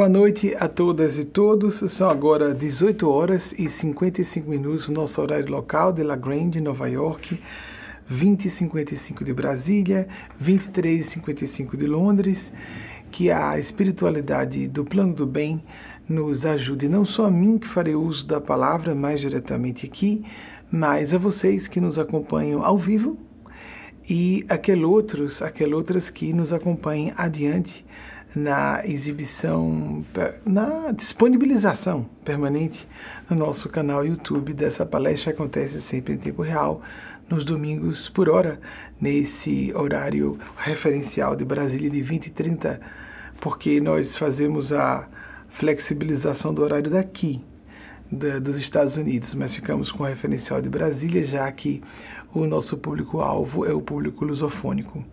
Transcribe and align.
Boa 0.00 0.08
noite 0.08 0.56
a 0.58 0.66
todas 0.66 1.18
e 1.18 1.26
todos. 1.26 1.74
São 1.92 2.08
agora 2.08 2.54
18 2.54 3.06
horas 3.06 3.52
e 3.58 3.68
55 3.68 4.48
minutos 4.48 4.88
no 4.88 4.94
nosso 4.94 5.20
horário 5.20 5.50
local 5.50 5.92
de 5.92 6.02
La 6.02 6.16
Grande, 6.16 6.58
Nova 6.58 6.88
York, 6.88 7.38
20 8.08 8.46
e 8.46 8.50
55 8.50 9.22
de 9.22 9.34
Brasília, 9.34 10.08
23 10.38 11.06
e 11.06 11.10
55 11.10 11.76
de 11.76 11.86
Londres. 11.86 12.50
Que 13.10 13.30
a 13.30 13.58
espiritualidade 13.58 14.66
do 14.68 14.86
plano 14.86 15.12
do 15.12 15.26
bem 15.26 15.62
nos 16.08 16.46
ajude, 16.46 16.88
não 16.88 17.04
só 17.04 17.26
a 17.26 17.30
mim 17.30 17.58
que 17.58 17.68
farei 17.68 17.94
uso 17.94 18.26
da 18.26 18.40
palavra 18.40 18.94
mais 18.94 19.20
diretamente 19.20 19.84
aqui, 19.84 20.24
mas 20.72 21.12
a 21.12 21.18
vocês 21.18 21.68
que 21.68 21.78
nos 21.78 21.98
acompanham 21.98 22.64
ao 22.64 22.78
vivo 22.78 23.18
e 24.08 24.46
aqueles 24.48 24.82
outros, 24.82 25.42
aqueles 25.42 25.74
outras 25.74 26.08
que 26.08 26.32
nos 26.32 26.54
acompanhem 26.54 27.12
adiante 27.18 27.84
na 28.34 28.86
exibição, 28.86 30.04
na 30.46 30.92
disponibilização 30.92 32.08
permanente 32.24 32.86
no 33.28 33.36
nosso 33.36 33.68
canal 33.68 34.06
YouTube 34.06 34.52
dessa 34.52 34.86
palestra 34.86 35.32
que 35.32 35.40
acontece 35.40 35.80
sempre 35.80 36.14
em 36.14 36.18
tempo 36.18 36.42
real, 36.42 36.82
nos 37.28 37.44
domingos 37.44 38.08
por 38.08 38.28
hora, 38.28 38.60
nesse 39.00 39.72
horário 39.74 40.38
referencial 40.56 41.36
de 41.36 41.44
Brasília 41.44 41.88
de 41.88 42.02
20 42.02 42.26
e 42.26 42.30
30, 42.30 42.80
porque 43.40 43.80
nós 43.80 44.16
fazemos 44.16 44.72
a 44.72 45.08
flexibilização 45.48 46.52
do 46.52 46.62
horário 46.62 46.90
daqui, 46.90 47.40
da, 48.10 48.38
dos 48.38 48.56
Estados 48.56 48.96
Unidos, 48.96 49.34
mas 49.34 49.54
ficamos 49.54 49.90
com 49.90 50.02
o 50.02 50.06
referencial 50.06 50.60
de 50.60 50.68
Brasília, 50.68 51.24
já 51.24 51.50
que 51.52 51.82
o 52.34 52.46
nosso 52.46 52.76
público-alvo 52.76 53.64
é 53.64 53.72
o 53.72 53.80
público 53.80 54.24
lusofônico. 54.24 55.04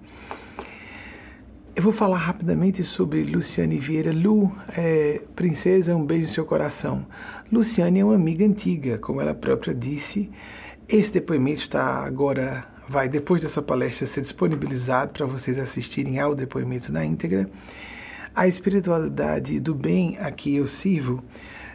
Eu 1.77 1.83
vou 1.83 1.93
falar 1.93 2.17
rapidamente 2.17 2.83
sobre 2.83 3.23
Luciane 3.23 3.77
Vieira. 3.77 4.11
Lu, 4.11 4.51
é, 4.75 5.21
princesa, 5.35 5.95
um 5.95 6.03
beijo 6.03 6.23
no 6.23 6.33
seu 6.33 6.43
coração. 6.43 7.05
Luciane 7.51 7.99
é 7.99 8.03
uma 8.03 8.15
amiga 8.15 8.43
antiga, 8.43 8.97
como 8.97 9.21
ela 9.21 9.35
própria 9.35 9.75
disse. 9.75 10.27
Esse 10.89 11.11
depoimento 11.11 11.61
está 11.61 12.03
agora, 12.03 12.65
vai 12.89 13.07
depois 13.07 13.43
dessa 13.43 13.61
palestra 13.61 14.07
ser 14.07 14.21
disponibilizado 14.21 15.13
para 15.13 15.27
vocês 15.27 15.59
assistirem 15.59 16.19
ao 16.19 16.33
depoimento 16.33 16.91
na 16.91 17.05
íntegra. 17.05 17.47
A 18.33 18.47
espiritualidade 18.47 19.59
do 19.59 19.75
bem 19.75 20.17
a 20.19 20.31
que 20.31 20.55
eu 20.55 20.65
sirvo 20.65 21.23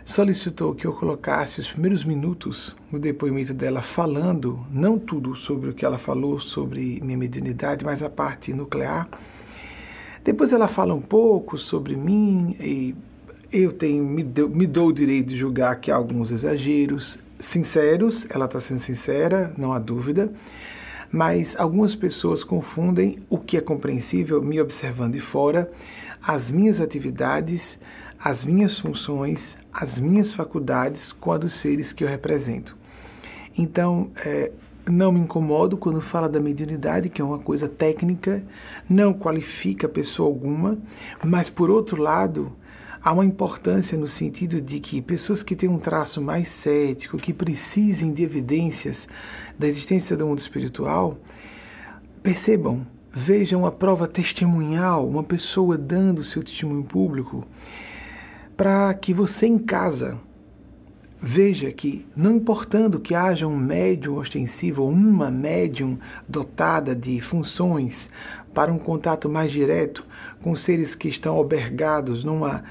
solicitou 0.05 0.75
que 0.75 0.85
eu 0.85 0.95
colocasse 0.95 1.61
os 1.61 1.69
primeiros 1.69 2.05
minutos 2.05 2.75
no 2.91 2.99
depoimento 2.99 3.55
dela 3.55 3.83
falando, 3.83 4.67
não 4.69 4.99
tudo 4.99 5.37
sobre 5.37 5.71
o 5.71 5.73
que 5.73 5.85
ela 5.85 5.97
falou 5.97 6.41
sobre 6.41 7.01
minha 7.01 7.17
mediunidade, 7.17 7.85
mas 7.85 8.03
a 8.03 8.11
parte 8.11 8.53
nuclear 8.53 9.09
depois 10.25 10.53
ela 10.53 10.69
fala 10.69 10.95
um 10.95 11.01
pouco 11.01 11.59
sobre 11.59 11.97
mim 11.97 12.57
e 12.61 12.95
eu 13.53 13.73
tenho 13.73 14.05
me, 14.05 14.23
deu, 14.23 14.49
me 14.49 14.67
dou 14.67 14.89
o 14.89 14.93
direito 14.93 15.29
de 15.29 15.37
julgar 15.37 15.81
que 15.81 15.91
há 15.91 15.97
alguns 15.97 16.31
exageros 16.31 17.19
sinceros, 17.43 18.25
ela 18.31 18.47
está 18.47 18.61
sendo 18.61 18.81
sincera, 18.81 19.53
não 19.59 19.73
há 19.73 19.79
dúvida, 19.79 20.33
mas 21.11 21.55
algumas 21.59 21.95
pessoas 21.95 22.43
confundem 22.43 23.19
o 23.29 23.39
que 23.39 23.57
é 23.57 23.61
compreensível 23.61 24.41
me 24.41 24.61
observando 24.61 25.15
de 25.15 25.21
fora, 25.21 25.71
as 26.23 26.51
minhas 26.51 26.81
atividades, 26.81 27.79
as 28.19 28.45
minhas 28.45 28.79
funções, 28.79 29.57
as 29.73 29.99
minhas 29.99 30.33
faculdades 30.33 31.13
com 31.13 31.33
a 31.33 31.39
dos 31.39 31.55
seres 31.55 31.93
que 31.93 32.05
eu 32.05 32.09
represento. 32.09 32.77
Então, 33.59 34.11
é, 34.25 34.53
não 34.87 35.13
me 35.13 35.21
incomodo 35.21 35.77
quando 35.77 36.01
fala 36.01 36.29
da 36.29 36.41
mediunidade, 36.41 37.09
que 37.09 37.21
é 37.21 37.25
uma 37.25 37.39
coisa 37.39 37.69
técnica, 37.69 38.43
não 38.89 39.13
qualifica 39.13 39.89
pessoa 39.89 40.29
alguma, 40.29 40.79
mas 41.25 41.49
por 41.49 41.71
outro 41.71 42.01
lado, 42.01 42.53
há 43.03 43.13
uma 43.13 43.25
importância 43.25 43.97
no 43.97 44.09
sentido 44.09 44.61
de 44.61 44.81
que 44.81 45.01
pessoas 45.01 45.43
que 45.43 45.57
têm 45.57 45.69
um 45.69 45.79
traço 45.79 46.21
mais 46.21 46.49
cético, 46.49 47.17
que 47.17 47.33
precisem 47.33 48.13
de 48.13 48.23
evidências 48.23 49.07
da 49.59 49.67
existência 49.67 50.17
do 50.17 50.27
mundo 50.27 50.41
espiritual, 50.41 51.19
percebam, 52.23 52.87
vejam 53.13 53.67
a 53.67 53.71
prova 53.71 54.09
testemunhal, 54.09 55.07
uma 55.07 55.23
pessoa 55.23 55.77
dando 55.77 56.25
seu 56.25 56.43
testemunho 56.43 56.85
público, 56.85 57.47
para 58.57 58.93
que 58.95 59.13
você 59.15 59.47
em 59.47 59.59
casa 59.59 60.19
Veja 61.25 61.71
que, 61.71 62.05
não 62.17 62.33
importando 62.33 62.99
que 62.99 63.15
haja 63.15 63.47
um 63.47 63.57
médium 63.57 64.17
ostensivo 64.17 64.83
ou 64.83 64.91
uma 64.91 65.31
médium 65.31 65.97
dotada 66.29 66.97
de 66.97 67.21
funções 67.21 68.11
para 68.53 68.73
um 68.73 68.79
contato 68.79 69.29
mais 69.29 69.53
direto 69.53 70.05
com 70.43 70.57
seres 70.57 70.97
que 70.97 71.09
estão 71.09 71.37
albergados 71.37 72.25
numa, 72.25 72.65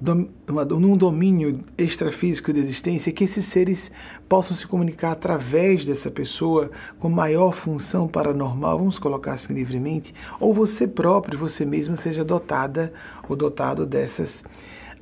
numa, 0.00 0.64
num 0.64 0.96
domínio 0.96 1.64
extrafísico 1.76 2.52
de 2.52 2.60
existência, 2.60 3.10
que 3.10 3.24
esses 3.24 3.46
seres 3.46 3.90
possam 4.28 4.56
se 4.56 4.68
comunicar 4.68 5.10
através 5.10 5.84
dessa 5.84 6.08
pessoa 6.08 6.70
com 7.00 7.08
maior 7.08 7.56
função 7.56 8.06
paranormal, 8.06 8.78
vamos 8.78 9.00
colocar 9.00 9.32
assim 9.32 9.52
livremente, 9.52 10.14
ou 10.38 10.54
você 10.54 10.86
próprio, 10.86 11.36
você 11.36 11.64
mesma 11.64 11.96
seja 11.96 12.24
dotada 12.24 12.92
ou 13.28 13.34
dotado 13.34 13.84
dessas 13.84 14.44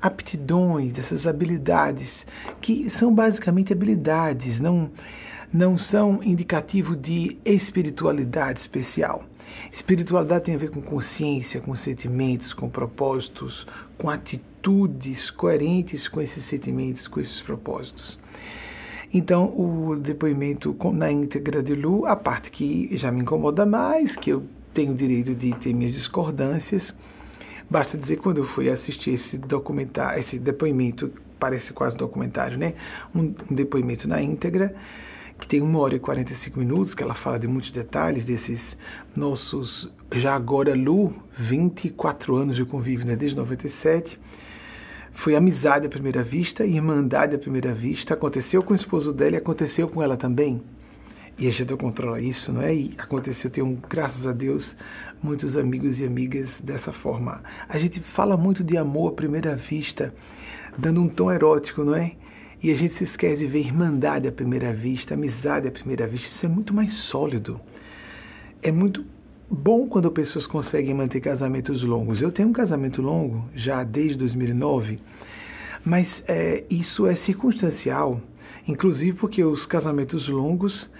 aptidões, 0.04 0.92
dessas 0.92 1.26
habilidades, 1.26 2.26
que 2.60 2.90
são 2.90 3.14
basicamente 3.14 3.72
habilidades, 3.72 4.60
não, 4.60 4.90
não 5.50 5.78
são 5.78 6.22
indicativo 6.22 6.94
de 6.94 7.38
espiritualidade 7.42 8.60
especial. 8.60 9.24
Espiritualidade 9.72 10.44
tem 10.44 10.56
a 10.56 10.58
ver 10.58 10.68
com 10.68 10.82
consciência, 10.82 11.58
com 11.58 11.74
sentimentos, 11.74 12.52
com 12.52 12.68
propósitos, 12.68 13.66
com 13.96 14.10
atitudes 14.10 15.30
coerentes 15.30 16.06
com 16.06 16.20
esses 16.20 16.44
sentimentos, 16.44 17.08
com 17.08 17.18
esses 17.18 17.40
propósitos. 17.40 18.18
Então, 19.12 19.46
o 19.58 19.96
depoimento 19.96 20.76
na 20.92 21.10
íntegra 21.10 21.62
de 21.62 21.74
Lu, 21.74 22.04
a 22.04 22.14
parte 22.14 22.50
que 22.50 22.94
já 22.98 23.10
me 23.10 23.22
incomoda 23.22 23.64
mais, 23.64 24.16
que 24.16 24.30
eu 24.30 24.42
tenho 24.74 24.92
o 24.92 24.96
direito 24.96 25.34
de 25.34 25.54
ter 25.54 25.72
minhas 25.72 25.94
discordâncias, 25.94 26.94
Basta 27.68 27.96
dizer 27.96 28.16
quando 28.16 28.38
eu 28.38 28.44
fui 28.44 28.68
assistir 28.68 29.10
esse 29.10 29.38
documentário, 29.38 30.20
esse 30.20 30.38
depoimento, 30.38 31.10
parece 31.38 31.72
quase 31.72 31.96
documentário, 31.96 32.58
né? 32.58 32.74
Um, 33.14 33.34
um 33.50 33.54
depoimento 33.54 34.06
na 34.06 34.22
íntegra, 34.22 34.74
que 35.38 35.48
tem 35.48 35.60
uma 35.60 35.78
hora 35.78 35.96
e 35.96 35.98
45 35.98 36.58
minutos, 36.58 36.94
que 36.94 37.02
ela 37.02 37.14
fala 37.14 37.38
de 37.38 37.48
muitos 37.48 37.70
detalhes 37.70 38.24
desses 38.24 38.76
nossos, 39.16 39.90
já 40.12 40.34
agora 40.34 40.74
Lu, 40.74 41.14
24 41.36 42.36
anos 42.36 42.56
de 42.56 42.64
convívio, 42.64 43.06
né? 43.06 43.16
Desde 43.16 43.36
97. 43.36 44.18
Foi 45.12 45.36
amizade 45.36 45.86
à 45.86 45.88
primeira 45.88 46.22
vista, 46.22 46.66
irmandade 46.66 47.36
à 47.36 47.38
primeira 47.38 47.72
vista. 47.72 48.14
Aconteceu 48.14 48.62
com 48.62 48.72
o 48.72 48.76
esposo 48.76 49.12
dela 49.12 49.36
e 49.36 49.38
aconteceu 49.38 49.88
com 49.88 50.02
ela 50.02 50.16
também. 50.16 50.60
E 51.38 51.48
a 51.48 51.50
gente 51.50 51.74
controla 51.76 52.20
isso, 52.20 52.52
não 52.52 52.62
é? 52.62 52.74
E 52.74 52.94
aconteceu, 52.98 53.50
tenho, 53.50 53.78
graças 53.88 54.26
a 54.26 54.32
Deus, 54.32 54.76
muitos 55.24 55.56
amigos 55.56 55.98
e 55.98 56.04
amigas 56.04 56.60
dessa 56.60 56.92
forma. 56.92 57.42
A 57.66 57.78
gente 57.78 57.98
fala 58.00 58.36
muito 58.36 58.62
de 58.62 58.76
amor 58.76 59.12
à 59.12 59.14
primeira 59.14 59.56
vista, 59.56 60.14
dando 60.76 61.00
um 61.00 61.08
tom 61.08 61.32
erótico, 61.32 61.82
não 61.82 61.94
é? 61.94 62.12
E 62.62 62.70
a 62.70 62.76
gente 62.76 62.94
se 62.94 63.04
esquece 63.04 63.38
de 63.38 63.46
ver 63.46 63.60
irmandade 63.60 64.28
à 64.28 64.32
primeira 64.32 64.72
vista, 64.72 65.14
amizade 65.14 65.66
à 65.66 65.70
primeira 65.70 66.06
vista. 66.06 66.28
Isso 66.28 66.44
é 66.44 66.48
muito 66.48 66.74
mais 66.74 66.92
sólido. 66.92 67.58
É 68.62 68.70
muito 68.70 69.04
bom 69.50 69.86
quando 69.86 70.10
pessoas 70.10 70.46
conseguem 70.46 70.94
manter 70.94 71.20
casamentos 71.20 71.82
longos. 71.82 72.20
Eu 72.20 72.30
tenho 72.30 72.48
um 72.48 72.52
casamento 72.52 73.00
longo 73.00 73.48
já 73.54 73.82
desde 73.82 74.16
2009, 74.18 74.98
mas 75.84 76.22
é, 76.28 76.64
isso 76.68 77.06
é 77.06 77.16
circunstancial 77.16 78.20
Inclusive 78.66 79.16
porque 79.16 79.44
os 79.44 79.66
casamentos 79.66 80.28
longos, 80.28 80.90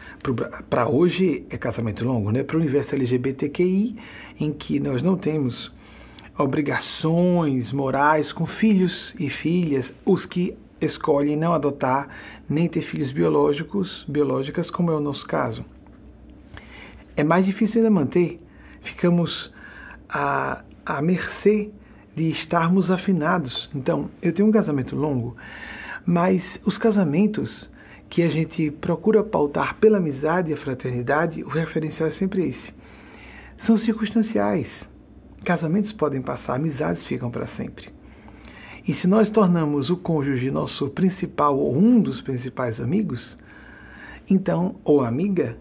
para 0.69 0.89
hoje 0.89 1.47
é 1.49 1.57
casamento 1.57 2.05
longo, 2.05 2.31
né? 2.31 2.43
Para 2.43 2.57
o 2.57 2.61
universo 2.61 2.95
LGBTQI, 2.95 3.97
em 4.39 4.53
que 4.53 4.79
nós 4.79 5.03
não 5.03 5.17
temos 5.17 5.73
obrigações 6.37 7.73
morais 7.73 8.33
com 8.33 8.47
filhos 8.47 9.15
e 9.19 9.31
filhas, 9.31 9.95
os 10.05 10.27
que 10.27 10.57
escolhem 10.81 11.37
não 11.37 11.53
adotar 11.53 12.09
nem 12.49 12.69
ter 12.69 12.83
filhos 12.83 13.11
biológicos, 13.11 14.05
biológicas, 14.09 14.71
como 14.71 14.91
é 14.91 14.95
o 14.95 15.01
nosso 15.01 15.27
caso. 15.27 15.65
É 17.17 17.23
mais 17.23 17.47
difícil 17.47 17.81
ainda 17.81 17.91
manter. 17.91 18.41
Ficamos 18.83 19.53
à, 20.09 20.63
à 20.85 21.01
mercê 21.01 21.71
de 22.15 22.29
estarmos 22.29 22.91
afinados. 22.91 23.71
Então, 23.75 24.11
eu 24.21 24.33
tenho 24.33 24.49
um 24.49 24.53
casamento 24.53 24.95
longo, 24.95 25.37
mas 26.07 26.61
os 26.65 26.77
casamentos 26.79 27.71
que 28.09 28.23
a 28.23 28.29
gente 28.29 28.71
procura 28.71 29.25
pautar 29.25 29.77
pela 29.77 29.99
amizade 29.99 30.51
e 30.51 30.55
a 30.55 30.57
fraternidade, 30.57 31.43
o 31.43 31.49
referencial 31.49 32.09
é 32.09 32.13
sempre 32.13 32.49
esse. 32.49 32.73
São 33.59 33.77
circunstanciais. 33.77 34.89
Casamentos 35.45 35.93
podem 35.93 36.23
passar, 36.23 36.55
amizades 36.55 37.05
ficam 37.05 37.31
para 37.31 37.47
sempre. 37.47 37.89
E 38.87 38.93
se 38.93 39.07
nós 39.07 39.31
tornamos 39.31 39.89
o 39.89 39.97
cônjuge 39.97 40.51
nosso 40.51 40.91
principal 40.91 41.59
ou 41.59 41.77
um 41.77 42.01
dos 42.01 42.21
principais 42.21 42.81
amigos, 42.81 43.37
então, 44.29 44.77
ou 44.85 45.03
amiga, 45.03 45.57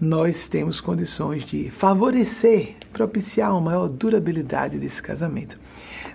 nós 0.00 0.48
temos 0.48 0.80
condições 0.80 1.44
de 1.44 1.70
favorecer, 1.70 2.76
propiciar 2.92 3.52
uma 3.52 3.60
maior 3.60 3.88
durabilidade 3.88 4.78
desse 4.78 5.02
casamento. 5.02 5.58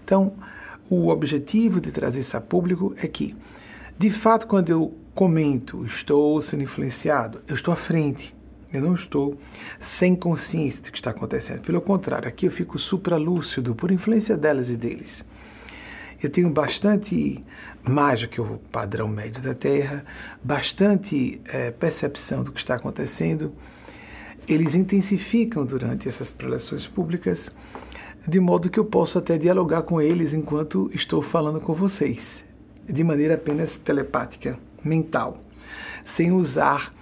Então, 0.03 0.33
o 0.89 1.07
objetivo 1.09 1.79
de 1.79 1.91
trazer 1.91 2.19
isso 2.19 2.35
a 2.35 2.41
público 2.41 2.93
é 2.97 3.07
que, 3.07 3.35
de 4.01 4.09
fato, 4.09 4.47
quando 4.47 4.71
eu 4.71 4.97
comento, 5.13 5.85
estou 5.85 6.41
sendo 6.41 6.63
influenciado, 6.63 7.39
eu 7.47 7.53
estou 7.53 7.71
à 7.71 7.77
frente. 7.77 8.33
Eu 8.73 8.81
não 8.81 8.95
estou 8.95 9.37
sem 9.79 10.15
consciência 10.15 10.81
do 10.81 10.91
que 10.91 10.97
está 10.97 11.11
acontecendo. 11.11 11.61
Pelo 11.61 11.79
contrário, 11.79 12.27
aqui 12.27 12.47
eu 12.47 12.51
fico 12.51 12.79
supralúcido 12.79 13.75
por 13.75 13.91
influência 13.91 14.35
delas 14.35 14.71
e 14.71 14.75
deles. 14.75 15.23
Eu 16.19 16.31
tenho 16.31 16.49
bastante, 16.49 17.45
do 17.87 18.27
que 18.27 18.41
o 18.41 18.57
padrão 18.71 19.07
médio 19.07 19.39
da 19.39 19.53
Terra, 19.53 20.03
bastante 20.43 21.39
é, 21.45 21.69
percepção 21.69 22.43
do 22.43 22.51
que 22.51 22.59
está 22.59 22.73
acontecendo. 22.73 23.53
Eles 24.47 24.73
intensificam 24.73 25.63
durante 25.63 26.09
essas 26.09 26.31
preleções 26.31 26.87
públicas, 26.87 27.51
de 28.27 28.39
modo 28.39 28.67
que 28.67 28.79
eu 28.79 28.85
posso 28.85 29.19
até 29.19 29.37
dialogar 29.37 29.83
com 29.83 30.01
eles 30.01 30.33
enquanto 30.33 30.89
estou 30.91 31.21
falando 31.21 31.61
com 31.61 31.75
vocês, 31.75 32.40
de 32.91 33.03
maneira 33.03 33.35
apenas 33.35 33.79
telepática, 33.79 34.57
mental, 34.83 35.43
sem 36.05 36.31
usar 36.31 36.93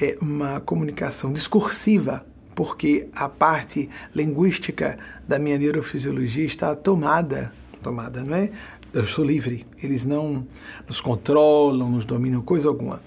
é 0.00 0.16
uma 0.20 0.60
comunicação 0.60 1.32
discursiva, 1.32 2.24
porque 2.54 3.08
a 3.14 3.28
parte 3.28 3.88
linguística 4.14 4.98
da 5.26 5.38
minha 5.38 5.58
neurofisiologia 5.58 6.44
está 6.44 6.74
tomada, 6.74 7.52
tomada, 7.82 8.22
não 8.22 8.34
é? 8.34 8.50
Eu 8.92 9.06
sou 9.06 9.24
livre, 9.24 9.66
eles 9.82 10.04
não 10.04 10.46
nos 10.86 11.00
controlam, 11.00 11.90
nos 11.90 12.04
dominam, 12.04 12.40
coisa 12.40 12.68
alguma. 12.68 13.00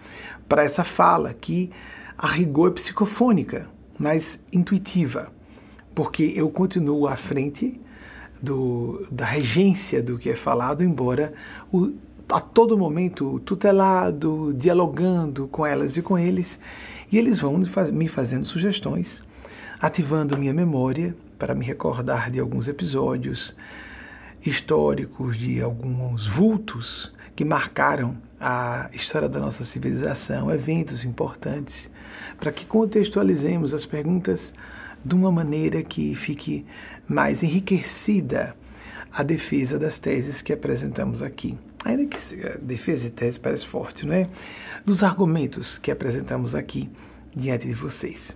Para 0.48 0.64
essa 0.64 0.84
fala 0.84 1.34
que 1.34 1.72
a 2.18 2.28
rigor 2.28 2.72
é 2.72 2.74
psicofônica, 2.76 3.68
mas 3.98 4.40
intuitiva, 4.54 5.32
porque 5.96 6.34
eu 6.36 6.50
continuo 6.50 7.08
à 7.08 7.16
frente 7.16 7.80
do, 8.42 9.06
da 9.12 9.26
regência 9.26 10.02
do 10.02 10.18
que 10.18 10.30
é 10.30 10.36
falado, 10.36 10.84
embora 10.84 11.34
o 11.72 11.94
a 12.32 12.40
todo 12.40 12.78
momento 12.78 13.40
tutelado, 13.42 14.54
dialogando 14.58 15.48
com 15.48 15.66
elas 15.66 15.98
e 15.98 16.02
com 16.02 16.18
eles, 16.18 16.58
e 17.12 17.18
eles 17.18 17.40
vão 17.40 17.62
me 17.92 18.08
fazendo 18.08 18.46
sugestões, 18.46 19.22
ativando 19.80 20.38
minha 20.38 20.54
memória 20.54 21.14
para 21.38 21.54
me 21.54 21.66
recordar 21.66 22.32
de 22.32 22.40
alguns 22.40 22.68
episódios 22.68 23.54
históricos, 24.46 25.38
de 25.38 25.62
alguns 25.62 26.28
vultos 26.28 27.14
que 27.36 27.44
marcaram 27.44 28.16
a 28.40 28.90
história 28.94 29.28
da 29.28 29.40
nossa 29.40 29.66
civilização, 29.66 30.50
eventos 30.52 31.04
importantes, 31.04 31.90
para 32.40 32.52
que 32.52 32.66
contextualizemos 32.66 33.74
as 33.74 33.86
perguntas 33.86 34.54
de 35.04 35.14
uma 35.14 35.32
maneira 35.32 35.84
que 35.84 36.16
fique 36.16 36.66
mais 37.08 37.44
enriquecida 37.44 38.56
a 39.12 39.22
defesa 39.22 39.78
das 39.78 40.00
teses 40.00 40.42
que 40.42 40.54
apresentamos 40.54 41.22
aqui 41.22 41.58
ainda 41.84 42.06
que 42.06 42.18
defesa 42.62 43.08
e 43.08 43.10
tese 43.10 43.40
parece 43.40 43.68
forte, 43.68 44.06
não 44.06 44.14
é? 44.14 44.28
Dos 44.86 45.04
argumentos 45.04 45.78
que 45.78 45.92
apresentamos 45.92 46.56
aqui 46.56 46.90
diante 47.36 47.68
de 47.68 47.74
vocês. 47.74 48.36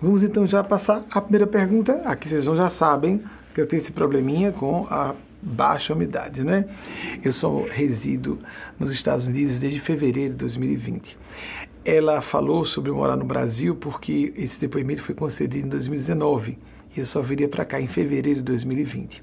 Vamos 0.00 0.22
então 0.22 0.46
já 0.46 0.62
passar 0.62 1.04
a 1.10 1.20
primeira 1.20 1.46
pergunta. 1.46 2.02
Aqui 2.04 2.28
vocês 2.28 2.44
já 2.44 2.70
sabem 2.70 3.22
que 3.54 3.60
eu 3.60 3.66
tenho 3.66 3.80
esse 3.80 3.92
probleminha 3.92 4.52
com 4.52 4.86
a 4.90 5.14
baixa 5.40 5.92
umidade, 5.92 6.42
né? 6.42 6.64
Eu 7.22 7.32
sou 7.32 7.66
resido 7.68 8.38
nos 8.78 8.90
Estados 8.90 9.26
Unidos 9.26 9.58
desde 9.58 9.80
fevereiro 9.80 10.32
de 10.32 10.38
2020. 10.38 11.16
Ela 11.84 12.22
falou 12.22 12.64
sobre 12.64 12.90
morar 12.90 13.16
no 13.16 13.24
Brasil 13.24 13.76
porque 13.76 14.32
esse 14.36 14.58
depoimento 14.58 15.02
foi 15.02 15.14
concedido 15.14 15.66
em 15.66 15.70
2019 15.70 16.58
e 16.96 17.00
eu 17.00 17.06
só 17.06 17.20
viria 17.20 17.48
para 17.48 17.64
cá 17.64 17.80
em 17.80 17.86
fevereiro 17.86 18.40
de 18.40 18.46
2020. 18.46 19.22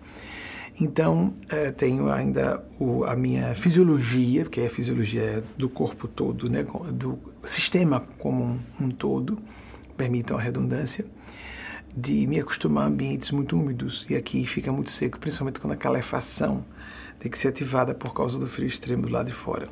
Então, 0.80 1.34
é, 1.50 1.72
tenho 1.72 2.12
ainda 2.12 2.64
o, 2.80 3.04
a 3.04 3.16
minha 3.16 3.54
fisiologia, 3.56 4.46
que 4.46 4.62
é 4.62 4.68
a 4.68 4.70
fisiologia 4.70 5.44
do 5.58 5.70
corpo 5.70 6.08
todo, 6.08 6.50
né, 6.50 6.66
do 6.92 7.20
sistema 7.46 8.00
como 8.18 8.44
um, 8.44 8.60
um 8.80 8.90
todo, 8.90 9.38
permitam 9.96 10.38
a 10.38 10.42
redundância, 10.42 11.06
de 11.96 12.26
me 12.26 12.40
acostumar 12.40 12.86
a 12.86 12.88
ambientes 12.88 13.32
muito 13.32 13.56
úmidos. 13.56 14.06
E 14.10 14.16
aqui 14.16 14.46
fica 14.48 14.72
muito 14.72 14.90
seco, 14.90 15.20
principalmente 15.20 15.60
quando 15.60 15.74
a 15.74 15.78
calefação 15.78 16.66
tem 17.20 17.30
que 17.30 17.38
ser 17.38 17.50
ativada 17.50 17.94
por 17.94 18.14
causa 18.14 18.40
do 18.40 18.48
frio 18.48 18.68
extremo 18.68 19.04
do 19.04 19.10
lado 19.10 19.28
de 19.28 19.34
fora. 19.34 19.70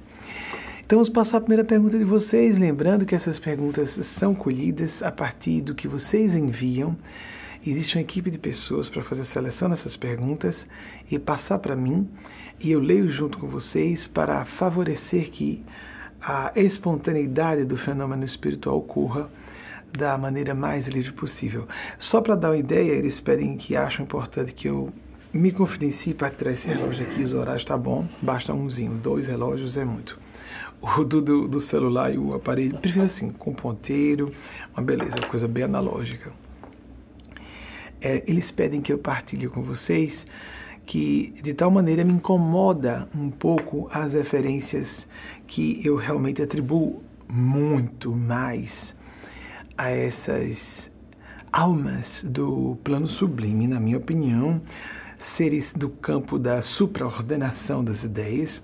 Então, 0.86 0.98
vamos 0.98 1.10
passar 1.10 1.38
a 1.38 1.42
primeira 1.42 1.64
pergunta 1.64 1.98
de 1.98 2.04
vocês, 2.04 2.58
lembrando 2.58 3.06
que 3.06 3.16
essas 3.16 3.40
perguntas 3.40 3.92
são 4.06 4.34
colhidas 4.36 5.02
a 5.02 5.12
partir 5.12 5.62
do 5.62 5.76
que 5.76 5.88
vocês 5.88 6.36
enviam 6.36 6.96
Existe 7.66 7.98
uma 7.98 8.02
equipe 8.02 8.32
de 8.32 8.40
pessoas 8.40 8.88
para 8.88 9.04
fazer 9.04 9.24
a 9.24 9.26
seleção 9.26 9.70
dessas 9.70 9.98
perguntas 9.98 10.66
e 11.12 11.20
passar 11.20 11.60
para 11.60 11.76
mim, 11.76 12.10
e 12.58 12.72
eu 12.72 12.80
leio 12.80 13.10
junto 13.10 13.38
com 13.38 13.48
vocês 13.48 14.08
para 14.08 14.46
favorecer 14.46 15.30
que 15.30 15.62
a 16.22 16.54
espontaneidade 16.56 17.66
do 17.66 17.76
fenômeno 17.76 18.24
espiritual 18.24 18.78
ocorra 18.78 19.30
da 19.92 20.18
maneira 20.18 20.56
mais 20.56 20.88
livre 20.88 21.12
possível. 21.12 21.68
Só 21.98 22.22
para 22.22 22.36
dar 22.36 22.52
uma 22.52 22.58
ideia, 22.58 22.94
eles 22.94 23.20
pedem 23.20 23.58
que 23.58 23.76
acham 23.76 24.06
importante 24.06 24.54
que 24.54 24.70
eu 24.70 24.94
me 25.34 25.52
confidencie 25.52 26.14
para 26.14 26.30
tirar 26.30 26.54
esse 26.54 26.66
relógio 26.66 27.06
aqui, 27.06 27.24
os 27.24 27.34
horários 27.34 27.66
tá 27.66 27.78
bom, 27.78 28.08
basta 28.22 28.54
umzinho, 28.54 28.94
dois 28.94 29.28
relógios 29.28 29.76
é 29.76 29.84
muito. 29.84 30.18
O 30.82 31.04
do, 31.04 31.22
do, 31.22 31.46
do 31.46 31.60
celular 31.60 32.14
e 32.14 32.18
o 32.18 32.34
aparelho, 32.34 32.78
prefiro 32.78 33.04
assim, 33.04 33.32
com 33.32 33.54
ponteiro, 33.54 34.32
uma 34.74 34.82
beleza, 34.82 35.20
coisa 35.30 35.46
bem 35.46 35.66
analógica 35.66 36.32
é, 38.02 38.24
eles 38.28 38.52
pedem 38.52 38.82
que 38.82 38.92
eu 38.92 38.98
partilhe 38.98 39.48
com 39.48 39.62
vocês 39.62 40.26
que 40.86 41.36
de 41.44 41.54
tal 41.54 41.70
maneira 41.70 42.04
me 42.04 42.14
incomoda 42.14 43.08
um 43.16 43.30
pouco 43.30 43.88
as 43.92 44.14
referências 44.14 45.06
que 45.46 45.80
eu 45.86 45.96
realmente 45.96 46.42
atribuo 46.42 47.04
muito 47.28 48.12
mais 48.12 48.96
a 49.78 49.92
essas 49.92 50.90
almas 51.54 52.24
do 52.24 52.76
plano 52.84 53.08
sublime, 53.08 53.68
na 53.68 53.80
minha 53.80 53.98
opinião, 53.98 54.62
seres 55.20 55.72
do 55.74 55.90
campo 55.90 56.40
da 56.40 56.62
supraordenação 56.64 57.84
das 57.84 58.04
ideias, 58.04 58.62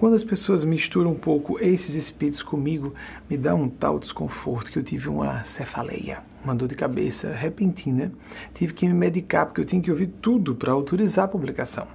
quando 0.00 0.14
as 0.14 0.24
pessoas 0.24 0.64
misturam 0.64 1.10
um 1.10 1.14
pouco 1.14 1.58
esses 1.60 1.94
espíritos 1.94 2.42
comigo, 2.42 2.94
me 3.28 3.36
dá 3.36 3.54
um 3.54 3.68
tal 3.68 3.98
desconforto 3.98 4.72
que 4.72 4.78
eu 4.78 4.82
tive 4.82 5.10
uma 5.10 5.44
cefaleia, 5.44 6.22
uma 6.42 6.54
dor 6.54 6.68
de 6.68 6.74
cabeça 6.74 7.30
repentina. 7.34 8.10
Tive 8.54 8.72
que 8.72 8.88
me 8.88 8.94
medicar 8.94 9.44
porque 9.44 9.60
eu 9.60 9.66
tinha 9.66 9.82
que 9.82 9.90
ouvir 9.90 10.06
tudo 10.22 10.54
para 10.54 10.72
autorizar 10.72 11.26
a 11.26 11.28
publicação. 11.28 11.86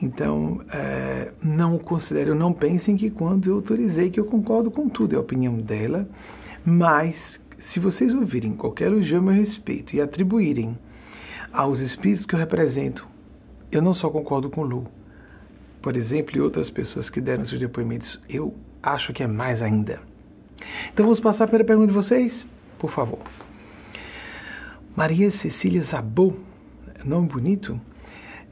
Então, 0.00 0.62
é, 0.72 1.32
não 1.42 1.76
considero, 1.76 2.34
não 2.34 2.50
pensem 2.50 2.96
que 2.96 3.10
quando 3.10 3.50
eu 3.50 3.56
autorizei 3.56 4.08
que 4.08 4.18
eu 4.18 4.24
concordo 4.24 4.70
com 4.70 4.88
tudo, 4.88 5.14
é 5.14 5.18
a 5.18 5.20
opinião 5.20 5.58
dela, 5.58 6.08
mas 6.64 7.38
se 7.58 7.78
vocês 7.78 8.14
ouvirem 8.14 8.54
qualquer 8.54 8.86
elogio 8.86 9.18
a 9.18 9.20
meu 9.20 9.34
respeito 9.34 9.94
e 9.94 10.00
atribuírem 10.00 10.78
aos 11.52 11.80
espíritos 11.80 12.24
que 12.24 12.34
eu 12.34 12.38
represento, 12.38 13.06
eu 13.70 13.82
não 13.82 13.92
só 13.92 14.08
concordo 14.08 14.48
com 14.48 14.62
Lu, 14.62 14.86
por 15.80 15.96
exemplo, 15.96 16.36
e 16.36 16.40
outras 16.40 16.70
pessoas 16.70 17.08
que 17.08 17.20
deram 17.20 17.44
seus 17.44 17.60
depoimentos, 17.60 18.20
eu 18.28 18.54
acho 18.82 19.12
que 19.12 19.22
é 19.22 19.26
mais 19.26 19.62
ainda. 19.62 20.00
Então 20.92 21.04
vamos 21.04 21.20
passar 21.20 21.48
pela 21.48 21.64
pergunta 21.64 21.88
de 21.88 21.94
vocês, 21.94 22.46
por 22.78 22.90
favor. 22.90 23.20
Maria 24.94 25.30
Cecília 25.30 25.82
Zabou, 25.82 26.38
nome 27.04 27.28
bonito. 27.28 27.80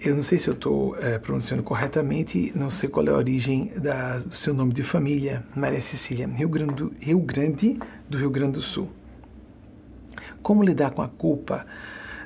Eu 0.01 0.15
não 0.15 0.23
sei 0.23 0.39
se 0.39 0.49
eu 0.49 0.55
estou 0.55 0.97
é, 0.97 1.19
pronunciando 1.19 1.63
corretamente, 1.63 2.53
não 2.55 2.71
sei 2.71 2.89
qual 2.89 3.05
é 3.07 3.11
a 3.11 3.17
origem 3.17 3.73
da, 3.77 4.19
do 4.19 4.35
seu 4.35 4.55
nome 4.55 4.73
de 4.73 4.85
família, 4.85 5.45
Maria 5.57 5.83
Cecília, 5.83 6.27
Rio 6.29 6.49
Grande, 6.49 6.75
do, 6.75 6.95
Rio 7.01 7.19
Grande 7.19 7.79
do 8.09 8.17
Rio 8.17 8.31
Grande 8.31 8.53
do 8.53 8.63
Sul. 8.63 8.89
Como 10.41 10.63
lidar 10.63 10.93
com 10.93 11.03
a 11.03 11.09
culpa 11.09 11.67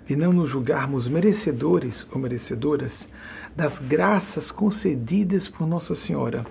de 0.06 0.14
não 0.14 0.32
nos 0.34 0.50
julgarmos 0.50 1.08
merecedores 1.08 2.06
ou 2.12 2.20
merecedoras 2.20 3.08
das 3.56 3.78
graças 3.78 4.50
concedidas 4.50 5.48
por 5.48 5.66
Nossa 5.66 5.94
Senhora. 5.94 6.44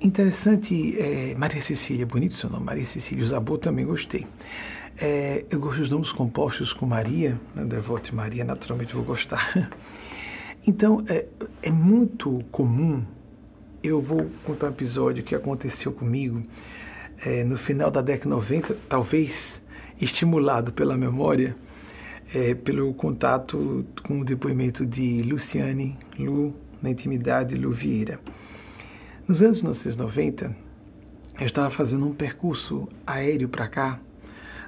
Interessante, 0.00 0.98
é, 0.98 1.34
Maria 1.34 1.62
Cecília, 1.62 2.04
bonito 2.04 2.34
seu 2.34 2.50
nome, 2.50 2.64
Maria 2.64 2.86
Cecília, 2.86 3.24
o 3.24 3.26
Zabô 3.28 3.56
também 3.56 3.86
gostei. 3.86 4.26
É, 5.00 5.44
eu 5.48 5.58
gosto 5.58 5.80
dos 5.80 5.90
nomes 5.90 6.12
compostos 6.12 6.72
com 6.72 6.86
Maria, 6.86 7.40
né, 7.54 7.64
Devote 7.64 8.14
Maria, 8.14 8.44
naturalmente 8.44 8.94
vou 8.94 9.04
gostar. 9.04 9.70
Então, 10.64 11.04
é, 11.08 11.26
é 11.60 11.72
muito 11.72 12.38
comum, 12.52 13.02
eu 13.82 14.00
vou 14.00 14.30
contar 14.44 14.66
um 14.66 14.70
episódio 14.70 15.24
que 15.24 15.34
aconteceu 15.34 15.90
comigo 15.90 16.40
é, 17.24 17.42
no 17.42 17.58
final 17.58 17.90
da 17.90 18.00
década 18.00 18.30
90, 18.30 18.76
talvez 18.88 19.60
estimulado 20.00 20.72
pela 20.72 20.96
memória, 20.96 21.56
é, 22.34 22.54
pelo 22.54 22.92
contato 22.94 23.84
com 24.02 24.20
o 24.20 24.24
depoimento 24.24 24.86
de 24.86 25.22
Luciane 25.22 25.98
Lu, 26.18 26.54
na 26.80 26.90
intimidade 26.90 27.54
Lu 27.54 27.72
Vieira. 27.72 28.18
Nos 29.28 29.42
anos 29.42 29.58
1990, 29.58 30.56
eu 31.38 31.46
estava 31.46 31.70
fazendo 31.70 32.06
um 32.06 32.14
percurso 32.14 32.88
aéreo 33.06 33.48
para 33.48 33.68
cá, 33.68 34.00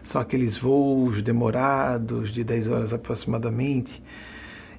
são 0.04 0.20
aqueles 0.20 0.58
voos 0.58 1.22
demorados 1.22 2.32
de 2.32 2.44
10 2.44 2.68
horas 2.68 2.92
aproximadamente, 2.92 4.02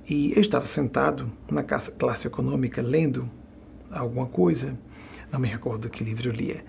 E 0.08 0.34
eu 0.36 0.42
estava 0.42 0.68
sentado 0.68 1.32
na 1.50 1.63
classe 1.63 2.27
econômica 2.27 2.80
lendo 2.80 3.27
alguma 3.92 4.27
coisa, 4.27 4.77
não 5.32 5.39
me 5.39 5.48
recordo 5.48 5.89
que 5.89 6.04
livro 6.04 6.30
eu 6.30 6.32
lia, 6.32 6.63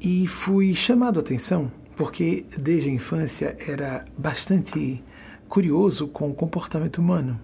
e 0.00 0.26
fui 0.26 0.74
chamado 0.74 1.20
a 1.20 1.22
atenção 1.22 1.70
porque 2.00 2.46
desde 2.56 2.88
a 2.88 2.92
infância 2.92 3.56
era 3.68 4.06
bastante 4.16 5.04
curioso 5.50 6.06
com 6.06 6.30
o 6.30 6.34
comportamento 6.34 6.98
humano. 6.98 7.40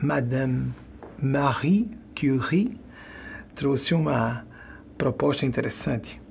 Madame 0.00 0.72
Marie 1.20 1.90
Curie 2.14 2.78
trouxe 3.56 3.92
uma 3.92 4.46
proposta 4.96 5.44
interessante 5.44 6.22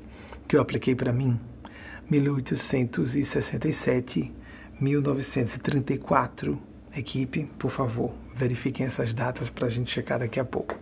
que 0.48 0.56
eu 0.56 0.62
apliquei 0.62 0.96
para 0.96 1.12
mim. 1.12 1.38
1867, 2.10 4.32
1934. 4.80 6.58
Equipe, 6.96 7.44
por 7.60 7.70
favor, 7.70 8.14
verifiquem 8.34 8.86
essas 8.86 9.14
datas 9.14 9.50
para 9.50 9.68
a 9.68 9.70
gente 9.70 9.92
checar 9.92 10.20
daqui 10.20 10.40
a 10.40 10.46
pouco. 10.46 10.80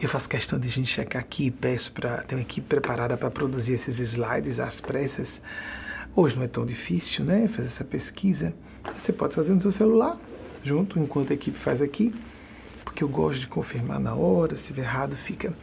Eu 0.00 0.08
faço 0.08 0.28
questão 0.28 0.58
de 0.58 0.66
a 0.66 0.70
gente 0.70 0.88
checar 0.88 1.22
aqui 1.22 1.46
e 1.46 1.52
peço 1.52 1.92
para 1.92 2.24
ter 2.24 2.34
uma 2.34 2.42
equipe 2.42 2.66
preparada 2.66 3.16
para 3.16 3.30
produzir 3.30 3.74
esses 3.74 4.00
slides 4.00 4.58
às 4.58 4.80
pressas. 4.80 5.40
Hoje 6.16 6.34
não 6.34 6.42
é 6.42 6.48
tão 6.48 6.66
difícil, 6.66 7.24
né? 7.24 7.46
Fazer 7.46 7.68
essa 7.68 7.84
pesquisa. 7.84 8.52
Você 8.98 9.12
pode 9.12 9.34
fazer 9.34 9.52
no 9.52 9.60
seu 9.60 9.72
celular, 9.72 10.18
junto, 10.62 10.98
enquanto 10.98 11.30
a 11.30 11.34
equipe 11.34 11.58
faz 11.58 11.80
aqui, 11.80 12.14
porque 12.84 13.04
eu 13.04 13.08
gosto 13.08 13.40
de 13.40 13.46
confirmar 13.46 14.00
na 14.00 14.14
hora, 14.14 14.56
se 14.56 14.66
tiver 14.66 14.82
errado 14.82 15.16
fica. 15.16 15.54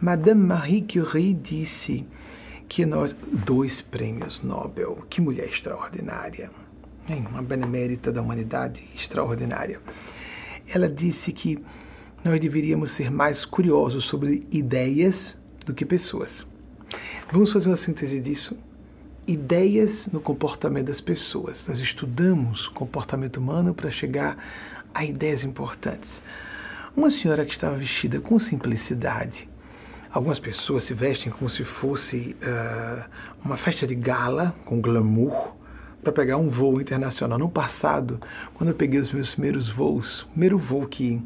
Madame 0.00 0.42
Marie 0.42 0.82
Curie 0.82 1.34
disse 1.34 2.06
que 2.68 2.86
nós. 2.86 3.14
Dois 3.44 3.82
prêmios 3.82 4.42
Nobel. 4.42 5.04
Que 5.10 5.20
mulher 5.20 5.48
extraordinária. 5.48 6.50
Hein? 7.08 7.26
Uma 7.30 7.42
benemérita 7.42 8.12
da 8.12 8.22
humanidade 8.22 8.82
extraordinária. 8.94 9.80
Ela 10.66 10.88
disse 10.88 11.32
que 11.32 11.58
nós 12.24 12.40
deveríamos 12.40 12.92
ser 12.92 13.10
mais 13.10 13.44
curiosos 13.44 14.04
sobre 14.04 14.46
ideias 14.50 15.36
do 15.66 15.74
que 15.74 15.84
pessoas. 15.84 16.46
Vamos 17.32 17.52
fazer 17.52 17.68
uma 17.68 17.76
síntese 17.76 18.20
disso? 18.20 18.56
Ideias 19.30 20.08
no 20.08 20.20
comportamento 20.20 20.88
das 20.88 21.00
pessoas. 21.00 21.64
Nós 21.68 21.78
estudamos 21.78 22.66
o 22.66 22.72
comportamento 22.72 23.36
humano 23.36 23.72
para 23.72 23.88
chegar 23.88 24.36
a 24.92 25.04
ideias 25.04 25.44
importantes. 25.44 26.20
Uma 26.96 27.10
senhora 27.10 27.44
que 27.44 27.52
estava 27.52 27.76
vestida 27.76 28.18
com 28.18 28.40
simplicidade. 28.40 29.48
Algumas 30.10 30.40
pessoas 30.40 30.82
se 30.82 30.94
vestem 30.94 31.30
como 31.30 31.48
se 31.48 31.62
fosse 31.62 32.34
uh, 32.42 33.04
uma 33.44 33.56
festa 33.56 33.86
de 33.86 33.94
gala, 33.94 34.52
com 34.64 34.80
glamour, 34.80 35.52
para 36.02 36.10
pegar 36.10 36.36
um 36.36 36.48
voo 36.48 36.80
internacional. 36.80 37.38
No 37.38 37.48
passado, 37.48 38.20
quando 38.54 38.70
eu 38.70 38.74
peguei 38.74 38.98
os 38.98 39.12
meus 39.12 39.30
primeiros 39.30 39.68
voos, 39.68 40.26
primeiro 40.32 40.58
voo 40.58 40.88
que 40.88 41.22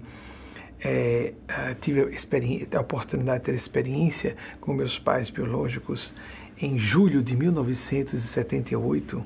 é, 0.79 1.33
é, 1.49 1.75
tive 1.81 2.03
a, 2.03 2.77
a 2.77 2.81
oportunidade 2.83 3.39
de 3.39 3.45
ter 3.47 3.55
experiência 3.55 4.37
com 4.61 4.75
meus 4.75 4.99
pais 4.99 5.31
biológicos 5.31 6.13
em 6.61 6.79
julho 6.79 7.23
de 7.23 7.37
1978. 7.37 9.25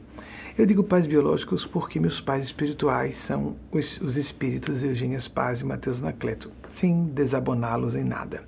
Eu 0.56 0.66
digo 0.66 0.82
pais 0.82 1.06
biológicos 1.06 1.64
porque 1.64 2.00
meus 2.00 2.20
pais 2.20 2.47
espirituais 2.47 3.16
são 3.16 3.56
os, 3.70 4.00
os 4.00 4.16
espíritos 4.16 4.82
Eugênia 4.82 5.18
Paz 5.32 5.61
e 5.61 5.64
Mateus 5.64 6.00
Nacleto, 6.00 6.50
sem 6.73 7.06
desaboná-los 7.06 7.94
em 7.94 8.04
nada. 8.04 8.42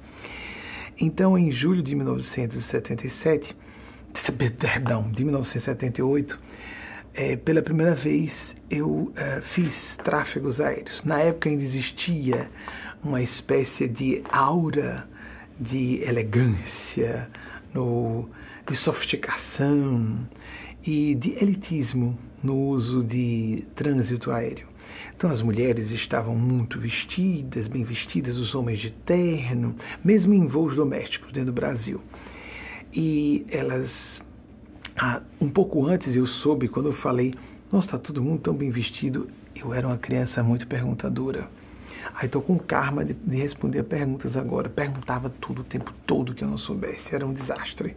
Então, 0.98 1.38
em 1.38 1.50
julho 1.50 1.82
de 1.82 1.94
1977, 1.94 3.56
perdão, 4.58 5.10
de 5.10 5.24
1978, 5.24 6.38
é, 7.14 7.36
pela 7.36 7.62
primeira 7.62 7.94
vez 7.94 8.54
eu 8.68 9.12
é, 9.16 9.40
fiz 9.40 9.96
tráfegos 10.04 10.60
aéreos. 10.60 11.02
Na 11.04 11.20
época 11.20 11.48
ainda 11.48 11.62
existia 11.62 12.50
uma 13.02 13.22
espécie 13.22 13.88
de 13.88 14.22
aura 14.30 15.08
de 15.58 16.02
elegância, 16.02 17.28
no, 17.72 18.28
de 18.70 18.76
sofisticação 18.76 20.28
e 20.86 21.16
de 21.16 21.32
elitismo 21.42 22.16
no 22.40 22.56
uso 22.56 23.02
de 23.02 23.64
trânsito 23.74 24.30
aéreo. 24.30 24.68
Então 25.16 25.28
as 25.28 25.42
mulheres 25.42 25.90
estavam 25.90 26.36
muito 26.36 26.78
vestidas, 26.78 27.66
bem 27.66 27.82
vestidas, 27.82 28.38
os 28.38 28.54
homens 28.54 28.78
de 28.78 28.90
terno, 28.90 29.74
mesmo 30.04 30.32
em 30.32 30.46
voos 30.46 30.76
domésticos 30.76 31.32
dentro 31.32 31.52
do 31.52 31.54
Brasil. 31.54 32.00
E 32.92 33.44
elas, 33.50 34.24
ah, 34.96 35.20
um 35.40 35.48
pouco 35.48 35.84
antes 35.84 36.14
eu 36.14 36.26
soube, 36.26 36.68
quando 36.68 36.90
eu 36.90 36.94
falei, 36.94 37.34
nossa, 37.72 37.88
está 37.88 37.98
todo 37.98 38.22
mundo 38.22 38.40
tão 38.40 38.54
bem 38.54 38.70
vestido, 38.70 39.28
eu 39.54 39.74
era 39.74 39.86
uma 39.86 39.98
criança 39.98 40.42
muito 40.44 40.66
perguntadora. 40.66 41.48
Aí 42.14 42.26
estou 42.26 42.42
com 42.42 42.58
karma 42.58 43.04
de, 43.04 43.14
de, 43.14 43.36
responder 43.36 43.82
perguntas 43.84 44.36
agora. 44.36 44.68
Perguntava 44.68 45.30
tudo 45.40 45.62
o 45.62 45.64
tempo 45.64 45.92
todo 46.06 46.34
que 46.34 46.44
eu 46.44 46.48
não 46.48 46.58
soubesse. 46.58 47.14
Era 47.14 47.26
um 47.26 47.32
desastre. 47.32 47.96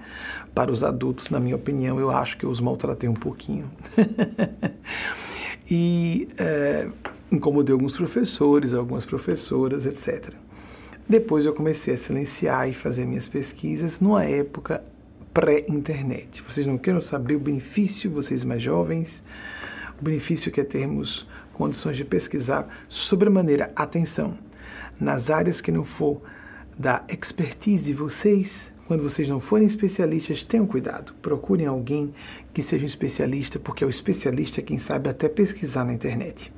Para 0.53 0.71
os 0.71 0.83
adultos, 0.83 1.29
na 1.29 1.39
minha 1.39 1.55
opinião, 1.55 1.99
eu 1.99 2.09
acho 2.11 2.37
que 2.37 2.45
eu 2.45 2.49
os 2.49 2.59
maltratei 2.59 3.09
um 3.09 3.13
pouquinho. 3.13 3.69
e 5.69 6.27
é, 6.37 6.87
incomodei 7.31 7.73
alguns 7.73 7.95
professores, 7.95 8.73
algumas 8.73 9.05
professoras, 9.05 9.85
etc. 9.85 10.33
Depois 11.07 11.45
eu 11.45 11.53
comecei 11.53 11.93
a 11.93 11.97
silenciar 11.97 12.69
e 12.69 12.73
fazer 12.73 13.05
minhas 13.05 13.27
pesquisas 13.27 13.99
numa 13.99 14.23
época 14.23 14.83
pré-internet. 15.33 16.43
Vocês 16.47 16.65
não 16.65 16.77
querem 16.77 16.99
saber 17.01 17.35
o 17.35 17.39
benefício, 17.39 18.09
vocês 18.09 18.43
mais 18.43 18.61
jovens, 18.61 19.21
o 19.99 20.03
benefício 20.03 20.51
que 20.51 20.61
é 20.61 20.63
termos 20.63 21.27
condições 21.53 21.97
de 21.97 22.03
pesquisar 22.03 22.67
sobremaneira 22.89 23.71
atenção 23.75 24.37
nas 24.99 25.29
áreas 25.29 25.61
que 25.61 25.71
não 25.71 25.83
for 25.83 26.21
da 26.77 27.03
expertise 27.07 27.85
de 27.85 27.93
vocês. 27.93 28.71
Quando 28.87 29.03
vocês 29.03 29.29
não 29.29 29.39
forem 29.39 29.65
especialistas, 29.65 30.43
tenham 30.43 30.67
cuidado. 30.67 31.13
Procurem 31.21 31.65
alguém 31.65 32.11
que 32.53 32.61
seja 32.61 32.83
um 32.83 32.87
especialista, 32.87 33.57
porque 33.57 33.83
é 33.83 33.87
o 33.87 33.89
especialista 33.89 34.61
quem 34.61 34.77
sabe 34.77 35.09
até 35.09 35.29
pesquisar 35.29 35.85
na 35.85 35.93
internet. 35.93 36.51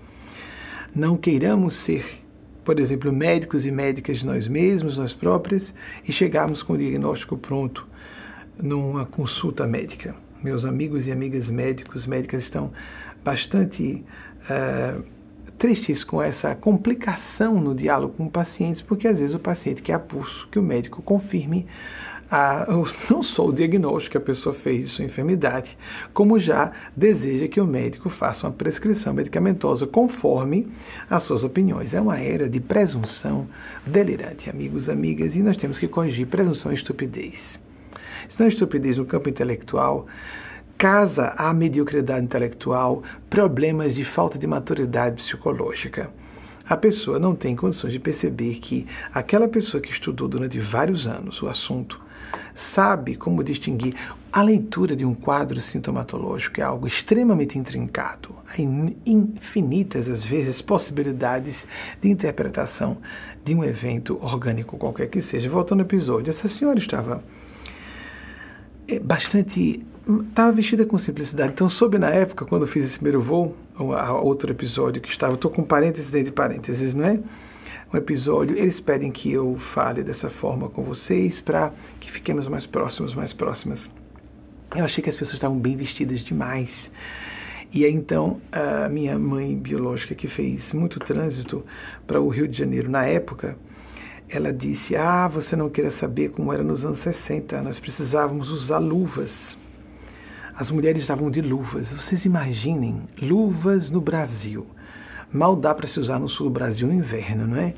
Não 0.93 1.17
queiramos 1.17 1.75
ser, 1.75 2.03
por 2.63 2.79
exemplo, 2.79 3.11
médicos 3.11 3.65
e 3.65 3.71
médicas 3.71 4.23
nós 4.23 4.47
mesmos, 4.47 4.97
nós 4.97 5.13
próprias, 5.13 5.73
e 6.07 6.11
chegarmos 6.11 6.63
com 6.63 6.73
o 6.73 6.77
diagnóstico 6.77 7.37
pronto 7.37 7.87
numa 8.61 9.05
consulta 9.05 9.67
médica. 9.67 10.15
Meus 10.41 10.65
amigos 10.65 11.05
e 11.07 11.11
amigas 11.11 11.47
médicos, 11.47 12.05
médicas 12.05 12.43
estão 12.43 12.71
bastante 13.23 14.03
uh, 14.49 15.03
tristes 15.57 16.03
com 16.03 16.21
essa 16.21 16.53
complicação 16.55 17.59
no 17.59 17.73
diálogo 17.73 18.13
com 18.17 18.27
pacientes, 18.29 18.81
porque 18.81 19.07
às 19.07 19.19
vezes 19.19 19.35
o 19.35 19.39
paciente 19.39 19.81
quer 19.81 19.93
a 19.93 19.99
pulso 19.99 20.47
que 20.51 20.59
o 20.59 20.63
médico 20.63 21.01
confirme 21.01 21.65
a, 22.29 22.65
não 23.09 23.21
só 23.21 23.45
o 23.45 23.53
diagnóstico 23.53 24.11
que 24.11 24.17
a 24.17 24.21
pessoa 24.21 24.53
fez 24.53 24.85
de 24.85 24.91
sua 24.91 25.05
enfermidade, 25.05 25.77
como 26.13 26.39
já 26.39 26.71
deseja 26.95 27.47
que 27.47 27.61
o 27.61 27.67
médico 27.67 28.09
faça 28.09 28.47
uma 28.47 28.53
prescrição 28.53 29.13
medicamentosa 29.13 29.85
conforme 29.85 30.67
as 31.09 31.23
suas 31.23 31.43
opiniões. 31.43 31.93
É 31.93 32.01
uma 32.01 32.19
era 32.19 32.49
de 32.49 32.59
presunção 32.59 33.47
delirante, 33.85 34.49
amigos, 34.49 34.89
amigas, 34.89 35.35
e 35.35 35.39
nós 35.39 35.57
temos 35.57 35.79
que 35.79 35.87
corrigir 35.87 36.27
presunção 36.27 36.71
e 36.71 36.75
estupidez. 36.75 37.61
Se 38.27 38.39
não 38.39 38.47
é 38.47 38.49
estupidez 38.49 38.97
no 38.97 39.05
campo 39.05 39.29
intelectual, 39.29 40.07
casa 40.77 41.33
à 41.37 41.53
mediocridade 41.53 42.25
intelectual 42.25 43.03
problemas 43.29 43.95
de 43.95 44.03
falta 44.03 44.37
de 44.37 44.45
maturidade 44.45 45.17
psicológica. 45.17 46.09
A 46.67 46.75
pessoa 46.75 47.19
não 47.19 47.35
tem 47.35 47.55
condições 47.55 47.93
de 47.93 47.99
perceber 47.99 48.55
que 48.55 48.87
aquela 49.13 49.47
pessoa 49.47 49.81
que 49.81 49.91
estudou 49.91 50.27
durante 50.27 50.59
vários 50.59 51.07
anos 51.07 51.41
o 51.41 51.47
assunto 51.47 52.01
sabe 52.55 53.15
como 53.15 53.43
distinguir. 53.43 53.95
A 54.31 54.41
leitura 54.41 54.95
de 54.95 55.05
um 55.05 55.13
quadro 55.13 55.61
sintomatológico 55.61 56.59
é 56.59 56.63
algo 56.63 56.87
extremamente 56.87 57.57
intrincado. 57.57 58.35
Há 58.47 58.59
infinitas, 59.05 60.09
às 60.09 60.25
vezes, 60.25 60.61
possibilidades 60.61 61.65
de 62.01 62.09
interpretação 62.09 62.97
de 63.45 63.53
um 63.53 63.63
evento 63.63 64.17
orgânico 64.21 64.77
qualquer 64.77 65.07
que 65.07 65.21
seja. 65.21 65.49
Voltando 65.49 65.81
ao 65.81 65.85
episódio, 65.85 66.31
essa 66.31 66.49
senhora 66.49 66.79
estava 66.79 67.23
é, 68.87 68.99
bastante 68.99 69.85
estava 70.29 70.51
vestida 70.51 70.85
com 70.85 70.97
simplicidade. 70.97 71.53
Então, 71.53 71.69
soube 71.69 71.97
na 71.97 72.09
época, 72.09 72.45
quando 72.45 72.63
eu 72.63 72.67
fiz 72.67 72.85
esse 72.85 72.95
primeiro 72.95 73.21
voo, 73.21 73.55
outro 74.21 74.51
episódio 74.51 75.01
que 75.01 75.09
estava, 75.09 75.33
estou 75.33 75.49
com 75.49 75.63
parênteses 75.63 76.09
dentro 76.09 76.27
de 76.27 76.31
parênteses, 76.31 76.93
não 76.93 77.05
é? 77.05 77.19
Um 77.93 77.97
episódio, 77.97 78.57
eles 78.57 78.79
pedem 78.79 79.11
que 79.11 79.31
eu 79.31 79.57
fale 79.73 80.03
dessa 80.03 80.29
forma 80.29 80.69
com 80.69 80.83
vocês 80.83 81.41
para 81.41 81.71
que 81.99 82.11
fiquemos 82.11 82.47
mais 82.47 82.65
próximos, 82.65 83.15
mais 83.15 83.33
próximas. 83.33 83.89
Eu 84.75 84.83
achei 84.83 85.03
que 85.03 85.09
as 85.09 85.15
pessoas 85.15 85.35
estavam 85.35 85.57
bem 85.57 85.75
vestidas 85.75 86.19
demais. 86.19 86.91
E 87.71 87.85
aí, 87.85 87.93
então, 87.93 88.39
a 88.51 88.87
minha 88.89 89.17
mãe 89.17 89.55
biológica, 89.57 90.13
que 90.13 90.27
fez 90.27 90.73
muito 90.73 90.99
trânsito 90.99 91.65
para 92.05 92.21
o 92.21 92.27
Rio 92.29 92.47
de 92.47 92.57
Janeiro 92.57 92.89
na 92.89 93.05
época, 93.05 93.57
ela 94.29 94.51
disse: 94.51 94.95
Ah, 94.95 95.27
você 95.27 95.55
não 95.55 95.69
queira 95.69 95.91
saber 95.91 96.29
como 96.29 96.51
era 96.51 96.63
nos 96.63 96.83
anos 96.83 96.99
60, 96.99 97.61
nós 97.61 97.79
precisávamos 97.79 98.51
usar 98.51 98.79
luvas 98.79 99.57
as 100.57 100.71
mulheres 100.71 101.01
estavam 101.01 101.29
de 101.29 101.41
luvas. 101.41 101.91
Vocês 101.91 102.23
imaginem 102.23 103.01
luvas 103.21 103.89
no 103.89 103.99
Brasil. 103.99 104.65
mal 105.31 105.55
dá 105.55 105.73
para 105.75 105.87
se 105.87 105.99
usar 105.99 106.17
no 106.17 106.29
sul 106.29 106.47
do 106.47 106.53
Brasil 106.53 106.87
no 106.87 106.93
inverno, 106.93 107.45
não 107.45 107.57
é? 107.57 107.73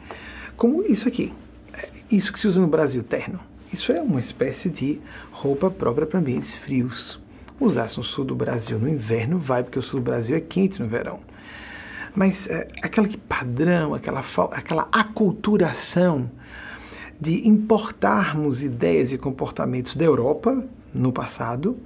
Como 0.55 0.83
isso 0.83 1.07
aqui, 1.07 1.33
é, 1.73 1.89
isso 2.11 2.31
que 2.31 2.39
se 2.39 2.47
usa 2.47 2.59
no 2.59 2.67
Brasil, 2.67 3.03
terno. 3.03 3.39
Isso 3.73 3.91
é 3.91 4.01
uma 4.01 4.19
espécie 4.19 4.69
de 4.69 5.01
roupa 5.31 5.71
própria 5.71 6.05
para 6.05 6.19
ambientes 6.19 6.53
frios. 6.55 7.19
Usar-se 7.59 7.97
no 7.97 8.03
sul 8.03 8.23
do 8.23 8.35
Brasil 8.35 8.77
no 8.77 8.87
inverno 8.87 9.39
vai, 9.39 9.63
porque 9.63 9.79
o 9.79 9.81
sul 9.81 9.99
do 9.99 10.03
Brasil 10.03 10.37
é 10.37 10.39
quente 10.39 10.79
no 10.79 10.87
verão. 10.87 11.19
Mas 12.15 12.47
é, 12.47 12.67
aquele 12.83 13.17
padrão, 13.17 13.95
aquela, 13.95 14.23
aquela 14.51 14.87
aculturação 14.91 16.29
de 17.19 17.47
importarmos 17.47 18.61
ideias 18.61 19.11
e 19.11 19.17
comportamentos 19.17 19.95
da 19.95 20.05
Europa 20.05 20.63
no 20.93 21.11
passado 21.11 21.77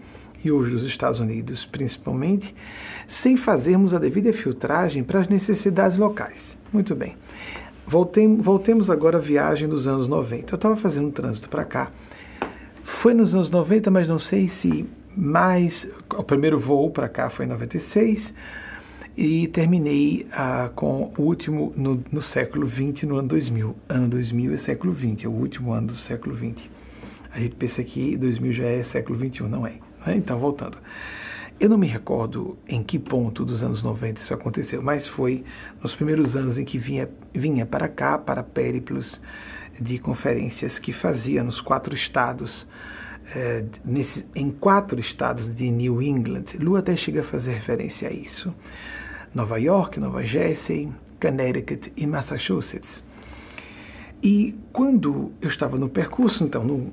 e 0.43 0.51
hoje 0.51 0.71
dos 0.71 0.83
Estados 0.85 1.19
Unidos 1.19 1.65
principalmente, 1.65 2.53
sem 3.07 3.37
fazermos 3.37 3.93
a 3.93 3.99
devida 3.99 4.31
filtragem 4.33 5.03
para 5.03 5.21
as 5.21 5.27
necessidades 5.27 5.97
locais. 5.97 6.57
Muito 6.71 6.95
bem. 6.95 7.15
Voltemos, 7.87 8.89
agora 8.89 9.17
à 9.17 9.21
viagem 9.21 9.67
dos 9.67 9.87
anos 9.87 10.07
90. 10.07 10.53
Eu 10.53 10.55
estava 10.55 10.77
fazendo 10.77 11.07
um 11.07 11.11
trânsito 11.11 11.49
para 11.49 11.65
cá. 11.65 11.91
Foi 12.83 13.13
nos 13.13 13.35
anos 13.35 13.49
90, 13.49 13.91
mas 13.91 14.07
não 14.07 14.17
sei 14.17 14.47
se 14.47 14.85
mais. 15.15 15.87
O 16.15 16.23
primeiro 16.23 16.57
voo 16.57 16.89
para 16.89 17.09
cá 17.09 17.29
foi 17.29 17.45
em 17.45 17.49
96 17.49 18.33
e 19.17 19.47
terminei 19.49 20.25
ah, 20.31 20.69
com 20.73 21.11
o 21.17 21.21
último 21.21 21.73
no, 21.75 22.01
no, 22.11 22.21
século 22.21 22.65
20, 22.65 23.05
no 23.05 23.17
ano 23.17 23.27
2000. 23.27 23.75
Ano 23.89 24.07
2000 24.07 24.53
é 24.53 24.57
século 24.57 24.93
20, 24.93 25.25
é 25.25 25.29
o 25.29 25.31
último 25.31 25.73
ano 25.73 25.87
do 25.87 25.95
século 25.95 26.33
20. 26.33 26.71
A 27.33 27.39
gente 27.39 27.55
pensa 27.55 27.83
que 27.83 28.15
2000 28.15 28.53
já 28.53 28.65
é 28.65 28.83
século 28.83 29.17
21, 29.17 29.47
não 29.49 29.67
é? 29.67 29.73
Né? 30.05 30.15
Então, 30.17 30.39
voltando. 30.39 30.77
Eu 31.59 31.69
não 31.69 31.77
me 31.77 31.85
recordo 31.85 32.57
em 32.67 32.81
que 32.81 32.97
ponto 32.97 33.45
dos 33.45 33.61
anos 33.61 33.83
90 33.83 34.21
isso 34.21 34.33
aconteceu, 34.33 34.81
mas 34.81 35.07
foi 35.07 35.43
nos 35.81 35.93
primeiros 35.93 36.35
anos 36.35 36.57
em 36.57 36.65
que 36.65 36.79
vinha, 36.79 37.07
vinha 37.33 37.67
para 37.67 37.87
cá, 37.87 38.17
para 38.17 38.41
périplos 38.41 39.21
de 39.79 39.99
conferências 39.99 40.79
que 40.79 40.91
fazia 40.91 41.43
nos 41.43 41.61
quatro 41.61 41.93
estados, 41.93 42.67
é, 43.35 43.63
nesse, 43.85 44.25
em 44.35 44.49
quatro 44.49 44.99
estados 44.99 45.55
de 45.55 45.69
New 45.69 46.01
England. 46.01 46.45
Lu 46.59 46.75
até 46.75 46.95
chega 46.95 47.21
a 47.21 47.23
fazer 47.23 47.53
referência 47.53 48.09
a 48.09 48.11
isso. 48.11 48.51
Nova 49.33 49.59
York, 49.59 49.99
Nova 49.99 50.23
Jersey, 50.23 50.91
Connecticut 51.21 51.93
e 51.95 52.07
Massachusetts. 52.07 53.03
E 54.23 54.55
quando 54.73 55.31
eu 55.39 55.47
estava 55.47 55.77
no 55.77 55.89
percurso, 55.89 56.43
então, 56.43 56.91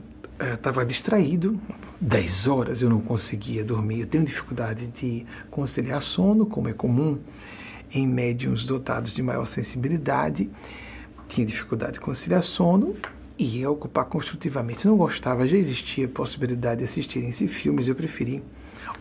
estava 0.55 0.85
distraído, 0.85 1.59
10 2.01 2.47
horas 2.47 2.81
eu 2.81 2.89
não 2.89 3.01
conseguia 3.01 3.65
dormir. 3.65 4.01
Eu 4.01 4.07
tenho 4.07 4.25
dificuldade 4.25 4.87
de 4.87 5.27
conciliar 5.51 6.01
sono, 6.01 6.47
como 6.47 6.69
é 6.69 6.73
comum 6.73 7.19
em 7.93 8.07
médiums 8.07 8.65
dotados 8.65 9.13
de 9.13 9.23
maior 9.23 9.47
sensibilidade. 9.47 10.49
Tinha 11.29 11.47
dificuldade 11.47 11.95
de 11.95 12.01
conciliar 12.01 12.43
sono 12.43 12.95
e 13.37 13.59
ia 13.59 13.71
ocupar 13.71 14.05
construtivamente. 14.05 14.87
Não 14.87 14.97
gostava, 14.97 15.47
já 15.49 15.57
existia 15.57 16.07
possibilidade 16.07 16.79
de 16.79 16.85
assistir 16.85 17.19
esses 17.25 17.51
filmes, 17.53 17.89
eu 17.89 17.95
preferi. 17.97 18.43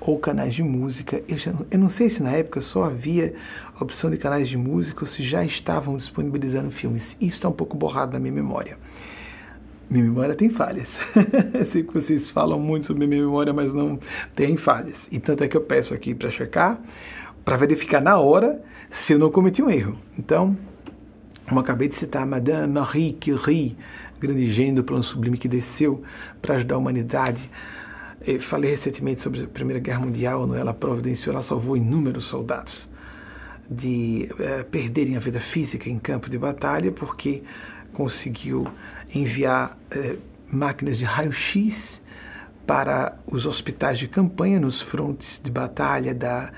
Ou 0.01 0.17
canais 0.17 0.55
de 0.55 0.63
música. 0.63 1.21
Eu, 1.27 1.37
já, 1.37 1.53
eu 1.69 1.77
não 1.77 1.89
sei 1.89 2.09
se 2.09 2.21
na 2.21 2.31
época 2.31 2.61
só 2.61 2.85
havia 2.85 3.35
opção 3.79 4.09
de 4.09 4.17
canais 4.17 4.49
de 4.49 4.57
música 4.57 5.01
ou 5.01 5.07
se 5.07 5.21
já 5.21 5.45
estavam 5.45 5.95
disponibilizando 5.95 6.71
filmes. 6.71 7.15
Isso 7.21 7.37
está 7.37 7.47
um 7.47 7.53
pouco 7.53 7.77
borrado 7.77 8.13
na 8.13 8.19
minha 8.19 8.33
memória. 8.33 8.77
Minha 9.89 10.03
memória 10.03 10.35
tem 10.35 10.49
falhas. 10.49 10.89
Sei 11.71 11.83
que 11.83 11.93
vocês 11.93 12.29
falam 12.29 12.59
muito 12.59 12.85
sobre 12.85 13.07
minha 13.07 13.21
memória, 13.21 13.53
mas 13.53 13.73
não 13.73 13.97
tem 14.35 14.57
falhas. 14.57 15.07
E 15.11 15.19
tanto 15.19 15.43
é 15.43 15.47
que 15.47 15.55
eu 15.55 15.61
peço 15.61 15.93
aqui 15.93 16.13
para 16.13 16.29
checar, 16.29 16.79
para 17.45 17.55
verificar 17.55 18.01
na 18.01 18.17
hora 18.17 18.61
se 18.91 19.13
eu 19.13 19.19
não 19.19 19.31
cometi 19.31 19.61
um 19.61 19.69
erro. 19.69 19.97
Então, 20.19 20.57
como 21.47 21.61
acabei 21.61 21.87
de 21.87 21.95
citar, 21.95 22.25
Madame 22.25 22.73
Marie 22.73 23.13
Curie, 23.13 23.77
grande 24.19 24.51
gênio 24.51 24.75
do 24.75 24.83
plano 24.83 25.03
sublime 25.03 25.37
que 25.37 25.47
desceu 25.47 26.03
para 26.41 26.55
ajudar 26.55 26.75
a 26.75 26.77
humanidade. 26.77 27.49
Eu 28.25 28.41
falei 28.41 28.71
recentemente 28.71 29.21
sobre 29.21 29.43
a 29.43 29.47
Primeira 29.47 29.79
Guerra 29.79 30.01
Mundial, 30.01 30.43
onde 30.43 30.57
ela 30.57 30.73
providenciou, 30.73 31.33
ela 31.33 31.43
salvou 31.43 31.77
inúmeros 31.77 32.25
soldados 32.25 32.89
de 33.69 34.29
é, 34.39 34.63
perderem 34.63 35.15
a 35.15 35.19
vida 35.19 35.39
física 35.39 35.89
em 35.89 35.99
campo 35.99 36.29
de 36.29 36.37
batalha, 36.37 36.91
porque 36.91 37.43
conseguiu 37.93 38.67
enviar 39.13 39.77
eh, 39.91 40.17
máquinas 40.51 40.97
de 40.97 41.05
raio-x 41.05 42.01
para 42.65 43.17
os 43.25 43.45
hospitais 43.45 43.97
de 43.97 44.07
campanha 44.07 44.59
nos 44.59 44.81
frontes 44.81 45.39
de 45.43 45.49
batalha 45.49 46.13
da 46.13 46.51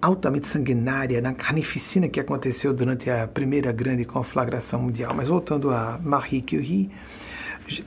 altamente 0.00 0.48
sanguinária, 0.48 1.20
na 1.20 1.34
carnificina 1.34 2.08
que 2.08 2.18
aconteceu 2.18 2.72
durante 2.72 3.10
a 3.10 3.26
primeira 3.26 3.70
grande 3.70 4.04
conflagração 4.04 4.80
mundial. 4.80 5.12
Mas 5.14 5.28
voltando 5.28 5.70
a 5.70 5.98
Marie 6.02 6.40
Curie, 6.40 6.90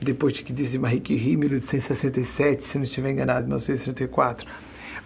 depois 0.00 0.34
de 0.34 0.44
que 0.44 0.52
disse 0.52 0.78
Marie 0.78 1.00
Curie, 1.00 1.36
1867, 1.36 2.66
se 2.66 2.78
não 2.78 2.84
estiver 2.84 3.10
enganado, 3.10 3.46
1934, 3.46 4.46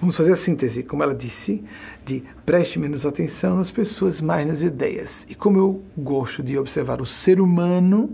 vamos 0.00 0.16
fazer 0.16 0.32
a 0.32 0.36
síntese, 0.36 0.82
como 0.82 1.02
ela 1.02 1.14
disse, 1.14 1.64
de 2.04 2.22
preste 2.44 2.78
menos 2.78 3.06
atenção 3.06 3.56
nas 3.56 3.70
pessoas, 3.70 4.20
mais 4.20 4.46
nas 4.46 4.60
ideias. 4.60 5.24
E 5.28 5.34
como 5.34 5.56
eu 5.56 5.82
gosto 5.96 6.42
de 6.42 6.58
observar 6.58 7.00
o 7.00 7.06
ser 7.06 7.40
humano, 7.40 8.10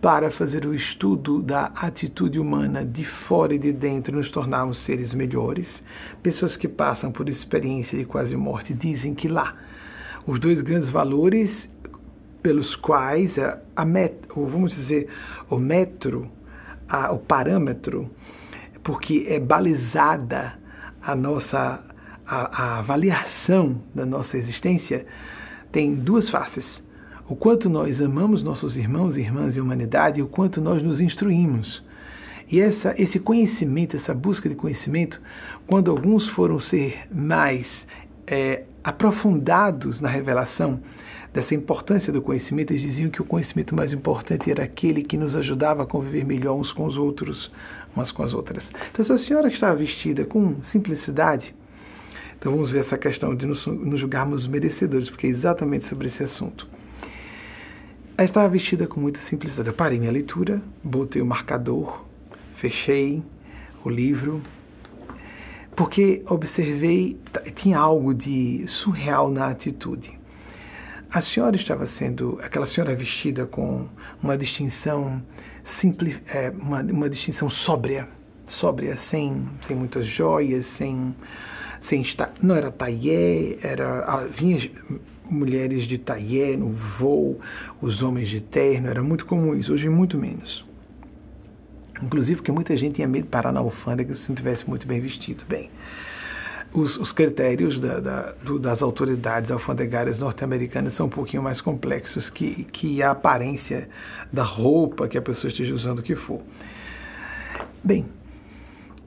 para 0.00 0.30
fazer 0.30 0.64
o 0.64 0.74
estudo 0.74 1.42
da 1.42 1.66
atitude 1.76 2.38
humana 2.38 2.84
de 2.84 3.04
fora 3.04 3.54
e 3.54 3.58
de 3.58 3.70
dentro, 3.70 4.16
nos 4.16 4.30
tornarmos 4.30 4.80
seres 4.80 5.12
melhores. 5.12 5.82
Pessoas 6.22 6.56
que 6.56 6.66
passam 6.66 7.12
por 7.12 7.28
experiência 7.28 7.98
de 7.98 8.06
quase 8.06 8.34
morte 8.34 8.72
dizem 8.72 9.14
que 9.14 9.28
lá 9.28 9.54
os 10.26 10.38
dois 10.38 10.62
grandes 10.62 10.88
valores 10.88 11.68
pelos 12.42 12.74
quais 12.74 13.38
a, 13.38 13.58
a 13.76 13.84
met, 13.84 14.14
ou 14.34 14.46
vamos 14.48 14.72
dizer, 14.72 15.08
o 15.50 15.58
metro, 15.58 16.30
a, 16.88 17.12
o 17.12 17.18
parâmetro, 17.18 18.10
porque 18.82 19.26
é 19.28 19.38
balizada 19.38 20.58
a 21.02 21.14
nossa 21.14 21.84
a, 22.26 22.62
a 22.62 22.78
avaliação 22.78 23.82
da 23.94 24.06
nossa 24.06 24.38
existência, 24.38 25.04
tem 25.72 25.94
duas 25.94 26.30
faces 26.30 26.82
o 27.30 27.36
quanto 27.36 27.70
nós 27.70 28.00
amamos 28.00 28.42
nossos 28.42 28.76
irmãos 28.76 29.16
e 29.16 29.20
irmãs 29.20 29.54
e 29.54 29.60
humanidade 29.60 30.18
e 30.18 30.22
o 30.22 30.26
quanto 30.26 30.60
nós 30.60 30.82
nos 30.82 31.00
instruímos. 31.00 31.80
E 32.50 32.60
essa, 32.60 32.92
esse 33.00 33.20
conhecimento, 33.20 33.94
essa 33.94 34.12
busca 34.12 34.48
de 34.48 34.56
conhecimento, 34.56 35.20
quando 35.64 35.92
alguns 35.92 36.28
foram 36.28 36.58
ser 36.58 37.06
mais 37.08 37.86
é, 38.26 38.64
aprofundados 38.82 40.00
na 40.00 40.08
revelação 40.08 40.80
dessa 41.32 41.54
importância 41.54 42.12
do 42.12 42.20
conhecimento, 42.20 42.72
eles 42.72 42.82
diziam 42.82 43.08
que 43.08 43.22
o 43.22 43.24
conhecimento 43.24 43.76
mais 43.76 43.92
importante 43.92 44.50
era 44.50 44.64
aquele 44.64 45.04
que 45.04 45.16
nos 45.16 45.36
ajudava 45.36 45.84
a 45.84 45.86
conviver 45.86 46.24
melhor 46.24 46.56
uns 46.56 46.72
com 46.72 46.84
os 46.84 46.96
outros, 46.96 47.48
umas 47.94 48.10
com 48.10 48.24
as 48.24 48.32
outras. 48.32 48.72
Então, 48.90 49.04
se 49.04 49.12
a 49.12 49.18
senhora 49.18 49.46
está 49.46 49.72
vestida 49.72 50.24
com 50.24 50.56
simplicidade, 50.64 51.54
então 52.36 52.50
vamos 52.50 52.70
ver 52.70 52.80
essa 52.80 52.98
questão 52.98 53.36
de 53.36 53.46
nos, 53.46 53.64
nos 53.68 54.00
julgarmos 54.00 54.48
merecedores, 54.48 55.08
porque 55.08 55.28
é 55.28 55.30
exatamente 55.30 55.84
sobre 55.84 56.08
esse 56.08 56.24
assunto. 56.24 56.79
Ela 58.20 58.26
estava 58.26 58.48
vestida 58.50 58.86
com 58.86 59.00
muita 59.00 59.18
simplicidade. 59.18 59.70
Eu 59.70 59.72
parei 59.72 59.98
minha 59.98 60.12
leitura, 60.12 60.60
botei 60.84 61.22
o 61.22 61.24
marcador, 61.24 62.04
fechei 62.54 63.22
o 63.82 63.88
livro, 63.88 64.42
porque 65.74 66.22
observei, 66.28 67.18
tinha 67.54 67.78
algo 67.78 68.12
de 68.12 68.62
surreal 68.68 69.30
na 69.30 69.46
atitude. 69.46 70.20
A 71.10 71.22
senhora 71.22 71.56
estava 71.56 71.86
sendo, 71.86 72.38
aquela 72.42 72.66
senhora 72.66 72.94
vestida 72.94 73.46
com 73.46 73.88
uma 74.22 74.36
distinção 74.36 75.22
simples, 75.64 76.20
é, 76.28 76.50
uma, 76.50 76.82
uma 76.82 77.08
distinção 77.08 77.48
sóbria, 77.48 78.06
sóbria, 78.46 78.98
sem, 78.98 79.48
sem 79.62 79.74
muitas 79.74 80.06
joias, 80.06 80.66
sem, 80.66 81.16
sem 81.80 82.02
estar, 82.02 82.34
não 82.42 82.54
era 82.54 82.70
taillé, 82.70 83.56
era, 83.62 84.26
vinha 84.26 84.70
mulheres 85.30 85.84
de 85.84 85.98
taillé 85.98 86.56
no 86.56 86.70
voo, 86.70 87.38
os 87.80 88.02
homens 88.02 88.28
de 88.28 88.40
terno, 88.40 88.88
era 88.88 89.02
muito 89.02 89.24
comum 89.24 89.54
isso, 89.54 89.72
hoje 89.72 89.88
muito 89.88 90.18
menos. 90.18 90.64
Inclusive 92.02 92.36
porque 92.36 92.52
muita 92.52 92.76
gente 92.76 92.96
tinha 92.96 93.08
medo 93.08 93.24
de 93.24 93.30
parar 93.30 93.52
na 93.52 93.60
alfândega 93.60 94.14
se 94.14 94.28
não 94.28 94.36
tivesse 94.36 94.68
muito 94.68 94.86
bem 94.86 95.00
vestido. 95.00 95.44
Bem, 95.46 95.70
os, 96.72 96.96
os 96.96 97.12
critérios 97.12 97.78
da, 97.78 98.00
da, 98.00 98.32
do, 98.42 98.58
das 98.58 98.80
autoridades 98.80 99.50
alfandegárias 99.50 100.18
norte-americanas 100.18 100.94
são 100.94 101.06
um 101.06 101.10
pouquinho 101.10 101.42
mais 101.42 101.60
complexos 101.60 102.30
que, 102.30 102.64
que 102.64 103.02
a 103.02 103.10
aparência 103.10 103.88
da 104.32 104.42
roupa 104.42 105.08
que 105.08 105.18
a 105.18 105.22
pessoa 105.22 105.50
esteja 105.50 105.74
usando, 105.74 106.02
que 106.02 106.14
for. 106.14 106.40
Bem, 107.82 108.06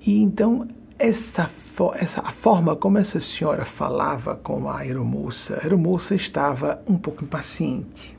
e 0.06 0.22
então 0.22 0.68
essa, 1.00 1.50
essa 1.96 2.22
a 2.22 2.32
forma 2.32 2.76
como 2.76 2.98
essa 2.98 3.20
senhora 3.20 3.66
falava 3.66 4.36
com 4.36 4.70
a 4.70 4.80
aeromoça, 4.80 5.56
a 5.56 5.64
aeromoça 5.64 6.16
estava 6.16 6.82
um 6.88 6.98
pouco 6.98 7.24
impaciente. 7.24 8.18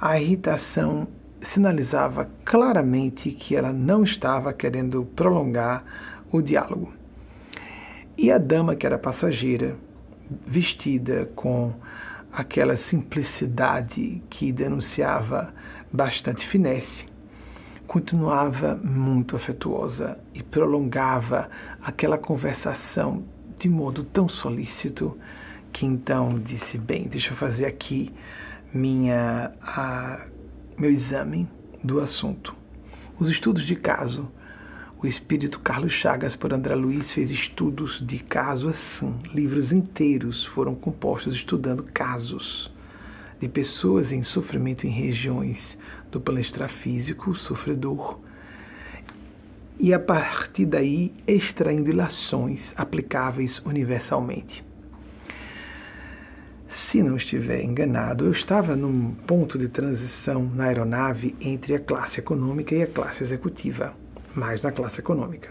A 0.00 0.20
irritação 0.20 1.06
sinalizava 1.40 2.28
claramente 2.44 3.30
que 3.30 3.54
ela 3.54 3.72
não 3.72 4.02
estava 4.02 4.52
querendo 4.52 5.04
prolongar 5.14 5.84
o 6.30 6.40
diálogo. 6.40 6.92
E 8.16 8.30
a 8.30 8.38
dama, 8.38 8.74
que 8.76 8.86
era 8.86 8.98
passageira, 8.98 9.76
vestida 10.46 11.30
com 11.34 11.72
aquela 12.32 12.76
simplicidade 12.76 14.22
que 14.30 14.52
denunciava 14.52 15.52
bastante 15.92 16.46
finesse, 16.48 17.06
continuava 17.92 18.74
muito 18.74 19.36
afetuosa 19.36 20.18
e 20.32 20.42
prolongava 20.42 21.50
aquela 21.78 22.16
conversação 22.16 23.22
de 23.58 23.68
modo 23.68 24.02
tão 24.02 24.30
solícito 24.30 25.18
que 25.70 25.84
então 25.84 26.38
disse: 26.38 26.78
Bem, 26.78 27.06
deixa 27.06 27.32
eu 27.32 27.36
fazer 27.36 27.66
aqui 27.66 28.10
minha, 28.72 29.52
a, 29.60 30.24
meu 30.74 30.90
exame 30.90 31.46
do 31.84 32.00
assunto. 32.00 32.56
Os 33.20 33.28
estudos 33.28 33.66
de 33.66 33.76
caso. 33.76 34.26
O 34.98 35.06
espírito 35.06 35.58
Carlos 35.58 35.92
Chagas 35.92 36.34
por 36.34 36.54
André 36.54 36.76
Luiz 36.76 37.12
fez 37.12 37.30
estudos 37.30 38.00
de 38.06 38.20
caso 38.20 38.70
assim. 38.70 39.18
Livros 39.34 39.70
inteiros 39.70 40.46
foram 40.46 40.74
compostos 40.74 41.34
estudando 41.34 41.82
casos 41.92 42.72
de 43.38 43.48
pessoas 43.48 44.12
em 44.12 44.22
sofrimento 44.22 44.86
em 44.86 44.90
regiões 44.90 45.76
do 46.12 46.20
plano 46.20 46.40
extrafísico, 46.40 47.34
sofredor, 47.34 48.20
e 49.80 49.92
a 49.92 49.98
partir 49.98 50.66
daí 50.66 51.12
extraindo 51.26 51.90
ilações 51.90 52.72
aplicáveis 52.76 53.60
universalmente. 53.64 54.62
Se 56.68 57.02
não 57.02 57.16
estiver 57.16 57.62
enganado, 57.62 58.26
eu 58.26 58.32
estava 58.32 58.76
num 58.76 59.12
ponto 59.26 59.58
de 59.58 59.68
transição 59.68 60.44
na 60.54 60.64
aeronave 60.64 61.34
entre 61.40 61.74
a 61.74 61.80
classe 61.80 62.20
econômica 62.20 62.74
e 62.74 62.82
a 62.82 62.86
classe 62.86 63.24
executiva, 63.24 63.94
mais 64.34 64.62
na 64.62 64.70
classe 64.70 65.00
econômica. 65.00 65.50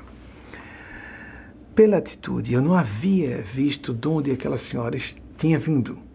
Pela 1.75 1.97
atitude, 1.97 2.53
eu 2.53 2.61
não 2.61 2.73
havia 2.73 3.41
visto 3.41 3.93
de 3.93 4.07
onde 4.07 4.31
aquela 4.31 4.57
senhora 4.57 4.97
tinha 5.37 5.59
vindo 5.59 6.10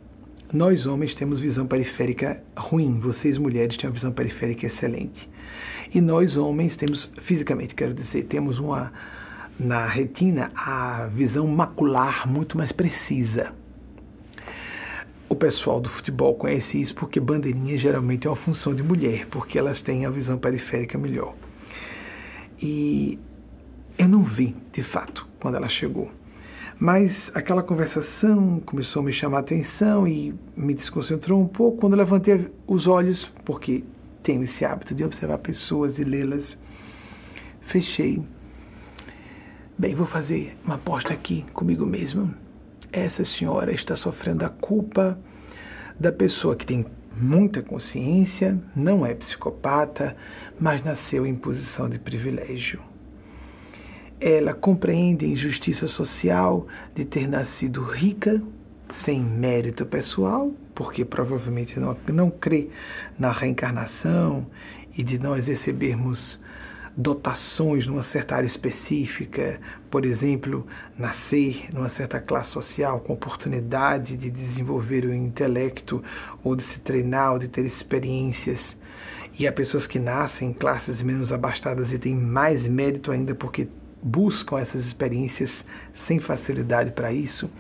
nós 0.53 0.87
homens 0.87 1.15
temos 1.15 1.41
visão 1.41 1.67
periférica 1.67 2.43
ruim, 2.57 2.99
vocês 2.99 3.37
mulheres 3.39 3.77
têm 3.77 3.89
uma 3.89 3.95
visão 3.95 4.13
periférica 4.13 4.67
excelente. 4.67 5.29
E 5.93 6.01
nós 6.01 6.37
homens 6.37 6.77
temos, 6.77 7.11
fisicamente 7.21 7.75
quero 7.75 7.95
dizer, 7.95 8.25
temos 8.25 8.59
uma 8.59 8.93
na 9.59 9.87
retina 9.87 10.51
a 10.55 11.07
visão 11.07 11.47
macular 11.47 12.29
muito 12.29 12.57
mais 12.57 12.73
precisa. 12.73 13.53
O 15.29 15.35
pessoal 15.35 15.81
do 15.81 15.89
futebol 15.89 16.35
conhece 16.35 16.81
isso 16.81 16.95
porque 16.95 17.19
bandeirinha 17.19 17.77
geralmente 17.77 18.27
é 18.27 18.31
uma 18.31 18.37
função 18.37 18.75
de 18.75 18.83
mulher, 18.83 19.27
porque 19.27 19.59
elas 19.59 19.83
têm 19.83 20.07
a 20.07 20.11
visão 20.11 20.39
periférica 20.39 20.97
melhor. 20.97 21.35
E 22.63 23.19
eu 23.99 24.09
não 24.09 24.23
vi, 24.23 24.55
de 24.73 24.83
fato, 24.83 25.27
quando 25.41 25.57
ela 25.57 25.69
chegou. 25.69 26.11
Mas 26.79 27.31
aquela 27.35 27.63
conversação 27.63 28.61
começou 28.61 29.01
a 29.01 29.05
me 29.07 29.13
chamar 29.13 29.39
a 29.39 29.41
atenção 29.41 30.07
e 30.07 30.35
me 30.55 30.75
desconcentrou 30.75 31.41
um 31.41 31.49
pouco 31.49 31.79
quando 31.79 31.97
levantei 31.97 32.51
os 32.67 32.87
olhos, 32.87 33.25
porque 33.47 33.83
tenho 34.23 34.43
esse 34.43 34.65
hábito 34.65 34.95
de 34.95 35.03
observar 35.03 35.39
pessoas 35.39 35.99
e 35.99 36.05
lê-las. 36.05 36.59
Fechei. 37.63 38.23
Bem, 39.79 39.95
vou 39.95 40.07
fazer 40.07 40.57
uma 40.65 40.75
aposta 40.75 41.15
aqui 41.15 41.47
comigo 41.55 41.87
mesmo. 41.87 42.35
Essa 42.93 43.25
senhora 43.25 43.73
está 43.73 43.97
sofrendo 43.97 44.45
a 44.45 44.51
culpa 44.51 45.19
da 45.99 46.13
pessoa 46.13 46.57
que 46.57 46.67
tem 46.67 46.85
muita 47.19 47.63
consciência, 47.63 48.59
não 48.75 49.07
é 49.07 49.15
psicopata, 49.15 50.15
mas 50.61 50.85
nasceu 50.85 51.27
em 51.27 51.35
posição 51.35 51.89
de 51.89 51.99
privilégio. 51.99 52.83
Ela 54.21 54.55
compreende 54.55 55.27
a 55.27 55.29
injustiça 55.29 55.87
social 55.87 56.67
de 56.95 57.05
ter 57.05 57.29
nascido 57.29 57.83
rica, 57.83 58.43
sem 58.91 59.21
mérito 59.21 59.85
pessoal, 59.85 60.53
porque 60.75 61.05
provavelmente 61.05 61.79
não, 61.79 61.97
não 62.09 62.31
crê 62.31 62.69
na 63.19 63.31
reencarnação 63.31 64.47
e 64.97 65.03
de 65.03 65.19
nós 65.19 65.47
recebermos 65.47 66.39
dotações 66.97 67.87
numa 67.87 68.03
certa 68.03 68.37
área 68.37 68.47
específica, 68.47 69.61
por 69.91 70.07
exemplo, 70.07 70.67
nascer 70.97 71.69
numa 71.73 71.91
certa 71.91 72.19
classe 72.19 72.51
social 72.51 73.01
com 73.01 73.13
oportunidade 73.13 74.17
de 74.17 74.31
desenvolver 74.31 75.05
o 75.05 75.13
intelecto 75.13 76.03
ou 76.43 76.57
de 76.57 76.63
se 76.63 76.81
treinar 76.81 77.33
ou 77.33 77.39
de 77.39 77.49
ter 77.49 77.67
experiências. 77.67 78.75
E 79.39 79.47
há 79.47 79.53
pessoas 79.53 79.87
que 79.87 79.99
nascem 79.99 80.49
em 80.49 80.53
classes 80.55 81.03
menos 81.03 81.31
abastadas 81.31 81.93
e 81.93 81.99
têm 81.99 82.15
mais 82.15 82.67
mérito 82.67 83.13
ainda 83.13 83.35
porque 83.35 83.69
buscam 84.03 84.59
essas 84.59 84.87
experiências 84.87 85.65
sem 86.07 86.19
facilidade 86.19 86.93
para 86.93 87.13
isso, 87.13 87.51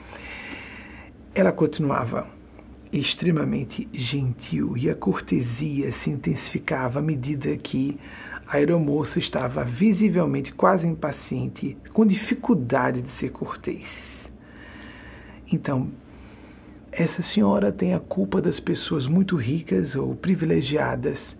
ela 1.34 1.52
continuava 1.52 2.26
extremamente 2.92 3.88
gentil 3.92 4.76
e 4.76 4.88
a 4.88 4.94
cortesia 4.94 5.92
se 5.92 6.10
intensificava 6.10 7.00
à 7.00 7.02
medida 7.02 7.56
que 7.56 7.98
a 8.46 8.56
aeromoça 8.56 9.18
estava 9.18 9.64
visivelmente 9.64 10.54
quase 10.54 10.86
impaciente, 10.86 11.76
com 11.92 12.06
dificuldade 12.06 13.02
de 13.02 13.10
ser 13.10 13.30
cortês. 13.30 14.30
Então, 15.52 15.90
essa 16.92 17.22
senhora 17.22 17.72
tem 17.72 17.92
a 17.92 18.00
culpa 18.00 18.40
das 18.40 18.58
pessoas 18.58 19.06
muito 19.06 19.36
ricas 19.36 19.94
ou 19.94 20.14
privilegiadas 20.14 21.36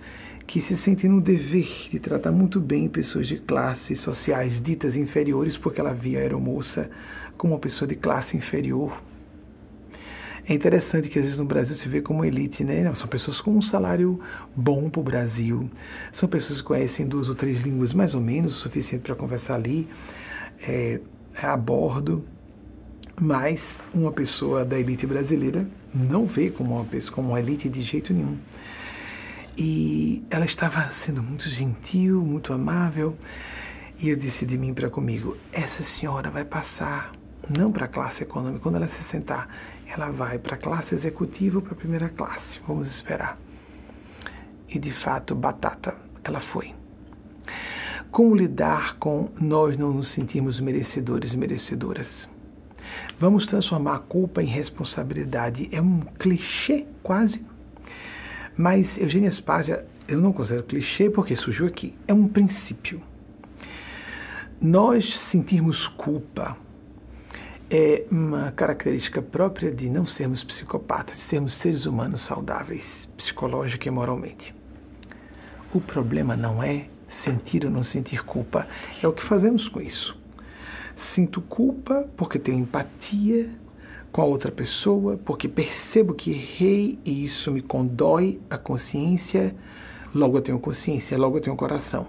que 0.46 0.60
se 0.60 0.76
sentem 0.76 1.10
no 1.10 1.20
dever 1.20 1.88
de 1.90 1.98
tratar 1.98 2.30
muito 2.30 2.60
bem 2.60 2.88
pessoas 2.88 3.26
de 3.26 3.36
classes 3.36 4.00
sociais 4.00 4.60
ditas 4.60 4.96
inferiores, 4.96 5.56
porque 5.56 5.80
ela 5.80 5.92
via 5.92 6.18
a 6.18 6.22
aeromoça 6.22 6.88
como 7.36 7.54
uma 7.54 7.58
pessoa 7.58 7.88
de 7.88 7.96
classe 7.96 8.36
inferior. 8.36 9.02
É 10.48 10.54
interessante 10.54 11.08
que 11.08 11.18
às 11.18 11.24
vezes 11.24 11.40
no 11.40 11.44
Brasil 11.44 11.74
se 11.74 11.88
vê 11.88 12.00
como 12.00 12.24
elite, 12.24 12.62
né? 12.62 12.84
Não, 12.84 12.94
são 12.94 13.08
pessoas 13.08 13.40
com 13.40 13.50
um 13.50 13.60
salário 13.60 14.20
bom 14.54 14.88
para 14.88 15.00
o 15.00 15.02
Brasil, 15.02 15.68
são 16.12 16.28
pessoas 16.28 16.60
que 16.60 16.66
conhecem 16.66 17.04
duas 17.04 17.28
ou 17.28 17.34
três 17.34 17.60
línguas 17.60 17.92
mais 17.92 18.14
ou 18.14 18.20
menos, 18.20 18.54
o 18.54 18.58
suficiente 18.58 19.02
para 19.02 19.16
conversar 19.16 19.56
ali 19.56 19.88
é, 20.60 21.00
a 21.36 21.56
bordo, 21.56 22.24
mas 23.20 23.76
uma 23.92 24.12
pessoa 24.12 24.64
da 24.64 24.78
elite 24.78 25.04
brasileira 25.04 25.66
não 25.92 26.26
vê 26.26 26.50
como 26.50 26.76
uma 26.76 26.84
pessoa 26.84 27.12
como 27.12 27.30
uma 27.30 27.40
elite 27.40 27.68
de 27.68 27.82
jeito 27.82 28.14
nenhum. 28.14 28.36
E 29.56 30.22
ela 30.28 30.44
estava 30.44 30.90
sendo 30.92 31.22
muito 31.22 31.48
gentil, 31.48 32.20
muito 32.20 32.52
amável. 32.52 33.16
E 33.98 34.10
eu 34.10 34.16
disse 34.16 34.44
de 34.44 34.58
mim 34.58 34.74
para 34.74 34.90
comigo: 34.90 35.36
essa 35.52 35.82
senhora 35.82 36.30
vai 36.30 36.44
passar 36.44 37.12
não 37.56 37.72
para 37.72 37.86
a 37.86 37.88
classe 37.88 38.22
econômica. 38.22 38.60
Quando 38.60 38.76
ela 38.76 38.88
se 38.88 39.02
sentar, 39.02 39.48
ela 39.86 40.10
vai 40.10 40.38
para 40.38 40.56
a 40.56 40.58
classe 40.58 40.94
executiva 40.94 41.58
ou 41.58 41.62
para 41.62 41.72
a 41.72 41.76
primeira 41.76 42.08
classe. 42.08 42.60
Vamos 42.66 42.88
esperar. 42.88 43.38
E 44.68 44.78
de 44.78 44.92
fato, 44.92 45.34
batata, 45.34 45.94
ela 46.22 46.40
foi. 46.40 46.74
Como 48.10 48.34
lidar 48.34 48.96
com 48.98 49.30
nós 49.40 49.76
não 49.76 49.92
nos 49.92 50.08
sentirmos 50.08 50.60
merecedores 50.60 51.32
e 51.32 51.36
merecedoras? 51.36 52.28
Vamos 53.18 53.46
transformar 53.46 53.96
a 53.96 54.00
culpa 54.00 54.42
em 54.42 54.46
responsabilidade. 54.46 55.68
É 55.72 55.80
um 55.80 56.00
clichê 56.00 56.86
quase 57.02 57.44
mas 58.56 58.96
Eugênia 58.96 59.30
Spazia, 59.30 59.86
eu 60.08 60.20
não 60.20 60.32
considero 60.32 60.64
clichê 60.64 61.10
porque 61.10 61.36
surgiu 61.36 61.66
aqui. 61.66 61.94
É 62.06 62.14
um 62.14 62.26
princípio. 62.26 63.02
Nós 64.60 65.18
sentirmos 65.18 65.86
culpa 65.86 66.56
é 67.68 68.04
uma 68.10 68.52
característica 68.52 69.20
própria 69.20 69.72
de 69.72 69.90
não 69.90 70.06
sermos 70.06 70.44
psicopatas, 70.44 71.16
de 71.16 71.22
sermos 71.22 71.54
seres 71.54 71.84
humanos 71.84 72.22
saudáveis, 72.22 73.08
psicológica 73.16 73.88
e 73.88 73.90
moralmente. 73.90 74.54
O 75.74 75.80
problema 75.80 76.36
não 76.36 76.62
é 76.62 76.86
sentir 77.08 77.64
ou 77.64 77.70
não 77.70 77.82
sentir 77.82 78.24
culpa, 78.24 78.66
é 79.02 79.06
o 79.06 79.12
que 79.12 79.24
fazemos 79.24 79.68
com 79.68 79.80
isso. 79.80 80.16
Sinto 80.94 81.42
culpa 81.42 82.08
porque 82.16 82.38
tenho 82.38 82.58
empatia 82.58 83.50
com 84.16 84.22
a 84.22 84.24
outra 84.24 84.50
pessoa, 84.50 85.20
porque 85.22 85.46
percebo 85.46 86.14
que 86.14 86.30
errei 86.30 86.98
e 87.04 87.22
isso 87.22 87.52
me 87.52 87.60
condói 87.60 88.40
a 88.48 88.56
consciência, 88.56 89.54
logo 90.14 90.38
eu 90.38 90.40
tenho 90.40 90.58
consciência, 90.58 91.18
logo 91.18 91.36
eu 91.36 91.42
tenho 91.42 91.54
coração. 91.54 92.06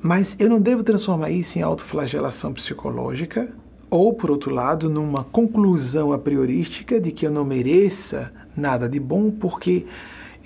Mas 0.00 0.34
eu 0.38 0.48
não 0.48 0.58
devo 0.58 0.82
transformar 0.82 1.28
isso 1.28 1.58
em 1.58 1.60
autoflagelação 1.60 2.54
psicológica, 2.54 3.46
ou, 3.90 4.14
por 4.14 4.30
outro 4.30 4.50
lado, 4.50 4.88
numa 4.88 5.22
conclusão 5.22 6.14
a 6.14 6.18
priorística 6.18 6.98
de 6.98 7.12
que 7.12 7.26
eu 7.26 7.30
não 7.30 7.44
mereça 7.44 8.32
nada 8.56 8.88
de 8.88 8.98
bom 8.98 9.30
porque 9.30 9.84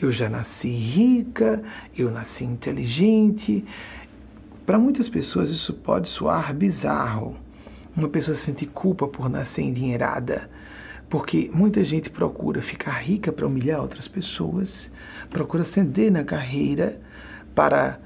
eu 0.00 0.10
já 0.10 0.28
nasci 0.28 0.68
rica, 0.68 1.62
eu 1.96 2.10
nasci 2.10 2.42
inteligente. 2.42 3.64
Para 4.66 4.80
muitas 4.80 5.08
pessoas 5.08 5.48
isso 5.48 5.74
pode 5.74 6.08
soar 6.08 6.52
bizarro. 6.52 7.36
Uma 7.96 8.08
pessoa 8.08 8.36
sentir 8.36 8.66
culpa 8.66 9.06
por 9.06 9.30
nascer 9.30 9.62
endinheirada 9.62 10.50
porque 11.12 11.50
muita 11.52 11.84
gente 11.84 12.08
procura 12.08 12.62
ficar 12.62 12.92
rica 12.92 13.30
para 13.30 13.46
humilhar 13.46 13.82
outras 13.82 14.08
pessoas, 14.08 14.90
procura 15.28 15.62
ascender 15.62 16.10
na 16.10 16.24
carreira 16.24 16.98
para 17.54 17.98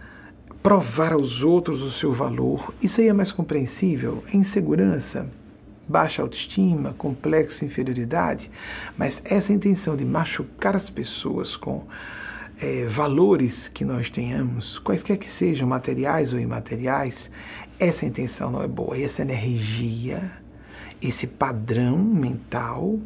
provar 0.61 1.13
aos 1.13 1.41
outros 1.41 1.83
o 1.83 1.93
seu 1.93 2.13
valor. 2.13 2.75
Isso 2.83 3.01
aí 3.01 3.07
é 3.07 3.13
mais 3.13 3.31
compreensível, 3.31 4.25
é 4.27 4.37
insegurança. 4.37 5.25
baixa 5.89 6.21
autoestima, 6.21 6.95
complexo 6.99 7.61
de 7.61 7.67
inferioridade, 7.67 8.51
mas 8.99 9.23
essa 9.25 9.53
intenção 9.53 9.97
de 9.97 10.05
machucar 10.05 10.75
as 10.75 10.91
pessoas 10.91 11.55
com 11.55 11.85
é, 12.61 12.87
valores 12.87 13.69
que 13.69 13.85
nós 13.85 14.11
tenhamos, 14.11 14.81
quaisquer 14.81 15.17
que 15.17 15.31
sejam, 15.31 15.69
materiais 15.69 16.33
ou 16.33 16.41
imateriais, 16.41 17.31
essa 17.79 18.05
intenção 18.05 18.51
não 18.51 18.65
é 18.65 18.67
boa. 18.67 18.99
E 18.99 19.05
essa 19.05 19.23
energia, 19.23 20.45
esse 21.01 21.27
padrão 21.27 21.99
mental, 21.99 22.99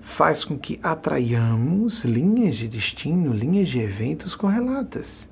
faz 0.00 0.44
com 0.44 0.56
que 0.56 0.78
atraiamos 0.82 2.04
linhas 2.04 2.56
de 2.56 2.68
destino, 2.68 3.32
linhas 3.32 3.68
de 3.68 3.80
eventos 3.80 4.34
correlatas. 4.34 5.28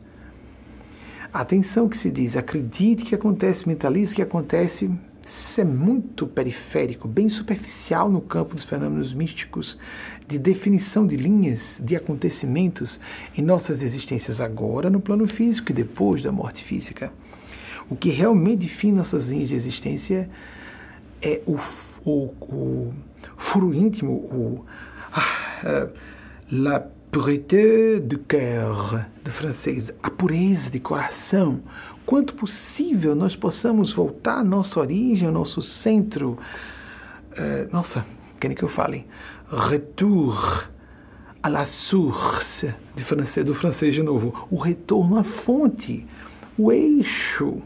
Atenção 1.33 1.89
que 1.89 1.97
se 1.97 2.11
diz, 2.11 2.37
acredite 2.37 3.05
que 3.05 3.15
acontece, 3.15 3.67
mentalize 3.67 4.15
que 4.15 4.23
acontece, 4.23 4.91
isso 5.25 5.61
é 5.61 5.65
muito 5.65 6.27
periférico, 6.27 7.09
bem 7.09 7.29
superficial 7.29 8.11
no 8.11 8.21
campo 8.21 8.55
dos 8.55 8.65
fenômenos 8.65 9.15
místicos, 9.15 9.79
de 10.29 10.39
definição 10.39 11.07
de 11.07 11.17
linhas, 11.17 11.81
de 11.83 11.97
acontecimentos 11.97 13.01
em 13.37 13.43
nossas 13.43 13.83
existências 13.83 14.41
agora 14.41 14.91
no 14.91 15.01
plano 15.01 15.27
físico 15.27 15.71
e 15.71 15.75
depois 15.75 16.23
da 16.23 16.31
morte 16.31 16.63
física. 16.63 17.13
O 17.89 17.97
que 17.97 18.11
realmente 18.11 18.61
define 18.61 18.97
nossas 18.97 19.27
linhas 19.27 19.49
de 19.49 19.55
existência 19.55 20.29
é 21.25 21.41
o, 21.47 21.59
o, 22.05 22.35
o 22.43 22.95
furo 23.39 23.73
íntimo, 23.73 24.13
o, 24.13 24.65
ah, 25.13 25.89
la 26.53 26.81
pureté 27.11 28.01
du 28.01 28.19
cœur, 28.19 29.07
do 29.23 29.31
francês, 29.31 29.91
a 30.03 30.11
pureza 30.11 30.69
de 30.69 30.81
coração. 30.81 31.63
Quanto 32.05 32.35
possível 32.35 33.15
nós 33.15 33.35
possamos 33.35 33.93
voltar 33.93 34.39
à 34.39 34.45
nossa 34.45 34.81
origem, 34.81 35.29
ao 35.29 35.33
nosso 35.33 35.63
centro. 35.63 36.39
Uh, 37.33 37.73
nossa, 37.73 38.05
querem 38.39 38.57
que 38.57 38.63
eu 38.63 38.69
fale? 38.69 39.07
Retour 39.49 40.65
à 41.43 41.49
la 41.49 41.67
source, 41.67 42.75
de 42.95 43.05
francês, 43.05 43.47
do 43.47 43.55
francês 43.55 43.95
de 43.95 44.03
novo. 44.03 44.47
O 44.51 44.57
retorno 44.57 45.17
à 45.17 45.25
fonte, 45.25 46.07
o 46.59 46.71
eixo. 46.71 47.63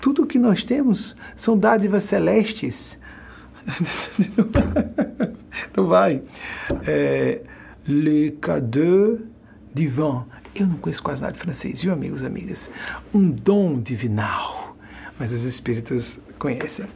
Tudo 0.00 0.26
que 0.26 0.38
nós 0.38 0.64
temos 0.64 1.16
são 1.36 1.58
dádivas 1.58 2.04
celestes. 2.04 2.96
então 5.70 5.86
vai. 5.86 6.22
É, 6.86 7.40
le 7.86 8.32
cadeau 8.32 9.18
divin. 9.72 10.22
Eu 10.54 10.66
não 10.66 10.76
conheço 10.76 11.02
quase 11.02 11.20
nada 11.20 11.34
de 11.34 11.38
francês, 11.38 11.82
viu, 11.82 11.92
amigos 11.92 12.22
e 12.22 12.26
amigas? 12.26 12.70
Um 13.12 13.30
dom 13.30 13.80
divinal. 13.80 14.76
Mas 15.18 15.32
os 15.32 15.44
espíritos 15.44 16.18
conhecem. 16.38 16.86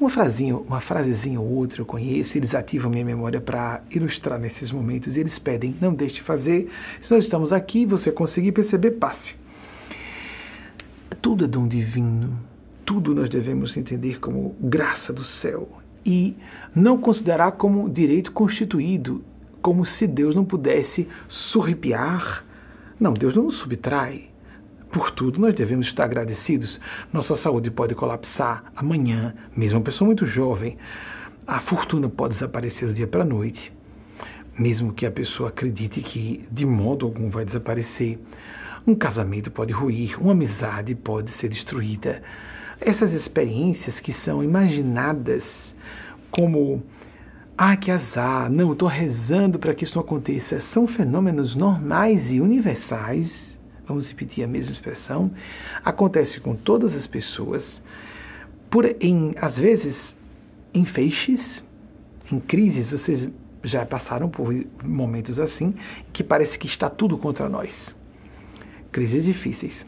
Uma 0.00 0.08
frasinha, 0.08 0.56
uma 0.56 0.80
frasezinha 0.80 1.38
ou 1.38 1.46
outra 1.46 1.82
eu 1.82 1.84
conheço, 1.84 2.38
eles 2.38 2.54
ativam 2.54 2.90
minha 2.90 3.04
memória 3.04 3.38
para 3.38 3.82
ilustrar 3.90 4.40
nesses 4.40 4.70
momentos 4.70 5.14
e 5.14 5.20
eles 5.20 5.38
pedem, 5.38 5.76
não 5.78 5.92
deixe 5.92 6.16
de 6.16 6.22
fazer. 6.22 6.70
Se 7.02 7.12
nós 7.12 7.24
estamos 7.24 7.52
aqui, 7.52 7.84
você 7.84 8.10
conseguir 8.10 8.52
perceber, 8.52 8.92
passe. 8.92 9.34
Tudo 11.20 11.44
é 11.44 11.48
dom 11.48 11.66
divino. 11.66 12.38
Tudo 12.84 13.14
nós 13.14 13.28
devemos 13.28 13.76
entender 13.76 14.18
como 14.18 14.56
graça 14.60 15.12
do 15.12 15.22
céu 15.22 15.68
e 16.04 16.36
não 16.74 16.98
considerar 16.98 17.52
como 17.52 17.88
direito 17.88 18.32
constituído 18.32 19.22
como 19.60 19.84
se 19.84 20.06
Deus 20.06 20.34
não 20.34 20.44
pudesse 20.44 21.06
surripiar. 21.28 22.44
Não, 22.98 23.12
Deus 23.12 23.34
não 23.34 23.44
nos 23.44 23.56
subtrai. 23.56 24.30
Por 24.90 25.10
tudo 25.10 25.40
nós 25.40 25.54
devemos 25.54 25.86
estar 25.86 26.04
agradecidos. 26.04 26.80
Nossa 27.12 27.36
saúde 27.36 27.70
pode 27.70 27.94
colapsar 27.94 28.64
amanhã, 28.74 29.34
mesmo 29.56 29.78
uma 29.78 29.84
pessoa 29.84 30.06
muito 30.06 30.26
jovem. 30.26 30.76
A 31.46 31.60
fortuna 31.60 32.08
pode 32.08 32.34
desaparecer 32.34 32.88
do 32.88 32.94
dia 32.94 33.06
para 33.06 33.22
a 33.22 33.26
noite, 33.26 33.72
mesmo 34.58 34.92
que 34.92 35.06
a 35.06 35.10
pessoa 35.10 35.48
acredite 35.48 36.00
que 36.00 36.44
de 36.50 36.66
modo 36.66 37.06
algum 37.06 37.28
vai 37.28 37.44
desaparecer. 37.44 38.18
Um 38.86 38.94
casamento 38.94 39.50
pode 39.50 39.72
ruir, 39.72 40.20
uma 40.20 40.32
amizade 40.32 40.94
pode 40.94 41.30
ser 41.30 41.48
destruída. 41.48 42.22
Essas 42.80 43.12
experiências 43.12 44.00
que 44.00 44.12
são 44.12 44.42
imaginadas 44.42 45.74
como 46.30 46.82
ah, 47.56 47.76
que 47.76 47.90
azar, 47.90 48.50
não, 48.50 48.72
estou 48.72 48.88
rezando 48.88 49.58
para 49.58 49.74
que 49.74 49.84
isso 49.84 49.94
não 49.96 50.02
aconteça. 50.02 50.60
São 50.60 50.86
fenômenos 50.86 51.54
normais 51.54 52.32
e 52.32 52.40
universais, 52.40 53.58
vamos 53.86 54.08
repetir 54.08 54.42
a 54.42 54.46
mesma 54.46 54.72
expressão, 54.72 55.30
acontece 55.84 56.40
com 56.40 56.54
todas 56.54 56.96
as 56.96 57.06
pessoas, 57.06 57.82
por, 58.70 58.86
em, 58.98 59.34
às 59.36 59.58
vezes 59.58 60.16
em 60.72 60.86
feixes, 60.86 61.62
em 62.32 62.40
crises, 62.40 62.92
vocês 62.92 63.28
já 63.62 63.84
passaram 63.84 64.30
por 64.30 64.54
momentos 64.82 65.38
assim, 65.38 65.74
que 66.14 66.24
parece 66.24 66.58
que 66.58 66.66
está 66.66 66.88
tudo 66.88 67.18
contra 67.18 67.46
nós. 67.46 67.94
Crises 68.90 69.24
difíceis. 69.24 69.86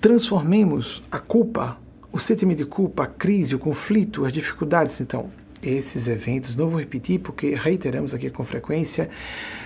Transformemos 0.00 1.02
a 1.10 1.18
culpa, 1.18 1.78
o 2.12 2.18
sentimento 2.18 2.58
de 2.58 2.66
culpa, 2.66 3.04
a 3.04 3.06
crise, 3.06 3.54
o 3.54 3.58
conflito, 3.58 4.24
as 4.24 4.32
dificuldades, 4.32 5.00
então, 5.00 5.30
esses 5.62 6.06
eventos, 6.06 6.54
não 6.54 6.68
vou 6.68 6.78
repetir 6.78 7.20
porque 7.20 7.54
reiteramos 7.54 8.12
aqui 8.12 8.28
com 8.28 8.44
frequência, 8.44 9.08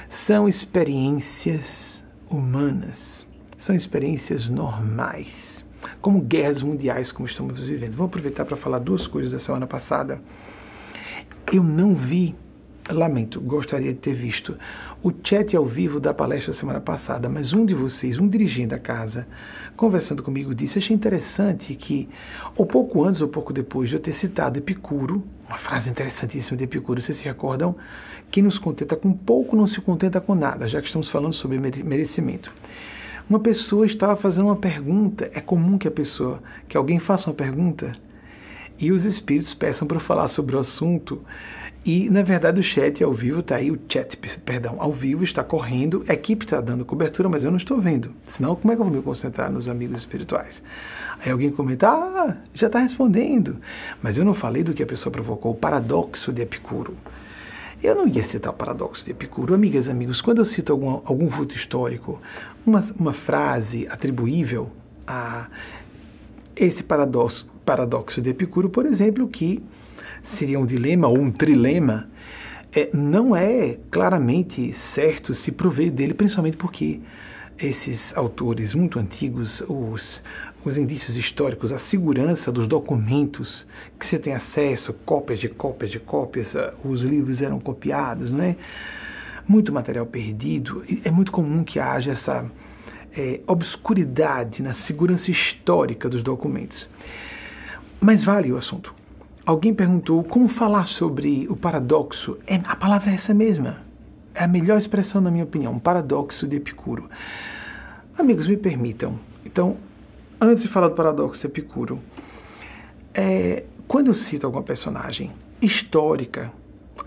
são 0.09 0.49
experiências 0.49 2.03
humanas, 2.31 3.27
são 3.59 3.75
experiências 3.75 4.49
normais, 4.49 5.65
como 6.01 6.21
guerras 6.21 6.63
mundiais 6.63 7.11
como 7.11 7.27
estamos 7.27 7.67
vivendo. 7.67 7.97
Vou 7.97 8.07
aproveitar 8.07 8.45
para 8.45 8.57
falar 8.57 8.79
duas 8.79 9.07
coisas 9.07 9.33
da 9.33 9.39
semana 9.41 9.67
passada. 9.67 10.21
Eu 11.53 11.63
não 11.63 11.95
vi, 11.95 12.35
lamento, 12.89 13.41
gostaria 13.41 13.93
de 13.93 13.99
ter 13.99 14.15
visto 14.15 14.57
o 15.03 15.13
chat 15.23 15.57
ao 15.57 15.65
vivo 15.65 16.01
da 16.01 16.13
palestra 16.13 16.53
semana 16.53 16.81
passada, 16.81 17.29
mas 17.29 17.53
um 17.53 17.65
de 17.65 17.75
vocês, 17.75 18.19
um 18.19 18.29
dirigente 18.29 18.69
da 18.69 18.79
casa, 18.79 19.27
conversando 19.77 20.23
comigo, 20.23 20.55
disse: 20.55 20.79
Achei 20.79 20.95
interessante 20.95 21.75
que, 21.75 22.09
ou 22.57 22.67
pouco 22.67 23.05
antes 23.05 23.21
ou 23.21 23.29
pouco 23.29 23.53
depois 23.53 23.89
de 23.89 23.97
eu 23.97 24.01
ter 24.01 24.13
citado 24.13 24.59
Epicuro, 24.59 25.23
uma 25.47 25.59
frase 25.59 25.89
interessantíssima 25.89 26.57
de 26.57 26.65
Epicuro, 26.65 27.01
vocês 27.01 27.19
se 27.19 27.25
recordam? 27.25 27.77
Quem 28.31 28.43
nos 28.43 28.59
contenta 28.59 28.97
com 28.97 29.13
pouco 29.13 29.57
não 29.57 29.67
se 29.67 29.81
contenta 29.81 30.21
com 30.21 30.35
nada, 30.35 30.69
já 30.69 30.81
que 30.81 30.87
estamos 30.87 31.09
falando 31.09 31.33
sobre 31.33 31.59
merecimento. 31.59 32.53
Uma 33.31 33.41
pessoa 33.41 33.87
estava 33.87 34.17
fazendo 34.17 34.47
uma 34.47 34.57
pergunta, 34.57 35.31
é 35.33 35.41
comum 35.41 35.79
que 35.79 35.87
a 35.87 35.91
pessoa, 35.91 36.43
que 36.67 36.77
alguém 36.77 36.99
faça 36.99 37.29
uma 37.31 37.37
pergunta 37.37 37.93
e 38.79 38.93
os 38.93 39.05
espíritos 39.05 39.55
peçam 39.55 39.87
para 39.87 40.01
falar 40.01 40.29
sobre 40.29 40.57
o 40.57 40.59
assunto 40.59 41.23
e, 41.85 42.11
na 42.11 42.23
verdade, 42.23 42.61
o 42.61 42.63
chat 42.63 43.03
ao 43.03 43.13
vivo 43.13 43.41
está 43.41 43.57
aí, 43.57 43.71
o 43.71 43.79
chat, 43.89 44.17
perdão, 44.45 44.77
ao 44.79 44.93
vivo 44.93 45.25
está 45.25 45.43
correndo, 45.43 46.05
a 46.09 46.13
equipe 46.13 46.45
está 46.45 46.61
dando 46.61 46.85
cobertura, 46.85 47.29
mas 47.29 47.45
eu 47.45 47.51
não 47.51 47.57
estou 47.57 47.81
vendo. 47.81 48.13
Senão, 48.29 48.55
como 48.57 48.73
é 48.73 48.77
que 48.77 48.83
eu 48.83 48.85
vou 48.85 48.95
me 48.95 49.03
concentrar 49.03 49.51
nos 49.51 49.69
amigos 49.69 50.01
espirituais? 50.01 50.63
Aí 51.25 51.33
alguém 51.33 51.51
comenta, 51.51 51.89
ah, 51.89 52.37
já 52.53 52.67
está 52.67 52.79
respondendo. 52.79 53.57
Mas 54.03 54.17
eu 54.17 54.25
não 54.25 54.35
falei 54.35 54.63
do 54.63 54.75
que 54.75 54.83
a 54.83 54.87
pessoa 54.87 55.13
provocou, 55.13 55.53
o 55.53 55.55
paradoxo 55.55 56.33
de 56.33 56.43
Epicuro. 56.43 56.95
Eu 57.83 57.95
não 57.95 58.09
ia 58.09 58.25
citar 58.25 58.53
o 58.53 58.57
paradoxo 58.57 59.05
de 59.05 59.13
Epicuro. 59.13 59.55
Amigas 59.55 59.87
e 59.87 59.91
amigos, 59.91 60.21
quando 60.21 60.39
eu 60.39 60.45
cito 60.45 60.73
algum, 60.73 61.01
algum 61.05 61.29
vulto 61.29 61.57
histórico, 61.57 62.21
uma, 62.67 62.85
uma 62.99 63.13
frase 63.13 63.87
atribuível 63.89 64.71
a 65.07 65.47
esse 66.55 66.83
paradoxo, 66.83 67.49
paradoxo 67.65 68.21
de 68.21 68.31
Epicuro, 68.31 68.69
por 68.69 68.85
exemplo, 68.85 69.29
que 69.29 69.63
seria 70.29 70.59
um 70.59 70.67
dilema 70.67 71.09
ou 71.09 71.19
um 71.19 71.31
trilema, 71.31 72.09
é, 72.73 72.91
não 72.93 73.35
é 73.35 73.77
claramente 73.91 74.73
certo 74.73 75.35
se 75.35 75.51
prover 75.51 75.91
dele, 75.91 76.15
principalmente 76.15 76.57
porque 76.57 77.01
esses 77.59 78.17
autores 78.17 78.75
muito 78.75 78.99
antigos, 78.99 79.63
os, 79.67 80.23
os 80.65 80.77
indícios 80.77 81.17
históricos, 81.17 81.73
a 81.73 81.79
segurança 81.79 82.53
dos 82.53 82.69
documentos 82.69 83.67
que 83.99 84.07
você 84.07 84.19
tem 84.19 84.33
acesso, 84.33 84.93
cópias 85.05 85.41
de 85.41 85.49
cópias 85.49 85.91
de 85.91 85.99
cópias, 85.99 86.55
ah, 86.55 86.73
os 86.85 87.01
livros 87.01 87.43
eram 87.43 87.59
copiados, 87.59 88.31
não 88.31 88.45
é? 88.45 88.57
Muito 89.47 89.73
material 89.73 90.07
perdido. 90.07 90.85
É 91.03 91.11
muito 91.11 91.33
comum 91.33 91.65
que 91.65 91.81
haja 91.81 92.13
essa 92.13 92.45
é, 93.17 93.41
obscuridade 93.47 94.63
na 94.63 94.75
segurança 94.75 95.31
histórica 95.31 96.09
dos 96.09 96.23
documentos. 96.23 96.87
Mas 97.99 98.23
vale 98.23 98.53
o 98.53 98.59
assunto. 98.59 98.98
Alguém 99.49 99.73
perguntou 99.73 100.23
como 100.23 100.47
falar 100.47 100.87
sobre 100.87 101.47
o 101.49 101.57
paradoxo. 101.57 102.37
É, 102.47 102.57
a 102.57 102.77
palavra 102.77 103.11
é 103.13 103.15
essa 103.15 103.33
mesma. 103.33 103.79
É 104.35 104.45
a 104.45 104.47
melhor 104.47 104.77
expressão, 104.77 105.23
na 105.23 105.31
minha 105.31 105.45
opinião, 105.45 105.73
um 105.73 105.79
paradoxo 105.79 106.47
de 106.47 106.57
Epicuro. 106.57 107.09
Amigos, 108.19 108.47
me 108.47 108.59
permitam. 108.59 109.19
Então, 109.47 109.79
antes 110.39 110.65
de 110.65 110.69
falar 110.69 110.89
do 110.89 110.95
paradoxo 110.95 111.41
de 111.41 111.47
Epicuro, 111.47 111.99
é, 113.15 113.65
quando 113.87 114.09
eu 114.09 114.15
cito 114.15 114.45
alguma 114.45 114.63
personagem 114.63 115.33
histórica, 115.63 116.53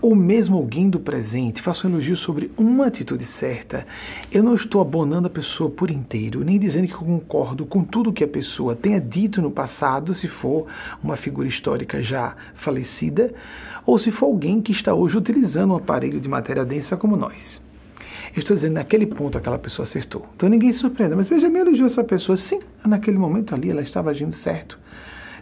ou 0.02 0.16
mesmo 0.16 0.56
alguém 0.56 0.90
do 0.90 0.98
presente 0.98 1.62
faça 1.62 1.86
um 1.86 1.90
elogio 1.90 2.16
sobre 2.16 2.50
uma 2.58 2.86
atitude 2.86 3.24
certa, 3.24 3.86
eu 4.32 4.42
não 4.42 4.56
estou 4.56 4.80
abonando 4.80 5.28
a 5.28 5.30
pessoa 5.30 5.70
por 5.70 5.90
inteiro, 5.90 6.44
nem 6.44 6.58
dizendo 6.58 6.88
que 6.88 6.94
concordo 6.94 7.64
com 7.64 7.84
tudo 7.84 8.12
que 8.12 8.24
a 8.24 8.28
pessoa 8.28 8.74
tenha 8.74 9.00
dito 9.00 9.40
no 9.40 9.50
passado, 9.50 10.12
se 10.12 10.26
for 10.26 10.66
uma 11.02 11.16
figura 11.16 11.46
histórica 11.46 12.02
já 12.02 12.34
falecida, 12.56 13.32
ou 13.86 13.96
se 13.96 14.10
for 14.10 14.26
alguém 14.26 14.60
que 14.60 14.72
está 14.72 14.92
hoje 14.92 15.16
utilizando 15.16 15.72
um 15.72 15.76
aparelho 15.76 16.20
de 16.20 16.28
matéria 16.28 16.64
densa 16.64 16.96
como 16.96 17.16
nós. 17.16 17.62
Eu 18.34 18.40
estou 18.40 18.56
dizendo, 18.56 18.74
naquele 18.74 19.06
ponto 19.06 19.38
aquela 19.38 19.58
pessoa 19.58 19.84
acertou. 19.84 20.26
Então 20.34 20.48
ninguém 20.48 20.72
se 20.72 20.80
surpreenda, 20.80 21.14
mas 21.14 21.28
veja, 21.28 21.48
me 21.48 21.60
elogiou 21.60 21.86
essa 21.86 22.02
pessoa. 22.02 22.36
Sim, 22.36 22.58
naquele 22.84 23.18
momento 23.18 23.54
ali 23.54 23.70
ela 23.70 23.82
estava 23.82 24.10
agindo 24.10 24.34
certo. 24.34 24.78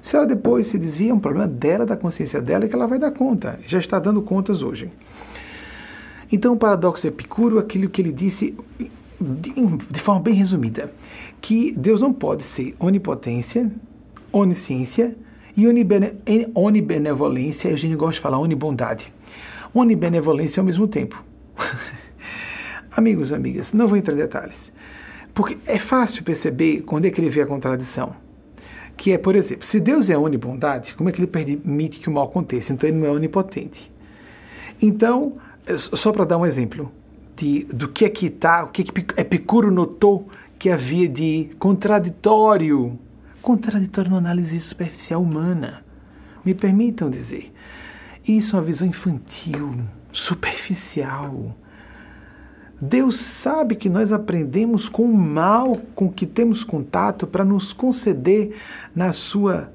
Se 0.03 0.17
ela 0.17 0.27
depois 0.27 0.69
se 0.69 0.79
desvia, 0.79 1.11
é 1.11 1.15
um 1.15 1.21
problema 1.21 1.47
dela, 1.47 1.85
da 1.85 1.97
consciência 1.97 2.41
dela, 2.41 2.67
que 2.67 2.75
ela 2.75 2.87
vai 2.87 2.99
dar 2.99 3.11
conta. 3.11 3.59
Já 3.67 3.79
está 3.79 3.99
dando 3.99 4.23
contas 4.23 4.63
hoje. 4.63 4.91
Então, 6.33 6.55
o 6.55 6.57
paradoxo 6.57 7.07
Epicuro, 7.07 7.59
aquilo 7.59 7.89
que 7.89 8.01
ele 8.01 8.13
disse 8.13 8.57
de, 9.21 9.53
de 9.91 10.01
forma 10.01 10.21
bem 10.21 10.35
resumida, 10.35 10.93
que 11.41 11.73
Deus 11.73 12.01
não 12.01 12.13
pode 12.13 12.45
ser 12.45 12.75
onipotência, 12.79 13.71
onisciência 14.33 15.17
e 15.57 15.67
onibene, 15.67 16.13
onibenevolência. 16.55 17.73
A 17.73 17.77
gente 17.77 17.97
gosta 17.97 18.15
de 18.15 18.21
falar 18.21 18.39
onibondade. 18.39 19.13
Onibenevolência 19.75 20.61
ao 20.61 20.65
mesmo 20.65 20.89
tempo. 20.89 21.23
Amigos, 22.97 23.33
amigas, 23.33 23.73
não 23.73 23.87
vou 23.87 23.97
entrar 23.97 24.15
em 24.15 24.19
detalhes. 24.19 24.73
Porque 25.33 25.59
é 25.65 25.79
fácil 25.79 26.25
perceber 26.25 26.83
quando 26.83 27.05
é 27.05 27.11
que 27.11 27.21
ele 27.21 27.31
vê 27.31 27.43
a 27.43 27.47
contradição 27.47 28.17
que 29.01 29.13
é, 29.13 29.17
por 29.17 29.35
exemplo, 29.35 29.65
se 29.65 29.81
Deus 29.81 30.11
é 30.11 30.19
onibondade, 30.19 30.95
como 30.95 31.09
é 31.09 31.13
que 31.13 31.21
ele 31.21 31.27
permite 31.27 31.99
que 31.99 32.11
o 32.11 32.13
mal 32.13 32.25
aconteça? 32.25 32.71
Então 32.75 32.87
ele 32.87 32.99
não 32.99 33.07
é 33.07 33.11
onipotente. 33.11 33.91
Então, 34.81 35.39
é 35.67 35.75
só 35.79 36.13
para 36.13 36.27
dar 36.27 36.37
um 36.37 36.45
exemplo 36.45 36.93
de, 37.35 37.65
do 37.65 37.89
que 37.89 38.05
é 38.05 38.11
que 38.11 38.27
está, 38.27 38.63
o 38.63 38.69
que, 38.69 38.83
é 38.83 38.85
que 38.85 39.19
Epicuro 39.19 39.71
notou 39.71 40.29
que 40.59 40.69
havia 40.69 41.09
de 41.09 41.49
contraditório, 41.59 42.99
contraditório 43.41 44.11
na 44.11 44.19
análise 44.19 44.61
superficial 44.61 45.23
humana. 45.23 45.83
Me 46.45 46.53
permitam 46.53 47.09
dizer, 47.09 47.55
isso 48.29 48.55
é 48.55 48.59
uma 48.59 48.67
visão 48.67 48.87
infantil, 48.87 49.81
superficial 50.13 51.57
Deus 52.81 53.21
sabe 53.21 53.75
que 53.75 53.91
nós 53.91 54.11
aprendemos 54.11 54.89
com 54.89 55.05
o 55.05 55.15
mal 55.15 55.77
com 55.95 56.11
que 56.11 56.27
temos 56.27 56.65
contato 56.65 57.27
para 57.27 57.45
nos 57.45 57.73
conceder 57.73 58.57
na 58.95 59.13
sua 59.13 59.71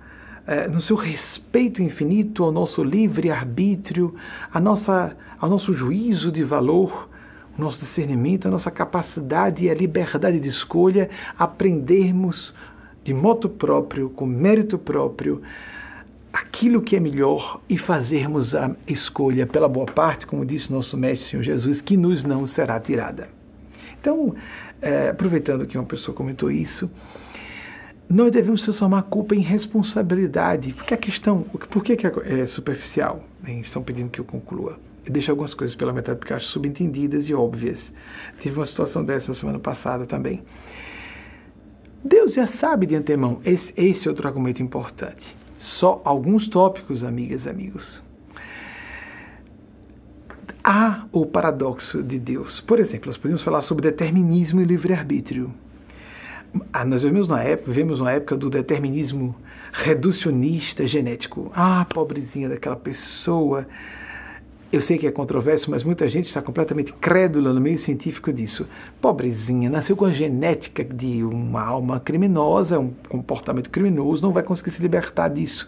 eh, 0.48 0.68
no 0.68 0.80
seu 0.80 0.96
respeito 0.96 1.82
infinito 1.82 2.44
ao 2.44 2.52
nosso 2.52 2.84
livre 2.84 3.32
arbítrio, 3.32 4.14
a 4.54 4.60
nossa, 4.60 5.18
ao 5.40 5.50
nosso 5.50 5.74
juízo 5.74 6.32
de 6.32 6.44
valor, 6.44 7.10
o 7.58 7.62
nosso 7.62 7.80
discernimento, 7.80 8.48
a 8.48 8.52
nossa 8.52 8.70
capacidade 8.70 9.66
e 9.66 9.70
a 9.72 9.74
liberdade 9.74 10.40
de 10.40 10.48
escolha, 10.48 11.10
aprendermos 11.38 12.54
de 13.04 13.12
moto 13.12 13.50
próprio, 13.50 14.10
com 14.10 14.28
mérito 14.28 14.78
próprio, 14.78 15.42
aquilo 16.36 16.82
que 16.82 16.98
é 16.98 17.00
melhor 17.00 17.62
e 17.70 17.78
fazermos 17.78 18.54
a 18.54 18.76
escolha 18.86 19.48
pela 19.48 19.70
boa 19.70 19.86
parte, 19.86 20.28
como 20.28 20.46
disse 20.46 20.70
nosso 20.70 20.98
Mestre 20.98 21.30
Senhor 21.30 21.44
Jesus, 21.44 21.80
que 21.80 21.96
nos 21.96 22.26
não 22.26 22.46
será 22.46 22.78
tirada. 22.78 23.30
Então, 24.02 24.36
é, 24.82 25.10
aproveitando 25.10 25.66
que 25.66 25.78
uma 25.78 25.86
pessoa 25.86 26.14
comentou 26.14 26.52
isso, 26.52 26.92
nós 28.10 28.32
devemos 28.34 28.62
transformar 28.62 29.00
a 29.00 29.04
culpa 29.04 29.34
em 29.34 29.40
responsabilidade. 29.40 30.74
Porque 30.74 30.94
a 30.94 30.98
questão, 30.98 31.44
por 31.44 31.82
que, 31.82 31.96
que 31.96 32.06
é 32.06 32.46
superficial? 32.46 33.24
Estão 33.48 33.82
pedindo 33.82 34.10
que 34.10 34.20
eu 34.20 34.26
conclua. 34.26 34.78
Eu 35.06 35.14
deixo 35.14 35.32
algumas 35.32 35.54
coisas 35.54 35.74
pela 35.74 35.94
metade 35.94 36.20
porque 36.20 36.34
acho 36.34 36.48
subentendidas 36.48 37.30
e 37.30 37.34
óbvias. 37.34 37.94
Tive 38.42 38.60
uma 38.60 38.66
situação 38.66 39.06
dessa 39.06 39.34
semana 39.34 39.58
passada 39.58 40.06
também. 40.06 40.44
Deus 42.04 42.34
já 42.34 42.46
sabe 42.46 42.86
de 42.86 42.96
antemão. 42.96 43.40
Esse, 43.46 43.74
esse 43.78 44.06
é 44.06 44.10
outro 44.10 44.28
argumento 44.28 44.62
importante. 44.62 45.45
Só 45.66 46.00
alguns 46.06 46.48
tópicos, 46.48 47.04
amigas 47.04 47.46
e 47.46 47.50
amigos. 47.50 48.00
Há 50.64 51.06
o 51.12 51.26
paradoxo 51.26 52.04
de 52.04 52.20
Deus. 52.20 52.62
Por 52.62 52.80
exemplo, 52.80 53.08
nós 53.08 53.18
podemos 53.18 53.42
falar 53.42 53.64
sobre 53.64 53.90
determinismo 53.90 54.62
e 54.62 54.64
livre-arbítrio. 54.64 55.52
Ah, 56.72 56.86
nós 56.86 57.02
vivemos 57.02 57.30
uma 57.30 57.42
época, 57.42 57.72
vivemos 57.72 58.00
uma 58.00 58.12
época 58.12 58.38
do 58.38 58.48
determinismo 58.48 59.36
reducionista 59.74 60.86
genético. 60.86 61.52
Ah, 61.56 61.84
pobrezinha 61.92 62.48
daquela 62.48 62.76
pessoa 62.76 63.68
eu 64.76 64.82
sei 64.82 64.98
que 64.98 65.08
é 65.08 65.12
controverso, 65.12 65.72
mas 65.72 65.84
muita 65.84 66.08
gente 66.10 66.28
está 66.28 66.42
completamente 66.42 66.92
crédula 66.94 67.54
no 67.54 67.62
meio 67.62 67.78
científico 67.78 68.34
disso. 68.34 68.68
Pobrezinha, 69.02 69.70
nasceu 69.70 69.96
com 69.96 70.06
a 70.06 70.14
genética 70.14 70.84
de 70.84 71.24
uma 71.24 71.64
alma 71.64 72.00
criminosa, 72.00 72.80
um 72.80 72.92
comportamento 73.08 73.70
criminoso, 73.70 74.22
não 74.22 74.32
vai 74.32 74.44
conseguir 74.44 74.72
se 74.72 74.82
libertar 74.82 75.30
disso. 75.30 75.68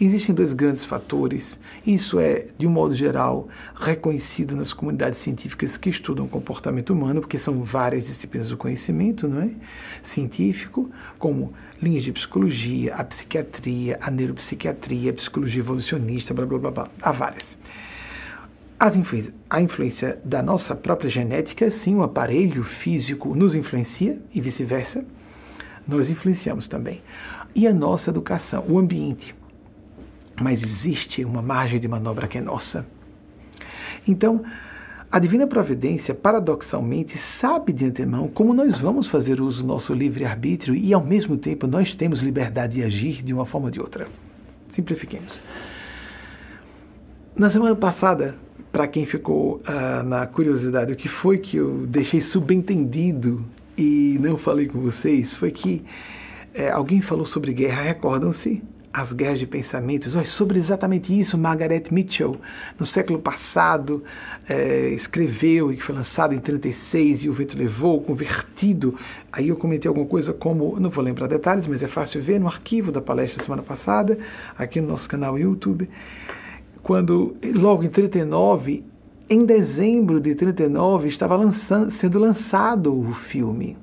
Existem 0.00 0.34
dois 0.34 0.52
grandes 0.52 0.84
fatores. 0.84 1.58
Isso 1.86 2.18
é, 2.18 2.46
de 2.58 2.66
um 2.66 2.70
modo 2.70 2.94
geral, 2.94 3.48
reconhecido 3.76 4.56
nas 4.56 4.72
comunidades 4.72 5.20
científicas 5.20 5.76
que 5.76 5.88
estudam 5.88 6.26
comportamento 6.26 6.90
humano, 6.90 7.20
porque 7.20 7.38
são 7.38 7.62
várias 7.62 8.04
disciplinas 8.04 8.48
do 8.48 8.56
conhecimento, 8.56 9.28
não 9.28 9.42
é? 9.42 9.50
Científico, 10.02 10.90
como 11.18 11.54
linhas 11.80 12.02
de 12.02 12.12
psicologia, 12.12 12.94
a 12.94 13.04
psiquiatria, 13.04 13.98
a 14.00 14.10
neuropsiquiatria, 14.10 15.12
a 15.12 15.14
psicologia 15.14 15.60
evolucionista, 15.60 16.34
blá 16.34 16.44
blá 16.44 16.58
blá 16.58 16.70
blá. 16.70 16.90
Há 17.00 17.12
várias. 17.12 17.56
Influ 18.96 19.32
a 19.48 19.60
influência 19.62 20.18
da 20.24 20.42
nossa 20.42 20.74
própria 20.74 21.08
genética, 21.08 21.70
sim, 21.70 21.94
o 21.94 22.02
aparelho 22.02 22.64
físico 22.64 23.34
nos 23.34 23.54
influencia 23.54 24.18
e 24.34 24.40
vice-versa, 24.40 25.04
nós 25.86 26.10
influenciamos 26.10 26.66
também. 26.68 27.02
E 27.54 27.66
a 27.66 27.72
nossa 27.72 28.10
educação, 28.10 28.64
o 28.68 28.78
ambiente. 28.78 29.34
Mas 30.40 30.62
existe 30.62 31.24
uma 31.24 31.40
margem 31.40 31.78
de 31.78 31.86
manobra 31.86 32.26
que 32.26 32.38
é 32.38 32.40
nossa. 32.40 32.84
Então, 34.06 34.44
a 35.10 35.18
divina 35.20 35.46
providência, 35.46 36.12
paradoxalmente, 36.12 37.16
sabe 37.16 37.72
de 37.72 37.84
antemão 37.84 38.26
como 38.26 38.52
nós 38.52 38.80
vamos 38.80 39.06
fazer 39.06 39.40
uso 39.40 39.62
do 39.62 39.68
nosso 39.68 39.94
livre-arbítrio 39.94 40.74
e, 40.74 40.92
ao 40.92 41.04
mesmo 41.04 41.36
tempo, 41.36 41.68
nós 41.68 41.94
temos 41.94 42.20
liberdade 42.20 42.74
de 42.74 42.82
agir 42.82 43.22
de 43.22 43.32
uma 43.32 43.46
forma 43.46 43.68
ou 43.68 43.70
de 43.70 43.80
outra. 43.80 44.08
Simplifiquemos. 44.70 45.40
Na 47.36 47.48
semana 47.48 47.76
passada, 47.76 48.34
para 48.74 48.88
quem 48.88 49.06
ficou 49.06 49.62
uh, 49.68 50.02
na 50.02 50.26
curiosidade, 50.26 50.92
o 50.92 50.96
que 50.96 51.08
foi 51.08 51.38
que 51.38 51.58
eu 51.58 51.86
deixei 51.86 52.20
subentendido 52.20 53.44
e 53.78 54.18
não 54.20 54.36
falei 54.36 54.66
com 54.66 54.80
vocês 54.80 55.32
foi 55.36 55.52
que 55.52 55.84
é, 56.52 56.70
alguém 56.70 57.00
falou 57.00 57.24
sobre 57.24 57.52
guerra, 57.52 57.82
recordam-se? 57.82 58.60
As 58.92 59.12
guerras 59.12 59.38
de 59.38 59.46
pensamentos. 59.46 60.16
Olha, 60.16 60.26
sobre 60.26 60.58
exatamente 60.58 61.16
isso, 61.16 61.38
Margaret 61.38 61.84
Mitchell, 61.92 62.36
no 62.76 62.84
século 62.84 63.20
passado, 63.20 64.02
é, 64.48 64.88
escreveu 64.88 65.72
e 65.72 65.76
foi 65.76 65.94
lançado 65.94 66.34
em 66.34 66.40
36 66.40 67.22
e 67.22 67.28
o 67.28 67.32
vento 67.32 67.56
levou, 67.56 68.02
convertido. 68.02 68.98
Aí 69.32 69.50
eu 69.50 69.56
comentei 69.56 69.88
alguma 69.88 70.06
coisa 70.06 70.32
como, 70.32 70.80
não 70.80 70.90
vou 70.90 71.04
lembrar 71.04 71.28
detalhes, 71.28 71.68
mas 71.68 71.80
é 71.80 71.88
fácil 71.88 72.20
ver 72.20 72.40
no 72.40 72.48
arquivo 72.48 72.90
da 72.90 73.00
palestra 73.00 73.40
semana 73.40 73.62
passada, 73.62 74.18
aqui 74.58 74.80
no 74.80 74.88
nosso 74.88 75.08
canal 75.08 75.38
YouTube 75.38 75.88
quando 76.84 77.34
logo 77.42 77.82
em 77.82 77.88
39, 77.88 78.84
em 79.28 79.46
dezembro 79.46 80.20
de 80.20 80.34
39, 80.34 81.08
estava 81.08 81.34
lançando, 81.34 81.90
sendo 81.90 82.18
lançado 82.18 82.94
o 82.94 83.14
filme. 83.14 83.76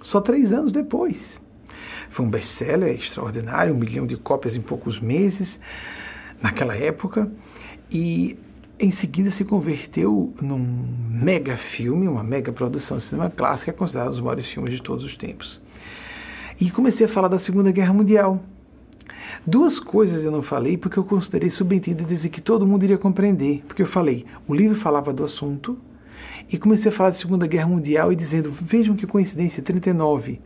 Só 0.00 0.20
três 0.22 0.50
anos 0.50 0.72
depois. 0.72 1.38
Foi 2.08 2.24
um 2.24 2.30
best-seller 2.30 2.94
extraordinário, 2.94 3.74
um 3.74 3.78
milhão 3.78 4.06
de 4.06 4.16
cópias 4.16 4.56
em 4.56 4.62
poucos 4.62 4.98
meses, 4.98 5.60
naquela 6.40 6.74
época, 6.74 7.30
e 7.90 8.38
em 8.78 8.90
seguida 8.90 9.30
se 9.30 9.44
converteu 9.44 10.32
num 10.40 10.58
mega 11.10 11.58
filme, 11.58 12.08
uma 12.08 12.24
mega 12.24 12.50
produção 12.50 12.96
de 12.96 13.04
cinema 13.04 13.28
clássico, 13.28 13.76
considerado 13.76 14.08
um 14.08 14.12
dos 14.12 14.20
maiores 14.20 14.46
filmes 14.46 14.72
de 14.72 14.82
todos 14.82 15.04
os 15.04 15.14
tempos. 15.16 15.60
E 16.58 16.70
comecei 16.70 17.04
a 17.04 17.08
falar 17.10 17.28
da 17.28 17.38
Segunda 17.38 17.70
Guerra 17.70 17.92
Mundial. 17.92 18.40
Duas 19.46 19.78
coisas 19.78 20.24
eu 20.24 20.30
não 20.30 20.42
falei 20.42 20.76
porque 20.76 20.98
eu 20.98 21.04
considerei 21.04 21.50
subentendidas 21.50 22.24
e 22.24 22.28
que 22.28 22.40
todo 22.40 22.66
mundo 22.66 22.84
iria 22.84 22.98
compreender. 22.98 23.62
Porque 23.66 23.82
eu 23.82 23.86
falei, 23.86 24.24
o 24.46 24.54
livro 24.54 24.76
falava 24.80 25.12
do 25.12 25.24
assunto 25.24 25.78
e 26.50 26.58
comecei 26.58 26.90
a 26.90 26.94
falar 26.94 27.10
de 27.10 27.16
Segunda 27.16 27.46
Guerra 27.46 27.68
Mundial 27.68 28.12
e 28.12 28.16
dizendo, 28.16 28.50
vejam 28.50 28.96
que 28.96 29.06
coincidência, 29.06 29.62
39. 29.62 30.40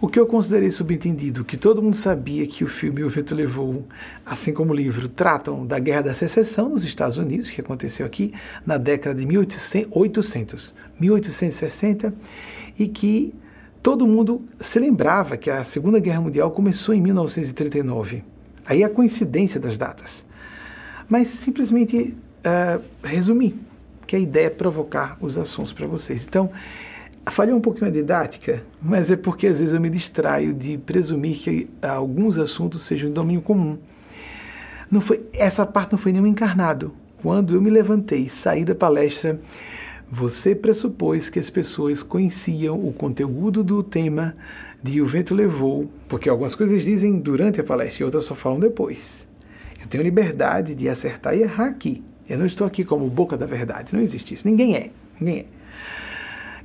O 0.00 0.06
que 0.06 0.18
eu 0.18 0.26
considerei 0.26 0.70
subentendido, 0.70 1.44
que 1.44 1.56
todo 1.56 1.82
mundo 1.82 1.96
sabia 1.96 2.46
que 2.46 2.62
o 2.62 2.68
filme 2.68 3.02
O 3.02 3.10
Vento 3.10 3.34
Levou, 3.34 3.84
assim 4.24 4.52
como 4.52 4.72
o 4.72 4.76
livro, 4.76 5.08
tratam 5.08 5.66
da 5.66 5.76
Guerra 5.80 6.02
da 6.02 6.14
Secessão 6.14 6.68
nos 6.68 6.84
Estados 6.84 7.18
Unidos, 7.18 7.50
que 7.50 7.60
aconteceu 7.60 8.06
aqui 8.06 8.32
na 8.64 8.78
década 8.78 9.18
de 9.18 9.26
1800, 9.26 10.72
1860, 11.00 12.14
e 12.78 12.86
que 12.86 13.34
todo 13.88 14.06
mundo 14.06 14.42
se 14.60 14.78
lembrava 14.78 15.38
que 15.38 15.48
a 15.48 15.64
Segunda 15.64 15.98
Guerra 15.98 16.20
Mundial 16.20 16.50
começou 16.50 16.94
em 16.94 17.00
1939. 17.00 18.22
Aí 18.66 18.84
a 18.84 18.90
coincidência 18.90 19.58
das 19.58 19.78
datas. 19.78 20.22
mas 21.08 21.28
simplesmente 21.28 22.14
uh, 22.44 23.48
que 24.06 24.14
a 24.14 24.18
ideia 24.18 24.48
é 24.48 24.50
provocar 24.50 25.16
os 25.22 25.38
assuntos 25.38 25.72
para 25.72 25.86
vocês. 25.86 26.22
Então, 26.22 26.50
falhou 27.30 27.56
um 27.56 27.62
pouquinho 27.62 27.86
a 27.86 27.90
didática, 27.90 28.62
mas 28.82 29.10
é 29.10 29.16
porque 29.16 29.46
às 29.46 29.58
vezes 29.58 29.72
eu 29.72 29.80
me 29.80 29.88
distraio 29.88 30.52
de 30.52 30.76
presumir 30.76 31.38
que 31.38 31.70
alguns 31.80 32.36
assuntos 32.36 32.82
sejam 32.82 33.08
de 33.08 33.14
domínio 33.14 33.40
comum. 33.40 33.78
Não 34.90 35.00
foi, 35.00 35.24
essa 35.32 35.64
parte 35.64 35.92
não 35.92 35.98
foi 35.98 36.12
nenhum 36.12 36.26
encarnado. 36.26 36.92
Quando 37.22 37.54
eu 37.54 37.62
me 37.62 37.70
levantei 37.70 38.28
saí 38.28 38.66
da 38.66 38.74
palestra, 38.74 39.40
você 40.10 40.54
pressupôs 40.54 41.28
que 41.28 41.38
as 41.38 41.50
pessoas 41.50 42.02
conheciam 42.02 42.78
o 42.82 42.92
conteúdo 42.92 43.62
do 43.62 43.82
tema 43.82 44.34
de 44.82 45.02
O 45.02 45.06
Vento 45.06 45.34
Levou, 45.34 45.90
porque 46.08 46.28
algumas 46.28 46.54
coisas 46.54 46.82
dizem 46.82 47.18
durante 47.18 47.60
a 47.60 47.64
palestra 47.64 48.02
e 48.02 48.04
outras 48.04 48.24
só 48.24 48.34
falam 48.34 48.58
depois. 48.58 49.26
Eu 49.80 49.86
tenho 49.88 50.02
liberdade 50.02 50.74
de 50.74 50.88
acertar 50.88 51.36
e 51.36 51.42
errar 51.42 51.66
aqui. 51.66 52.02
Eu 52.28 52.38
não 52.38 52.46
estou 52.46 52.66
aqui 52.66 52.84
como 52.84 53.08
boca 53.08 53.36
da 53.36 53.46
verdade. 53.46 53.92
Não 53.92 54.00
existe 54.00 54.34
isso. 54.34 54.46
Ninguém 54.46 54.76
é. 54.76 54.90
Ninguém 55.20 55.40
é. 55.40 55.46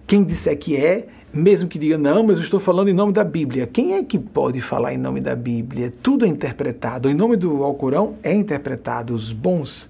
Quem 0.06 0.24
disser 0.24 0.58
que 0.58 0.76
é, 0.76 1.08
mesmo 1.34 1.68
que 1.68 1.80
diga 1.80 1.98
não, 1.98 2.24
mas 2.24 2.38
eu 2.38 2.44
estou 2.44 2.60
falando 2.60 2.90
em 2.90 2.94
nome 2.94 3.14
da 3.14 3.24
Bíblia. 3.24 3.66
Quem 3.66 3.94
é 3.94 4.04
que 4.04 4.20
pode 4.20 4.62
falar 4.62 4.94
em 4.94 4.98
nome 4.98 5.22
da 5.22 5.36
Bíblia? 5.36 5.92
Tudo 6.02 6.26
é 6.26 6.28
interpretado. 6.28 7.10
Em 7.10 7.14
nome 7.14 7.38
do 7.38 7.64
Alcorão 7.64 8.16
é 8.22 8.34
interpretado. 8.34 9.14
Os 9.14 9.32
bons 9.32 9.90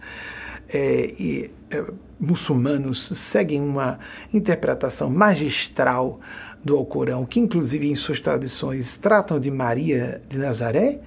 é, 0.70 1.50
é, 1.72 1.84
muçulmanos 2.24 3.10
seguem 3.14 3.62
uma 3.62 4.00
interpretação 4.34 5.10
magistral 5.10 6.20
do 6.64 6.78
Alcorão, 6.78 7.26
que 7.26 7.40
inclusive 7.40 7.90
em 7.90 7.96
suas 7.96 8.22
tradições 8.22 8.96
tratam 8.96 9.40
de 9.40 9.52
Maria 9.52 10.22
de 10.30 10.38
Nazaré, 10.38 11.02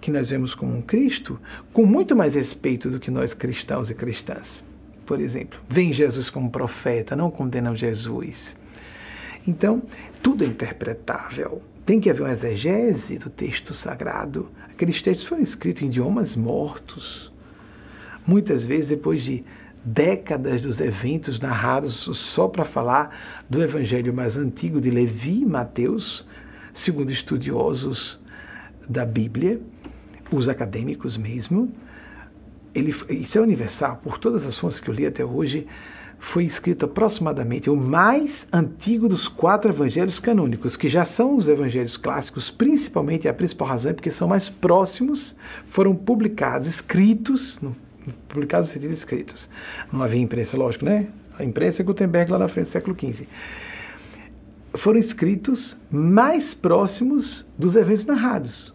que 0.00 0.10
nós 0.10 0.30
vemos 0.30 0.54
como 0.54 0.76
um 0.76 0.80
Cristo, 0.82 1.38
com 1.72 1.84
muito 1.84 2.14
mais 2.14 2.34
respeito 2.34 2.88
do 2.88 3.00
que 3.00 3.10
nós 3.10 3.34
cristãos 3.34 3.90
e 3.90 3.94
cristãs. 3.94 4.62
Por 5.04 5.20
exemplo, 5.20 5.58
vem 5.68 5.92
Jesus 5.92 6.30
como 6.30 6.50
profeta, 6.50 7.16
não 7.16 7.30
condenam 7.30 7.74
Jesus. 7.74 8.56
Então, 9.46 9.82
tudo 10.22 10.44
é 10.44 10.46
interpretável. 10.46 11.60
Tem 11.84 12.00
que 12.00 12.08
haver 12.08 12.22
uma 12.22 12.32
exegese 12.32 13.18
do 13.18 13.28
texto 13.28 13.74
sagrado. 13.74 14.48
Aqueles 14.70 15.02
textos 15.02 15.26
foram 15.26 15.42
escritos 15.42 15.82
em 15.82 15.86
idiomas 15.86 16.36
mortos. 16.36 17.32
Muitas 18.24 18.64
vezes, 18.64 18.86
depois 18.86 19.22
de 19.22 19.44
décadas 19.84 20.60
dos 20.60 20.80
eventos 20.80 21.40
narrados 21.40 22.08
só 22.12 22.46
para 22.48 22.64
falar 22.64 23.44
do 23.48 23.62
evangelho 23.62 24.14
mais 24.14 24.36
antigo 24.36 24.80
de 24.80 24.90
Levi 24.90 25.42
e 25.42 25.46
Mateus, 25.46 26.26
segundo 26.74 27.10
estudiosos 27.10 28.20
da 28.88 29.04
Bíblia, 29.04 29.60
os 30.30 30.48
acadêmicos 30.48 31.16
mesmo. 31.16 31.72
Ele, 32.74 32.94
isso 33.10 33.36
é 33.36 33.40
universal, 33.40 34.00
por 34.02 34.18
todas 34.18 34.46
as 34.46 34.58
fontes 34.58 34.80
que 34.80 34.88
eu 34.88 34.94
li 34.94 35.04
até 35.04 35.24
hoje, 35.24 35.66
foi 36.18 36.44
escrito 36.44 36.84
aproximadamente 36.84 37.68
o 37.68 37.76
mais 37.76 38.46
antigo 38.52 39.08
dos 39.08 39.26
quatro 39.26 39.72
evangelhos 39.72 40.20
canônicos, 40.20 40.76
que 40.76 40.88
já 40.88 41.04
são 41.04 41.36
os 41.36 41.48
evangelhos 41.48 41.96
clássicos, 41.96 42.50
principalmente 42.50 43.26
a 43.26 43.34
principal 43.34 43.66
razão 43.66 43.90
é 43.90 43.94
porque 43.94 44.10
são 44.10 44.28
mais 44.28 44.48
próximos, 44.48 45.34
foram 45.66 45.94
publicados, 45.96 46.68
escritos 46.68 47.58
no 47.60 47.74
publicados 48.28 48.68
no 48.68 48.74
sentido 48.74 48.92
escritos. 48.92 49.48
Não 49.92 50.02
havia 50.02 50.20
imprensa, 50.20 50.56
lógico, 50.56 50.84
né? 50.84 51.08
A 51.38 51.44
imprensa 51.44 51.82
é 51.82 51.84
Gutenberg 51.84 52.30
lá 52.30 52.38
na 52.38 52.48
frente 52.48 52.68
século 52.68 52.96
XV. 52.98 53.26
Foram 54.74 54.98
escritos 54.98 55.76
mais 55.90 56.54
próximos 56.54 57.44
dos 57.58 57.76
eventos 57.76 58.04
narrados. 58.04 58.72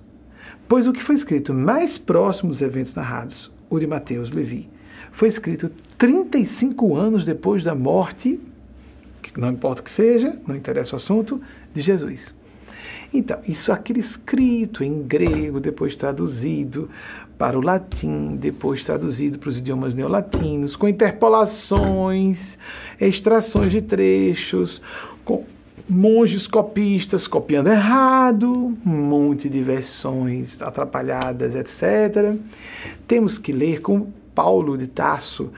Pois 0.68 0.86
o 0.86 0.94
que 0.94 1.04
foi 1.04 1.16
escrito 1.16 1.54
mais 1.54 1.98
próximo 1.98 2.52
dos 2.52 2.62
eventos 2.62 2.94
narrados, 2.94 3.52
o 3.70 3.80
de 3.80 3.88
Mateus 3.88 4.32
Levi, 4.32 4.70
foi 5.14 5.30
escrito 5.30 5.72
35 5.98 6.96
anos 6.96 7.26
depois 7.26 7.64
da 7.64 7.74
morte, 7.74 8.40
não 9.36 9.52
importa 9.52 9.82
o 9.82 9.84
que 9.84 9.92
seja, 9.92 10.38
não 10.48 10.56
interessa 10.56 10.94
o 10.94 10.98
assunto, 10.98 11.42
de 11.74 11.82
Jesus. 11.82 12.36
Então, 13.14 13.40
isso 13.48 13.72
aquele 13.72 14.00
escrito 14.00 14.84
em 14.84 15.02
grego, 15.02 15.60
depois 15.60 15.96
traduzido 15.96 16.90
para 17.38 17.58
o 17.58 17.62
latim, 17.62 18.36
depois 18.36 18.84
traduzido 18.84 19.38
para 19.38 19.50
os 19.50 19.58
idiomas 19.58 19.94
neolatinos, 19.94 20.76
com 20.76 20.88
interpolações, 20.88 22.58
extrações 23.00 23.72
de 23.72 23.82
trechos, 23.82 24.82
com 25.24 25.46
monges 25.88 26.48
copistas 26.48 27.28
copiando 27.28 27.68
errado, 27.68 28.78
um 28.86 28.90
monte 28.90 29.48
de 29.48 29.62
versões 29.62 30.62
atrapalhadas, 30.62 31.56
etc. 31.56 32.36
Temos 33.08 33.38
que 33.38 33.52
ler 33.52 33.82
com 33.82 34.08
Paulo 34.34 34.78
de 34.78 34.88
Tarso, 34.88 35.52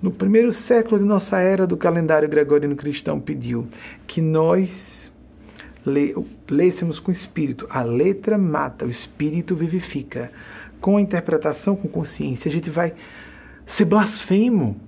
no 0.00 0.10
primeiro 0.10 0.52
século 0.52 0.98
de 0.98 1.04
nossa 1.04 1.38
era 1.38 1.66
do 1.66 1.76
calendário 1.76 2.28
gregoriano 2.28 2.76
cristão, 2.76 3.18
pediu 3.18 3.66
que 4.06 4.20
nós 4.20 5.10
lêssemos 6.50 6.98
com 6.98 7.10
espírito. 7.10 7.66
A 7.70 7.82
letra 7.82 8.36
mata, 8.36 8.84
o 8.84 8.88
espírito 8.88 9.56
vivifica 9.56 10.30
com 10.80 10.96
a 10.96 11.00
interpretação, 11.00 11.76
com 11.76 11.88
consciência, 11.88 12.48
a 12.48 12.52
gente 12.52 12.70
vai 12.70 12.94
ser 13.66 13.84
blasfemo, 13.84 14.80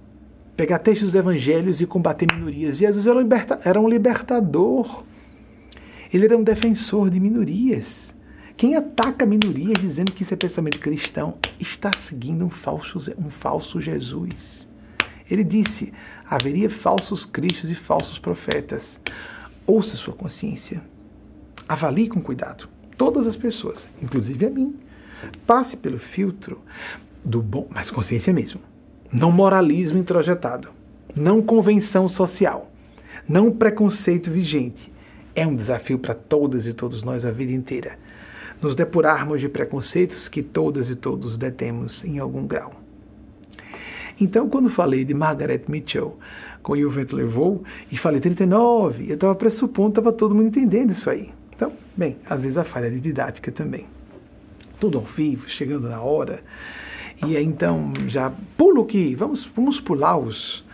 pegar 0.57 0.79
textos 0.79 1.13
dos 1.13 1.15
evangelhos 1.15 1.81
e 1.81 1.87
combater 1.87 2.27
minorias. 2.33 2.79
Jesus 2.79 3.07
era 3.07 3.17
um, 3.17 3.21
liberta, 3.21 3.61
era 3.65 3.81
um 3.81 3.89
libertador, 3.89 5.05
ele 6.13 6.25
era 6.25 6.37
um 6.37 6.43
defensor 6.43 7.11
de 7.11 7.21
minorias. 7.21 8.09
Quem 8.57 8.75
ataca 8.75 9.25
minorias 9.25 9.79
dizendo 9.81 10.11
que 10.11 10.23
isso 10.23 10.35
é 10.35 10.37
pensamento 10.37 10.81
cristão 10.81 11.39
está 11.61 11.93
seguindo 12.09 12.45
um 12.45 12.51
falso, 12.51 12.99
um 13.17 13.31
falso 13.31 13.81
Jesus. 13.81 14.67
Ele 15.31 15.45
disse: 15.45 15.93
haveria 16.29 16.69
falsos 16.69 17.25
cristos 17.25 17.71
e 17.71 17.75
falsos 17.75 18.19
profetas. 18.19 18.99
Ouça 19.67 19.97
sua 19.97 20.15
consciência. 20.15 20.83
Avalie 21.69 22.09
com 22.09 22.21
cuidado. 22.21 22.69
Todas 22.97 23.27
as 23.29 23.37
pessoas, 23.37 23.89
inclusive 24.03 24.47
a 24.47 24.51
mim. 24.51 24.75
Passe 25.47 25.77
pelo 25.77 25.99
filtro 25.99 26.61
do 27.25 27.43
bom, 27.43 27.67
mas 27.71 27.91
consciência 27.91 28.33
mesmo. 28.33 28.61
Não 29.13 29.33
moralismo 29.33 29.99
introjetado. 29.99 30.69
Não 31.15 31.43
convenção 31.43 32.09
social. 32.09 32.71
Não 33.29 33.51
preconceito 33.51 34.31
vigente. 34.31 34.93
É 35.35 35.47
um 35.47 35.55
desafio 35.55 35.99
para 35.99 36.15
todas 36.15 36.67
e 36.67 36.73
todos 36.73 37.03
nós 37.03 37.25
a 37.25 37.31
vida 37.31 37.53
inteira. 37.53 37.99
Nos 38.61 38.75
depurarmos 38.75 39.41
de 39.41 39.49
preconceitos 39.49 40.29
que 40.29 40.43
todas 40.43 40.91
e 40.91 40.97
todos 40.97 41.39
detemos 41.39 42.05
em 42.05 42.19
algum 42.19 42.47
grau. 42.47 42.73
Então, 44.21 44.49
quando 44.49 44.69
falei 44.69 45.05
de 45.05 45.15
Margaret 45.15 45.63
Mitchell 45.69 46.19
com 46.61 46.73
o 46.73 46.91
Vento 46.91 47.15
Levou, 47.15 47.63
e 47.91 47.97
falei 47.97 48.21
39, 48.21 49.09
eu 49.09 49.15
estava 49.15 49.35
pressupondo, 49.35 49.91
estava 49.91 50.13
todo 50.13 50.35
mundo 50.35 50.49
entendendo 50.49 50.91
isso 50.91 51.09
aí. 51.09 51.31
Então, 51.55 51.73
bem, 51.97 52.17
às 52.29 52.43
vezes 52.43 52.57
a 52.57 52.65
falha 52.65 52.91
de 52.91 52.99
didática 52.99 53.53
também 53.53 53.87
tudo 54.79 54.99
ao 54.99 55.05
vivo, 55.05 55.49
chegando 55.49 55.89
na 55.89 56.01
hora. 56.01 56.43
E 57.27 57.37
então 57.37 57.93
já 58.07 58.33
pulo 58.57 58.85
que 58.85 59.15
vamos 59.15 59.51
vamos 59.55 59.81
pular 59.81 60.17
os 60.17 60.65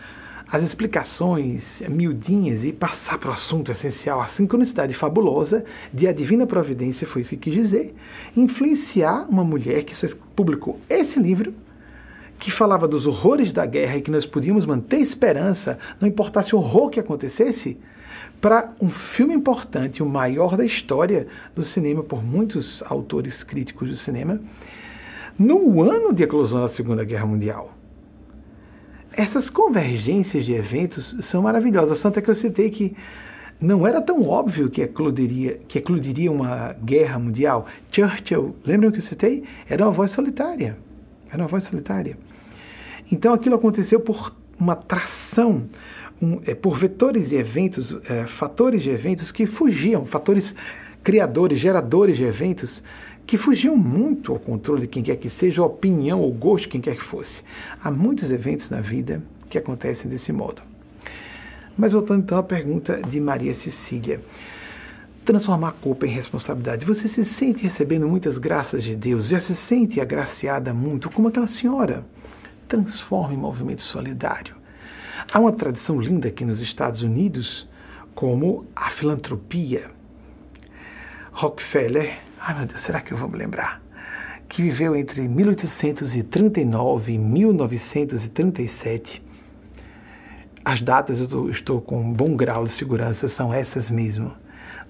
as 0.46 0.62
explicações 0.62 1.82
miudinhas 1.88 2.64
e 2.64 2.72
passar 2.72 3.18
para 3.18 3.30
o 3.30 3.32
assunto 3.32 3.72
essencial, 3.72 4.20
a 4.20 4.26
sincronicidade 4.26 4.94
fabulosa 4.94 5.64
de 5.92 6.06
A 6.06 6.12
Divina 6.12 6.46
Providência, 6.46 7.06
foi 7.06 7.22
isso 7.22 7.30
que 7.30 7.50
quis 7.50 7.54
dizer, 7.54 7.94
influenciar 8.36 9.26
uma 9.28 9.42
mulher 9.42 9.84
que 9.84 9.94
publicou 10.36 10.78
esse 10.88 11.18
livro, 11.18 11.54
que 12.38 12.50
falava 12.50 12.86
dos 12.86 13.06
horrores 13.06 13.52
da 13.52 13.64
guerra 13.64 13.96
e 13.96 14.02
que 14.02 14.10
nós 14.10 14.26
podíamos 14.26 14.66
manter 14.66 14.98
esperança, 14.98 15.78
não 16.00 16.06
importasse 16.06 16.54
o 16.54 16.58
horror 16.58 16.90
que 16.90 17.00
acontecesse, 17.00 17.78
para 18.40 18.72
um 18.80 18.88
filme 18.88 19.34
importante, 19.34 20.02
o 20.02 20.06
maior 20.06 20.56
da 20.56 20.64
história 20.64 21.26
do 21.54 21.62
cinema 21.62 22.02
por 22.02 22.22
muitos 22.22 22.82
autores 22.86 23.42
críticos 23.42 23.88
do 23.88 23.96
cinema, 23.96 24.40
no 25.38 25.82
ano 25.82 26.12
de 26.12 26.22
eclosão 26.22 26.60
da 26.60 26.68
Segunda 26.68 27.04
Guerra 27.04 27.26
Mundial. 27.26 27.72
Essas 29.12 29.48
convergências 29.48 30.44
de 30.44 30.52
eventos 30.52 31.16
são 31.20 31.42
maravilhosas, 31.42 32.00
tanto 32.00 32.18
é 32.18 32.22
que 32.22 32.30
eu 32.30 32.34
citei 32.34 32.70
que 32.70 32.96
não 33.60 33.86
era 33.86 34.00
tão 34.00 34.22
óbvio 34.28 34.68
que 34.68 34.82
eclodiria, 34.82 35.60
que 35.68 35.78
eclodiria 35.78 36.30
uma 36.30 36.74
guerra 36.84 37.18
mundial. 37.18 37.66
Churchill, 37.90 38.56
lembram 38.64 38.90
que 38.90 38.98
eu 38.98 39.02
citei? 39.02 39.44
Era 39.68 39.84
uma 39.84 39.92
voz 39.92 40.10
solitária. 40.10 40.76
Era 41.30 41.42
uma 41.42 41.48
voz 41.48 41.64
solitária. 41.64 42.18
Então 43.10 43.32
aquilo 43.32 43.54
aconteceu 43.54 44.00
por 44.00 44.34
uma 44.58 44.76
tração 44.76 45.64
um, 46.20 46.40
é, 46.46 46.54
por 46.54 46.78
vetores 46.78 47.32
e 47.32 47.36
eventos, 47.36 47.94
é, 48.08 48.26
fatores 48.26 48.82
de 48.82 48.90
eventos 48.90 49.30
que 49.32 49.46
fugiam, 49.46 50.06
fatores 50.06 50.54
criadores, 51.02 51.58
geradores 51.58 52.16
de 52.16 52.24
eventos 52.24 52.82
que 53.26 53.38
fugiam 53.38 53.76
muito 53.76 54.32
ao 54.32 54.38
controle 54.38 54.82
de 54.82 54.88
quem 54.88 55.02
quer 55.02 55.16
que 55.16 55.30
seja, 55.30 55.62
a 55.62 55.66
opinião 55.66 56.20
ou 56.20 56.32
gosto 56.32 56.64
de 56.64 56.68
quem 56.68 56.80
quer 56.80 56.96
que 56.96 57.04
fosse. 57.04 57.42
Há 57.82 57.90
muitos 57.90 58.30
eventos 58.30 58.68
na 58.70 58.80
vida 58.80 59.22
que 59.48 59.56
acontecem 59.56 60.10
desse 60.10 60.32
modo. 60.32 60.62
Mas 61.76 61.92
voltando 61.92 62.22
então 62.22 62.38
à 62.38 62.42
pergunta 62.42 63.00
de 63.02 63.20
Maria 63.20 63.54
Cecília. 63.54 64.20
transformar 65.24 65.68
a 65.68 65.72
culpa 65.72 66.06
em 66.06 66.10
responsabilidade. 66.10 66.84
Você 66.84 67.08
se 67.08 67.24
sente 67.24 67.62
recebendo 67.62 68.06
muitas 68.06 68.36
graças 68.36 68.84
de 68.84 68.94
Deus, 68.94 69.26
já 69.26 69.40
se 69.40 69.54
sente 69.54 69.98
agraciada 69.98 70.74
muito, 70.74 71.08
como 71.08 71.28
aquela 71.28 71.48
senhora. 71.48 72.04
Transforme 72.68 73.34
em 73.34 73.38
movimento 73.38 73.82
solidário. 73.82 74.54
Há 75.32 75.38
uma 75.38 75.52
tradição 75.52 76.00
linda 76.00 76.26
aqui 76.28 76.44
nos 76.44 76.60
Estados 76.60 77.02
Unidos, 77.02 77.68
como 78.14 78.66
a 78.74 78.90
filantropia. 78.90 79.90
Rockefeller, 81.32 82.18
ai 82.40 82.56
meu 82.56 82.66
Deus, 82.66 82.82
será 82.82 83.00
que 83.00 83.12
eu 83.12 83.18
vou 83.18 83.28
me 83.28 83.36
lembrar? 83.36 83.82
Que 84.48 84.62
viveu 84.62 84.94
entre 84.94 85.26
1839 85.26 87.12
e 87.12 87.18
1937. 87.18 89.20
As 90.64 90.80
datas 90.80 91.18
eu 91.20 91.50
estou 91.50 91.80
com 91.80 92.00
um 92.00 92.12
bom 92.12 92.36
grau 92.36 92.62
de 92.64 92.72
segurança, 92.72 93.28
são 93.28 93.52
essas 93.52 93.90
mesmo 93.90 94.32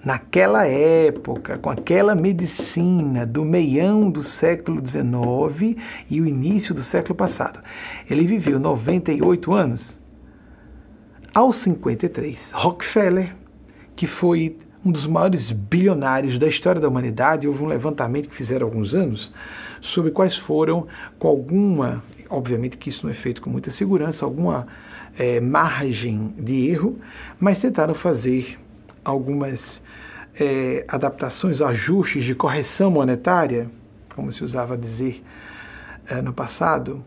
naquela 0.05 0.67
época, 0.67 1.57
com 1.57 1.71
aquela 1.71 2.13
medicina 2.13 3.25
do 3.25 3.43
meião 3.43 4.11
do 4.11 4.21
século 4.21 4.79
XIX 4.85 5.75
e 6.07 6.21
o 6.21 6.27
início 6.27 6.75
do 6.75 6.83
século 6.83 7.15
passado. 7.15 7.59
Ele 8.07 8.27
viveu 8.27 8.59
98 8.59 9.51
anos. 9.51 9.97
Aos 11.35 11.57
53, 11.57 12.53
Rockefeller, 12.53 13.35
que 13.93 14.07
foi 14.07 14.57
um 14.85 14.89
dos 14.89 15.05
maiores 15.05 15.51
bilionários 15.51 16.39
da 16.39 16.47
história 16.47 16.79
da 16.79 16.87
humanidade, 16.87 17.45
houve 17.45 17.61
um 17.61 17.65
levantamento 17.65 18.29
que 18.29 18.35
fizeram 18.37 18.65
há 18.65 18.69
alguns 18.69 18.95
anos 18.95 19.33
sobre 19.81 20.11
quais 20.11 20.37
foram, 20.37 20.87
com 21.19 21.27
alguma, 21.27 22.01
obviamente 22.29 22.77
que 22.77 22.87
isso 22.87 23.05
não 23.05 23.11
é 23.11 23.13
feito 23.13 23.41
com 23.41 23.49
muita 23.49 23.69
segurança, 23.69 24.23
alguma 24.23 24.65
é, 25.19 25.41
margem 25.41 26.33
de 26.39 26.69
erro, 26.69 26.97
mas 27.37 27.59
tentaram 27.59 27.95
fazer 27.95 28.57
algumas 29.03 29.81
é, 30.39 30.85
adaptações, 30.87 31.61
ajustes 31.61 32.23
de 32.23 32.33
correção 32.33 32.89
monetária, 32.89 33.69
como 34.15 34.31
se 34.31 34.41
usava 34.41 34.77
dizer 34.77 35.21
é, 36.07 36.21
no 36.21 36.31
passado, 36.31 37.03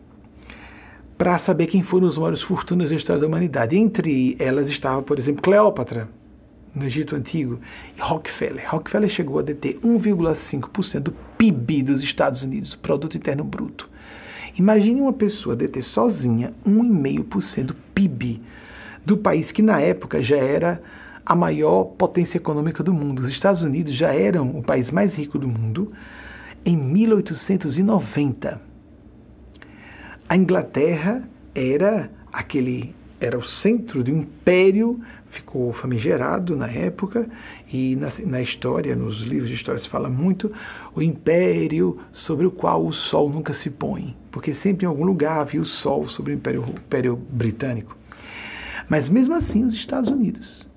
para 1.18 1.36
saber 1.40 1.66
quem 1.66 1.82
foram 1.82 2.06
os 2.06 2.16
maiores 2.16 2.40
fortunas 2.40 2.90
da 2.90 2.96
história 2.96 3.20
da 3.20 3.26
humanidade. 3.26 3.76
Entre 3.76 4.36
elas 4.38 4.68
estava, 4.68 5.02
por 5.02 5.18
exemplo, 5.18 5.42
Cleópatra, 5.42 6.08
no 6.72 6.84
Egito 6.84 7.16
Antigo, 7.16 7.58
e 7.96 8.00
Rockefeller. 8.00 8.64
Rockefeller 8.70 9.10
chegou 9.10 9.40
a 9.40 9.42
deter 9.42 9.80
1,5% 9.80 11.00
do 11.00 11.12
PIB 11.36 11.82
dos 11.82 12.00
Estados 12.00 12.44
Unidos, 12.44 12.76
Produto 12.76 13.16
Interno 13.16 13.42
Bruto. 13.42 13.90
Imagine 14.56 15.00
uma 15.00 15.12
pessoa 15.12 15.56
deter 15.56 15.82
sozinha 15.82 16.54
1,5% 16.64 17.64
do 17.64 17.74
PIB 17.74 18.40
do 19.04 19.16
país 19.16 19.50
que 19.50 19.62
na 19.62 19.80
época 19.80 20.22
já 20.22 20.36
era 20.36 20.80
a 21.26 21.34
maior 21.34 21.84
potência 21.84 22.38
econômica 22.38 22.82
do 22.82 22.94
mundo. 22.94 23.22
Os 23.22 23.28
Estados 23.28 23.62
Unidos 23.62 23.92
já 23.92 24.14
eram 24.14 24.50
o 24.50 24.62
país 24.62 24.90
mais 24.90 25.16
rico 25.16 25.38
do 25.38 25.48
mundo 25.48 25.92
em 26.64 26.76
1890. 26.76 28.67
A 30.28 30.36
Inglaterra 30.36 31.22
era 31.54 32.10
aquele 32.32 32.94
era 33.20 33.36
o 33.36 33.42
centro 33.42 34.04
de 34.04 34.12
um 34.12 34.18
império, 34.18 35.00
ficou 35.28 35.72
famigerado 35.72 36.54
na 36.54 36.68
época, 36.68 37.28
e 37.72 37.96
na, 37.96 38.12
na, 38.24 38.40
história, 38.40 38.94
nos 38.94 39.22
livros 39.22 39.48
de 39.48 39.56
história 39.56 39.80
se 39.80 39.88
fala 39.88 40.08
muito, 40.08 40.52
o 40.94 41.02
império 41.02 41.98
sobre 42.12 42.46
o 42.46 42.50
qual 42.50 42.86
o 42.86 42.92
sol 42.92 43.28
nunca 43.28 43.54
se 43.54 43.70
põe, 43.70 44.16
porque 44.30 44.54
sempre 44.54 44.86
em 44.86 44.88
algum 44.88 45.04
lugar 45.04 45.40
havia 45.40 45.60
o 45.60 45.64
sol 45.64 46.06
sobre 46.06 46.32
o 46.32 46.36
império, 46.36 46.62
o 46.62 46.70
império 46.70 47.16
britânico. 47.16 47.96
Mas 48.88 49.10
mesmo 49.10 49.34
assim, 49.34 49.64
os 49.64 49.74
Estados 49.74 50.08
Unidos 50.08 50.68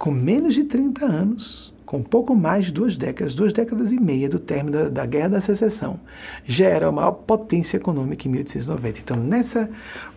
com 0.00 0.10
menos 0.10 0.54
de 0.54 0.64
30 0.64 1.04
anos, 1.04 1.69
com 1.90 2.04
pouco 2.04 2.36
mais 2.36 2.66
de 2.66 2.70
duas 2.70 2.96
décadas, 2.96 3.34
duas 3.34 3.52
décadas 3.52 3.90
e 3.90 3.98
meia 3.98 4.28
do 4.28 4.38
término 4.38 4.78
da, 4.78 4.88
da 4.88 5.06
Guerra 5.06 5.30
da 5.30 5.40
Secessão, 5.40 5.98
já 6.44 6.68
era 6.68 6.86
a 6.86 6.92
maior 6.92 7.10
potência 7.10 7.78
econômica 7.78 8.28
em 8.28 8.30
1890. 8.30 9.00
Então, 9.00 9.16
nessa, 9.16 9.68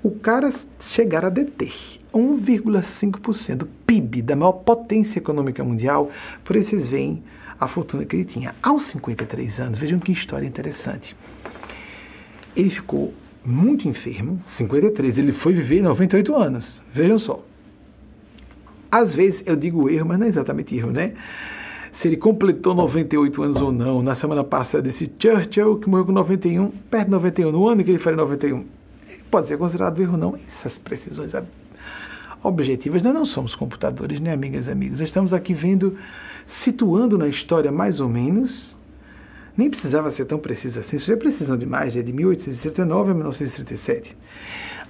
o 0.03 0.11
cara 0.11 0.53
chegar 0.80 1.26
a 1.26 1.30
deter 1.30 1.74
1,5% 2.13 3.55
do 3.55 3.65
PIB 3.65 4.21
da 4.21 4.36
maior 4.36 4.51
potência 4.51 5.17
econômica 5.17 5.63
mundial, 5.63 6.11
por 6.45 6.55
isso 6.55 6.69
vocês 6.69 6.88
veem 6.88 7.24
a 7.59 7.67
fortuna 7.67 8.05
que 8.05 8.17
ele 8.17 8.26
tinha. 8.26 8.53
Aos 8.61 8.84
53 8.84 9.59
anos, 9.59 9.80
vejam 9.80 9.97
que 9.97 10.11
história 10.11 10.45
interessante. 10.45 11.15
Ele 12.55 12.69
ficou 12.69 13.11
muito 13.43 13.88
enfermo, 13.88 14.39
53, 14.45 15.17
ele 15.17 15.32
foi 15.32 15.53
viver 15.53 15.82
98 15.82 16.36
anos. 16.36 16.84
Vejam 16.93 17.17
só. 17.17 17.43
Às 18.91 19.15
vezes 19.15 19.41
eu 19.43 19.55
digo 19.55 19.89
erro, 19.89 20.05
mas 20.09 20.19
não 20.19 20.28
é 20.28 20.30
exatamente 20.30 20.76
erro, 20.76 20.91
né? 20.91 21.15
Se 21.94 22.08
ele 22.08 22.18
completou 22.18 22.74
98 22.74 23.44
anos 23.44 23.62
ou 23.62 23.72
não. 23.72 24.02
Na 24.02 24.16
semana 24.16 24.44
passada, 24.44 24.84
disse 24.84 25.12
Churchill, 25.18 25.78
que 25.78 25.88
morreu 25.88 26.06
com 26.06 26.12
91, 26.12 26.70
perto 26.89 27.06
de 27.06 27.12
91, 27.12 27.52
no 27.52 27.68
ano 27.68 27.84
que 27.84 27.91
ele 27.91 28.00
faria 28.00 28.18
91. 28.18 28.66
Pode 29.30 29.48
ser 29.48 29.58
considerado 29.58 30.02
erro 30.02 30.14
ou 30.14 30.18
não. 30.18 30.36
Essas 30.48 30.78
precisões 30.78 31.34
objetivas, 32.41 33.02
nós 33.04 33.14
não 33.14 33.26
somos 33.26 33.56
computadores, 33.56 34.20
né, 34.20 34.34
amigas 34.34 34.68
e 34.68 34.72
amigos? 34.72 35.00
Estamos 35.00 35.34
aqui 35.34 35.54
vendo, 35.54 35.96
situando 36.48 37.18
na 37.18 37.28
história 37.28 37.72
mais 37.72 38.00
ou 38.00 38.10
menos. 38.10 38.76
Nem 39.56 39.70
precisava 39.70 40.10
ser 40.10 40.26
tão 40.26 40.39
preciso 40.39 40.80
assim. 40.80 40.98
Se 40.98 41.06
você 41.06 41.16
precisam 41.16 41.56
de 41.56 41.66
mais, 41.66 41.96
é 41.96 42.02
de 42.02 42.12
1839 42.12 43.12
a 43.12 43.14
1937 43.14 44.18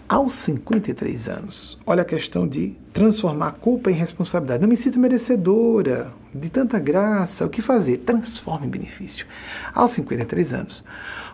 aos 0.07 0.35
53 0.35 1.27
anos. 1.27 1.77
Olha 1.85 2.01
a 2.01 2.05
questão 2.05 2.47
de 2.47 2.75
transformar 2.93 3.47
a 3.49 3.51
culpa 3.51 3.91
em 3.91 3.93
responsabilidade. 3.93 4.61
Não 4.61 4.69
me 4.69 4.77
sinto 4.77 4.97
merecedora 4.97 6.11
de 6.33 6.49
tanta 6.49 6.79
graça. 6.79 7.45
O 7.45 7.49
que 7.49 7.61
fazer? 7.61 7.99
Transforma 7.99 8.65
em 8.65 8.69
benefício. 8.69 9.25
Aos 9.73 9.91
53 9.91 10.53
anos, 10.53 10.83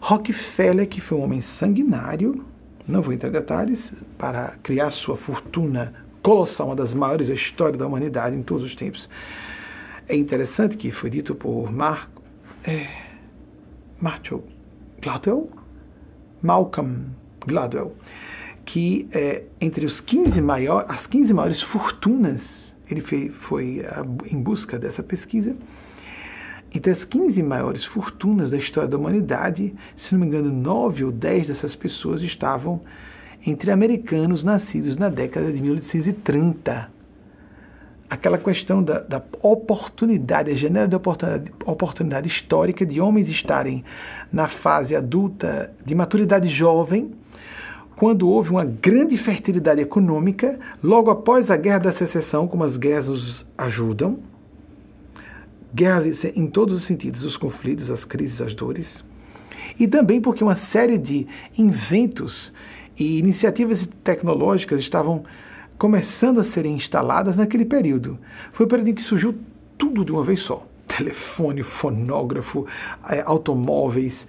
Rockefeller, 0.02 0.88
que 0.88 1.02
foi 1.02 1.18
um 1.18 1.24
homem 1.24 1.42
sanguinário, 1.42 2.46
não 2.88 3.02
vou 3.02 3.14
entrar 3.14 3.30
em 3.30 3.34
detalhes, 3.34 3.94
para 4.18 4.56
criar 4.64 4.92
sua 4.92 5.16
fortuna 5.16 5.94
colossal, 6.22 6.68
uma 6.68 6.76
das 6.76 6.94
maiores 6.94 7.28
da 7.28 7.34
história 7.34 7.78
da 7.78 7.88
humanidade 7.88 8.36
em 8.36 8.44
todos 8.44 8.64
os 8.64 8.76
tempos. 8.76 9.10
É 10.08 10.16
interessante 10.16 10.76
que 10.76 10.92
foi 10.92 11.10
dito 11.10 11.36
por 11.36 11.72
Marco, 11.72 12.22
é, 12.64 12.88
Gladwell, 15.02 15.50
Malcolm 16.42 17.06
Gladwell, 17.46 17.96
que 18.66 19.08
é, 19.12 19.44
entre 19.62 19.86
os 19.86 20.02
15 20.02 20.42
maior, 20.42 20.86
as 20.88 21.08
15 21.08 21.34
maiores 21.34 21.62
fortunas, 21.62 22.74
ele 22.90 23.02
foi, 23.02 23.30
foi 23.30 23.86
a, 23.86 24.06
em 24.32 24.42
busca 24.42 24.78
dessa 24.78 25.04
pesquisa, 25.04 25.56
entre 26.74 26.92
as 26.92 27.04
15 27.04 27.42
maiores 27.42 27.84
fortunas 27.84 28.52
da 28.52 28.58
história 28.58 28.90
da 28.90 28.98
humanidade, 28.98 29.74
se 29.98 30.14
não 30.14 30.22
me 30.22 30.28
engano, 30.28 30.52
9 30.52 31.06
ou 31.06 31.12
10 31.12 31.48
dessas 31.48 31.76
pessoas 31.76 32.22
estavam 32.22 32.82
entre 33.46 33.72
americanos 33.72 34.44
nascidos 34.44 34.98
na 34.98 35.10
década 35.10 35.52
de 35.52 35.62
1830. 35.62 36.92
Aquela 38.10 38.38
questão 38.38 38.84
da, 38.84 39.00
da 39.00 39.24
oportunidade, 39.42 40.52
a 40.52 40.56
janela 40.56 40.88
de 40.88 40.96
oportunidade, 40.96 41.52
oportunidade 41.66 42.28
histórica 42.28 42.86
de 42.86 43.00
homens 43.00 43.28
estarem 43.28 43.84
na 44.32 44.48
fase 44.48 44.96
adulta, 44.96 45.72
de 45.86 45.96
maturidade 45.96 46.48
jovem, 46.48 47.14
quando 48.00 48.30
houve 48.30 48.50
uma 48.50 48.64
grande 48.64 49.18
fertilidade 49.18 49.82
econômica, 49.82 50.58
logo 50.82 51.12
após 51.12 51.52
a 51.52 51.58
Guerra 51.58 51.80
da 51.80 51.92
Secessão, 51.92 52.48
como 52.48 52.64
as 52.64 52.78
guerras 52.78 53.10
os 53.10 53.46
ajudam, 53.58 54.20
guerras 55.76 56.24
em 56.24 56.48
todos 56.48 56.78
os 56.78 56.84
sentidos, 56.84 57.26
os 57.26 57.36
conflitos, 57.36 57.92
as 57.92 58.06
crises, 58.06 58.40
as 58.40 58.56
dores, 58.56 59.04
e 59.78 59.86
também 59.86 60.22
porque 60.22 60.42
uma 60.42 60.56
série 60.56 60.98
de 60.98 61.28
inventos 61.58 62.54
e 62.98 63.20
iniciativas 63.20 63.86
tecnológicas 64.02 64.80
estavam 64.80 65.26
começando 65.78 66.40
a 66.40 66.46
serem 66.46 66.76
instaladas 66.76 67.36
naquele 67.36 67.66
período. 67.66 68.18
Foi 68.54 68.66
o 68.66 68.70
período 68.70 68.92
em 68.92 68.96
que 68.96 69.04
surgiu 69.04 69.36
tudo 69.78 70.06
de 70.06 70.12
uma 70.14 70.24
vez 70.24 70.40
só: 70.40 70.66
telefone, 70.88 71.64
fonógrafo, 71.64 72.66
eh, 73.10 73.22
automóveis 73.26 74.26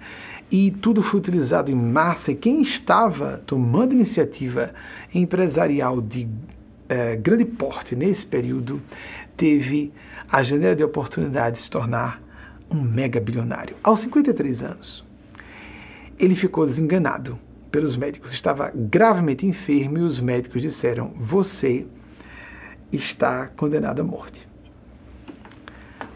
e 0.51 0.69
tudo 0.69 1.01
foi 1.01 1.19
utilizado 1.19 1.71
em 1.71 1.75
massa. 1.75 2.31
E 2.31 2.35
quem 2.35 2.61
estava 2.61 3.41
tomando 3.45 3.93
iniciativa 3.93 4.73
empresarial 5.13 6.01
de 6.01 6.27
eh, 6.89 7.15
grande 7.15 7.45
porte 7.45 7.95
nesse 7.95 8.25
período 8.25 8.81
teve 9.37 9.93
a 10.29 10.43
janela 10.43 10.75
de 10.75 10.83
oportunidade 10.83 11.55
de 11.55 11.61
se 11.61 11.69
tornar 11.69 12.21
um 12.69 12.81
mega 12.81 13.19
bilionário. 13.19 13.77
Aos 13.81 14.01
53 14.01 14.63
anos, 14.63 15.05
ele 16.19 16.35
ficou 16.35 16.65
desenganado 16.65 17.39
pelos 17.71 17.95
médicos. 17.95 18.33
Estava 18.33 18.71
gravemente 18.75 19.45
enfermo 19.45 19.99
e 19.99 20.01
os 20.01 20.19
médicos 20.19 20.61
disseram: 20.61 21.13
Você 21.17 21.87
está 22.91 23.47
condenado 23.47 24.01
à 24.01 24.03
morte. 24.03 24.45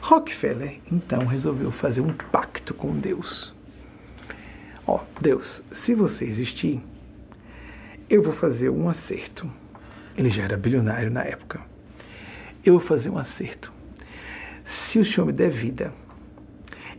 Rockefeller 0.01 0.79
então 0.91 1.25
resolveu 1.25 1.71
fazer 1.71 2.01
um 2.01 2.13
pacto 2.13 2.73
com 2.73 2.95
Deus. 2.95 3.54
Ó, 4.87 4.97
oh, 4.97 5.21
Deus, 5.21 5.63
se 5.73 5.93
você 5.93 6.25
existir, 6.25 6.81
eu 8.09 8.21
vou 8.21 8.33
fazer 8.33 8.69
um 8.69 8.87
acerto. 8.87 9.49
Ele 10.15 10.29
já 10.29 10.43
era 10.43 10.57
bilionário 10.57 11.09
na 11.09 11.23
época. 11.23 11.61
Eu 12.63 12.77
vou 12.77 12.87
fazer 12.87 13.09
um 13.09 13.17
acerto. 13.17 13.73
se 14.65 14.99
o 14.99 15.05
Senhor 15.05 15.25
me 15.25 15.33
der 15.33 15.49
vida, 15.49 15.93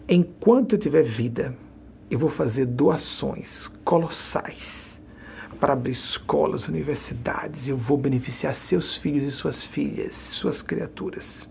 enquanto 0.08 0.74
eu 0.74 0.78
tiver 0.78 1.02
vida, 1.02 1.56
eu 2.10 2.18
vou 2.18 2.30
fazer 2.30 2.66
doações 2.66 3.68
colossais 3.84 5.00
para 5.58 5.72
abrir 5.72 5.92
escolas, 5.92 6.68
universidades, 6.68 7.66
eu 7.66 7.76
vou 7.76 7.96
beneficiar 7.96 8.54
seus 8.54 8.96
filhos 8.96 9.24
e 9.24 9.30
suas 9.30 9.64
filhas, 9.64 10.14
suas 10.14 10.60
criaturas. 10.62 11.48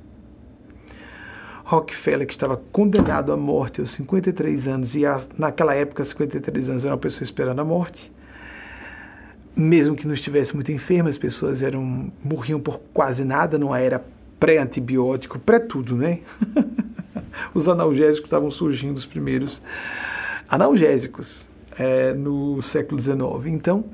Rockefeller, 1.65 2.27
que 2.27 2.33
estava 2.33 2.57
condenado 2.71 3.33
à 3.33 3.37
morte 3.37 3.81
aos 3.81 3.89
53 3.91 4.67
anos, 4.67 4.95
e 4.95 5.01
naquela 5.35 5.73
época, 5.73 6.05
53 6.05 6.69
anos 6.69 6.85
era 6.85 6.93
uma 6.93 6.99
pessoa 6.99 7.23
esperando 7.23 7.59
a 7.59 7.65
morte, 7.65 8.11
mesmo 9.55 9.95
que 9.95 10.05
não 10.05 10.13
estivesse 10.13 10.53
muito 10.53 10.71
enferma, 10.71 11.09
as 11.09 11.17
pessoas 11.17 11.63
eram 11.63 12.11
morriam 12.23 12.59
por 12.59 12.79
quase 12.93 13.23
nada, 13.23 13.57
numa 13.57 13.79
era 13.79 14.05
pré-antibiótico, 14.39 15.39
pré-tudo, 15.39 15.95
né? 15.95 16.19
os 17.51 17.67
analgésicos 17.67 18.25
estavam 18.25 18.51
surgindo, 18.51 18.97
os 18.97 19.05
primeiros 19.05 19.59
analgésicos 20.47 21.47
é, 21.79 22.13
no 22.13 22.61
século 22.61 23.01
XIX. 23.01 23.17
Então, 23.47 23.85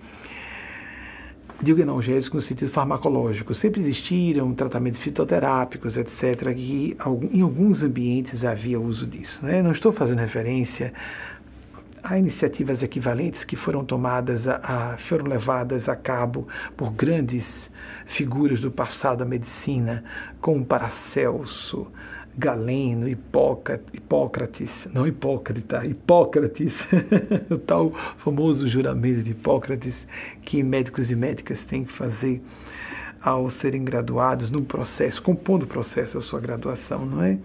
digo 1.62 1.82
analgésicos 1.82 2.44
no 2.44 2.48
sentido 2.48 2.72
farmacológico, 2.72 3.54
sempre 3.54 3.82
existiram 3.82 4.54
tratamentos 4.54 5.00
fitoterápicos, 5.00 5.96
etc., 5.98 6.54
que 6.54 6.98
em 7.32 7.42
alguns 7.42 7.84
ambientes 7.84 8.44
havia 8.44 8.80
uso 8.80 9.06
disso. 9.06 9.46
Né? 9.46 9.62
Não 9.62 9.72
estou 9.72 9.92
fazendo 9.92 10.20
referência 10.20 10.94
a 12.04 12.18
iniciativas 12.18 12.82
equivalentes 12.82 13.44
que 13.44 13.56
foram 13.56 13.86
tomadas, 13.86 14.48
a, 14.48 14.56
a, 14.94 14.98
foram 14.98 15.26
levadas 15.26 15.88
a 15.88 15.96
cabo 15.96 16.48
por 16.76 16.92
grandes 16.92 17.70
figuras 18.08 18.60
do 18.60 18.72
passado 18.72 19.20
da 19.20 19.26
medicina, 19.26 20.04
como 20.40 20.66
Paracelso, 20.66 21.88
Galeno, 22.38 23.08
Hipócrates, 23.08 24.88
não 24.94 25.06
Hipócrita, 25.06 25.86
Hipócrates, 25.86 26.74
o 27.50 27.58
tal 27.58 27.92
famoso 28.18 28.68
juramento 28.68 29.22
de 29.22 29.32
Hipócrates 29.32 30.08
que 30.44 30.64
médicos 30.64 31.12
e 31.12 31.16
médicas 31.16 31.66
têm 31.66 31.84
que 31.84 31.92
fazer 31.92 32.42
ao 33.22 33.50
serem 33.50 33.84
graduados 33.84 34.50
num 34.50 34.64
processo, 34.64 35.22
compondo 35.22 35.64
o 35.64 35.68
processo 35.68 36.16
da 36.16 36.22
sua 36.22 36.40
graduação, 36.40 37.06
não 37.06 37.22
é? 37.22 37.38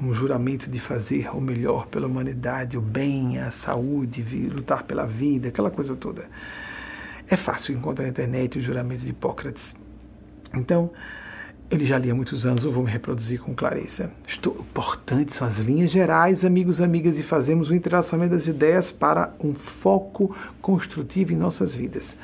Um 0.00 0.12
juramento 0.14 0.68
de 0.68 0.80
fazer 0.80 1.28
o 1.36 1.40
melhor 1.40 1.86
pela 1.86 2.06
humanidade, 2.06 2.76
o 2.76 2.80
bem, 2.80 3.38
a 3.38 3.50
saúde, 3.50 4.22
lutar 4.48 4.82
pela 4.84 5.06
vida, 5.06 5.48
aquela 5.48 5.70
coisa 5.70 5.94
toda. 5.94 6.24
É 7.28 7.36
fácil 7.36 7.76
encontrar 7.76 8.04
na 8.04 8.10
internet 8.10 8.58
o 8.58 8.62
juramento 8.62 9.04
de 9.04 9.10
Hipócrates. 9.10 9.76
Então, 10.54 10.90
ele 11.70 11.84
já 11.84 11.96
li 11.96 12.10
há 12.10 12.14
muitos 12.14 12.44
anos, 12.44 12.64
eu 12.64 12.72
vou 12.72 12.82
me 12.82 12.90
reproduzir 12.90 13.40
com 13.40 13.54
clareza. 13.54 14.10
Estou, 14.26 14.56
importantes 14.58 15.36
são 15.36 15.46
as 15.46 15.56
linhas 15.56 15.90
gerais, 15.90 16.44
amigos 16.44 16.80
amigas, 16.80 17.16
e 17.16 17.22
fazemos 17.22 17.70
o 17.70 17.72
um 17.72 17.76
entrelaçamento 17.76 18.34
das 18.34 18.46
ideias 18.46 18.90
para 18.90 19.32
um 19.38 19.54
foco 19.54 20.34
construtivo 20.60 21.32
em 21.32 21.36
nossas 21.36 21.74
vidas. 21.74 22.16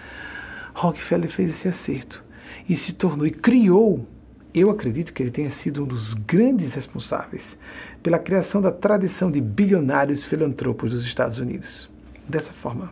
Rockefeller 0.75 1.31
fez 1.31 1.51
esse 1.51 1.69
acerto 1.69 2.23
e 2.69 2.77
se 2.77 2.93
tornou 2.93 3.25
e 3.25 3.31
criou. 3.31 4.05
Eu 4.53 4.69
acredito 4.69 5.13
que 5.13 5.23
ele 5.23 5.31
tenha 5.31 5.51
sido 5.51 5.85
um 5.85 5.87
dos 5.87 6.13
grandes 6.13 6.73
responsáveis 6.73 7.57
pela 8.03 8.19
criação 8.19 8.61
da 8.61 8.73
tradição 8.73 9.31
de 9.31 9.41
bilionários 9.41 10.25
filantropos 10.25 10.91
dos 10.91 11.05
Estados 11.05 11.39
Unidos. 11.39 11.89
Dessa 12.29 12.53
forma, 12.53 12.91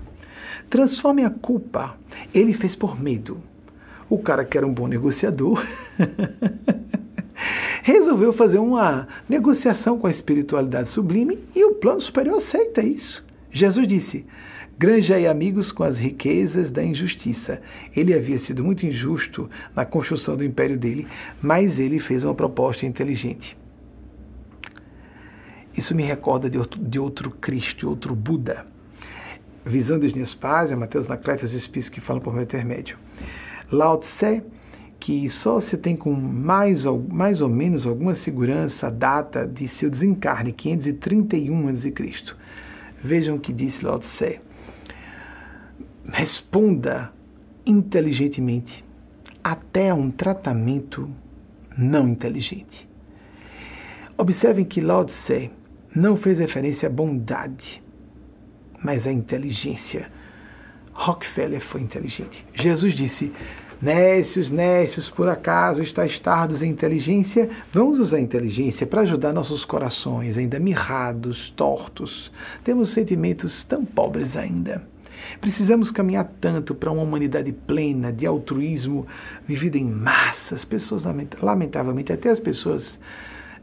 transforme 0.71 1.25
a 1.25 1.31
culpa. 1.31 1.97
Ele 2.33 2.53
fez 2.53 2.77
por 2.77 3.01
medo 3.01 3.43
o 4.15 4.19
cara 4.19 4.45
que 4.45 4.57
era 4.57 4.67
um 4.67 4.73
bom 4.73 4.87
negociador 4.87 5.65
resolveu 7.83 8.33
fazer 8.33 8.59
uma 8.59 9.09
negociação 9.29 9.99
com 9.99 10.07
a 10.07 10.11
espiritualidade 10.11 10.89
sublime 10.89 11.39
e 11.55 11.65
o 11.65 11.75
plano 11.75 12.01
superior 12.01 12.37
aceita 12.37 12.81
isso. 12.81 13.25
Jesus 13.51 13.87
disse: 13.87 14.25
Granjei 14.79 15.27
amigos 15.27 15.71
com 15.71 15.85
as 15.85 15.97
riquezas 15.97 16.71
da 16.71 16.83
injustiça. 16.83 17.61
Ele 17.95 18.15
havia 18.15 18.39
sido 18.39 18.65
muito 18.65 18.87
injusto 18.87 19.51
na 19.75 19.85
construção 19.85 20.37
do 20.37 20.45
império 20.45 20.79
dele, 20.79 21.07
mas 21.43 21.79
ele 21.79 21.99
fez 21.99 22.25
uma 22.25 22.35
proposta 22.35 22.87
inteligente. 22.87 23.57
Isso 25.77 25.95
me 25.95 26.05
recorda 26.05 26.49
de 26.49 26.57
outro, 26.57 26.81
de 26.81 26.99
outro 26.99 27.31
Cristo, 27.31 27.89
outro 27.89 28.15
Buda. 28.15 28.65
Visando 29.67 30.07
as 30.07 30.13
minhas 30.13 30.35
pazes, 30.35 30.73
é 30.73 30.77
Mateus 30.77 31.09
Nacleto, 31.09 31.45
os 31.45 31.53
espíritos 31.53 31.89
que 31.89 32.01
falam 32.01 32.23
por 32.23 32.33
meu 32.33 32.43
intermédio. 32.43 32.97
Lao 33.75 33.99
Tse, 33.99 34.43
que 34.99 35.29
só 35.29 35.61
se 35.61 35.77
tem 35.77 35.97
com 35.97 36.13
mais 36.13 36.87
ou, 36.87 36.99
mais 36.99 37.41
ou 37.41 37.49
menos 37.49 37.87
alguma 37.87 38.15
segurança 38.15 38.87
a 38.87 38.91
data 38.91 39.47
de 39.47 39.69
seu 39.69 39.91
desencarne, 39.91 40.53
531 40.53 41.69
a.C. 41.69 41.93
Vejam 43.03 43.37
o 43.37 43.41
que 43.41 43.53
disse 43.53 43.85
Lao 43.85 43.99
Tse. 43.99 44.41
Responda 46.07 47.13
inteligentemente 47.67 48.85
até 49.43 49.91
a 49.91 49.95
um 49.95 50.11
tratamento 50.11 51.11
não 51.77 52.09
inteligente. 52.09 52.89
Observem 54.17 54.65
que 54.65 54.81
Lao 54.81 55.05
Tse 55.05 55.51
não 55.95 56.17
fez 56.17 56.39
referência 56.39 56.89
à 56.89 56.93
bondade, 56.93 57.83
mas 58.83 59.07
à 59.07 59.13
inteligência. 59.13 60.11
Rockefeller 60.93 61.61
foi 61.61 61.81
inteligente. 61.81 62.47
Jesus 62.55 62.95
disse: 62.95 63.33
Nécios, 63.85 64.51
nécios, 64.51 65.11
por 65.11 65.29
acaso 65.29 65.83
estáis 65.83 66.19
tardos 66.19 66.63
em 66.63 66.71
inteligência? 66.71 67.51
Vamos 67.71 67.99
usar 67.99 68.17
a 68.17 68.21
inteligência 68.21 68.87
para 68.87 69.03
ajudar 69.03 69.31
nossos 69.31 69.63
corações, 69.63 70.39
ainda 70.39 70.59
mirrados, 70.59 71.51
tortos. 71.51 72.33
Temos 72.65 72.89
sentimentos 72.89 73.63
tão 73.65 73.85
pobres 73.85 74.39
ainda. 74.39 74.83
Precisamos 75.39 75.91
caminhar 75.91 76.33
tanto 76.41 76.75
para 76.75 76.91
uma 76.91 77.03
humanidade 77.03 77.53
plena 77.53 78.11
de 78.11 78.25
altruísmo 78.25 79.07
vivido 79.47 79.77
em 79.77 79.85
massas. 79.85 80.65
Pessoas, 80.65 81.03
lamentavelmente, 81.43 82.11
até 82.11 82.31
as 82.31 82.41
pessoas 82.41 82.99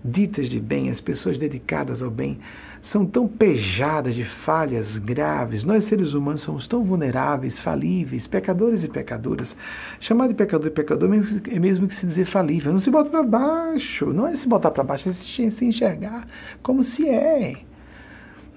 ditas 0.06 0.50
de 0.50 0.60
bem, 0.60 0.92
as 0.92 1.02
pessoas 1.02 1.36
dedicadas 1.40 2.04
ao 2.04 2.12
bem, 2.12 2.38
são 2.82 3.06
tão 3.06 3.28
pejadas 3.28 4.16
de 4.16 4.26
falhas 4.26 4.98
graves. 4.98 5.64
Nós, 5.64 5.86
seres 5.86 6.14
humanos, 6.14 6.42
somos 6.42 6.68
tão 6.68 6.84
vulneráveis, 6.84 7.62
falíveis, 7.62 8.28
pecadores 8.28 8.84
e 8.84 8.88
pecadoras. 8.88 9.56
Chamar 10.00 10.28
de 10.28 10.34
pecador 10.34 10.68
e 10.68 10.72
pecador 10.72 11.10
é 11.50 11.60
mesmo 11.60 11.88
que 11.88 11.96
se 11.96 12.06
dizer 12.06 12.26
falível. 12.26 12.72
Não 12.72 12.80
se 12.80 12.90
bota 12.90 13.10
para 13.10 13.24
baixo. 13.24 14.08
Não 14.08 14.28
é 14.28 14.36
se 14.36 14.48
botar 14.48 14.72
para 14.72 14.84
baixo, 14.84 15.10
é 15.10 15.14
se 15.14 15.66
enxergar 15.66 16.26
como 16.64 16.84
se 16.84 17.08
é. 17.08 17.58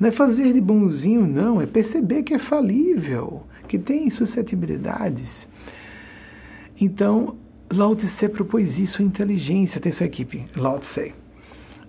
Não 0.01 0.09
é 0.09 0.13
fazer 0.13 0.53
de 0.53 0.61
bonzinho, 0.61 1.27
não. 1.27 1.61
É 1.61 1.67
perceber 1.67 2.23
que 2.23 2.35
é 2.35 2.39
falível, 2.39 3.43
que 3.69 3.79
tem 3.79 4.09
suscetibilidades. 4.09 5.47
Então, 6.81 7.37
Lao 7.71 7.95
Tse 7.95 8.29
propôs 8.29 8.79
isso, 8.79 9.03
a 9.03 9.05
inteligência. 9.05 9.79
Atenção, 9.79 10.07
equipe. 10.07 10.47
Lao 10.57 10.79
Tse 10.79 11.15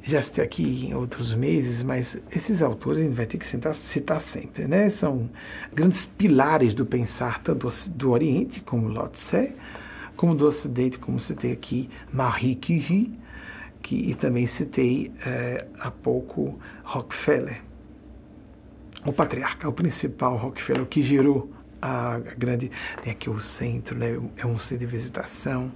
já 0.07 0.21
citei 0.21 0.43
aqui 0.43 0.85
em 0.85 0.93
outros 0.93 1.33
meses, 1.33 1.81
mas 1.81 2.15
esses 2.31 2.61
autores 2.61 2.99
a 2.99 3.03
gente 3.03 3.15
vai 3.15 3.25
ter 3.25 3.39
que 3.39 3.47
citar, 3.47 3.73
citar 3.73 4.21
sempre, 4.21 4.67
né? 4.67 4.89
São 4.91 5.29
grandes 5.73 6.05
pilares 6.05 6.75
do 6.75 6.85
pensar 6.85 7.41
tanto 7.41 7.67
do 7.89 8.11
Oriente, 8.11 8.61
como 8.61 8.87
Lao 8.87 9.09
Tse, 9.09 9.53
como 10.15 10.35
do 10.35 10.45
Ocidente, 10.45 10.99
como 10.99 11.19
citei 11.19 11.51
aqui 11.51 11.89
Marie 12.13 12.55
Curie, 12.55 13.17
que, 13.81 13.95
e 13.95 14.13
também 14.13 14.45
citei 14.45 15.11
é, 15.25 15.65
há 15.79 15.89
pouco 15.89 16.59
Rockefeller. 16.83 17.61
O 19.03 19.11
patriarca, 19.11 19.67
o 19.67 19.73
principal 19.73 20.37
Rockefeller, 20.37 20.85
que 20.85 21.03
gerou 21.03 21.51
a 21.81 22.19
grande. 22.37 22.71
Tem 23.03 23.11
aqui 23.11 23.29
o 23.29 23.41
centro, 23.41 23.97
né? 23.97 24.19
é 24.37 24.45
um 24.45 24.59
centro 24.59 24.85
de 24.85 24.91
visitação 24.91 25.71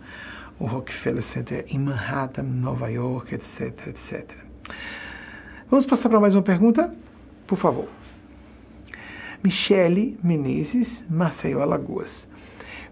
o 0.60 0.66
Rockefeller 0.66 1.24
Center 1.24 1.66
em 1.70 1.80
Manhattan, 1.80 2.43
Nova 2.43 2.89
York, 2.89 3.34
etc, 3.34 3.88
etc. 3.88 4.30
Vamos 5.70 5.86
passar 5.86 6.10
para 6.10 6.20
mais 6.20 6.36
uma 6.36 6.41
pergunta? 6.41 6.93
Por 7.47 7.57
favor. 7.57 7.88
Michele 9.43 10.18
Menezes, 10.22 11.03
Maceió, 11.10 11.62
Alagoas. 11.62 12.28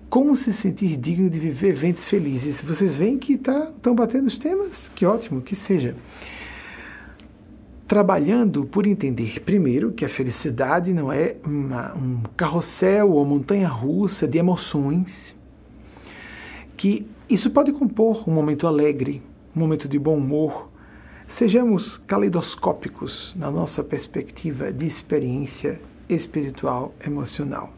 Como 0.09 0.37
se 0.37 0.53
sentir 0.53 0.95
digno 0.95 1.29
de 1.29 1.37
viver 1.37 1.71
eventos 1.71 2.07
felizes? 2.07 2.61
Vocês 2.61 2.95
veem 2.95 3.17
que 3.17 3.33
estão 3.33 3.73
tá, 3.81 3.93
batendo 3.93 4.27
os 4.27 4.37
temas? 4.37 4.89
Que 4.95 5.05
ótimo, 5.05 5.41
que 5.41 5.55
seja. 5.55 5.95
Trabalhando 7.85 8.65
por 8.65 8.87
entender, 8.87 9.41
primeiro, 9.41 9.91
que 9.91 10.05
a 10.05 10.09
felicidade 10.09 10.93
não 10.93 11.11
é 11.11 11.35
uma, 11.43 11.93
um 11.93 12.21
carrossel 12.37 13.11
ou 13.11 13.25
montanha 13.25 13.67
russa 13.67 14.25
de 14.25 14.37
emoções, 14.37 15.35
que 16.77 17.05
isso 17.29 17.49
pode 17.49 17.71
compor 17.73 18.27
um 18.27 18.33
momento 18.33 18.67
alegre, 18.67 19.21
um 19.55 19.59
momento 19.59 19.87
de 19.87 19.99
bom 19.99 20.17
humor. 20.17 20.69
Sejamos 21.27 21.97
caleidoscópicos 21.97 23.35
na 23.35 23.51
nossa 23.51 23.83
perspectiva 23.83 24.71
de 24.71 24.85
experiência 24.85 25.81
espiritual 26.07 26.93
emocional. 27.05 27.73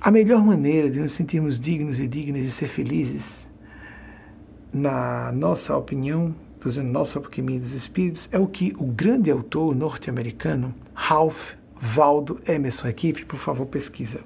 A 0.00 0.10
melhor 0.10 0.44
maneira 0.44 0.90
de 0.90 0.98
nos 0.98 1.12
sentirmos 1.12 1.60
dignos 1.60 2.00
e 2.00 2.08
dignas 2.08 2.42
de 2.42 2.50
ser 2.50 2.68
felizes 2.68 3.46
na 4.72 5.30
nossa 5.30 5.76
opinião, 5.76 6.34
dizendo 6.64 6.90
nossa 6.90 7.20
alquimia 7.20 7.60
dos 7.60 7.72
espíritos, 7.72 8.28
é 8.32 8.38
o 8.38 8.48
que 8.48 8.74
o 8.78 8.86
grande 8.86 9.30
autor 9.30 9.76
norte-americano 9.76 10.74
Ralph 10.92 11.52
Waldo 11.94 12.40
Emerson, 12.48 12.88
equipe, 12.88 13.24
por 13.24 13.38
favor, 13.38 13.66
pesquisa. 13.66 14.20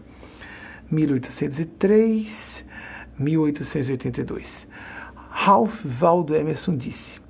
1803, 0.91 2.65
1882. 3.19 4.67
Ralph 5.31 5.85
Waldo 6.01 6.35
Emerson 6.35 6.77
disse: 6.77 7.21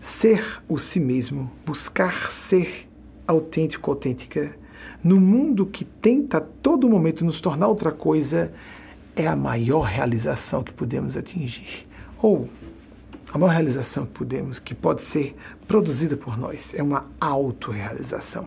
Ser 0.00 0.62
o 0.68 0.78
si 0.78 0.98
mesmo, 0.98 1.50
buscar 1.64 2.30
ser 2.30 2.88
autêntico, 3.26 3.90
autêntica, 3.90 4.56
no 5.04 5.20
mundo 5.20 5.66
que 5.66 5.84
tenta 5.84 6.38
a 6.38 6.40
todo 6.40 6.88
momento 6.88 7.24
nos 7.24 7.40
tornar 7.40 7.68
outra 7.68 7.92
coisa, 7.92 8.52
é 9.14 9.26
a 9.26 9.36
maior 9.36 9.82
realização 9.82 10.62
que 10.62 10.72
podemos 10.72 11.16
atingir. 11.16 11.86
Ou 12.20 12.48
a 13.32 13.38
maior 13.38 13.52
realização 13.52 14.06
que 14.06 14.12
podemos, 14.12 14.58
que 14.58 14.74
pode 14.74 15.02
ser 15.02 15.36
produzida 15.66 16.16
por 16.16 16.38
nós, 16.38 16.72
é 16.74 16.82
uma 16.82 17.06
autorrealização. 17.20 18.46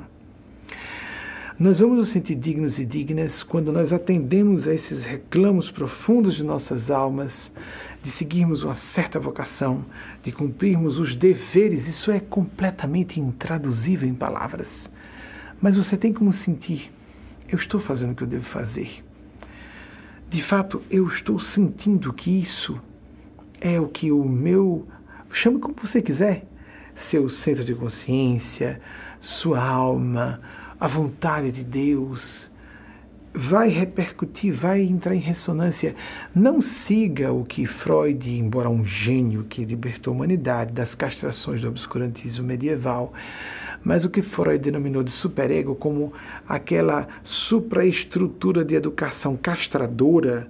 Nós 1.62 1.80
vamos 1.80 1.96
nos 1.96 2.10
sentir 2.10 2.34
dignos 2.34 2.80
e 2.80 2.86
dignas 2.88 3.44
quando 3.44 3.72
nós 3.72 3.94
atendemos 3.94 4.68
a 4.68 4.74
esses 4.74 5.04
reclamos 5.04 5.70
profundos 5.70 6.34
de 6.34 6.44
nossas 6.44 6.90
almas, 6.90 7.52
de 8.02 8.10
seguirmos 8.10 8.64
uma 8.64 8.74
certa 8.74 9.20
vocação, 9.20 9.86
de 10.24 10.32
cumprirmos 10.32 10.98
os 10.98 11.14
deveres. 11.14 11.88
Isso 11.88 12.10
é 12.10 12.20
completamente 12.20 13.20
intraduzível 13.20 14.10
em 14.10 14.16
palavras. 14.16 14.90
Mas 15.62 15.78
você 15.78 15.96
tem 15.96 16.12
como 16.12 16.34
sentir: 16.34 16.92
eu 17.48 17.60
estou 17.60 17.80
fazendo 17.80 18.14
o 18.14 18.16
que 18.16 18.24
eu 18.24 18.28
devo 18.28 18.46
fazer. 18.46 19.06
De 20.32 20.42
fato, 20.42 20.82
eu 20.90 21.08
estou 21.10 21.40
sentindo 21.40 22.12
que 22.12 22.42
isso 22.42 22.82
é 23.60 23.80
o 23.80 23.88
que 23.88 24.12
o 24.12 24.28
meu. 24.28 24.88
chame 25.32 25.60
como 25.60 25.76
você 25.80 26.02
quiser. 26.02 26.44
Seu 26.96 27.30
centro 27.30 27.64
de 27.64 27.76
consciência, 27.76 28.82
sua 29.22 29.64
alma, 29.64 30.42
a 30.82 30.88
vontade 30.88 31.52
de 31.52 31.64
Deus 31.64 32.50
vai 33.32 33.70
repercutir, 33.70 34.52
vai 34.52 34.82
entrar 34.82 35.14
em 35.14 35.20
ressonância. 35.20 35.96
Não 36.34 36.60
siga 36.60 37.32
o 37.32 37.46
que 37.46 37.68
Freud, 37.68 38.28
embora 38.36 38.68
um 38.68 38.84
gênio 38.84 39.44
que 39.44 39.64
libertou 39.64 40.12
a 40.12 40.16
humanidade 40.16 40.74
das 40.74 40.96
castrações 40.96 41.62
do 41.62 41.68
obscurantismo 41.68 42.44
medieval, 42.44 43.14
mas 43.84 44.04
o 44.04 44.10
que 44.10 44.24
Freud 44.24 44.58
denominou 44.58 45.04
de 45.04 45.12
superego 45.12 45.76
como 45.76 46.14
aquela 46.48 47.08
supraestrutura 47.24 48.66
de 48.66 48.74
educação 48.74 49.38
castradora 49.38 50.50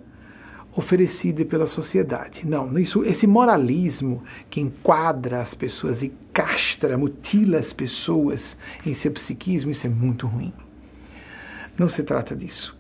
oferecida 0.76 1.43
pela 1.45 1.67
sociedade. 1.67 2.47
Não, 2.47 2.78
isso, 2.80 3.03
esse 3.03 3.28
moralismo 3.28 4.24
que 4.49 4.61
enquadra 4.61 5.41
as 5.41 5.53
pessoas 5.53 6.01
e 6.01 6.11
castra, 6.34 6.97
mutila 6.97 7.57
as 7.57 7.74
pessoas 7.74 8.55
em 8.86 8.93
seu 8.93 9.11
psiquismo, 9.11 9.72
isso 9.72 9.86
é 9.86 9.89
muito 9.89 10.28
ruim. 10.28 10.53
Não 11.78 11.88
se 11.88 12.03
trata 12.03 12.36
disso. 12.36 12.76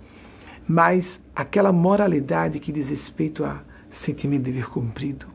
Mas 0.67 1.19
aquela 1.35 1.71
moralidade 1.71 2.59
que 2.59 2.71
diz 2.71 2.89
respeito 2.89 3.43
a 3.43 3.61
sentimento 3.91 4.43
de 4.43 4.51
dever 4.51 4.69
cumprido. 4.69 5.25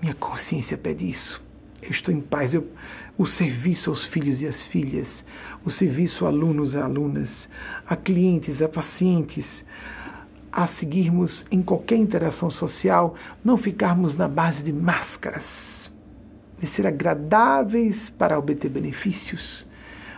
Minha 0.00 0.14
consciência 0.14 0.76
pede 0.76 1.08
isso. 1.08 1.42
Eu 1.80 1.90
estou 1.90 2.12
em 2.12 2.20
paz. 2.20 2.52
Eu, 2.52 2.68
o 3.16 3.26
serviço 3.26 3.90
aos 3.90 4.04
filhos 4.04 4.42
e 4.42 4.46
às 4.46 4.66
filhas, 4.66 5.24
o 5.64 5.70
serviço 5.70 6.26
a 6.26 6.28
alunos 6.28 6.74
e 6.74 6.76
alunas, 6.76 7.48
a 7.86 7.96
clientes, 7.96 8.60
a 8.60 8.68
pacientes, 8.68 9.64
a 10.52 10.66
seguirmos 10.66 11.44
em 11.50 11.62
qualquer 11.62 11.96
interação 11.96 12.48
social, 12.50 13.14
não 13.44 13.56
ficarmos 13.56 14.14
na 14.14 14.28
base 14.28 14.62
de 14.62 14.72
máscaras, 14.72 15.90
de 16.58 16.66
ser 16.66 16.86
agradáveis 16.86 18.10
para 18.10 18.38
obter 18.38 18.70
benefícios, 18.70 19.66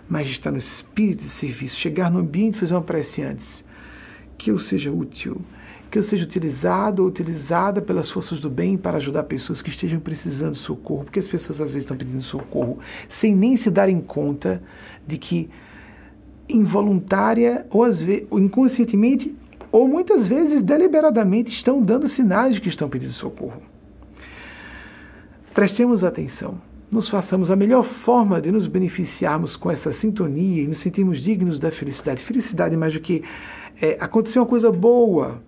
mas 0.08 0.26
de 0.26 0.32
estar 0.34 0.50
no 0.50 0.58
espírito 0.58 1.22
de 1.22 1.28
serviço, 1.28 1.76
chegar 1.76 2.10
no 2.10 2.20
ambiente 2.20 2.56
e 2.56 2.60
fazer 2.60 2.74
uma 2.74 2.82
prece 2.82 3.22
antes. 3.22 3.64
Que 4.38 4.50
eu 4.50 4.58
seja 4.58 4.90
útil, 4.90 5.40
que 5.90 5.98
eu 5.98 6.02
seja 6.02 6.24
utilizado 6.24 7.02
ou 7.02 7.08
utilizada 7.08 7.80
pelas 7.80 8.10
forças 8.10 8.40
do 8.40 8.50
bem 8.50 8.76
para 8.76 8.98
ajudar 8.98 9.24
pessoas 9.24 9.60
que 9.62 9.70
estejam 9.70 10.00
precisando 10.00 10.52
de 10.52 10.58
socorro, 10.58 11.04
porque 11.04 11.18
as 11.18 11.28
pessoas 11.28 11.60
às 11.60 11.72
vezes 11.72 11.84
estão 11.84 11.96
pedindo 11.96 12.22
socorro 12.22 12.78
sem 13.08 13.34
nem 13.34 13.56
se 13.56 13.70
darem 13.70 14.00
conta 14.00 14.62
de 15.06 15.18
que 15.18 15.50
involuntária 16.48 17.66
ou 17.70 17.84
às 17.84 18.02
vezes 18.02 18.26
ou 18.30 18.38
inconscientemente 18.38 19.34
ou 19.70 19.86
muitas 19.86 20.26
vezes 20.26 20.62
deliberadamente 20.62 21.52
estão 21.52 21.82
dando 21.82 22.08
sinais 22.08 22.54
de 22.54 22.60
que 22.60 22.68
estão 22.68 22.88
pedindo 22.88 23.12
socorro. 23.12 23.62
Prestemos 25.54 26.04
atenção, 26.04 26.60
nos 26.90 27.08
façamos 27.08 27.50
a 27.50 27.56
melhor 27.56 27.84
forma 27.84 28.40
de 28.40 28.50
nos 28.50 28.66
beneficiarmos 28.66 29.56
com 29.56 29.70
essa 29.70 29.92
sintonia 29.92 30.62
e 30.62 30.66
nos 30.66 30.78
sentirmos 30.78 31.20
dignos 31.20 31.58
da 31.58 31.70
felicidade. 31.70 32.22
Felicidade 32.22 32.76
mais 32.76 32.94
do 32.94 33.00
que 33.00 33.22
é, 33.80 33.96
aconteceu 34.00 34.42
uma 34.42 34.48
coisa 34.48 34.70
boa, 34.70 35.42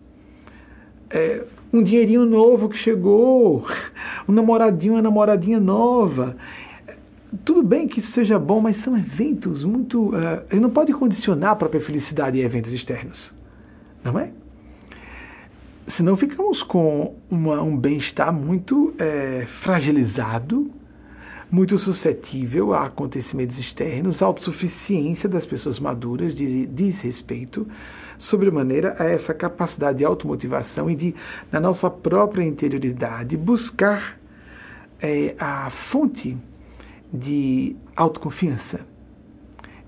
é, 1.10 1.44
um 1.72 1.82
dinheirinho 1.82 2.26
novo 2.26 2.68
que 2.68 2.76
chegou, 2.76 3.64
um 4.28 4.32
namoradinho, 4.32 4.94
uma 4.94 5.02
namoradinha 5.02 5.60
nova. 5.60 6.36
Tudo 7.44 7.62
bem 7.62 7.86
que 7.86 8.00
isso 8.00 8.10
seja 8.10 8.38
bom, 8.38 8.60
mas 8.60 8.76
são 8.78 8.98
eventos 8.98 9.64
muito. 9.64 10.08
Uh, 10.08 10.42
ele 10.50 10.60
não 10.60 10.70
pode 10.70 10.92
condicionar 10.92 11.52
a 11.52 11.56
própria 11.56 11.80
felicidade 11.80 12.40
a 12.40 12.44
eventos 12.44 12.72
externos. 12.72 13.32
Não 14.04 14.18
é? 14.18 14.32
Senão 15.86 16.16
ficamos 16.16 16.62
com 16.62 17.16
uma, 17.28 17.60
um 17.62 17.76
bem-estar 17.76 18.32
muito 18.32 18.94
é, 18.98 19.44
fragilizado, 19.60 20.70
muito 21.50 21.76
suscetível 21.78 22.72
a 22.72 22.86
acontecimentos 22.86 23.58
externos, 23.58 24.22
a 24.22 24.26
autossuficiência 24.26 25.28
das 25.28 25.44
pessoas 25.44 25.80
maduras 25.80 26.34
de, 26.34 26.66
diz 26.66 27.00
respeito 27.00 27.66
sobremaneira 28.18 28.94
a 28.98 29.04
essa 29.04 29.34
capacidade 29.34 29.98
de 29.98 30.04
automotivação 30.04 30.88
e 30.88 30.94
de, 30.94 31.14
na 31.50 31.58
nossa 31.58 31.90
própria 31.90 32.44
interioridade, 32.44 33.36
buscar 33.36 34.20
é, 35.00 35.34
a 35.38 35.70
fonte 35.70 36.36
de 37.12 37.74
autoconfiança, 37.96 38.80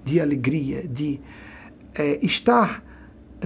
de 0.04 0.18
alegria, 0.18 0.82
de 0.82 1.20
é, 1.94 2.18
estar 2.24 2.82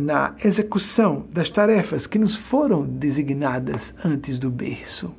na 0.01 0.35
execução 0.45 1.27
das 1.33 1.49
tarefas 1.51 2.07
que 2.07 2.19
nos 2.19 2.37
foram 2.37 2.85
designadas 2.85 3.95
antes 4.05 4.39
do 4.39 4.51
berço. 4.51 5.13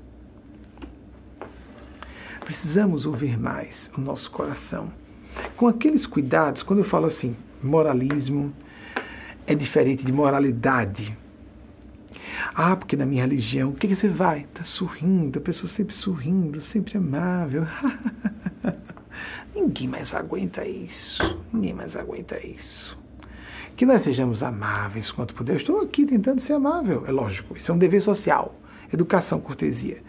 Precisamos 2.42 3.06
ouvir 3.06 3.38
mais 3.38 3.90
o 3.98 4.02
nosso 4.02 4.32
coração. 4.32 4.92
Com 5.56 5.68
aqueles 5.68 6.06
cuidados, 6.06 6.64
quando 6.64 6.80
eu 6.80 6.86
falo 6.86 7.08
assim, 7.08 7.36
moralismo 7.62 8.54
é 9.46 9.54
diferente 9.54 10.06
de 10.06 10.12
moralidade. 10.12 11.18
Ah, 12.54 12.76
porque 12.76 12.96
na 12.96 13.06
minha 13.06 13.24
religião, 13.24 13.70
o 13.70 13.74
que, 13.74 13.88
que 13.88 13.96
você 13.96 14.08
vai? 14.08 14.42
Está 14.42 14.64
sorrindo, 14.64 15.40
a 15.40 15.42
pessoa 15.42 15.72
sempre 15.72 15.94
sorrindo, 15.94 16.62
sempre 16.62 16.98
amável. 16.98 17.66
Ninguém 19.54 19.88
mais 19.88 20.14
aguenta 20.14 20.66
isso. 20.66 21.22
Ninguém 21.52 21.74
mais 21.74 21.96
aguenta 21.96 22.40
isso 22.46 23.07
que 23.78 23.86
nós 23.86 24.02
sejamos 24.02 24.42
amáveis 24.42 25.12
quanto 25.12 25.36
puder. 25.36 25.58
Estou 25.58 25.80
aqui 25.82 26.04
tentando 26.04 26.42
ser 26.42 26.54
amável, 26.54 27.06
é 27.06 27.12
lógico, 27.12 27.56
isso 27.56 27.72
é 27.72 27.76
um 27.76 27.78
dever 27.78 28.02
social, 28.02 28.56
educação, 28.92 29.40
cortesia. 29.40 30.00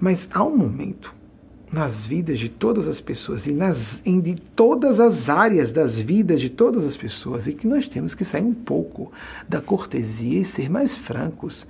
Mas 0.00 0.28
há 0.32 0.44
um 0.44 0.56
momento 0.56 1.12
nas 1.72 2.06
vidas 2.06 2.38
de 2.38 2.48
todas 2.48 2.86
as 2.86 3.00
pessoas 3.00 3.44
e 3.46 3.52
nas, 3.52 4.00
em 4.06 4.20
de 4.20 4.36
todas 4.36 5.00
as 5.00 5.28
áreas 5.28 5.72
das 5.72 6.00
vidas 6.00 6.40
de 6.40 6.48
todas 6.48 6.84
as 6.84 6.96
pessoas 6.96 7.48
e 7.48 7.52
que 7.52 7.66
nós 7.66 7.88
temos 7.88 8.14
que 8.14 8.24
sair 8.24 8.44
um 8.44 8.54
pouco 8.54 9.12
da 9.48 9.60
cortesia 9.60 10.40
e 10.40 10.44
ser 10.44 10.70
mais 10.70 10.96
francos, 10.96 11.66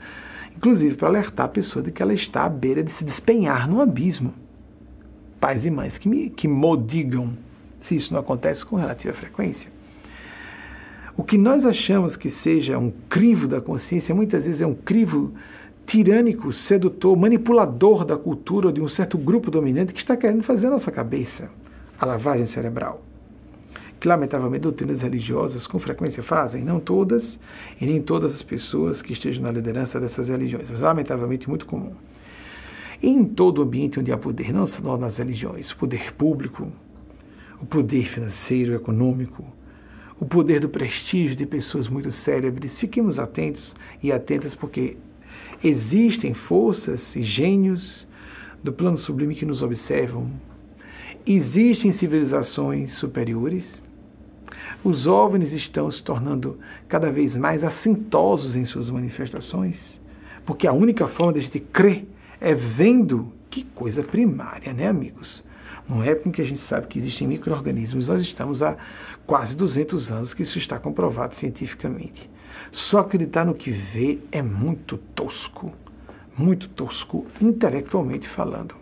inclusive 0.55 0.95
para 0.95 1.09
alertar 1.09 1.47
a 1.47 1.49
pessoa 1.49 1.83
de 1.83 1.91
que 1.91 2.03
ela 2.03 2.13
está 2.13 2.45
à 2.45 2.49
beira 2.51 2.85
de 2.85 2.93
se 2.93 3.03
despenhar 3.03 3.67
no 3.67 3.81
abismo. 3.81 4.35
Pais 5.41 5.65
e 5.65 5.71
mães 5.71 5.97
que 5.97 6.07
me 6.07 6.29
que 6.29 6.47
modigam 6.47 7.33
se 7.81 7.97
isso 7.97 8.13
não 8.13 8.21
acontece 8.21 8.63
com 8.65 8.77
relativa 8.77 9.15
frequência. 9.15 9.78
O 11.19 11.25
que 11.25 11.37
nós 11.37 11.67
achamos 11.67 12.17
que 12.17 12.31
seja 12.31 12.79
um 12.79 12.93
crivo 13.09 13.49
da 13.49 13.61
consciência, 13.61 14.15
muitas 14.15 14.45
vezes 14.45 14.61
é 14.61 14.67
um 14.69 14.75
crivo 14.75 15.33
tirânico, 15.85 16.53
sedutor, 16.53 17.17
manipulador 17.17 18.05
da 18.05 18.17
cultura 18.17 18.73
de 18.73 18.81
um 18.81 18.87
certo 18.87 19.19
grupo 19.19 19.51
dominante 19.51 19.93
que 19.93 19.99
está 19.99 20.17
querendo 20.17 20.45
fazer 20.45 20.69
a 20.69 20.71
nossa 20.71 20.93
cabeça 20.93 21.51
a 21.99 22.07
lavagem 22.07 22.47
cerebral. 22.47 23.03
Que, 23.99 24.07
lamentavelmente, 24.07 24.63
doutrinas 24.63 25.01
religiosas 25.01 25.67
com 25.67 25.81
frequência 25.81 26.23
fazem, 26.23 26.63
não 26.63 26.79
todas, 26.79 27.37
e 27.81 27.85
nem 27.85 28.01
todas 28.01 28.33
as 28.33 28.43
pessoas 28.43 29.03
que 29.03 29.13
estejam 29.13 29.43
na 29.43 29.51
liderança 29.51 29.99
dessas 29.99 30.29
religiões, 30.29 30.71
mas, 30.71 30.81
lamentavelmente, 30.81 31.49
muito 31.49 31.67
comum. 31.67 31.95
Em 33.03 33.25
todo 33.25 33.61
ambiente 33.61 33.99
onde 33.99 34.13
há 34.13 34.17
poder, 34.17 34.53
não 34.53 34.69
só 34.69 34.97
nas 34.97 35.17
religiões, 35.17 35.69
o 35.73 35.77
poder 35.77 36.15
público, 36.15 36.71
o 37.61 37.67
poder 37.67 38.05
financeiro, 38.05 38.73
econômico, 38.73 39.58
o 40.21 40.27
poder 40.27 40.61
do 40.61 40.69
prestígio 40.69 41.37
de 41.37 41.47
pessoas 41.47 41.89
muito 41.89 42.11
célebres. 42.11 42.79
Fiquemos 42.79 43.19
atentos 43.19 43.75
e 44.03 44.11
atentas, 44.11 44.55
porque 44.55 44.97
Existem 45.63 46.35
forças 46.35 47.17
e 47.17 47.23
gênios 47.23 48.07
do 48.63 48.73
plano 48.73 48.97
sublime 48.97 49.35
que 49.35 49.45
nos 49.45 49.61
observam. 49.61 50.31
Existem 51.27 51.91
civilizações 51.91 52.95
superiores. 52.95 53.83
Os 54.85 55.09
OVNIs 55.09 55.53
estão 55.53 55.91
se 55.91 56.01
tornando 56.01 56.59
cada 56.89 57.11
vez 57.11 57.37
mais 57.37 57.65
assintosos 57.65 58.55
em 58.55 58.65
suas 58.65 58.89
manifestações, 58.89 60.01
porque 60.47 60.67
a 60.67 60.73
única 60.73 61.09
forma 61.09 61.33
de 61.33 61.41
a 61.41 61.43
gente 61.43 61.59
crer 61.59 62.07
é 62.41 62.55
vendo 62.55 63.33
que 63.51 63.65
coisa 63.65 64.03
primária, 64.03 64.73
né, 64.73 64.87
amigos? 64.87 65.43
Não 65.89 66.05
é 66.05 66.15
porque 66.15 66.41
a 66.41 66.45
gente 66.45 66.61
sabe 66.61 66.87
que 66.87 66.99
existem 67.01 67.27
micro-organismos, 67.27 68.07
nós 68.07 68.23
estamos 68.23 68.63
há 68.63 68.77
quase 69.29 69.55
200 69.55 70.11
anos 70.11 70.33
que 70.33 70.43
isso 70.43 70.57
está 70.57 70.79
comprovado 70.79 71.37
cientificamente. 71.37 72.31
Só 72.73 73.01
acreditar 73.01 73.45
no 73.45 73.55
que 73.55 73.71
vê 73.71 74.21
é 74.33 74.41
muito 74.41 74.97
tosco, 74.97 75.71
muito 76.37 76.67
tosco, 76.71 77.27
intelectualmente 77.39 78.27
falando. 78.27 78.75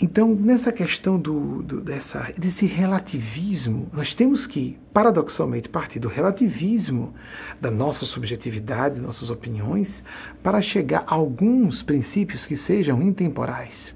Então, 0.00 0.34
nessa 0.34 0.72
questão 0.72 1.18
do, 1.18 1.62
do, 1.62 1.80
dessa, 1.80 2.32
desse 2.36 2.66
relativismo, 2.66 3.88
nós 3.92 4.14
temos 4.14 4.48
que, 4.48 4.76
paradoxalmente, 4.92 5.68
partir 5.68 6.00
do 6.00 6.08
relativismo 6.08 7.14
da 7.60 7.70
nossa 7.70 8.04
subjetividade, 8.04 9.00
nossas 9.00 9.30
opiniões, 9.30 10.02
para 10.42 10.60
chegar 10.60 11.04
a 11.06 11.14
alguns 11.14 11.84
princípios 11.84 12.44
que 12.44 12.56
sejam 12.56 13.00
intemporais. 13.00 13.94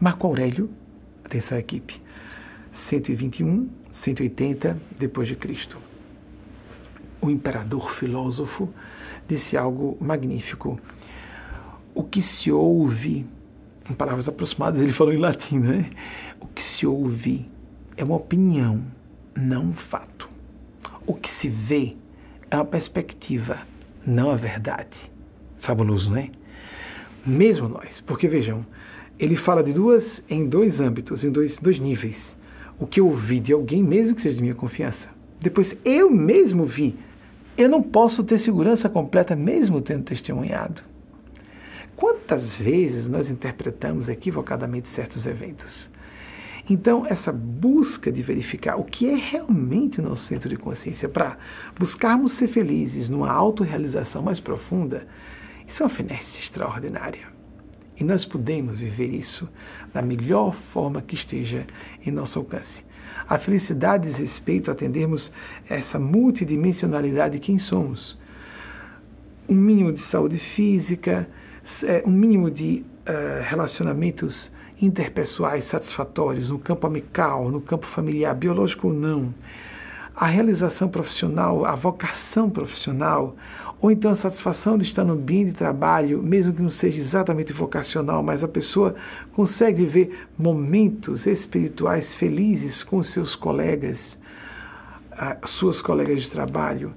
Marco 0.00 0.28
Aurélio, 0.28 0.70
atenção 1.24 1.58
equipe, 1.58 2.00
121, 2.72 3.79
180 4.00 4.80
depois 4.98 5.28
de 5.28 5.36
Cristo. 5.36 5.78
O 7.20 7.30
imperador 7.30 7.92
filósofo 7.92 8.68
disse 9.28 9.56
algo 9.56 9.96
magnífico. 10.00 10.80
O 11.94 12.02
que 12.02 12.22
se 12.22 12.50
ouve 12.50 13.26
em 13.88 13.92
palavras 13.92 14.28
aproximadas, 14.28 14.80
ele 14.80 14.92
falou 14.92 15.12
em 15.12 15.18
latim, 15.18 15.58
né? 15.58 15.90
O 16.40 16.46
que 16.46 16.62
se 16.62 16.86
ouve 16.86 17.50
é 17.96 18.02
uma 18.02 18.16
opinião, 18.16 18.82
não 19.36 19.66
um 19.66 19.72
fato. 19.74 20.28
O 21.06 21.14
que 21.14 21.30
se 21.30 21.48
vê 21.48 21.96
é 22.50 22.56
uma 22.56 22.64
perspectiva, 22.64 23.58
não 24.06 24.30
a 24.30 24.36
verdade. 24.36 24.96
Fabuloso, 25.58 26.10
né? 26.10 26.30
Mesmo 27.26 27.68
nós, 27.68 28.00
porque 28.00 28.26
vejam, 28.26 28.64
ele 29.18 29.36
fala 29.36 29.62
de 29.62 29.74
duas 29.74 30.22
em 30.30 30.48
dois 30.48 30.80
âmbitos, 30.80 31.22
em 31.22 31.30
dois, 31.30 31.58
dois 31.58 31.78
níveis. 31.78 32.34
O 32.80 32.86
que 32.86 32.98
eu 32.98 33.06
ouvi 33.06 33.38
de 33.38 33.52
alguém, 33.52 33.82
mesmo 33.82 34.16
que 34.16 34.22
seja 34.22 34.36
de 34.36 34.42
minha 34.42 34.54
confiança. 34.54 35.08
Depois, 35.38 35.76
eu 35.84 36.10
mesmo 36.10 36.64
vi. 36.64 36.98
Eu 37.56 37.68
não 37.68 37.82
posso 37.82 38.24
ter 38.24 38.38
segurança 38.38 38.88
completa, 38.88 39.36
mesmo 39.36 39.82
tendo 39.82 40.04
testemunhado. 40.04 40.82
Quantas 41.94 42.56
vezes 42.56 43.06
nós 43.06 43.28
interpretamos 43.28 44.08
equivocadamente 44.08 44.88
certos 44.88 45.26
eventos? 45.26 45.90
Então, 46.68 47.04
essa 47.06 47.30
busca 47.30 48.10
de 48.10 48.22
verificar 48.22 48.76
o 48.76 48.84
que 48.84 49.10
é 49.10 49.14
realmente 49.14 50.00
o 50.00 50.02
nosso 50.02 50.22
centro 50.22 50.48
de 50.48 50.56
consciência 50.56 51.08
para 51.08 51.36
buscarmos 51.78 52.32
ser 52.32 52.48
felizes 52.48 53.10
numa 53.10 53.30
autorrealização 53.30 54.22
mais 54.22 54.40
profunda, 54.40 55.06
isso 55.68 55.82
é 55.82 55.86
uma 55.86 55.90
finesse 55.90 56.38
extraordinária. 56.38 57.39
E 58.00 58.04
nós 58.04 58.24
podemos 58.24 58.80
viver 58.80 59.12
isso 59.14 59.46
da 59.92 60.00
melhor 60.00 60.54
forma 60.54 61.02
que 61.02 61.14
esteja 61.14 61.66
em 62.04 62.10
nosso 62.10 62.38
alcance. 62.38 62.82
A 63.28 63.38
felicidade 63.38 64.08
diz 64.08 64.16
respeito 64.16 64.70
a 64.70 64.72
atendermos 64.72 65.30
essa 65.68 65.98
multidimensionalidade 65.98 67.34
de 67.34 67.40
quem 67.40 67.58
somos. 67.58 68.18
Um 69.46 69.54
mínimo 69.54 69.92
de 69.92 70.00
saúde 70.00 70.38
física, 70.38 71.28
é, 71.84 72.02
um 72.06 72.10
mínimo 72.10 72.50
de 72.50 72.84
uh, 73.06 73.42
relacionamentos 73.44 74.50
interpessoais 74.80 75.64
satisfatórios 75.66 76.48
no 76.48 76.58
campo 76.58 76.86
amical, 76.86 77.50
no 77.50 77.60
campo 77.60 77.86
familiar, 77.86 78.34
biológico 78.34 78.88
ou 78.88 78.94
não, 78.94 79.34
a 80.16 80.26
realização 80.26 80.88
profissional, 80.88 81.66
a 81.66 81.74
vocação 81.74 82.48
profissional, 82.48 83.36
ou 83.80 83.90
então 83.90 84.10
a 84.10 84.16
satisfação 84.16 84.76
de 84.76 84.84
estar 84.84 85.04
no 85.04 85.14
ambiente 85.14 85.52
de 85.52 85.56
trabalho, 85.56 86.22
mesmo 86.22 86.52
que 86.52 86.60
não 86.60 86.70
seja 86.70 87.00
exatamente 87.00 87.52
vocacional, 87.52 88.22
mas 88.22 88.44
a 88.44 88.48
pessoa 88.48 88.94
consegue 89.32 89.84
viver 89.84 90.26
momentos 90.38 91.26
espirituais 91.26 92.14
felizes 92.14 92.82
com 92.82 93.02
seus 93.02 93.34
colegas, 93.34 94.18
suas 95.46 95.80
colegas 95.80 96.22
de 96.22 96.30
trabalho, 96.30 96.92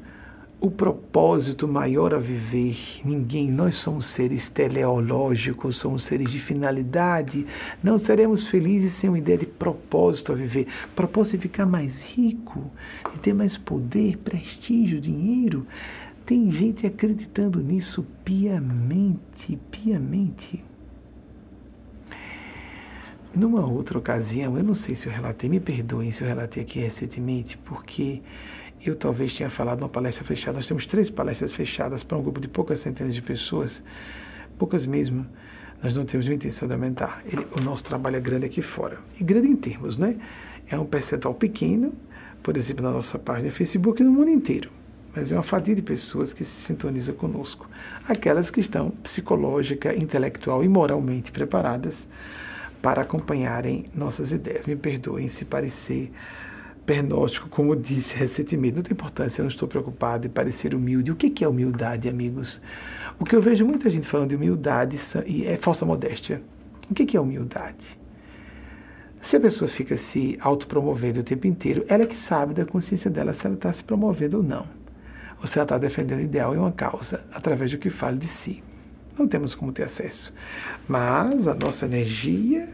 o 0.59 0.71
propósito 0.71 1.67
maior 1.67 2.13
a 2.13 2.17
viver. 2.17 2.77
Ninguém, 3.03 3.51
nós 3.51 3.75
somos 3.75 4.05
seres 4.05 4.49
teleológicos, 4.49 5.75
somos 5.75 6.03
seres 6.03 6.31
de 6.31 6.39
finalidade. 6.39 7.45
Não 7.83 7.97
seremos 7.97 8.47
felizes 8.47 8.93
sem 8.93 9.09
uma 9.09 9.19
ideia 9.19 9.39
de 9.39 9.45
propósito 9.45 10.31
a 10.31 10.35
viver. 10.35 10.67
Propósito 10.95 11.35
de 11.35 11.41
ficar 11.41 11.65
mais 11.65 12.01
rico, 12.01 12.71
de 13.11 13.19
ter 13.19 13.33
mais 13.33 13.57
poder, 13.57 14.17
prestígio, 14.19 15.01
dinheiro. 15.01 15.67
Tem 16.25 16.49
gente 16.49 16.87
acreditando 16.87 17.59
nisso 17.59 18.05
piamente, 18.23 19.59
piamente. 19.69 20.63
Numa 23.35 23.65
outra 23.65 23.97
ocasião, 23.97 24.57
eu 24.57 24.63
não 24.63 24.75
sei 24.75 24.95
se 24.95 25.07
eu 25.07 25.11
relatei, 25.11 25.49
me 25.49 25.59
perdoem 25.59 26.11
se 26.11 26.23
eu 26.23 26.27
relatei 26.27 26.63
aqui 26.63 26.79
recentemente, 26.79 27.57
porque 27.57 28.21
eu 28.85 28.95
talvez 28.95 29.35
tenha 29.35 29.49
falado 29.49 29.79
uma 29.79 29.89
palestra 29.89 30.23
fechada. 30.23 30.57
Nós 30.57 30.67
temos 30.67 30.85
três 30.85 31.09
palestras 31.09 31.53
fechadas 31.53 32.03
para 32.03 32.17
um 32.17 32.21
grupo 32.21 32.39
de 32.39 32.47
poucas 32.47 32.79
centenas 32.79 33.13
de 33.13 33.21
pessoas, 33.21 33.83
poucas 34.57 34.85
mesmo. 34.85 35.25
Nós 35.81 35.93
não 35.93 36.05
temos 36.05 36.25
a 36.27 36.33
intenção 36.33 36.67
de 36.67 36.73
aumentar. 36.73 37.21
Ele, 37.25 37.45
o 37.59 37.63
nosso 37.63 37.83
trabalho 37.83 38.15
é 38.15 38.21
grande 38.21 38.45
aqui 38.45 38.61
fora. 38.61 38.97
E 39.19 39.23
grande 39.23 39.47
em 39.47 39.55
termos, 39.57 39.97
né? 39.97 40.15
É 40.69 40.79
um 40.79 40.85
percentual 40.85 41.33
pequeno, 41.33 41.91
por 42.41 42.55
exemplo, 42.55 42.81
na 42.81 42.91
nossa 42.91 43.19
página 43.19 43.51
Facebook 43.51 44.01
no 44.01 44.11
mundo 44.11 44.29
inteiro. 44.29 44.82
Mas 45.15 45.31
é 45.31 45.35
uma 45.35 45.43
fatia 45.43 45.75
de 45.75 45.81
pessoas 45.81 46.33
que 46.33 46.43
se 46.43 46.61
sintonizam 46.61 47.13
conosco. 47.13 47.69
Aquelas 48.07 48.49
que 48.49 48.59
estão 48.59 48.89
psicológica, 48.89 49.95
intelectual 49.95 50.63
e 50.63 50.67
moralmente 50.67 51.31
preparadas 51.31 52.07
para 52.81 53.03
acompanharem 53.03 53.85
nossas 53.93 54.31
ideias. 54.31 54.65
Me 54.65 54.75
perdoem 54.75 55.29
se 55.29 55.45
parecer 55.45 56.11
pernóstico, 56.85 57.47
como 57.47 57.75
disse 57.75 58.13
recentemente. 58.13 58.75
Não 58.75 58.83
tem 58.83 58.93
importância, 58.93 59.39
eu 59.39 59.43
não 59.43 59.51
estou 59.51 59.67
preocupado 59.67 60.27
em 60.27 60.29
parecer 60.29 60.73
humilde. 60.73 61.11
O 61.11 61.15
que 61.15 61.43
é 61.43 61.47
humildade, 61.47 62.09
amigos? 62.09 62.59
O 63.19 63.23
que 63.23 63.35
eu 63.35 63.41
vejo 63.41 63.65
muita 63.65 63.89
gente 63.89 64.07
falando 64.07 64.29
de 64.29 64.35
humildade 64.35 64.99
é 65.45 65.57
falsa 65.57 65.85
modéstia. 65.85 66.41
O 66.89 66.93
que 66.93 67.15
é 67.15 67.21
humildade? 67.21 67.97
Se 69.21 69.37
a 69.37 69.39
pessoa 69.39 69.69
fica 69.69 69.95
se 69.95 70.37
autopromovendo 70.41 71.21
o 71.21 71.23
tempo 71.23 71.47
inteiro, 71.47 71.85
ela 71.87 72.03
é 72.03 72.05
que 72.05 72.17
sabe 72.17 72.53
da 72.53 72.65
consciência 72.65 73.09
dela 73.09 73.33
se 73.33 73.45
ela 73.45 73.55
está 73.55 73.71
se 73.71 73.83
promovendo 73.83 74.37
ou 74.37 74.43
não. 74.43 74.82
Se 75.45 75.57
ela 75.57 75.65
está 75.65 75.77
defendendo 75.77 76.21
ideal 76.21 76.53
e 76.53 76.57
uma 76.57 76.71
causa 76.71 77.23
através 77.31 77.71
do 77.71 77.77
que 77.77 77.89
fala 77.89 78.15
de 78.15 78.27
si. 78.27 78.63
Não 79.17 79.27
temos 79.27 79.53
como 79.53 79.71
ter 79.71 79.83
acesso. 79.83 80.33
Mas 80.87 81.47
a 81.47 81.53
nossa 81.53 81.85
energia 81.85 82.69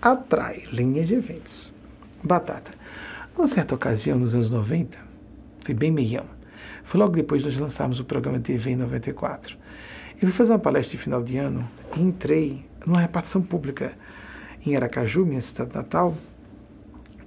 atrai 0.00 0.64
linhas 0.72 1.06
de 1.06 1.14
eventos. 1.14 1.72
Batata. 2.22 2.70
Uma 3.36 3.48
certa 3.48 3.74
ocasião, 3.74 4.18
nos 4.18 4.34
anos 4.34 4.50
90, 4.50 4.98
foi 5.64 5.74
bem 5.74 5.90
meião, 5.90 6.26
foi 6.84 7.00
logo 7.00 7.14
depois 7.14 7.42
de 7.42 7.48
nós 7.48 7.58
lançarmos 7.58 8.00
o 8.00 8.04
programa 8.04 8.38
TV 8.38 8.70
em 8.70 8.76
94. 8.76 9.56
Eu 10.20 10.28
fui 10.28 10.32
fazer 10.32 10.52
uma 10.52 10.58
palestra 10.58 10.96
de 10.96 11.02
final 11.02 11.22
de 11.22 11.38
ano 11.38 11.68
e 11.96 12.00
entrei 12.00 12.66
numa 12.84 13.00
repartição 13.00 13.40
pública 13.40 13.92
em 14.66 14.76
Aracaju, 14.76 15.24
minha 15.24 15.40
cidade 15.40 15.74
natal, 15.74 16.16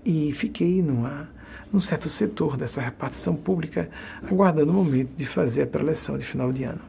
e 0.05 0.33
fiquei 0.33 0.81
numa, 0.81 1.29
num 1.74 1.80
certo 1.80 2.07
setor 2.07 2.55
dessa 2.55 2.80
repartição 2.80 3.36
pública, 3.36 3.89
aguardando 4.21 4.71
o 4.71 4.76
momento 4.76 5.15
de 5.17 5.26
fazer 5.26 5.63
a 5.63 5.67
preleção 5.67 6.17
de 6.17 6.24
final 6.24 6.53
de 6.53 6.63
ano. 6.63 6.82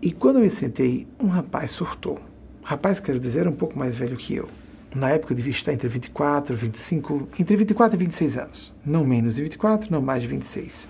E 0.00 0.12
quando 0.12 0.36
eu 0.36 0.42
me 0.42 0.50
sentei, 0.50 1.08
um 1.18 1.26
rapaz 1.26 1.70
surtou. 1.70 2.20
Rapaz, 2.62 3.00
quero 3.00 3.18
dizer, 3.18 3.40
era 3.40 3.50
um 3.50 3.56
pouco 3.56 3.76
mais 3.78 3.96
velho 3.96 4.16
que 4.16 4.36
eu 4.36 4.48
na 4.94 5.10
época 5.10 5.32
eu 5.32 5.36
devia 5.36 5.52
estar 5.52 5.72
entre 5.72 5.88
24 5.88 6.54
e 6.54 6.56
25, 6.56 7.28
entre 7.38 7.56
24 7.56 7.96
e 7.96 7.98
26 7.98 8.38
anos. 8.38 8.74
Não 8.84 9.04
menos 9.04 9.34
de 9.34 9.42
24, 9.42 9.90
não 9.90 10.00
mais 10.00 10.22
de 10.22 10.28
26. 10.28 10.88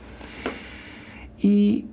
E 1.43 1.85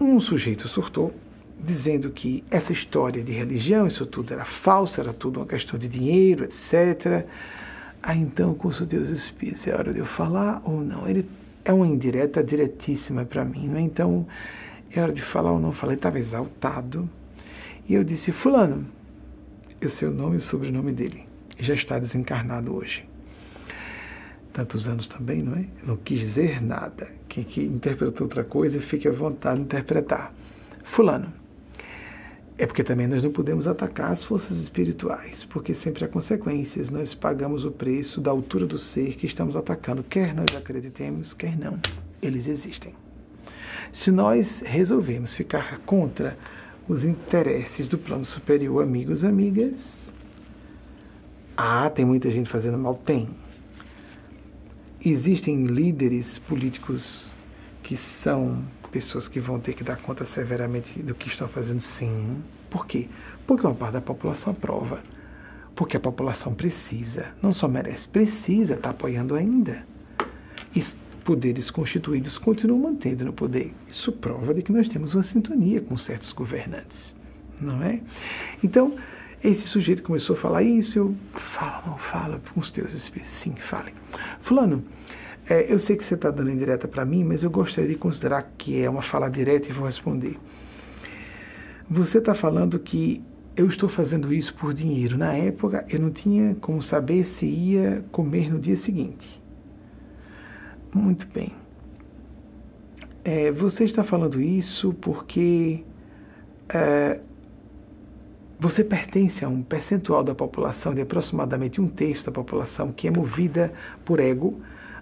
um 0.00 0.18
sujeito 0.20 0.68
surtou, 0.68 1.12
dizendo 1.58 2.10
que 2.10 2.42
essa 2.50 2.72
história 2.72 3.22
de 3.22 3.32
religião, 3.32 3.86
isso 3.86 4.06
tudo 4.06 4.32
era 4.32 4.44
falso, 4.44 5.00
era 5.00 5.12
tudo 5.12 5.40
uma 5.40 5.46
questão 5.46 5.78
de 5.78 5.88
dinheiro, 5.88 6.44
etc. 6.44 7.26
Ah, 8.02 8.14
então, 8.14 8.54
consultei 8.54 8.98
os 8.98 9.10
espíritos, 9.10 9.66
é 9.66 9.74
hora 9.74 9.92
de 9.92 9.98
eu 9.98 10.06
falar 10.06 10.62
ou 10.64 10.80
não? 10.80 11.06
Ele 11.06 11.28
é 11.64 11.72
uma 11.72 11.86
indireta 11.86 12.42
diretíssima 12.42 13.24
para 13.24 13.44
mim, 13.44 13.68
não 13.68 13.76
é? 13.76 13.82
Então, 13.82 14.26
é 14.90 15.00
hora 15.00 15.12
de 15.12 15.22
falar 15.22 15.52
ou 15.52 15.60
não 15.60 15.72
falar. 15.72 15.92
Ele 15.92 15.98
estava 15.98 16.18
exaltado. 16.18 17.08
E 17.86 17.94
eu 17.94 18.02
disse, 18.02 18.32
fulano, 18.32 18.86
eu 19.80 19.90
sei 19.90 20.08
o 20.08 20.12
nome 20.12 20.36
e 20.36 20.38
o 20.38 20.42
sobrenome 20.42 20.92
dele 20.92 21.24
já 21.58 21.74
está 21.74 21.98
desencarnado 21.98 22.74
hoje. 22.74 23.04
Tantos 24.52 24.88
anos 24.88 25.06
também, 25.06 25.42
não 25.42 25.54
é? 25.54 25.66
Não 25.84 25.96
quis 25.96 26.20
dizer 26.20 26.62
nada. 26.62 27.08
Quem 27.28 27.44
que 27.44 27.62
interpretou 27.62 28.26
outra 28.26 28.44
coisa, 28.44 28.80
fique 28.80 29.06
à 29.06 29.12
vontade 29.12 29.58
de 29.58 29.64
interpretar. 29.64 30.32
Fulano. 30.84 31.39
É 32.60 32.66
porque 32.66 32.84
também 32.84 33.06
nós 33.06 33.22
não 33.22 33.32
podemos 33.32 33.66
atacar 33.66 34.12
as 34.12 34.22
forças 34.22 34.58
espirituais, 34.58 35.44
porque 35.44 35.72
sempre 35.72 36.04
há 36.04 36.08
consequências. 36.08 36.90
Nós 36.90 37.14
pagamos 37.14 37.64
o 37.64 37.70
preço 37.70 38.20
da 38.20 38.30
altura 38.30 38.66
do 38.66 38.76
ser 38.76 39.16
que 39.16 39.26
estamos 39.26 39.56
atacando, 39.56 40.02
quer 40.02 40.34
nós 40.34 40.54
acreditemos, 40.54 41.32
quer 41.32 41.56
não. 41.58 41.78
Eles 42.20 42.46
existem. 42.46 42.92
Se 43.94 44.10
nós 44.10 44.60
resolvemos 44.62 45.34
ficar 45.34 45.78
contra 45.86 46.36
os 46.86 47.02
interesses 47.02 47.88
do 47.88 47.96
plano 47.96 48.26
superior, 48.26 48.82
amigos, 48.82 49.24
amigas, 49.24 49.80
ah, 51.56 51.88
tem 51.88 52.04
muita 52.04 52.30
gente 52.30 52.50
fazendo 52.50 52.76
mal? 52.76 52.94
Tem. 52.94 53.26
Existem 55.02 55.64
líderes 55.64 56.38
políticos 56.38 57.34
que 57.82 57.96
são 57.96 58.62
pessoas 58.90 59.28
que 59.28 59.40
vão 59.40 59.60
ter 59.60 59.74
que 59.74 59.84
dar 59.84 59.96
conta 59.96 60.24
severamente 60.24 61.00
do 61.02 61.14
que 61.14 61.28
estão 61.28 61.48
fazendo, 61.48 61.80
sim. 61.80 62.42
Por 62.68 62.86
quê? 62.86 63.08
Porque 63.46 63.66
uma 63.66 63.74
parte 63.74 63.94
da 63.94 64.00
população 64.00 64.52
aprova. 64.52 65.00
Porque 65.74 65.96
a 65.96 66.00
população 66.00 66.54
precisa, 66.54 67.28
não 67.40 67.52
só 67.52 67.68
merece, 67.68 68.06
precisa 68.06 68.74
estar 68.74 68.90
apoiando 68.90 69.34
ainda. 69.34 69.86
E 70.74 70.84
poderes 71.24 71.70
constituídos 71.70 72.38
continuam 72.38 72.80
mantendo 72.80 73.24
no 73.24 73.32
poder. 73.32 73.72
Isso 73.88 74.12
prova 74.12 74.52
de 74.52 74.62
que 74.62 74.72
nós 74.72 74.88
temos 74.88 75.14
uma 75.14 75.22
sintonia 75.22 75.80
com 75.80 75.96
certos 75.96 76.32
governantes, 76.32 77.14
não 77.60 77.82
é? 77.82 78.00
Então, 78.62 78.96
esse 79.42 79.66
sujeito 79.66 80.02
começou 80.02 80.36
a 80.36 80.38
falar 80.38 80.62
isso, 80.62 80.98
eu 80.98 81.14
fala, 81.34 81.84
não 81.86 81.98
fala 81.98 82.40
com 82.52 82.60
os 82.60 82.70
teus 82.70 82.92
espíritos. 82.92 83.32
Sim, 83.32 83.54
fale. 83.56 83.94
Fulano, 84.42 84.84
é, 85.50 85.66
eu 85.68 85.80
sei 85.80 85.96
que 85.96 86.04
você 86.04 86.14
está 86.14 86.30
dando 86.30 86.48
indireta 86.48 86.86
para 86.86 87.04
mim, 87.04 87.24
mas 87.24 87.42
eu 87.42 87.50
gostaria 87.50 87.90
de 87.90 87.96
considerar 87.96 88.52
que 88.56 88.80
é 88.80 88.88
uma 88.88 89.02
fala 89.02 89.28
direta 89.28 89.68
e 89.68 89.72
vou 89.72 89.84
responder. 89.84 90.38
Você 91.90 92.18
está 92.18 92.36
falando 92.36 92.78
que 92.78 93.20
eu 93.56 93.66
estou 93.66 93.88
fazendo 93.88 94.32
isso 94.32 94.54
por 94.54 94.72
dinheiro. 94.72 95.18
Na 95.18 95.32
época, 95.32 95.84
eu 95.88 95.98
não 95.98 96.12
tinha 96.12 96.54
como 96.60 96.80
saber 96.80 97.24
se 97.24 97.46
ia 97.46 98.04
comer 98.12 98.48
no 98.48 98.60
dia 98.60 98.76
seguinte. 98.76 99.42
Muito 100.94 101.26
bem. 101.26 101.52
É, 103.24 103.50
você 103.50 103.82
está 103.82 104.04
falando 104.04 104.40
isso 104.40 104.94
porque 105.00 105.82
é, 106.68 107.18
você 108.56 108.84
pertence 108.84 109.44
a 109.44 109.48
um 109.48 109.64
percentual 109.64 110.22
da 110.22 110.32
população, 110.32 110.94
de 110.94 111.00
aproximadamente 111.00 111.80
um 111.80 111.88
terço 111.88 112.26
da 112.26 112.30
população, 112.30 112.92
que 112.92 113.08
é 113.08 113.10
movida 113.10 113.72
por 114.04 114.20
ego, 114.20 114.60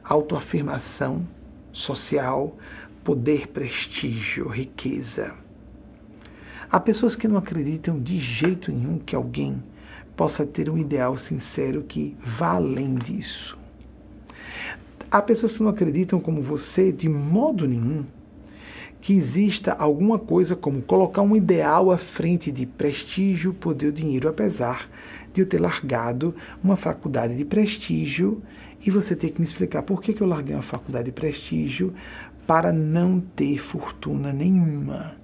autoafirmação 0.09 1.27
social, 1.71 2.57
poder, 3.05 3.49
prestígio, 3.49 4.49
riqueza. 4.49 5.35
Há 6.71 6.81
pessoas 6.81 7.15
que 7.15 7.29
não 7.29 7.37
acreditam 7.37 8.01
de 8.01 8.19
jeito 8.19 8.73
nenhum 8.73 8.99
que 8.99 9.15
alguém 9.15 9.63
possa 10.17 10.47
ter 10.47 10.71
um 10.71 10.79
ideal 10.79 11.17
sincero 11.19 11.83
que 11.83 12.17
vá 12.23 12.55
além 12.55 12.95
disso. 12.95 13.57
Há 15.11 15.21
pessoas 15.21 15.57
que 15.57 15.63
não 15.63 15.71
acreditam 15.71 16.21
como 16.21 16.43
você 16.43 16.91
de 16.91 17.09
modo 17.09 17.67
nenhum 17.69 18.05
que 19.01 19.13
exista 19.15 19.73
alguma 19.73 20.19
coisa 20.19 20.57
como 20.57 20.83
colocar 20.83 21.23
um 21.23 21.37
ideal 21.37 21.91
à 21.91 21.99
frente 21.99 22.51
de 22.51 22.67
prestígio, 22.67 23.55
poder, 23.55 23.93
dinheiro, 23.93 24.29
apesar 24.29 24.89
de 25.33 25.43
eu 25.43 25.47
ter 25.47 25.61
largado 25.61 26.35
uma 26.63 26.77
faculdade 26.77 27.37
de 27.37 27.45
prestígio 27.45 28.43
e 28.89 28.91
você 28.91 29.14
ter 29.14 29.32
que 29.32 29.39
me 29.39 29.47
explicar 29.47 29.82
por 29.82 30.01
que, 30.01 30.14
que 30.14 30.22
eu 30.22 30.26
larguei 30.26 30.55
uma 30.55 30.62
faculdade 30.62 31.05
de 31.05 31.12
prestígio 31.12 31.93
para 32.47 32.72
não 32.72 33.20
ter 33.20 33.62
fortuna 33.62 34.32
nenhuma. 34.32 35.14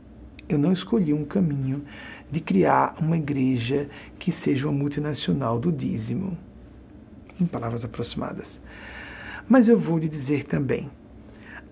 Eu 0.47 0.59
não 0.59 0.71
escolhi 0.71 1.15
um 1.15 1.25
caminho 1.25 1.83
de 2.31 2.41
criar 2.41 2.95
uma 3.01 3.17
igreja 3.17 3.89
que 4.19 4.31
seja 4.31 4.69
uma 4.69 4.79
multinacional 4.79 5.59
do 5.59 5.73
dízimo. 5.73 6.37
Em 7.41 7.47
palavras 7.47 7.87
aproximadas. 7.87 8.61
Mas 9.49 9.67
eu 9.67 9.79
vou 9.79 9.97
lhe 9.97 10.11
dizer 10.11 10.45
também: 10.45 10.91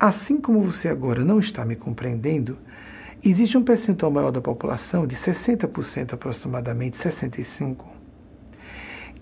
assim 0.01 0.40
como 0.40 0.62
você 0.62 0.88
agora 0.88 1.22
não 1.22 1.38
está 1.38 1.62
me 1.62 1.76
compreendendo, 1.76 2.57
existe 3.22 3.59
um 3.59 3.62
percentual 3.62 4.11
maior 4.11 4.32
da 4.32 4.40
população, 4.40 5.07
de 5.07 5.16
60% 5.16 6.14
aproximadamente, 6.14 6.97
65%, 6.97 7.91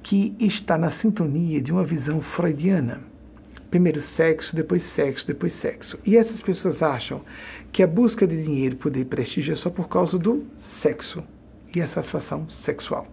que 0.03 0.35
está 0.41 0.79
na 0.79 0.91
sintonia 0.91 1.61
de 1.61 1.73
uma 1.73 1.85
visão 1.85 2.21
freudiana. 2.21 3.01
Primeiro 3.71 4.01
sexo, 4.01 4.57
depois 4.57 4.83
sexo, 4.83 5.27
depois 5.27 5.53
sexo. 5.53 5.99
E 6.05 6.17
essas 6.17 6.41
pessoas 6.41 6.83
acham 6.83 7.23
que 7.71 7.83
a 7.83 7.87
busca 7.87 8.27
de 8.27 8.43
dinheiro, 8.43 8.77
poder 8.77 9.01
e 9.01 9.05
prestígio 9.05 9.53
é 9.53 9.57
só 9.57 9.71
por 9.71 9.89
causa 9.89 10.19
do 10.19 10.45
sexo 10.59 11.23
e 11.75 11.81
a 11.81 11.87
satisfação 11.87 12.49
sexual. 12.49 13.07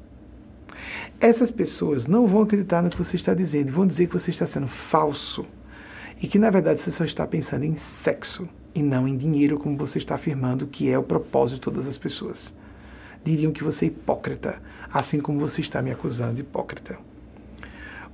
Essas 1.20 1.52
pessoas 1.52 2.08
não 2.08 2.28
vão 2.28 2.44
acreditar 2.44 2.82
no 2.82 2.90
que 2.90 2.98
você 2.98 3.16
está 3.16 3.34
dizendo, 3.34 3.72
vão 3.72 3.86
dizer 3.86 4.08
que 4.08 4.14
você 4.14 4.32
está 4.32 4.48
sendo 4.48 4.68
falso 4.68 5.46
e 6.22 6.28
que 6.28 6.40
na 6.40 6.50
verdade 6.50 6.82
você 6.82 6.92
só 6.92 7.04
está 7.04 7.28
pensando 7.28 7.64
em 7.64 7.76
sexo 7.78 8.48
e 8.74 8.82
não 8.82 9.08
em 9.08 9.18
dinheiro, 9.18 9.60
como 9.60 9.78
você 9.78 9.98
está 9.98 10.16
afirmando 10.16 10.68
que 10.68 10.90
é 10.90 10.98
o 10.98 11.04
propósito 11.04 11.56
de 11.56 11.62
todas 11.62 11.88
as 11.88 11.98
pessoas. 11.98 12.54
Diriam 13.24 13.52
que 13.52 13.64
você 13.64 13.86
é 13.86 13.88
hipócrita, 13.88 14.62
assim 14.92 15.20
como 15.20 15.40
você 15.40 15.62
está 15.62 15.82
me 15.82 15.92
acusando 15.92 16.36
de 16.36 16.42
hipócrita. 16.42 16.98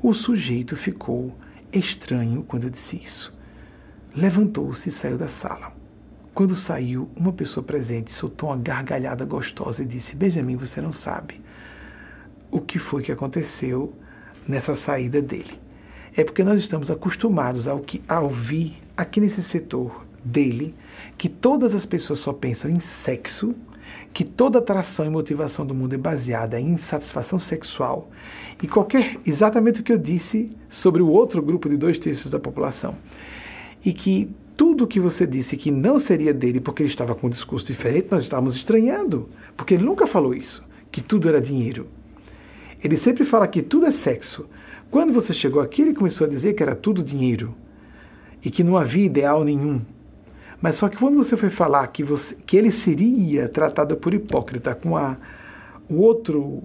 O 0.02 0.14
sujeito 0.14 0.76
ficou 0.76 1.36
estranho 1.72 2.44
quando 2.44 2.66
eu 2.66 2.70
disse 2.70 2.98
isso. 2.98 3.34
Levantou-se 4.16 4.90
e 4.90 4.92
saiu 4.92 5.18
da 5.18 5.28
sala. 5.28 5.74
Quando 6.34 6.56
saiu, 6.56 7.10
uma 7.16 7.32
pessoa 7.32 7.64
presente 7.64 8.12
soltou 8.12 8.50
uma 8.50 8.58
gargalhada 8.58 9.24
gostosa 9.24 9.84
e 9.84 9.86
disse: 9.86 10.16
Benjamin, 10.16 10.56
você 10.56 10.82
não 10.82 10.92
sabe 10.92 11.42
o 12.50 12.60
que 12.60 12.80
foi 12.80 13.02
que 13.04 13.12
aconteceu 13.12 13.94
nessa 14.48 14.76
saída 14.76 15.22
dele. 15.22 15.60
É 16.16 16.24
porque 16.24 16.44
nós 16.44 16.60
estamos 16.60 16.92
acostumados 16.92 17.68
ao 17.68 17.80
que, 17.80 18.02
a 18.08 18.20
ouvir 18.20 18.82
aqui 18.96 19.20
nesse 19.20 19.42
setor 19.42 20.06
dele 20.24 20.76
que 21.18 21.28
todas 21.28 21.74
as 21.74 21.86
pessoas 21.86 22.20
só 22.20 22.32
pensam 22.32 22.70
em 22.70 22.80
sexo, 23.04 23.56
que 24.14 24.24
toda 24.24 24.60
atração 24.60 25.06
e 25.06 25.10
motivação 25.10 25.66
do 25.66 25.74
mundo 25.74 25.96
é 25.96 25.98
baseada 25.98 26.60
em 26.60 26.74
insatisfação 26.74 27.40
sexual 27.40 28.10
e 28.62 28.68
qualquer 28.68 29.18
exatamente 29.26 29.82
o 29.82 29.84
que 29.84 29.92
eu 29.92 29.98
disse 29.98 30.52
sobre 30.70 31.02
o 31.02 31.10
outro 31.10 31.42
grupo 31.42 31.68
de 31.68 31.78
dois 31.78 31.98
terços 31.98 32.30
da 32.30 32.40
população 32.40 32.96
e 33.84 33.92
que 33.92 34.30
tudo 34.56 34.84
o 34.84 34.88
que 34.88 35.00
você 35.00 35.26
disse 35.26 35.58
que 35.58 35.72
não 35.72 35.98
seria 35.98 36.34
dele 36.34 36.60
porque 36.60 36.84
ele 36.84 36.90
estava 36.90 37.16
com 37.16 37.28
um 37.28 37.30
discurso 37.30 37.66
diferente 37.66 38.08
nós 38.12 38.24
estávamos 38.24 38.56
estranhando 38.56 39.30
porque 39.58 39.74
ele 39.74 39.84
nunca 39.84 40.06
falou 40.06 40.34
isso 40.34 40.64
que 40.92 41.02
tudo 41.02 41.28
era 41.28 41.42
dinheiro 41.42 41.88
ele 42.84 42.98
sempre 42.98 43.24
fala 43.24 43.48
que 43.48 43.62
tudo 43.62 43.86
é 43.86 43.92
sexo. 43.92 44.46
Quando 44.92 45.14
você 45.14 45.34
chegou 45.34 45.62
aqui, 45.62 45.82
ele 45.82 45.94
começou 45.94 46.28
a 46.28 46.30
dizer 46.30 46.54
que 46.54 46.62
era 46.62 46.76
tudo 46.76 47.02
dinheiro 47.02 47.56
e 48.44 48.52
que 48.52 48.64
não 48.64 48.76
havia 48.76 49.06
ideal 49.06 49.44
nenhum. 49.46 49.82
Mas 50.64 50.78
só 50.78 50.88
que 50.88 50.96
quando 50.96 51.18
você 51.18 51.36
foi 51.36 51.50
falar 51.50 51.86
que, 51.88 52.06
você, 52.06 52.36
que 52.48 52.56
ele 52.56 52.72
seria 52.72 53.50
tratado 53.50 53.98
por 53.98 54.14
hipócrita 54.14 54.74
com 54.74 54.96
a, 54.96 55.18
o 55.90 55.96
outro 55.96 56.64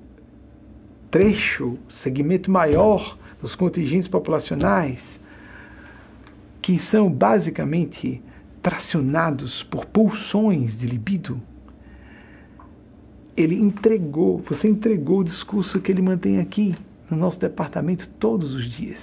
trecho, 1.10 1.76
segmento 1.88 2.48
maior 2.48 3.18
dos 3.42 3.56
contingentes 3.56 4.06
populacionais, 4.06 5.02
que 6.62 6.78
são 6.78 7.10
basicamente 7.10 8.22
tracionados 8.62 9.64
por 9.64 9.84
pulsões 9.86 10.76
de 10.76 10.86
libido, 10.86 11.42
ele 13.36 13.56
entregou, 13.56 14.38
você 14.48 14.68
entregou 14.68 15.18
o 15.18 15.24
discurso 15.24 15.80
que 15.80 15.90
ele 15.90 16.02
mantém 16.02 16.38
aqui 16.38 16.76
no 17.10 17.16
nosso 17.16 17.40
departamento 17.40 18.08
todos 18.20 18.54
os 18.54 18.64
dias. 18.64 19.00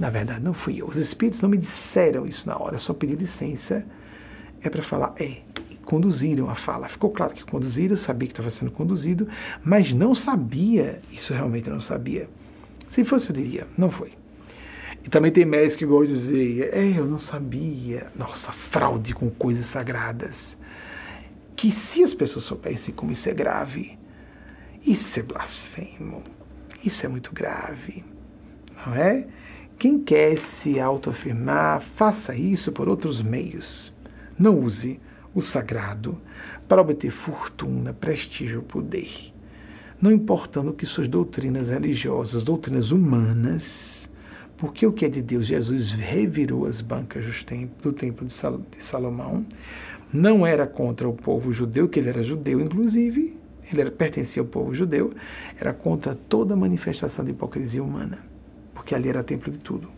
Na 0.00 0.08
verdade, 0.08 0.42
não 0.42 0.54
fui 0.54 0.80
eu. 0.80 0.86
Os 0.86 0.96
espíritos 0.96 1.42
não 1.42 1.50
me 1.50 1.58
disseram 1.58 2.26
isso 2.26 2.48
na 2.48 2.56
hora, 2.56 2.78
só 2.78 2.94
pedi 2.94 3.14
licença. 3.14 3.84
É 4.66 4.68
para 4.68 4.82
falar, 4.82 5.14
é, 5.20 5.36
conduziram 5.84 6.50
a 6.50 6.56
fala. 6.56 6.88
Ficou 6.88 7.10
claro 7.10 7.32
que 7.32 7.44
conduziram, 7.44 7.96
sabia 7.96 8.26
que 8.26 8.32
estava 8.32 8.50
sendo 8.50 8.72
conduzido, 8.72 9.28
mas 9.64 9.92
não 9.92 10.12
sabia, 10.12 11.00
isso 11.12 11.32
realmente 11.32 11.70
não 11.70 11.80
sabia. 11.80 12.28
Se 12.90 13.04
fosse, 13.04 13.30
eu 13.30 13.36
diria, 13.36 13.64
não 13.78 13.92
foi. 13.92 14.10
E 15.04 15.08
também 15.08 15.30
tem 15.30 15.44
médicos 15.44 15.76
que 15.76 15.86
gostam 15.86 16.16
de 16.16 16.20
dizer, 16.20 16.74
é, 16.74 16.98
eu 16.98 17.06
não 17.06 17.20
sabia. 17.20 18.08
Nossa, 18.16 18.50
fraude 18.50 19.14
com 19.14 19.30
coisas 19.30 19.66
sagradas 19.66 20.56
que 21.54 21.70
se 21.70 22.02
as 22.02 22.12
pessoas 22.12 22.44
soubessem 22.44 22.92
como 22.92 23.12
isso 23.12 23.28
é 23.28 23.32
grave, 23.32 23.96
isso 24.84 25.20
é 25.20 25.22
blasfemo, 25.22 26.24
isso 26.84 27.06
é 27.06 27.08
muito 27.08 27.32
grave, 27.32 28.04
não 28.84 28.96
é? 28.96 29.28
Quem 29.78 30.02
quer 30.02 30.38
se 30.38 30.80
autoafirmar, 30.80 31.82
faça 31.94 32.34
isso 32.34 32.72
por 32.72 32.88
outros 32.88 33.22
meios. 33.22 33.94
Não 34.38 34.58
use 34.58 35.00
o 35.34 35.40
sagrado 35.40 36.18
para 36.68 36.80
obter 36.80 37.10
fortuna, 37.10 37.92
prestígio, 37.92 38.62
poder. 38.62 39.32
Não 40.00 40.12
importando 40.12 40.72
que 40.72 40.84
suas 40.84 41.08
doutrinas 41.08 41.68
religiosas, 41.68 42.44
doutrinas 42.44 42.90
humanas, 42.90 44.08
porque 44.58 44.86
o 44.86 44.92
que 44.92 45.04
é 45.04 45.08
de 45.08 45.22
Deus, 45.22 45.46
Jesus 45.46 45.92
revirou 45.92 46.66
as 46.66 46.80
bancas 46.80 47.24
do 47.82 47.92
templo 47.92 48.26
de 48.26 48.82
Salomão 48.82 49.46
não 50.12 50.46
era 50.46 50.66
contra 50.66 51.08
o 51.08 51.12
povo 51.12 51.52
judeu, 51.52 51.88
que 51.88 51.98
ele 51.98 52.08
era 52.08 52.22
judeu, 52.22 52.60
inclusive, 52.60 53.36
ele 53.70 53.80
era, 53.80 53.90
pertencia 53.90 54.40
ao 54.40 54.46
povo 54.46 54.74
judeu, 54.74 55.12
era 55.60 55.72
contra 55.72 56.14
toda 56.14 56.54
manifestação 56.54 57.24
de 57.24 57.32
hipocrisia 57.32 57.82
humana, 57.82 58.18
porque 58.74 58.94
ali 58.94 59.08
era 59.08 59.24
templo 59.24 59.50
de 59.50 59.58
tudo, 59.58 59.88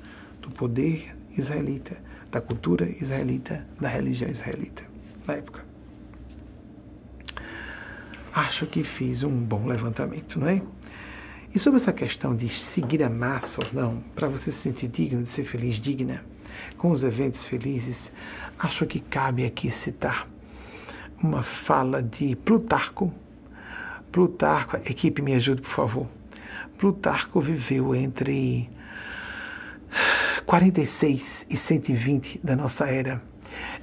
do 0.40 0.50
poder 0.50 1.14
israelita, 1.36 1.96
da 2.30 2.40
cultura 2.40 2.88
israelita, 3.00 3.66
da 3.80 3.88
religião 3.88 4.30
israelita, 4.30 4.82
na 5.26 5.34
época. 5.34 5.64
Acho 8.32 8.66
que 8.66 8.84
fiz 8.84 9.22
um 9.22 9.44
bom 9.44 9.66
levantamento, 9.66 10.38
não 10.38 10.48
é? 10.48 10.62
E 11.54 11.58
sobre 11.58 11.80
essa 11.80 11.92
questão 11.92 12.36
de 12.36 12.48
seguir 12.48 13.02
a 13.02 13.08
massa 13.08 13.60
ou 13.64 13.72
não, 13.72 14.00
para 14.14 14.28
você 14.28 14.52
se 14.52 14.58
sentir 14.58 14.88
digno 14.88 15.22
de 15.22 15.28
ser 15.28 15.44
feliz, 15.44 15.76
digna, 15.76 16.22
com 16.76 16.90
os 16.90 17.02
eventos 17.02 17.44
felizes, 17.46 18.12
acho 18.58 18.86
que 18.86 19.00
cabe 19.00 19.44
aqui 19.44 19.70
citar 19.70 20.28
uma 21.22 21.42
fala 21.42 22.02
de 22.02 22.36
Plutarco. 22.36 23.12
Plutarco, 24.12 24.76
equipe, 24.76 25.20
me 25.20 25.34
ajude, 25.34 25.62
por 25.62 25.74
favor. 25.74 26.06
Plutarco 26.78 27.40
viveu 27.40 27.94
entre 27.94 28.68
46 30.48 31.44
e 31.50 31.58
120 31.58 32.40
da 32.42 32.56
nossa 32.56 32.86
era. 32.86 33.20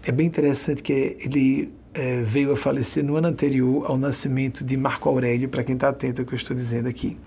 É 0.01 0.11
bem 0.11 0.26
interessante 0.26 0.82
que 0.82 1.16
ele 1.20 1.72
é, 1.93 2.24
veio 2.24 2.53
a 2.53 2.57
falecer 2.57 3.03
no 3.03 3.16
ano 3.18 3.28
anterior 3.28 3.86
ao 3.86 3.99
nascimento 3.99 4.63
de 4.63 4.76
Marco 4.76 5.07
Aurélio, 5.07 5.47
para 5.47 5.63
quem 5.63 5.76
está 5.76 5.89
atento 5.89 6.24
ao 6.24 6.26
que 6.26 6.34
eu 6.34 6.38
estou 6.38 6.57
dizendo 6.57 6.89
aqui. 6.89 7.20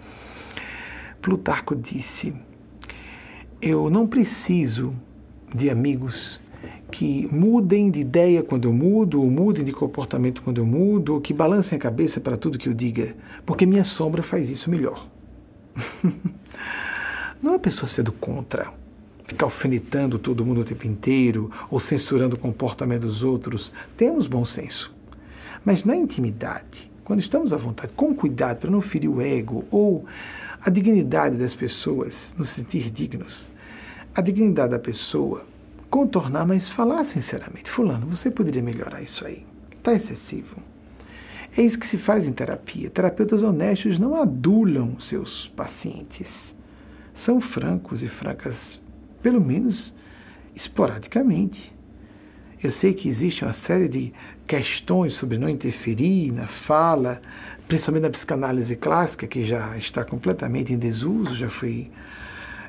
Plutarco 1.22 1.76
disse: 1.76 2.34
Eu 3.62 3.88
não 3.88 4.08
preciso 4.08 4.92
de 5.54 5.70
amigos 5.70 6.40
que 6.90 7.28
mudem 7.32 7.92
de 7.92 8.00
ideia 8.00 8.42
quando 8.42 8.66
eu 8.66 8.72
mudo, 8.72 9.22
ou 9.22 9.30
mudem 9.30 9.64
de 9.64 9.70
comportamento 9.70 10.42
quando 10.42 10.58
eu 10.58 10.66
mudo, 10.66 11.14
ou 11.14 11.20
que 11.20 11.32
balancem 11.32 11.78
a 11.78 11.80
cabeça 11.80 12.20
para 12.20 12.36
tudo 12.36 12.58
que 12.58 12.68
eu 12.68 12.74
diga, 12.74 13.14
porque 13.46 13.64
minha 13.64 13.84
sombra 13.84 14.20
faz 14.20 14.50
isso 14.50 14.68
melhor. 14.68 15.06
não 17.40 17.54
é 17.54 17.58
pessoa 17.58 17.86
sendo 17.86 18.10
contra, 18.10 18.72
ficar 19.28 19.46
alfinetando 19.46 20.18
todo 20.18 20.44
mundo 20.44 20.62
o 20.62 20.64
tempo 20.64 20.86
inteiro, 20.86 21.52
ou 21.70 21.78
censurando 21.78 22.34
o 22.34 22.38
comportamento 22.38 23.02
dos 23.02 23.22
outros. 23.22 23.70
Temos 23.96 24.26
bom 24.26 24.44
senso. 24.44 24.92
Mas 25.64 25.84
na 25.84 25.94
intimidade, 25.94 26.90
quando 27.04 27.20
estamos 27.20 27.52
à 27.52 27.56
vontade, 27.58 27.92
com 27.94 28.14
cuidado 28.14 28.58
para 28.58 28.70
não 28.70 28.80
ferir 28.80 29.08
o 29.08 29.20
ego 29.20 29.64
ou 29.70 30.06
a 30.60 30.70
dignidade 30.70 31.36
das 31.36 31.54
pessoas, 31.54 32.34
nos 32.38 32.48
sentir 32.48 32.90
dignos, 32.90 33.48
a 34.14 34.22
dignidade 34.22 34.70
da 34.70 34.78
pessoa, 34.78 35.44
contornar, 35.90 36.46
mas 36.46 36.70
falar 36.70 37.04
sinceramente: 37.04 37.70
Fulano, 37.70 38.06
você 38.06 38.30
poderia 38.30 38.62
melhorar 38.62 39.02
isso 39.02 39.26
aí? 39.26 39.44
Está 39.70 39.92
excessivo. 39.92 40.56
É 41.56 41.62
isso 41.62 41.78
que 41.78 41.86
se 41.86 41.98
faz 41.98 42.26
em 42.26 42.32
terapia. 42.32 42.88
Terapeutas 42.88 43.42
honestos 43.42 43.98
não 43.98 44.16
adulam 44.16 44.98
seus 45.00 45.48
pacientes. 45.48 46.54
São 47.14 47.40
francos 47.40 48.02
e 48.02 48.08
francas, 48.08 48.80
pelo 49.22 49.40
menos 49.40 49.94
esporadicamente. 50.54 51.72
Eu 52.62 52.72
sei 52.72 52.92
que 52.92 53.08
existe 53.08 53.44
uma 53.44 53.52
série 53.52 53.88
de 53.88 54.12
questões 54.46 55.14
sobre 55.14 55.38
não 55.38 55.48
interferir 55.48 56.32
na 56.32 56.48
fala, 56.48 57.22
principalmente 57.68 58.02
na 58.02 58.10
psicanálise 58.10 58.74
clássica, 58.74 59.26
que 59.26 59.44
já 59.44 59.76
está 59.76 60.04
completamente 60.04 60.72
em 60.72 60.78
desuso, 60.78 61.36
já 61.36 61.48
foi 61.48 61.90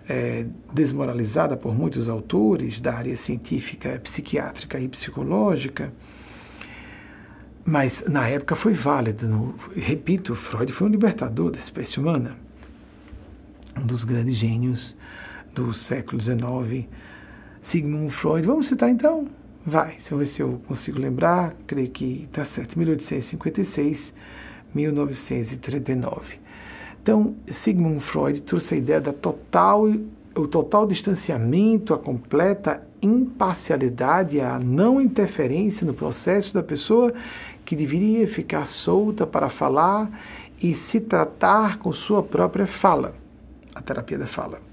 é, 0.08 0.46
desmoralizada 0.74 1.58
por 1.58 1.74
muitos 1.74 2.08
autores 2.08 2.80
da 2.80 2.94
área 2.94 3.16
científica, 3.18 4.00
psiquiátrica 4.04 4.80
e 4.80 4.88
psicológica, 4.88 5.92
mas 7.66 8.04
na 8.08 8.28
época 8.28 8.56
foi 8.56 8.74
válida. 8.74 9.28
No, 9.28 9.56
repito, 9.76 10.36
Freud 10.36 10.72
foi 10.74 10.88
um 10.88 10.92
libertador 10.92 11.52
da 11.52 11.60
espécie 11.60 12.00
humana, 12.00 12.36
um 13.78 13.86
dos 13.86 14.04
grandes 14.04 14.36
gênios 14.36 14.96
do 15.60 15.74
século 15.74 16.22
XIX, 16.22 16.88
Sigmund 17.62 18.12
Freud. 18.14 18.48
Vamos 18.48 18.68
citar 18.68 18.90
então? 18.90 19.28
Vai, 19.66 19.98
se 20.00 20.40
eu 20.40 20.62
consigo 20.66 20.98
lembrar, 20.98 21.54
creio 21.68 21.90
que 21.90 22.28
está 22.30 22.46
certo, 22.46 22.80
1856 22.80 24.14
1939. 24.74 26.40
Então, 27.02 27.36
Sigmund 27.52 28.00
Freud 28.00 28.42
trouxe 28.42 28.76
a 28.76 28.78
ideia 28.78 29.02
da 29.02 29.12
total, 29.12 29.86
o 30.36 30.48
total 30.48 30.88
distanciamento, 30.88 31.94
a 31.94 32.00
completa 32.00 32.88
imparcialidade, 33.02 34.40
a 34.40 34.60
não 34.60 35.02
interferência 35.02 35.86
no 35.86 35.94
processo 35.94 36.54
da 36.54 36.64
pessoa 36.64 37.14
que 37.66 37.76
deveria 37.76 38.28
ficar 38.28 38.66
solta 38.66 39.28
para 39.28 39.50
falar 39.50 40.10
e 40.62 40.74
se 40.74 41.00
tratar 41.00 41.80
com 41.80 41.92
sua 41.92 42.24
própria 42.24 42.68
fala, 42.68 43.14
a 43.76 43.82
terapia 43.82 44.18
da 44.18 44.28
fala. 44.28 44.69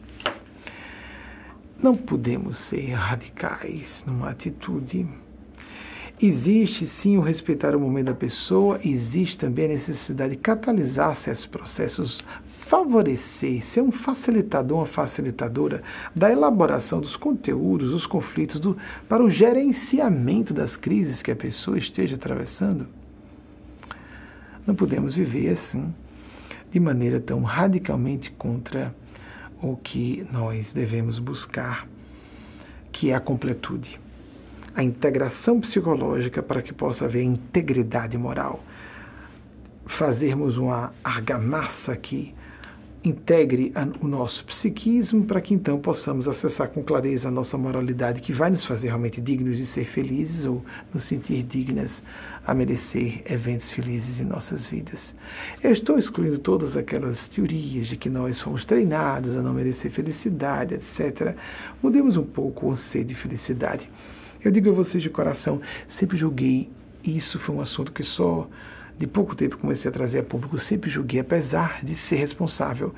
Não 1.82 1.96
podemos 1.96 2.58
ser 2.58 2.92
radicais 2.94 4.02
numa 4.06 4.30
atitude 4.30 5.06
Existe 6.20 6.86
sim 6.86 7.18
o 7.18 7.20
respeitar 7.20 7.76
o 7.76 7.80
momento 7.80 8.06
da 8.06 8.14
pessoa, 8.14 8.80
existe 8.82 9.36
também 9.36 9.66
a 9.66 9.74
necessidade 9.74 10.30
de 10.30 10.38
catalisar 10.38 11.14
certos 11.18 11.44
processos, 11.44 12.24
favorecer, 12.66 13.62
ser 13.62 13.82
um 13.82 13.92
facilitador, 13.92 14.78
uma 14.78 14.86
facilitadora 14.86 15.82
da 16.14 16.32
elaboração 16.32 17.02
dos 17.02 17.16
conteúdos, 17.16 17.90
dos 17.90 18.06
conflitos, 18.06 18.58
do, 18.58 18.78
para 19.06 19.22
o 19.22 19.28
gerenciamento 19.28 20.54
das 20.54 20.74
crises 20.74 21.20
que 21.20 21.30
a 21.30 21.36
pessoa 21.36 21.76
esteja 21.76 22.16
atravessando. 22.16 22.86
Não 24.66 24.74
podemos 24.74 25.14
viver 25.14 25.50
assim, 25.52 25.94
de 26.72 26.80
maneira 26.80 27.20
tão 27.20 27.42
radicalmente 27.42 28.30
contra 28.30 28.94
o 29.62 29.76
que 29.76 30.26
nós 30.32 30.72
devemos 30.72 31.18
buscar, 31.18 31.86
que 32.92 33.10
é 33.10 33.14
a 33.14 33.20
completude 33.20 33.98
a 34.76 34.82
integração 34.82 35.58
psicológica 35.58 36.42
para 36.42 36.60
que 36.60 36.72
possa 36.72 37.06
haver 37.06 37.22
integridade 37.22 38.18
moral. 38.18 38.62
Fazermos 39.86 40.58
uma 40.58 40.92
argamassa 41.02 41.96
que 41.96 42.34
integre 43.02 43.72
o 44.00 44.06
nosso 44.06 44.44
psiquismo 44.44 45.24
para 45.24 45.40
que 45.40 45.54
então 45.54 45.78
possamos 45.78 46.28
acessar 46.28 46.68
com 46.68 46.82
clareza 46.82 47.28
a 47.28 47.30
nossa 47.30 47.56
moralidade 47.56 48.20
que 48.20 48.32
vai 48.32 48.50
nos 48.50 48.66
fazer 48.66 48.88
realmente 48.88 49.20
dignos 49.20 49.56
de 49.56 49.64
ser 49.64 49.86
felizes 49.86 50.44
ou 50.44 50.62
nos 50.92 51.04
sentir 51.04 51.42
dignas 51.44 52.02
a 52.46 52.54
merecer 52.54 53.22
eventos 53.26 53.70
felizes 53.70 54.20
em 54.20 54.24
nossas 54.24 54.68
vidas. 54.68 55.14
Eu 55.62 55.72
estou 55.72 55.98
excluindo 55.98 56.38
todas 56.38 56.76
aquelas 56.76 57.26
teorias 57.28 57.88
de 57.88 57.96
que 57.96 58.08
nós 58.08 58.36
somos 58.36 58.64
treinados 58.64 59.36
a 59.36 59.42
não 59.42 59.52
merecer 59.52 59.90
felicidade, 59.90 60.74
etc. 60.74 61.34
Mudemos 61.82 62.16
um 62.16 62.24
pouco 62.24 62.66
o 62.66 62.72
anseio 62.72 63.04
de 63.04 63.14
felicidade 63.14 63.90
eu 64.46 64.52
digo 64.52 64.70
a 64.70 64.72
vocês 64.72 65.02
de 65.02 65.10
coração, 65.10 65.60
sempre 65.88 66.16
julguei, 66.16 66.70
isso 67.02 67.36
foi 67.36 67.52
um 67.52 67.60
assunto 67.60 67.90
que 67.90 68.04
só 68.04 68.48
de 68.96 69.04
pouco 69.04 69.34
tempo 69.34 69.58
comecei 69.58 69.88
a 69.88 69.92
trazer 69.92 70.20
a 70.20 70.22
público, 70.22 70.56
sempre 70.60 70.88
julguei, 70.88 71.18
apesar 71.18 71.84
de 71.84 71.96
ser 71.96 72.14
responsável 72.14 72.94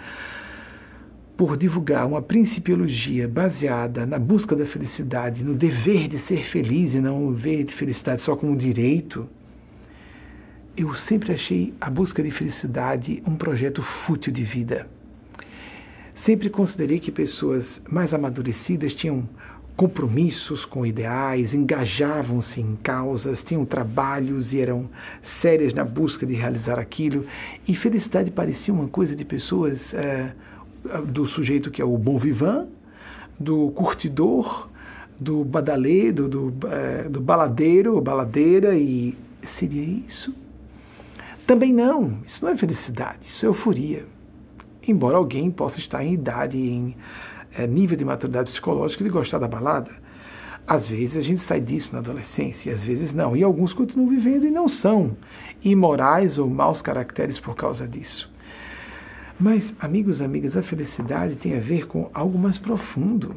por 1.39 1.57
divulgar 1.57 2.07
uma 2.07 2.20
principiologia 2.20 3.27
baseada 3.27 4.05
na 4.05 4.19
busca 4.19 4.55
da 4.55 4.66
felicidade, 4.66 5.43
no 5.43 5.55
dever 5.55 6.07
de 6.09 6.19
ser 6.19 6.45
feliz 6.51 6.93
e 6.93 7.01
não 7.01 7.33
ver 7.33 7.65
de 7.65 7.75
felicidade 7.75 8.20
só 8.20 8.37
como 8.37 8.53
um 8.53 8.57
direito, 8.57 9.27
eu 10.78 10.94
sempre 10.94 11.32
achei 11.32 11.74
a 11.80 11.90
busca 11.90 12.22
de 12.22 12.30
felicidade 12.30 13.20
um 13.26 13.34
projeto 13.34 13.82
fútil 13.82 14.32
de 14.32 14.44
vida. 14.44 14.86
Sempre 16.14 16.48
considerei 16.48 17.00
que 17.00 17.10
pessoas 17.10 17.82
mais 17.90 18.14
amadurecidas 18.14 18.94
tinham 18.94 19.28
compromissos 19.76 20.64
com 20.64 20.86
ideais, 20.86 21.52
engajavam-se 21.52 22.60
em 22.60 22.76
causas, 22.76 23.42
tinham 23.42 23.64
trabalhos 23.64 24.52
e 24.52 24.60
eram 24.60 24.88
sérias 25.22 25.74
na 25.74 25.84
busca 25.84 26.24
de 26.24 26.34
realizar 26.34 26.78
aquilo. 26.78 27.26
E 27.66 27.74
felicidade 27.74 28.30
parecia 28.30 28.72
uma 28.72 28.86
coisa 28.86 29.16
de 29.16 29.24
pessoas 29.24 29.92
é, 29.94 30.32
do 31.06 31.26
sujeito 31.26 31.72
que 31.72 31.82
é 31.82 31.84
o 31.84 31.98
bom 31.98 32.18
vivant, 32.18 32.68
do 33.38 33.72
curtidor, 33.72 34.68
do 35.18 35.44
badaleiro, 35.44 36.28
do, 36.28 36.55
é, 36.68 37.09
do 37.09 37.20
baladeiro, 37.20 38.00
baladeira, 38.00 38.76
e 38.76 39.16
seria 39.44 39.82
isso? 39.82 40.32
Também 41.49 41.73
não, 41.73 42.19
isso 42.27 42.45
não 42.45 42.53
é 42.53 42.57
felicidade, 42.59 43.20
isso 43.23 43.47
é 43.47 43.49
euforia. 43.49 44.05
Embora 44.87 45.16
alguém 45.16 45.51
possa 45.51 45.79
estar 45.79 46.05
em 46.05 46.12
idade, 46.12 46.59
em 46.59 46.95
é, 47.57 47.66
nível 47.66 47.97
de 47.97 48.05
maturidade 48.05 48.51
psicológica 48.51 49.03
de 49.03 49.09
gostar 49.09 49.39
da 49.39 49.49
balada. 49.49 49.91
Às 50.66 50.87
vezes 50.87 51.16
a 51.16 51.23
gente 51.23 51.41
sai 51.41 51.62
disso 51.62 51.95
na 51.95 52.01
adolescência, 52.01 52.69
e 52.69 52.75
às 52.75 52.85
vezes 52.85 53.15
não. 53.15 53.35
E 53.35 53.43
alguns 53.43 53.73
continuam 53.73 54.11
vivendo 54.11 54.45
e 54.45 54.51
não 54.51 54.69
são 54.69 55.16
imorais 55.65 56.39
ou 56.39 56.51
maus 56.51 56.83
caracteres 56.83 57.41
por 57.41 57.57
causa 57.57 57.89
disso. 57.89 58.31
Mas, 59.41 59.73
amigos 59.81 60.20
amigas, 60.20 60.55
a 60.55 60.62
felicidade 60.62 61.37
tem 61.37 61.57
a 61.57 61.61
ver 61.61 61.87
com 61.87 62.11
algo 62.12 62.39
mais 62.39 62.59
profundo, 62.59 63.35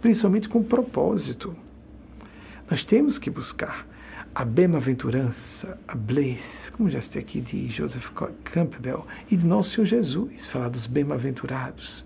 principalmente 0.00 0.48
com 0.48 0.64
propósito. 0.64 1.54
Nós 2.68 2.84
temos 2.84 3.18
que 3.18 3.30
buscar. 3.30 3.86
A 4.34 4.44
bem-aventurança, 4.44 5.78
a 5.86 5.94
bliss, 5.94 6.70
como 6.70 6.88
já 6.88 7.00
citei 7.00 7.20
aqui 7.20 7.40
de 7.40 7.68
Joseph 7.68 8.10
Campbell, 8.44 9.06
e 9.30 9.36
de 9.36 9.46
nosso 9.46 9.70
Senhor 9.70 9.86
Jesus, 9.86 10.46
falar 10.46 10.70
dos 10.70 10.86
bem-aventurados. 10.86 12.04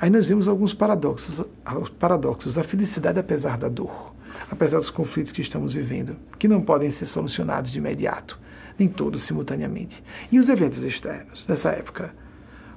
Aí 0.00 0.08
nós 0.08 0.28
vemos 0.28 0.46
alguns 0.46 0.72
paradoxos, 0.72 1.44
os 1.80 1.88
paradoxos, 1.90 2.56
a 2.56 2.62
felicidade 2.62 3.18
apesar 3.18 3.58
da 3.58 3.68
dor, 3.68 4.14
apesar 4.48 4.78
dos 4.78 4.90
conflitos 4.90 5.32
que 5.32 5.42
estamos 5.42 5.74
vivendo, 5.74 6.16
que 6.38 6.46
não 6.46 6.60
podem 6.60 6.92
ser 6.92 7.06
solucionados 7.06 7.72
de 7.72 7.78
imediato, 7.78 8.38
nem 8.78 8.88
todos 8.88 9.24
simultaneamente. 9.24 10.00
E 10.30 10.38
os 10.38 10.48
eventos 10.48 10.84
externos 10.84 11.44
dessa 11.44 11.70
época? 11.70 12.14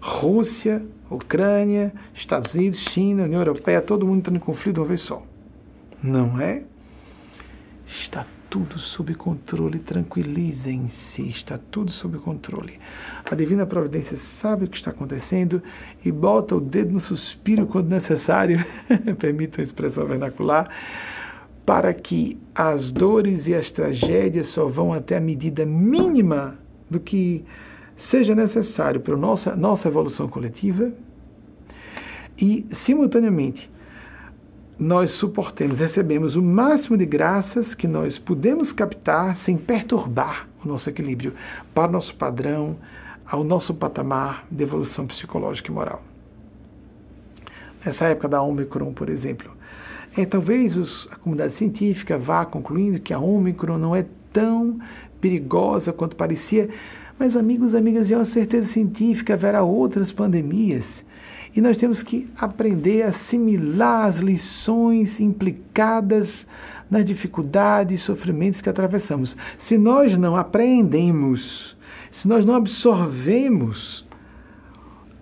Rússia, 0.02 0.84
Ucrânia, 1.12 1.94
Estados 2.16 2.56
Unidos, 2.56 2.80
China, 2.80 3.26
União 3.26 3.41
Europeia, 3.41 3.80
todo 3.80 4.08
mundo 4.08 4.18
entrando 4.18 4.38
em 4.38 4.40
conflito 4.40 4.80
uma 4.80 4.88
vez 4.88 5.02
só. 5.02 5.22
Não 6.02 6.41
é? 6.41 6.64
Está 7.86 8.26
tudo 8.52 8.78
sob 8.78 9.15
controle, 9.15 9.80
tranquilizem-se, 9.80 11.26
está 11.30 11.57
tudo 11.57 11.90
sob 11.90 12.18
controle. 12.18 12.78
A 13.23 13.34
divina 13.34 13.65
providência 13.65 14.18
sabe 14.18 14.65
o 14.65 14.68
que 14.68 14.76
está 14.76 14.91
acontecendo 14.91 15.64
e 16.03 16.11
bota 16.11 16.53
o 16.53 16.60
dedo 16.60 16.91
no 16.91 16.99
suspiro 16.99 17.65
quando 17.65 17.88
necessário, 17.88 18.64
permita 19.18 19.61
a 19.61 19.64
expressão 19.64 20.06
vernacular, 20.06 20.69
para 21.65 21.94
que 21.94 22.38
as 22.53 22.91
dores 22.91 23.48
e 23.48 23.56
as 23.56 23.72
tragédias 23.72 24.49
só 24.49 24.68
vão 24.68 24.91
até 24.91 25.15
a 25.15 25.22
medida 25.22 25.65
mínima 25.65 26.60
do 26.90 26.99
que 26.99 27.45
seja 27.95 28.36
necessário 28.36 28.99
para 28.99 29.14
a 29.14 29.18
nossa, 29.18 29.56
nossa 29.56 29.88
evolução 29.88 30.28
coletiva 30.28 30.91
e, 32.38 32.65
simultaneamente, 32.73 33.72
nós 34.82 35.12
suportemos, 35.12 35.78
recebemos 35.78 36.36
o 36.36 36.41
máximo 36.41 36.98
de 36.98 37.06
graças 37.06 37.76
que 37.76 37.88
nós 37.88 38.18
podemos 38.18 38.72
captar 38.72 39.38
sem 39.38 39.56
perturbar 39.56 40.48
o 40.66 40.68
nosso 40.68 40.90
equilíbrio 40.90 41.36
para 41.72 41.88
o 41.88 41.91
nosso 41.91 42.16
padrão, 42.16 42.78
ao 43.24 43.44
nosso 43.44 43.76
patamar 43.76 44.44
de 44.49 44.64
evolução 44.64 45.06
psicológica 45.06 45.70
e 45.70 45.72
moral. 45.72 46.02
Nessa 47.86 48.06
época 48.06 48.28
da 48.28 48.41
Omicron, 48.41 48.91
por 48.91 49.08
exemplo, 49.08 49.52
é, 50.18 50.26
talvez 50.26 50.76
os, 50.76 51.08
a 51.12 51.16
comunidade 51.16 51.53
científica 51.53 52.18
vá 52.18 52.44
concluindo 52.44 52.99
que 52.99 53.14
a 53.14 53.20
Omicron 53.20 53.78
não 53.78 53.95
é 53.95 54.03
tão 54.34 54.80
perigosa 55.22 55.94
quanto 55.94 56.16
parecia, 56.16 56.68
mas 57.20 57.38
amigos, 57.38 57.76
amigas, 57.76 58.10
é 58.10 58.16
uma 58.16 58.26
certeza 58.26 58.70
científica, 58.70 59.36
haverá 59.36 59.62
outras 59.62 60.12
pandemias 60.12 61.03
e 61.56 61.61
nós 61.61 61.78
temos 61.78 62.02
que 62.02 62.30
aprender 62.38 63.03
a 63.03 63.10
assimilar 63.10 64.06
as 64.06 64.18
lições 64.18 65.19
implicadas 65.19 66.45
nas 66.90 67.06
dificuldades 67.06 68.02
e 68.02 68.03
sofrimentos 68.03 68.61
que 68.61 68.69
atravessamos. 68.69 69.36
Se 69.57 69.78
nós 69.78 70.18
não 70.18 70.36
aprendemos, 70.36 71.78
se 72.11 72.28
nós 72.28 72.45
não 72.45 72.56
absorvemos 72.56 74.06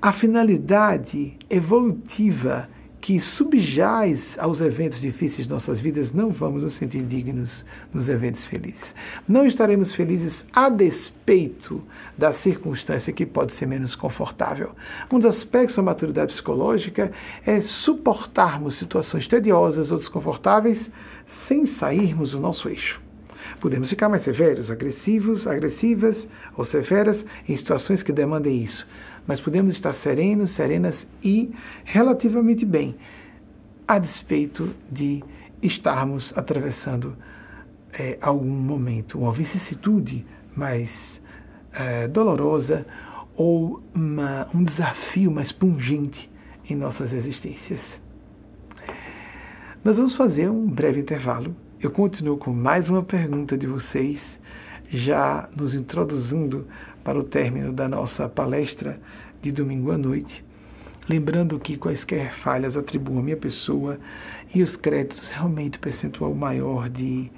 a 0.01 0.13
finalidade 0.13 1.37
evolutiva 1.49 2.69
que 3.01 3.19
subjaz 3.19 4.37
aos 4.37 4.59
eventos 4.59 4.99
difíceis 4.99 5.47
de 5.47 5.53
nossas 5.53 5.79
vidas, 5.79 6.11
não 6.11 6.31
vamos 6.31 6.63
nos 6.63 6.73
sentir 6.73 7.01
dignos 7.03 7.65
dos 7.93 8.09
eventos 8.09 8.45
felizes. 8.45 8.93
Não 9.27 9.45
estaremos 9.45 9.93
felizes 9.93 10.45
a 10.53 10.69
despeito 10.69 11.81
da 12.17 12.33
circunstância 12.33 13.13
que 13.13 13.25
pode 13.25 13.53
ser 13.53 13.65
menos 13.65 13.95
confortável. 13.95 14.71
Um 15.11 15.17
dos 15.17 15.37
aspectos 15.37 15.77
da 15.77 15.81
maturidade 15.81 16.33
psicológica 16.33 17.11
é 17.45 17.61
suportarmos 17.61 18.77
situações 18.77 19.27
tediosas 19.27 19.91
ou 19.91 19.97
desconfortáveis 19.97 20.89
sem 21.27 21.65
sairmos 21.65 22.31
do 22.31 22.39
nosso 22.39 22.67
eixo. 22.67 23.01
Podemos 23.61 23.89
ficar 23.89 24.09
mais 24.09 24.23
severos, 24.23 24.69
agressivos, 24.69 25.47
agressivas 25.47 26.27
ou 26.57 26.65
severas 26.65 27.25
em 27.47 27.55
situações 27.55 28.03
que 28.03 28.11
demandem 28.11 28.61
isso 28.61 28.85
mas 29.29 29.39
podemos 29.39 29.73
estar 29.73 29.93
serenos, 29.93 30.49
serenas 30.49 31.07
e 31.23 31.53
relativamente 31.85 32.65
bem, 32.65 32.95
a 33.87 33.99
despeito 33.99 34.73
de 34.91 35.23
estarmos 35.61 36.33
atravessando 36.35 37.15
é, 37.93 38.17
algum 38.19 38.49
momento, 38.49 39.19
uma 39.19 39.31
vicissitude 39.31 40.25
mais 40.55 41.21
é, 41.71 42.07
dolorosa 42.07 42.87
ou 43.35 43.83
uma, 43.93 44.47
um 44.51 44.63
desafio 44.63 45.29
mais 45.29 45.51
pungente 45.51 46.27
em 46.67 46.75
nossas 46.75 47.13
existências. 47.13 48.01
Nós 49.83 49.97
vamos 49.97 50.15
fazer 50.15 50.49
um 50.49 50.65
breve 50.65 51.01
intervalo. 51.01 51.55
Eu 51.79 51.91
continuo 51.91 52.35
com 52.35 52.51
mais 52.51 52.89
uma 52.89 53.03
pergunta 53.03 53.55
de 53.55 53.67
vocês, 53.67 54.39
já 54.89 55.47
nos 55.55 55.75
introduzindo 55.75 56.65
para 57.09 57.17
o 57.17 57.23
término 57.23 57.73
da 57.73 57.89
nossa 57.89 58.29
palestra 58.29 59.01
de 59.41 59.51
domingo 59.51 59.89
à 59.89 59.97
noite, 59.97 60.45
lembrando 61.09 61.59
que 61.59 61.75
quaisquer 61.75 62.35
falhas 62.35 62.77
atribuam 62.77 63.17
à 63.17 63.23
minha 63.23 63.35
pessoa 63.35 63.97
e 64.53 64.61
os 64.61 64.75
créditos 64.75 65.27
realmente 65.31 65.79
o 65.79 65.81
percentual 65.81 66.35
maior 66.35 66.87
de 66.87 67.31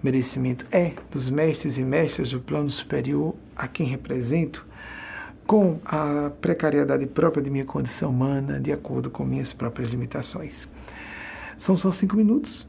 merecimento 0.00 0.64
é 0.70 0.92
dos 1.10 1.28
mestres 1.30 1.78
e 1.78 1.82
mestras 1.82 2.30
do 2.30 2.38
plano 2.38 2.70
superior 2.70 3.34
a 3.56 3.66
quem 3.66 3.86
represento, 3.86 4.64
com 5.44 5.80
a 5.84 6.30
precariedade 6.40 7.04
própria 7.08 7.42
de 7.42 7.50
minha 7.50 7.64
condição 7.64 8.10
humana, 8.10 8.60
de 8.60 8.70
acordo 8.70 9.10
com 9.10 9.24
minhas 9.24 9.52
próprias 9.52 9.90
limitações. 9.90 10.68
São 11.58 11.76
só 11.76 11.90
cinco 11.90 12.14
minutos. 12.14 12.68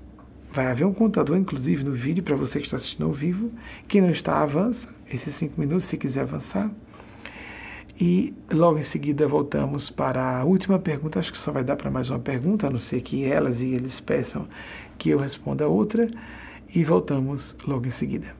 Vai 0.51 0.65
haver 0.65 0.83
um 0.83 0.93
contador, 0.93 1.37
inclusive, 1.37 1.83
no 1.83 1.91
vídeo, 1.91 2.23
para 2.23 2.35
você 2.35 2.57
que 2.57 2.65
está 2.65 2.77
assistindo 2.77 3.05
ao 3.05 3.13
vivo. 3.13 3.51
Quem 3.87 4.01
não 4.01 4.09
está, 4.09 4.41
avança 4.41 4.97
esses 5.15 5.35
cinco 5.35 5.59
minutos, 5.59 5.85
se 5.85 5.97
quiser 5.97 6.21
avançar. 6.21 6.71
E 7.99 8.33
logo 8.49 8.79
em 8.79 8.83
seguida 8.83 9.27
voltamos 9.27 9.89
para 9.89 10.39
a 10.39 10.45
última 10.45 10.79
pergunta. 10.79 11.19
Acho 11.19 11.33
que 11.33 11.37
só 11.37 11.51
vai 11.51 11.65
dar 11.65 11.75
para 11.75 11.91
mais 11.91 12.09
uma 12.09 12.19
pergunta, 12.19 12.67
a 12.67 12.69
não 12.69 12.79
ser 12.79 13.01
que 13.01 13.25
elas 13.25 13.59
e 13.59 13.73
eles 13.73 13.99
peçam 13.99 14.47
que 14.97 15.09
eu 15.09 15.19
responda 15.19 15.67
outra. 15.67 16.07
E 16.73 16.85
voltamos 16.85 17.53
logo 17.67 17.87
em 17.87 17.91
seguida. 17.91 18.33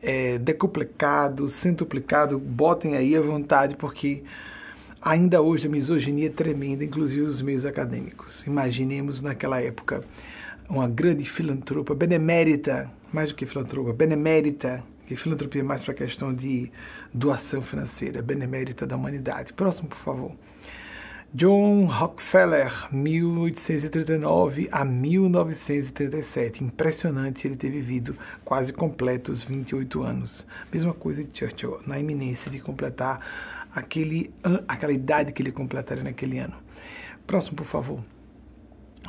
é, 0.03 0.39
decuplicado, 0.39 1.49
centuplicado, 1.49 2.39
botem 2.39 2.97
aí 2.97 3.17
à 3.17 3.21
vontade, 3.21 3.77
porque 3.77 4.23
ainda 5.01 5.41
hoje 5.41 5.67
a 5.67 5.71
misoginia 5.71 6.27
é 6.27 6.31
tremenda, 6.31 6.85
inclusive 6.85 7.23
os 7.23 7.41
meios 7.41 7.65
acadêmicos. 7.65 8.45
Imaginemos 8.47 9.21
naquela 9.21 9.61
época 9.61 10.05
uma 10.69 10.89
grande 10.89 11.25
filantropa, 11.29 11.95
benemérita, 11.95 12.91
mais 13.13 13.31
do 13.31 13.35
que 13.35 13.47
filantropa, 13.47 13.93
benemérita, 13.93 14.83
que 15.07 15.17
filantropia 15.17 15.61
é 15.61 15.65
mais 15.65 15.83
para 15.83 15.93
a 15.93 15.97
questão 15.97 16.35
de 16.35 16.71
doação 17.15 17.63
financeira, 17.63 18.21
benemérita 18.21 18.87
da 18.87 18.97
humanidade. 18.97 19.53
Próximo, 19.53 19.89
por 19.89 19.99
favor. 19.99 20.33
John 21.35 21.87
Rockefeller, 21.87 22.89
1839 22.93 24.69
a 24.71 24.85
1937. 24.85 26.65
Impressionante 26.65 27.47
ele 27.47 27.57
ter 27.57 27.69
vivido 27.69 28.17
quase 28.45 28.73
completos 28.73 29.43
28 29.43 30.03
anos. 30.03 30.47
Mesma 30.73 30.95
coisa 30.95 31.23
de 31.25 31.39
Churchill, 31.39 31.81
na 31.87 31.99
iminência 31.99 32.51
de 32.51 32.61
completar 32.61 33.67
aquele, 33.75 34.33
aquela 34.67 34.93
idade 34.93 35.33
que 35.33 35.43
ele 35.43 35.53
completaria 35.53 36.05
naquele 36.05 36.39
ano. 36.39 36.55
Próximo, 37.27 37.57
por 37.57 37.67
favor. 37.67 38.03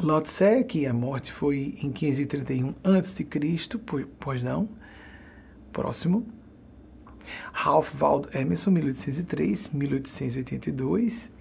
Lao 0.02 0.22
Tse, 0.22 0.64
que 0.65 0.85
a 0.85 0.94
morte 0.94 1.31
foi 1.31 1.77
em 1.81 1.91
531 1.91 2.73
a.C., 2.84 3.26
pois 4.19 4.44
não. 4.44 4.68
Próximo. 5.72 6.27
Ralph 7.53 7.89
Waldo 7.99 8.30
Emerson, 8.34 8.72
1803, 8.72 9.69
1882 9.69 11.36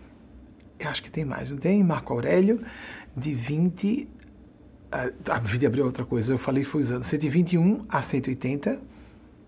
acho 0.85 1.03
que 1.03 1.11
tem 1.11 1.25
mais, 1.25 1.51
não 1.51 1.57
tem? 1.57 1.83
Marco 1.83 2.13
Aurélio, 2.13 2.61
de 3.17 3.33
20 3.35 4.09
uh, 4.93 5.31
a 5.31 5.39
vida 5.41 5.67
abriu 5.67 5.85
outra 5.85 6.05
coisa, 6.05 6.33
eu 6.33 6.39
falei 6.39 6.65
foi 6.65 6.83
os 6.83 6.91
anos 6.91 7.07
121 7.07 7.85
a 7.89 8.03
180 8.03 8.81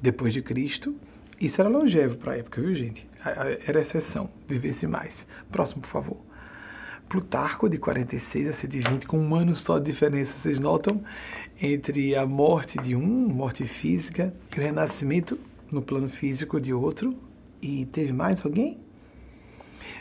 depois 0.00 0.32
de 0.32 0.42
Cristo. 0.42 0.94
Isso 1.40 1.60
era 1.60 1.68
longevo 1.68 2.16
para 2.16 2.32
a 2.32 2.36
época, 2.38 2.60
viu, 2.60 2.74
gente? 2.74 3.06
Era 3.64 3.80
exceção, 3.80 4.28
vivesse 4.48 4.86
mais. 4.86 5.14
Próximo, 5.50 5.82
por 5.82 5.88
favor. 5.88 6.18
Plutarco, 7.08 7.68
de 7.68 7.78
46 7.78 8.48
a 8.48 8.52
120, 8.52 9.06
com 9.06 9.18
um 9.18 9.34
ano 9.34 9.54
só 9.54 9.78
de 9.78 9.86
diferença, 9.86 10.32
vocês 10.36 10.58
notam? 10.58 11.02
Entre 11.60 12.14
a 12.16 12.26
morte 12.26 12.76
de 12.78 12.96
um, 12.96 13.28
morte 13.28 13.64
física, 13.66 14.34
e 14.54 14.58
o 14.58 14.62
renascimento 14.62 15.38
no 15.70 15.80
plano 15.80 16.08
físico 16.08 16.60
de 16.60 16.72
outro. 16.72 17.16
E 17.62 17.86
teve 17.86 18.12
mais 18.12 18.44
alguém? 18.44 18.78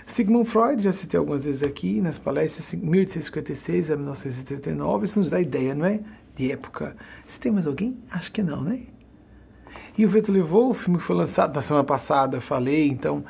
Sigmund 0.07 0.49
Freud, 0.49 0.81
já 0.81 0.93
citei 0.93 1.19
algumas 1.19 1.43
vezes 1.43 1.61
aqui 1.61 2.01
nas 2.01 2.17
palestras, 2.17 2.73
1856 2.73 3.91
a 3.91 3.95
1939, 3.95 5.05
isso 5.05 5.19
nos 5.19 5.29
dá 5.29 5.39
ideia, 5.39 5.75
não 5.75 5.85
é? 5.85 5.99
De 6.35 6.51
época. 6.51 6.95
Se 7.27 7.39
tem 7.39 7.51
mais 7.51 7.67
alguém? 7.67 7.97
Acho 8.09 8.31
que 8.31 8.41
não, 8.41 8.61
né? 8.61 8.84
E 9.97 10.05
o 10.05 10.09
Vento 10.09 10.31
Levou, 10.31 10.69
o 10.69 10.73
filme 10.73 10.99
foi 10.99 11.15
lançado 11.15 11.53
na 11.53 11.61
semana 11.61 11.84
passada, 11.84 12.39
falei, 12.39 12.88
então 12.88 13.25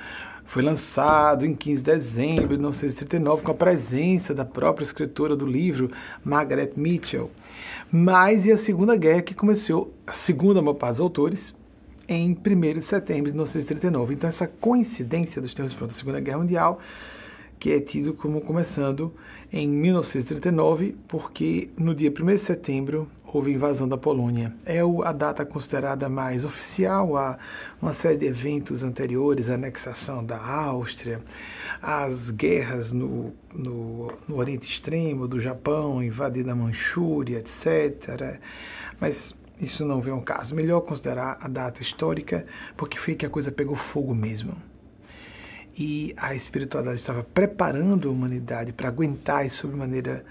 foi 0.45 0.61
lançado 0.61 1.45
em 1.45 1.53
15 1.53 1.81
de 1.81 1.91
dezembro 1.91 2.47
de 2.47 2.57
1939 2.57 3.43
com 3.43 3.51
a 3.51 3.55
presença 3.55 4.33
da 4.33 4.45
própria 4.45 4.85
escritora 4.85 5.35
do 5.35 5.45
livro, 5.45 5.91
Margaret 6.23 6.71
Mitchell. 6.75 7.31
Mas 7.91 8.45
e 8.45 8.51
a 8.51 8.57
Segunda 8.57 8.95
Guerra 8.95 9.21
que 9.23 9.33
começou, 9.33 9.93
segundo 10.13 10.59
a 10.59 10.89
dos 10.89 10.99
autores, 11.01 11.55
em 12.07 12.31
1 12.31 12.79
de 12.79 12.81
setembro 12.81 13.25
de 13.25 13.37
1939. 13.37 14.13
Então, 14.13 14.29
essa 14.29 14.47
coincidência 14.47 15.41
dos 15.41 15.53
tempos 15.53 15.73
da 15.73 15.89
Segunda 15.89 16.19
Guerra 16.19 16.39
Mundial, 16.39 16.79
que 17.59 17.71
é 17.71 17.79
tido 17.79 18.13
como 18.13 18.41
começando 18.41 19.13
em 19.51 19.67
1939, 19.67 20.95
porque 21.07 21.69
no 21.77 21.95
dia 21.95 22.11
1 22.11 22.25
de 22.25 22.39
setembro 22.39 23.07
houve 23.25 23.51
invasão 23.51 23.87
da 23.87 23.97
Polônia. 23.97 24.53
É 24.65 24.79
a 24.79 25.11
data 25.11 25.45
considerada 25.45 26.07
mais 26.07 26.45
oficial 26.45 27.17
a 27.17 27.37
uma 27.81 27.93
série 27.93 28.17
de 28.17 28.25
eventos 28.25 28.83
anteriores, 28.83 29.49
a 29.49 29.55
anexação 29.55 30.23
da 30.23 30.37
Áustria, 30.37 31.21
as 31.81 32.31
guerras 32.31 32.91
no, 32.91 33.33
no, 33.53 34.11
no 34.27 34.37
Oriente 34.37 34.69
Extremo, 34.69 35.27
do 35.27 35.39
Japão, 35.39 36.03
invadir 36.03 36.49
a 36.49 36.55
Manchúria, 36.55 37.39
etc. 37.39 38.39
Mas 38.99 39.35
isso 39.59 39.85
não 39.85 40.01
vem 40.01 40.13
ao 40.13 40.21
caso. 40.21 40.55
Melhor 40.55 40.81
considerar 40.81 41.37
a 41.41 41.47
data 41.47 41.81
histórica, 41.81 42.45
porque 42.75 42.97
foi 42.97 43.15
que 43.15 43.25
a 43.25 43.29
coisa 43.29 43.51
pegou 43.51 43.75
fogo 43.75 44.13
mesmo. 44.13 44.55
E 45.75 46.13
a 46.17 46.33
espiritualidade 46.33 46.99
estava 46.99 47.23
preparando 47.23 48.09
a 48.09 48.11
humanidade 48.11 48.73
para 48.73 48.87
aguentar 48.87 49.45
e, 49.45 49.49
sob 49.49 49.75
maneira 49.75 50.25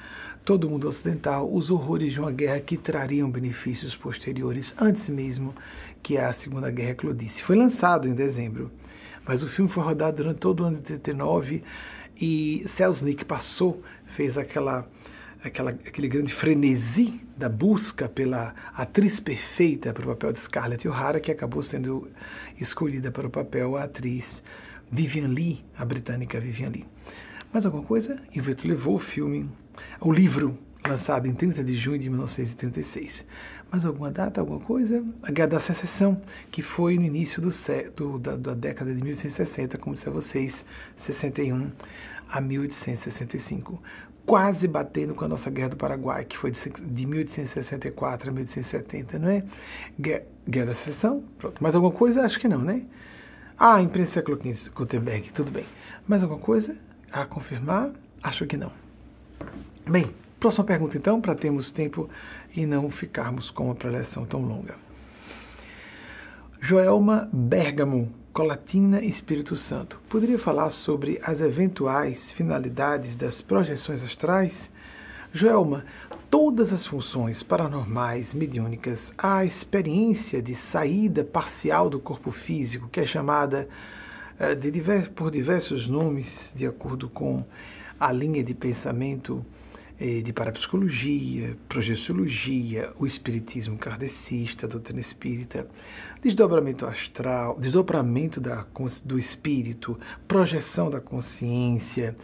todo 0.45 0.71
mundo 0.71 0.89
ocidental, 0.89 1.53
os 1.53 1.71
horrores 1.71 2.13
de 2.13 2.21
uma 2.21 2.31
guerra 2.31 2.61
que 2.61 2.77
trariam 2.77 3.29
benefícios 3.29 3.97
posteriores, 3.97 4.73
antes 4.79 5.09
mesmo 5.09 5.55
que 6.03 6.17
a 6.17 6.33
Segunda 6.33 6.71
Guerra 6.71 6.93
eclodisse. 6.93 7.43
Foi 7.43 7.57
lançado 7.57 8.07
em 8.07 8.15
dezembro, 8.15 8.71
mas 9.27 9.43
o 9.43 9.49
filme 9.49 9.71
foi 9.71 9.83
rodado 9.83 10.19
durante 10.19 10.39
todo 10.39 10.61
o 10.61 10.65
ano 10.67 10.77
de 10.77 10.83
39 10.83 11.65
e 12.21 12.65
Selznick 12.69 13.25
passou, 13.25 13.83
fez 14.15 14.39
aquela 14.39 14.89
aquela, 15.47 15.71
aquele 15.71 16.09
grande 16.09 16.35
frenesi 16.35 17.21
da 17.37 17.49
busca 17.49 18.09
pela 18.09 18.55
atriz 18.75 19.21
perfeita 19.21 19.93
para 19.93 20.05
o 20.05 20.09
papel 20.09 20.33
de 20.33 20.41
Scarlett 20.41 20.87
O'Hara, 20.89 21.21
que 21.21 21.31
acabou 21.31 21.63
sendo 21.63 22.09
escolhida 22.61 23.11
para 23.11 23.27
o 23.27 23.31
papel 23.31 23.77
a 23.77 23.85
atriz 23.85 24.43
Vivian 24.91 25.29
Lee, 25.29 25.65
a 25.77 25.85
britânica 25.85 26.41
Vivian 26.41 26.71
Lee. 26.71 26.87
Mais 27.53 27.65
alguma 27.65 27.85
coisa? 27.85 28.21
Ivete 28.35 28.67
levou 28.67 28.97
o 28.97 28.99
filme, 28.99 29.49
o 30.01 30.13
livro, 30.13 30.59
lançado 30.87 31.27
em 31.27 31.35
30 31.35 31.63
de 31.63 31.77
junho 31.77 31.99
de 31.99 32.09
1936. 32.09 33.25
Mais 33.71 33.85
alguma 33.85 34.11
data, 34.11 34.41
alguma 34.41 34.61
coisa? 34.61 35.05
A 35.23 35.31
Guerra 35.31 35.49
da 35.49 35.61
Secessão, 35.61 36.21
que 36.51 36.63
foi 36.63 36.97
no 36.97 37.05
início 37.05 37.41
do, 37.41 37.49
do, 37.95 38.19
da, 38.19 38.37
da 38.37 38.55
década 38.55 38.95
de 38.95 39.03
1860, 39.03 39.79
como 39.79 39.95
disse 39.95 40.09
a 40.09 40.13
vocês, 40.13 40.65
61 40.97 41.71
a 42.29 42.41
1865 42.41 43.81
quase 44.27 44.67
batendo 44.67 45.15
com 45.15 45.25
a 45.25 45.29
nossa 45.29 45.49
Guerra 45.49 45.71
do 45.71 45.77
Paraguai, 45.77 46.25
que 46.25 46.37
foi 46.37 46.51
de 46.51 47.07
1864 47.07 48.29
a 48.29 48.33
1870, 48.33 49.19
não 49.21 49.29
é? 49.29 49.45
Guerra 49.99 50.67
da 50.67 50.75
Secessão, 50.75 51.23
pronto. 51.39 51.63
Mais 51.63 51.75
alguma 51.77 51.93
coisa? 51.93 52.23
Acho 52.23 52.41
que 52.41 52.49
não, 52.49 52.59
né? 52.59 52.83
Ah, 53.57 53.81
imprensa 53.81 54.15
século 54.15 54.37
XV, 54.37 54.71
Gutenberg, 54.71 55.33
tudo 55.33 55.51
bem. 55.51 55.65
Mais 56.07 56.23
alguma 56.23 56.41
coisa 56.41 56.77
a 57.11 57.25
confirmar? 57.25 57.91
Acho 58.23 58.45
que 58.47 58.57
não. 58.57 58.73
Bem, 59.89 60.11
próxima 60.41 60.65
pergunta 60.65 60.97
então, 60.97 61.21
para 61.21 61.35
termos 61.35 61.71
tempo 61.71 62.11
e 62.55 62.67
não 62.67 62.91
ficarmos 62.91 63.51
com 63.51 63.67
uma 63.67 63.75
preleção 63.75 64.27
tão 64.27 64.43
longa. 64.43 64.86
Joelma 66.61 67.29
Bergamo 67.33 68.11
Colatina 68.33 69.05
Espírito 69.05 69.57
Santo. 69.57 70.01
Poderia 70.09 70.39
falar 70.39 70.71
sobre 70.71 71.21
as 71.23 71.41
eventuais 71.41 72.33
finalidades 72.33 73.15
das 73.15 73.43
projeções 73.43 74.03
astrais? 74.03 74.71
Joelma, 75.33 75.85
todas 76.31 76.73
as 76.73 76.87
funções 76.87 77.43
paranormais, 77.43 78.33
mediúnicas, 78.33 79.13
a 79.19 79.45
experiência 79.45 80.41
de 80.41 80.55
saída 80.55 81.23
parcial 81.23 81.91
do 81.91 82.01
corpo 82.01 82.31
físico, 82.31 82.89
que 82.89 83.01
é 83.01 83.07
chamada 83.07 83.69
eh, 84.41 84.57
por 85.15 85.31
diversos 85.31 85.87
nomes, 85.87 86.53
de 86.57 86.67
acordo 86.67 87.09
com 87.09 87.45
a 88.01 88.11
linha 88.11 88.43
de 88.43 88.55
pensamento 88.55 89.45
de 89.99 90.33
parapsicologia, 90.33 91.57
projeciologia, 91.69 92.93
o 92.99 93.07
espiritismo 93.07 93.79
kardecista, 93.79 94.67
a 94.67 94.69
doutrina 94.69 95.01
espírita, 95.01 95.67
desdobramento 96.23 96.85
astral, 96.85 97.59
desdobramento 97.59 98.41
da, 98.41 98.67
do 99.05 99.19
espírito, 99.19 99.99
projeção 100.29 100.91
da 100.91 101.01
consciência, 101.01 102.15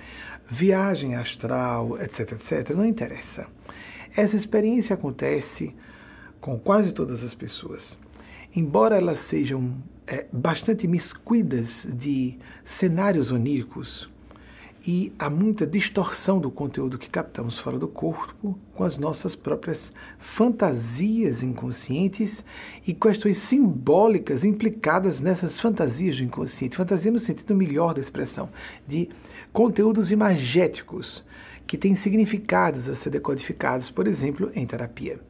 viagem 0.50 1.14
astral, 1.14 1.98
etc, 1.98 2.32
etc, 2.32 2.70
não 2.76 2.84
interessa. 2.84 3.46
Essa 4.14 4.36
experiência 4.36 4.94
acontece 4.94 5.74
com 6.40 6.58
quase 6.58 6.92
todas 6.92 7.22
as 7.24 7.32
pessoas. 7.32 7.98
Embora 8.54 8.96
elas 8.96 9.20
sejam 9.20 9.74
é, 10.06 10.26
bastante 10.30 10.86
miscuidas 10.86 11.86
de 11.88 12.36
cenários 12.66 13.32
oníricos, 13.32 14.10
e 14.86 15.12
há 15.18 15.30
muita 15.30 15.66
distorção 15.66 16.40
do 16.40 16.50
conteúdo 16.50 16.98
que 16.98 17.08
captamos 17.08 17.58
fora 17.58 17.78
do 17.78 17.86
corpo 17.86 18.58
com 18.74 18.84
as 18.84 18.98
nossas 18.98 19.36
próprias 19.36 19.92
fantasias 20.18 21.42
inconscientes 21.42 22.44
e 22.86 22.92
questões 22.92 23.38
simbólicas 23.38 24.44
implicadas 24.44 25.20
nessas 25.20 25.60
fantasias 25.60 26.16
do 26.16 26.24
inconsciente. 26.24 26.76
Fantasia 26.76 27.12
no 27.12 27.20
sentido 27.20 27.54
melhor 27.54 27.94
da 27.94 28.00
expressão, 28.00 28.48
de 28.86 29.08
conteúdos 29.52 30.10
imagéticos 30.10 31.24
que 31.66 31.78
têm 31.78 31.94
significados 31.94 32.88
a 32.88 32.94
ser 32.96 33.10
decodificados, 33.10 33.88
por 33.88 34.08
exemplo, 34.08 34.50
em 34.54 34.66
terapia. 34.66 35.20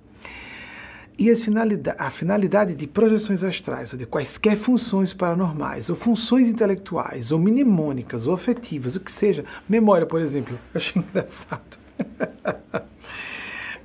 E 1.19 1.31
a 1.31 1.37
finalidade, 1.37 1.97
a 1.99 2.11
finalidade 2.11 2.75
de 2.75 2.87
projeções 2.87 3.45
astrais, 3.45 3.93
ou 3.93 3.99
de 3.99 4.07
quaisquer 4.07 4.57
funções 4.57 5.13
paranormais, 5.13 5.91
ou 5.91 5.97
funções 5.97 6.49
intelectuais, 6.49 7.31
ou 7.31 7.39
mnemônicas, 7.39 8.27
ou 8.27 8.35
afetivas, 8.35 8.97
o 8.97 9.01
que 9.01 9.13
seja, 9.13 9.45
memória, 9.69 10.07
por 10.07 10.21
exemplo, 10.21 10.59
eu 10.75 10.81
achei 10.81 11.01
engraçado. 11.03 11.79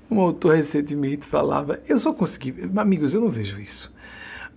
um 0.09 0.21
autor 0.21 0.55
recentemente 0.55 1.25
falava, 1.25 1.79
eu 1.87 1.99
só 1.99 2.13
consegui, 2.13 2.55
amigos, 2.77 3.13
eu 3.13 3.21
não 3.21 3.29
vejo 3.29 3.59
isso. 3.59 3.91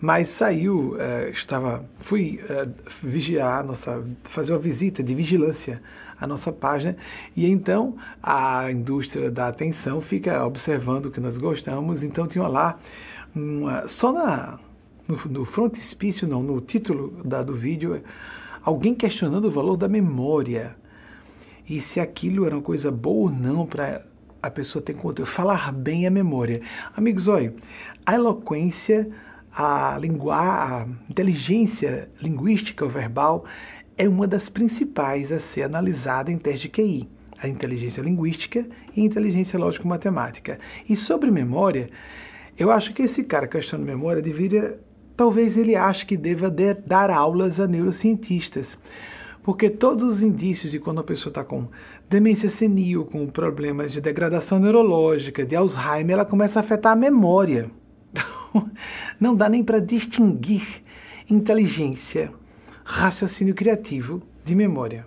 Mas 0.01 0.29
saiu, 0.29 0.95
uh, 0.95 1.29
estava, 1.31 1.85
fui 2.01 2.41
uh, 2.45 2.73
vigiar, 3.03 3.63
nossa, 3.65 4.03
fazer 4.25 4.53
uma 4.53 4.59
visita 4.59 5.03
de 5.03 5.15
vigilância 5.15 5.83
a 6.21 6.27
nossa 6.27 6.53
página 6.53 6.97
e 7.37 7.47
então 7.47 7.97
a 8.23 8.71
indústria 8.71 9.31
da 9.31 9.49
atenção 9.49 10.01
fica 10.01 10.45
observando 10.45 11.07
o 11.07 11.11
que 11.11 11.21
nós 11.21 11.39
gostamos. 11.39 12.03
Então 12.03 12.27
tinha 12.27 12.47
lá 12.47 12.79
uma, 13.35 13.89
só 13.89 14.13
na 14.13 14.59
no, 15.11 15.17
no 15.31 15.45
frontispício, 15.45 16.29
não, 16.29 16.43
no 16.43 16.61
título 16.61 17.23
da, 17.25 17.43
do 17.43 17.55
vídeo, 17.55 18.03
alguém 18.63 18.95
questionando 18.95 19.47
o 19.47 19.51
valor 19.51 19.77
da 19.77 19.89
memória 19.89 20.77
e 21.69 21.81
se 21.81 22.01
aquilo 22.01 22.47
era 22.47 22.55
uma 22.55 22.63
coisa 22.63 22.91
boa 22.91 23.31
ou 23.31 23.37
não 23.37 23.67
para 23.67 24.05
a 24.43 24.51
pessoa 24.51 24.83
ter 24.83 24.95
conteúdo, 24.95 25.31
falar 25.31 25.73
bem 25.73 26.07
a 26.07 26.11
memória. 26.11 26.63
Amigos, 26.97 27.29
olha, 27.29 27.55
a 28.07 28.15
eloquência, 28.15 29.11
a, 29.53 29.99
linguar, 29.99 30.83
a 30.83 30.87
inteligência 31.11 32.09
linguística 32.21 32.87
verbal 32.87 33.45
é 34.01 34.09
uma 34.09 34.27
das 34.27 34.49
principais 34.49 35.31
a 35.31 35.39
ser 35.39 35.63
analisada 35.63 36.33
em 36.33 36.39
teste 36.39 36.69
de 36.69 36.69
QI, 36.71 37.09
a 37.39 37.47
inteligência 37.47 38.01
linguística 38.01 38.67
e 38.97 39.03
inteligência 39.03 39.59
lógico-matemática. 39.59 40.59
E 40.89 40.97
sobre 40.97 41.31
memória, 41.31 41.91
eu 42.57 42.71
acho 42.71 42.95
que 42.95 43.03
esse 43.03 43.23
cara 43.23 43.47
questionando 43.47 43.87
memória 43.87 44.23
deveria, 44.23 44.81
talvez 45.15 45.55
ele 45.55 45.77
ache 45.77 46.07
que 46.07 46.17
deva 46.17 46.51
dar 46.51 47.11
aulas 47.11 47.61
a 47.61 47.67
neurocientistas, 47.67 48.79
Porque 49.43 49.69
todos 49.69 50.05
os 50.05 50.23
indícios 50.23 50.73
de 50.73 50.79
quando 50.79 51.01
a 51.01 51.05
pessoa 51.05 51.31
está 51.31 51.45
com 51.45 51.69
demência 52.09 52.49
senil, 52.49 53.05
com 53.05 53.27
problemas 53.27 53.93
de 53.93 54.01
degradação 54.01 54.59
neurológica, 54.59 55.45
de 55.45 55.55
Alzheimer, 55.55 56.15
ela 56.15 56.25
começa 56.25 56.59
a 56.59 56.63
afetar 56.63 56.93
a 56.93 56.97
memória. 56.97 57.71
Não 59.21 59.37
dá 59.37 59.47
nem 59.47 59.63
para 59.63 59.79
distinguir 59.79 60.83
inteligência, 61.29 62.33
raciocínio 62.91 63.55
criativo 63.55 64.21
de 64.45 64.53
memória. 64.53 65.07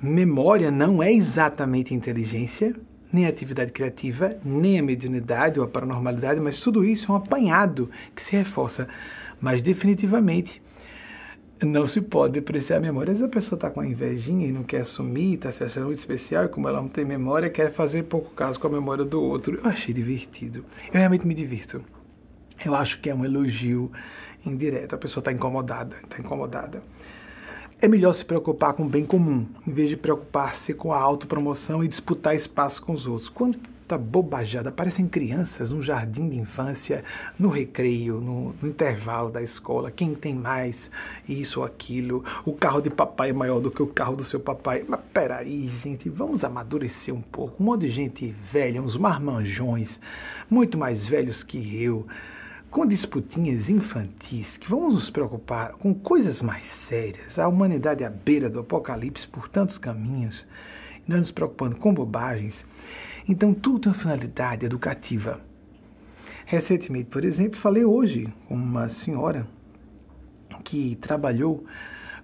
Memória 0.00 0.70
não 0.70 1.02
é 1.02 1.12
exatamente 1.12 1.94
inteligência, 1.94 2.74
nem 3.12 3.26
atividade 3.26 3.72
criativa, 3.72 4.36
nem 4.42 4.78
a 4.78 4.82
mediunidade 4.82 5.60
ou 5.60 5.66
a 5.66 5.68
paranormalidade, 5.68 6.40
mas 6.40 6.58
tudo 6.58 6.82
isso 6.84 7.10
é 7.10 7.14
um 7.14 7.18
apanhado 7.18 7.90
que 8.14 8.22
se 8.22 8.34
reforça. 8.34 8.88
Mas 9.38 9.60
definitivamente 9.60 10.62
não 11.62 11.86
se 11.86 12.00
pode 12.00 12.34
depreciar 12.34 12.78
a 12.78 12.80
memória. 12.80 13.12
Às 13.12 13.20
vezes 13.20 13.30
a 13.30 13.34
pessoa 13.34 13.56
está 13.58 13.70
com 13.70 13.80
uma 13.80 13.86
invejinha 13.86 14.46
e 14.46 14.52
não 14.52 14.62
quer 14.62 14.80
assumir, 14.80 15.34
está 15.34 15.52
se 15.52 15.62
achando 15.62 15.86
muito 15.86 15.98
especial, 15.98 16.46
e 16.46 16.48
como 16.48 16.68
ela 16.68 16.80
não 16.80 16.88
tem 16.88 17.04
memória, 17.04 17.50
quer 17.50 17.70
fazer 17.70 18.04
pouco 18.04 18.30
caso 18.34 18.58
com 18.58 18.66
a 18.66 18.70
memória 18.70 19.04
do 19.04 19.22
outro. 19.22 19.60
Eu 19.62 19.68
achei 19.68 19.92
divertido. 19.92 20.64
Eu 20.88 20.98
realmente 21.00 21.26
me 21.26 21.34
divirto. 21.34 21.84
Eu 22.64 22.74
acho 22.74 22.98
que 23.00 23.10
é 23.10 23.14
um 23.14 23.24
elogio 23.24 23.92
indireto. 24.48 24.94
A 24.94 24.98
pessoa 24.98 25.20
está 25.20 25.32
incomodada, 25.32 25.96
está 26.02 26.18
incomodada. 26.18 26.82
É 27.78 27.86
melhor 27.86 28.14
se 28.14 28.24
preocupar 28.24 28.72
com 28.72 28.84
o 28.84 28.88
bem 28.88 29.04
comum, 29.04 29.46
em 29.66 29.70
vez 29.70 29.90
de 29.90 29.98
preocupar-se 29.98 30.72
com 30.72 30.94
a 30.94 30.98
autopromoção 30.98 31.84
e 31.84 31.88
disputar 31.88 32.34
espaço 32.34 32.80
com 32.80 32.94
os 32.94 33.06
outros. 33.06 33.28
Quanta 33.28 33.98
bobajada! 33.98 34.72
Parecem 34.72 35.06
crianças 35.06 35.70
no 35.70 35.82
jardim 35.82 36.26
de 36.26 36.38
infância, 36.38 37.04
no 37.38 37.50
recreio, 37.50 38.18
no, 38.18 38.54
no, 38.62 38.68
intervalo 38.68 39.30
da 39.30 39.42
escola. 39.42 39.90
Quem 39.90 40.14
tem 40.14 40.34
mais 40.34 40.90
isso 41.28 41.60
ou 41.60 41.66
aquilo? 41.66 42.24
O 42.46 42.54
carro 42.54 42.80
de 42.80 42.88
papai 42.88 43.28
é 43.28 43.34
maior 43.34 43.60
do 43.60 43.70
que 43.70 43.82
o 43.82 43.86
carro 43.86 44.16
do 44.16 44.24
seu 44.24 44.40
papai. 44.40 44.82
Mas 44.88 45.00
peraí, 45.12 45.68
gente, 45.82 46.08
vamos 46.08 46.44
amadurecer 46.44 47.14
um 47.14 47.20
pouco. 47.20 47.62
Um 47.62 47.66
monte 47.66 47.82
de 47.82 47.90
gente 47.90 48.34
velha, 48.50 48.80
uns 48.80 48.96
marmanjões, 48.96 50.00
muito 50.48 50.78
mais 50.78 51.06
velhos 51.06 51.42
que 51.42 51.84
eu 51.84 52.06
com 52.76 52.84
disputinhas 52.84 53.70
infantis 53.70 54.58
que 54.58 54.68
vamos 54.68 54.92
nos 54.92 55.08
preocupar 55.08 55.72
com 55.78 55.94
coisas 55.94 56.42
mais 56.42 56.66
sérias, 56.66 57.38
a 57.38 57.48
humanidade 57.48 58.04
à 58.04 58.10
beira 58.10 58.50
do 58.50 58.60
apocalipse 58.60 59.26
por 59.26 59.48
tantos 59.48 59.78
caminhos, 59.78 60.46
não 61.08 61.16
nos 61.16 61.30
preocupando 61.30 61.76
com 61.76 61.94
bobagens, 61.94 62.66
então 63.26 63.54
tudo 63.54 63.78
tem 63.80 63.92
uma 63.92 63.98
finalidade 63.98 64.66
educativa. 64.66 65.40
Recentemente, 66.44 67.08
por 67.08 67.24
exemplo, 67.24 67.58
falei 67.58 67.82
hoje 67.82 68.30
com 68.46 68.54
uma 68.56 68.90
senhora 68.90 69.48
que 70.62 70.96
trabalhou 70.96 71.64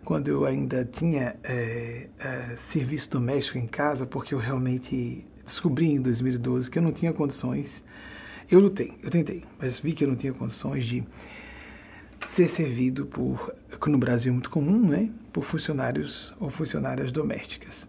quando 0.05 0.29
eu 0.29 0.45
ainda 0.45 0.85
tinha 0.85 1.35
é, 1.43 2.09
é, 2.21 2.57
serviço 2.69 3.09
doméstico 3.09 3.57
em 3.57 3.67
casa, 3.67 4.05
porque 4.05 4.35
eu 4.35 4.39
realmente 4.39 5.25
descobri 5.47 5.93
em 5.93 6.03
2012 6.03 6.71
que 6.71 6.79
eu 6.79 6.83
não 6.83 6.93
tinha 6.93 7.15
condições 7.15 7.83
eu 8.55 8.61
lutei, 8.61 8.93
eu 9.03 9.11
tentei, 9.11 9.45
mas 9.59 9.79
vi 9.79 9.93
que 9.93 10.05
eu 10.05 10.09
não 10.09 10.17
tinha 10.17 10.33
condições 10.33 10.85
de 10.85 11.03
ser 12.29 12.49
servido 12.49 13.07
por, 13.07 13.55
que 13.81 13.91
no 13.91 13.99
Brasil 13.99 14.31
é 14.31 14.33
muito 14.33 14.51
comum, 14.51 14.89
né, 14.89 15.11
por 15.33 15.45
funcionários 15.45 16.35
ou 16.39 16.51
funcionárias 16.51 17.11
domésticas. 17.11 17.87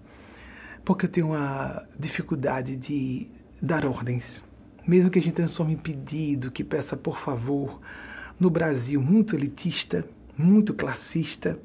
Porque 0.86 1.06
eu 1.06 1.10
tenho 1.10 1.28
uma 1.28 1.84
dificuldade 1.98 2.76
de 2.76 3.28
dar 3.62 3.86
ordens. 3.86 4.44
Mesmo 4.86 5.10
que 5.10 5.20
a 5.20 5.22
gente 5.22 5.36
transforme 5.36 5.74
em 5.74 5.78
pedido, 5.78 6.52
que 6.52 6.64
peça 6.64 6.98
por 6.98 7.20
favor, 7.20 7.80
no 8.40 8.50
Brasil 8.50 9.02
muito 9.02 9.36
elitista, 9.36 10.06
muito 10.38 10.74
classista, 10.74 11.58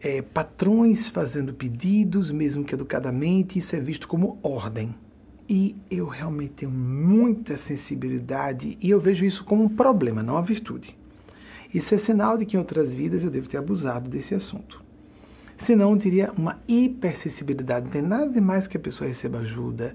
é, 0.00 0.22
patrões 0.22 1.08
fazendo 1.08 1.54
pedidos, 1.54 2.30
mesmo 2.30 2.64
que 2.64 2.74
educadamente, 2.74 3.58
isso 3.58 3.74
é 3.74 3.80
visto 3.80 4.06
como 4.06 4.38
ordem. 4.42 4.94
E 5.48 5.76
eu 5.90 6.06
realmente 6.06 6.52
tenho 6.54 6.70
muita 6.70 7.56
sensibilidade 7.56 8.78
e 8.80 8.90
eu 8.90 9.00
vejo 9.00 9.24
isso 9.24 9.44
como 9.44 9.64
um 9.64 9.68
problema, 9.68 10.22
não 10.22 10.34
uma 10.34 10.42
virtude. 10.42 10.96
Isso 11.72 11.94
é 11.94 11.98
sinal 11.98 12.36
de 12.36 12.46
que 12.46 12.56
em 12.56 12.60
outras 12.60 12.92
vidas 12.92 13.24
eu 13.24 13.30
devo 13.30 13.48
ter 13.48 13.56
abusado 13.56 14.08
desse 14.08 14.34
assunto. 14.34 14.82
Senão 15.58 15.92
eu 15.92 15.98
teria 15.98 16.32
uma 16.36 16.58
hipersensibilidade. 16.68 17.86
Não 17.86 17.92
tem 17.92 18.02
nada 18.02 18.28
de 18.28 18.40
mais 18.40 18.66
que 18.66 18.76
a 18.76 18.80
pessoa 18.80 19.08
receba 19.08 19.38
ajuda. 19.38 19.94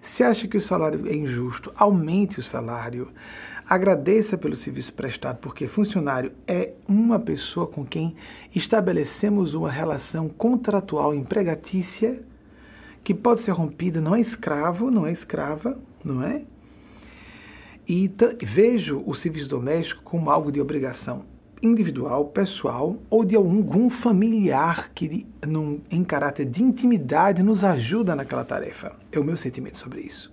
Se 0.00 0.22
acha 0.22 0.46
que 0.46 0.56
o 0.56 0.60
salário 0.60 1.06
é 1.08 1.14
injusto, 1.14 1.72
aumente 1.74 2.38
o 2.38 2.42
salário. 2.42 3.08
Agradeça 3.68 4.38
pelo 4.38 4.56
serviço 4.56 4.92
prestado, 4.92 5.38
porque 5.38 5.66
funcionário 5.66 6.32
é 6.46 6.72
uma 6.86 7.18
pessoa 7.18 7.66
com 7.66 7.84
quem 7.84 8.16
estabelecemos 8.54 9.54
uma 9.54 9.70
relação 9.70 10.28
contratual 10.28 11.14
empregatícia 11.14 12.22
que 13.08 13.14
pode 13.14 13.40
ser 13.40 13.52
rompida, 13.52 14.02
não 14.02 14.14
é 14.14 14.20
escravo, 14.20 14.90
não 14.90 15.06
é 15.06 15.12
escrava, 15.12 15.78
não 16.04 16.22
é? 16.22 16.42
E 17.88 18.06
vejo 18.42 19.02
o 19.06 19.14
serviço 19.14 19.48
doméstico 19.48 20.02
como 20.02 20.30
algo 20.30 20.52
de 20.52 20.60
obrigação 20.60 21.24
individual, 21.62 22.26
pessoal 22.26 22.98
ou 23.08 23.24
de 23.24 23.34
algum 23.34 23.88
familiar 23.88 24.90
que, 24.94 25.26
num, 25.46 25.80
em 25.90 26.04
caráter 26.04 26.44
de 26.44 26.62
intimidade, 26.62 27.42
nos 27.42 27.64
ajuda 27.64 28.14
naquela 28.14 28.44
tarefa. 28.44 28.94
É 29.10 29.18
o 29.18 29.24
meu 29.24 29.38
sentimento 29.38 29.78
sobre 29.78 30.02
isso. 30.02 30.30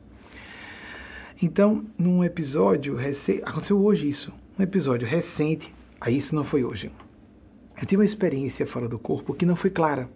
Então, 1.41 1.85
num 1.97 2.25
episódio 2.25 2.93
recente, 2.97 3.41
aconteceu 3.45 3.81
hoje 3.81 4.09
isso, 4.09 4.33
um 4.59 4.63
episódio 4.63 5.07
recente, 5.07 5.73
aí 6.01 6.17
isso 6.17 6.35
não 6.35 6.43
foi 6.43 6.65
hoje. 6.65 6.91
Eu 7.77 7.85
tive 7.85 8.01
uma 8.01 8.05
experiência 8.05 8.67
fora 8.67 8.89
do 8.89 8.99
corpo 8.99 9.33
que 9.33 9.45
não 9.45 9.55
foi 9.55 9.69
clara. 9.69 10.09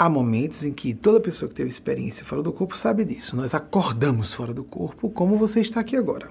Há 0.00 0.08
momentos 0.08 0.64
em 0.64 0.72
que 0.72 0.94
toda 0.94 1.20
pessoa 1.20 1.46
que 1.46 1.54
teve 1.54 1.68
experiência 1.68 2.24
fora 2.24 2.42
do 2.42 2.50
corpo 2.50 2.74
sabe 2.74 3.04
disso. 3.04 3.36
Nós 3.36 3.52
acordamos 3.52 4.32
fora 4.32 4.54
do 4.54 4.64
corpo, 4.64 5.10
como 5.10 5.36
você 5.36 5.60
está 5.60 5.78
aqui 5.80 5.94
agora, 5.94 6.30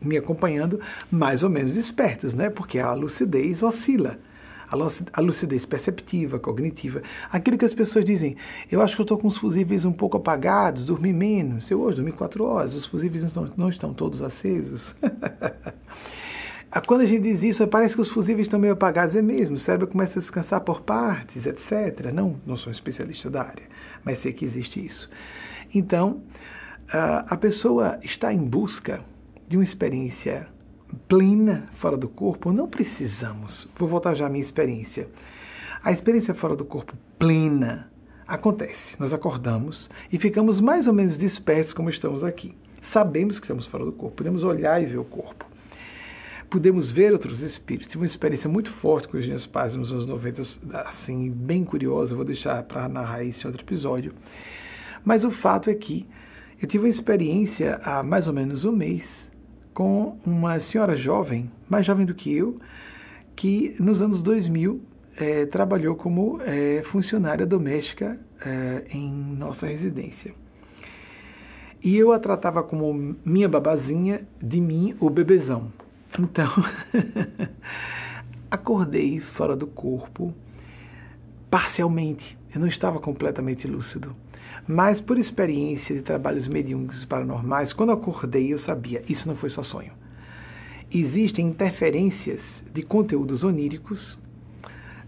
me 0.00 0.16
acompanhando 0.16 0.80
mais 1.10 1.42
ou 1.42 1.50
menos 1.50 1.74
despertos, 1.74 2.32
né? 2.32 2.48
Porque 2.48 2.78
a 2.78 2.94
lucidez 2.94 3.62
oscila. 3.62 4.18
A 5.12 5.20
lucidez 5.20 5.66
perceptiva, 5.66 6.38
cognitiva, 6.38 7.02
aquilo 7.30 7.58
que 7.58 7.64
as 7.66 7.74
pessoas 7.74 8.06
dizem, 8.06 8.36
eu 8.70 8.80
acho 8.80 8.94
que 8.94 9.02
eu 9.02 9.04
estou 9.04 9.18
com 9.18 9.28
os 9.28 9.36
fusíveis 9.36 9.84
um 9.84 9.92
pouco 9.92 10.16
apagados, 10.16 10.86
dormi 10.86 11.12
menos, 11.12 11.70
eu 11.70 11.80
hoje 11.80 11.96
dormi 11.96 12.12
quatro 12.12 12.44
horas, 12.44 12.72
os 12.72 12.86
fusíveis 12.86 13.34
não 13.34 13.52
não 13.54 13.68
estão 13.68 13.92
todos 13.92 14.22
acesos. 14.22 14.94
Quando 16.86 17.00
a 17.00 17.06
gente 17.06 17.22
diz 17.22 17.42
isso, 17.42 17.66
parece 17.66 17.96
que 17.96 18.00
os 18.00 18.08
fusíveis 18.08 18.46
estão 18.46 18.58
meio 18.58 18.74
apagados, 18.74 19.16
é 19.16 19.22
mesmo, 19.22 19.56
o 19.56 19.58
cérebro 19.58 19.88
começa 19.88 20.20
a 20.20 20.22
descansar 20.22 20.60
por 20.60 20.82
partes, 20.82 21.44
etc. 21.44 22.12
Não, 22.14 22.36
não 22.46 22.56
sou 22.56 22.70
especialista 22.70 23.28
da 23.28 23.42
área, 23.42 23.64
mas 24.04 24.18
sei 24.18 24.32
que 24.32 24.44
existe 24.44 24.84
isso. 24.84 25.10
Então, 25.74 26.22
a 26.92 27.36
pessoa 27.36 27.98
está 28.02 28.32
em 28.32 28.38
busca 28.38 29.00
de 29.48 29.56
uma 29.56 29.64
experiência 29.64 30.46
plena 31.08 31.66
fora 31.74 31.96
do 31.96 32.08
corpo, 32.08 32.52
não 32.52 32.68
precisamos. 32.68 33.68
Vou 33.76 33.88
voltar 33.88 34.14
já 34.14 34.26
à 34.26 34.28
minha 34.28 34.42
experiência. 34.42 35.08
A 35.82 35.90
experiência 35.90 36.34
fora 36.34 36.54
do 36.54 36.64
corpo 36.64 36.96
plena 37.18 37.90
acontece. 38.28 38.94
Nós 38.96 39.12
acordamos 39.12 39.90
e 40.12 40.18
ficamos 40.18 40.60
mais 40.60 40.86
ou 40.86 40.92
menos 40.92 41.16
despertos 41.16 41.72
como 41.72 41.90
estamos 41.90 42.22
aqui. 42.22 42.56
Sabemos 42.80 43.40
que 43.40 43.44
estamos 43.44 43.66
fora 43.66 43.84
do 43.84 43.92
corpo, 43.92 44.18
podemos 44.18 44.44
olhar 44.44 44.80
e 44.80 44.86
ver 44.86 44.98
o 44.98 45.04
corpo 45.04 45.49
podemos 46.50 46.90
ver 46.90 47.12
outros 47.12 47.40
espíritos. 47.40 47.88
Tive 47.88 48.02
uma 48.02 48.06
experiência 48.06 48.48
muito 48.48 48.72
forte 48.72 49.08
com 49.08 49.16
os 49.16 49.26
meus 49.26 49.46
pais 49.46 49.74
nos 49.74 49.92
anos 49.92 50.06
90, 50.06 50.42
assim, 50.86 51.30
bem 51.30 51.64
curiosa, 51.64 52.14
vou 52.14 52.24
deixar 52.24 52.62
para 52.64 52.88
narrar 52.88 53.22
isso 53.22 53.46
em 53.46 53.50
outro 53.50 53.64
episódio. 53.64 54.12
Mas 55.04 55.24
o 55.24 55.30
fato 55.30 55.70
é 55.70 55.74
que 55.74 56.06
eu 56.60 56.68
tive 56.68 56.84
uma 56.84 56.90
experiência 56.90 57.80
há 57.82 58.02
mais 58.02 58.26
ou 58.26 58.32
menos 58.32 58.64
um 58.64 58.72
mês 58.72 59.28
com 59.72 60.18
uma 60.26 60.58
senhora 60.60 60.96
jovem, 60.96 61.50
mais 61.68 61.86
jovem 61.86 62.04
do 62.04 62.14
que 62.14 62.36
eu, 62.36 62.60
que 63.34 63.74
nos 63.78 64.02
anos 64.02 64.22
2000 64.22 64.80
é, 65.16 65.46
trabalhou 65.46 65.94
como 65.94 66.40
é, 66.42 66.82
funcionária 66.84 67.46
doméstica 67.46 68.18
é, 68.44 68.84
em 68.90 69.08
nossa 69.10 69.66
residência. 69.66 70.34
E 71.82 71.96
eu 71.96 72.12
a 72.12 72.18
tratava 72.18 72.62
como 72.62 73.16
minha 73.24 73.48
babazinha, 73.48 74.26
de 74.42 74.60
mim, 74.60 74.94
o 75.00 75.08
bebezão. 75.08 75.72
Então, 76.18 76.50
acordei 78.50 79.20
fora 79.20 79.54
do 79.56 79.66
corpo, 79.66 80.34
parcialmente. 81.50 82.36
Eu 82.52 82.60
não 82.60 82.66
estava 82.66 82.98
completamente 82.98 83.66
lúcido. 83.66 84.14
Mas 84.66 85.00
por 85.00 85.18
experiência 85.18 85.94
de 85.94 86.02
trabalhos 86.02 86.46
mediúnicos 86.46 87.04
paranormais, 87.04 87.72
quando 87.72 87.92
acordei 87.92 88.52
eu 88.52 88.58
sabia, 88.58 89.02
isso 89.08 89.26
não 89.26 89.36
foi 89.36 89.48
só 89.48 89.62
sonho. 89.62 89.92
Existem 90.92 91.46
interferências 91.46 92.62
de 92.72 92.82
conteúdos 92.82 93.44
oníricos, 93.44 94.18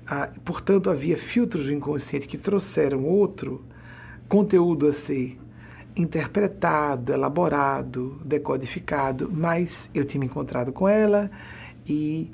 ah, 0.07 0.31
portanto 0.45 0.89
havia 0.89 1.17
filtros 1.17 1.67
do 1.67 1.73
inconsciente 1.73 2.29
que 2.29 2.39
trouxeram 2.39 3.05
outro 3.05 3.65
conteúdo 4.29 4.87
a 4.87 4.93
ser 4.93 5.39
interpretado, 5.97 7.13
elaborado, 7.13 8.21
decodificado, 8.25 9.31
mas 9.33 9.89
eu 9.95 10.05
tinha 10.05 10.21
me 10.21 10.27
encontrado 10.27 10.73
com 10.73 10.89
ela 10.89 11.31
e 11.87 12.31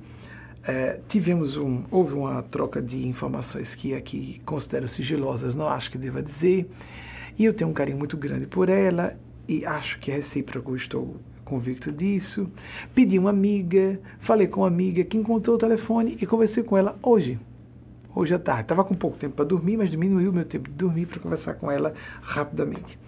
É, 0.71 1.01
tivemos 1.09 1.57
um, 1.57 1.85
houve 1.91 2.13
uma 2.13 2.43
troca 2.43 2.83
de 2.83 3.07
informações 3.07 3.75
que 3.75 3.95
aqui 3.95 4.43
considero 4.45 4.87
sigilosas, 4.87 5.55
não 5.55 5.67
acho 5.67 5.91
que 5.91 5.97
deva 5.97 6.21
dizer, 6.21 6.69
e 7.39 7.45
eu 7.47 7.55
tenho 7.55 7.71
um 7.71 7.73
carinho 7.73 7.97
muito 7.97 8.19
grande 8.19 8.47
por 8.47 8.69
ela 8.69 9.17
e 9.47 9.65
acho 9.65 9.99
que 9.99 10.11
é 10.11 10.17
recíproco, 10.17 10.77
estou 10.77 11.17
convicto 11.43 11.91
disso. 11.91 12.51
Pedi 12.95 13.19
uma 13.19 13.31
amiga, 13.31 13.99
falei 14.21 14.47
com 14.47 14.61
uma 14.61 14.67
amiga 14.67 15.03
que 15.05 15.17
encontrou 15.17 15.57
o 15.57 15.59
telefone 15.59 16.19
e 16.21 16.27
conversei 16.27 16.63
com 16.63 16.77
ela 16.77 16.99
hoje. 17.03 17.39
Hoje 18.15 18.35
à 18.35 18.39
tarde. 18.39 18.63
Estava 18.63 18.85
com 18.85 18.95
pouco 18.95 19.17
tempo 19.17 19.37
para 19.37 19.47
dormir, 19.47 19.79
mas 19.79 19.91
diminuiu 19.91 20.31
o 20.31 20.35
meu 20.35 20.45
tempo 20.45 20.69
de 20.69 20.77
dormir 20.77 21.07
para 21.07 21.21
conversar 21.21 21.55
com 21.55 21.71
ela 21.71 21.95
rapidamente. 22.21 22.99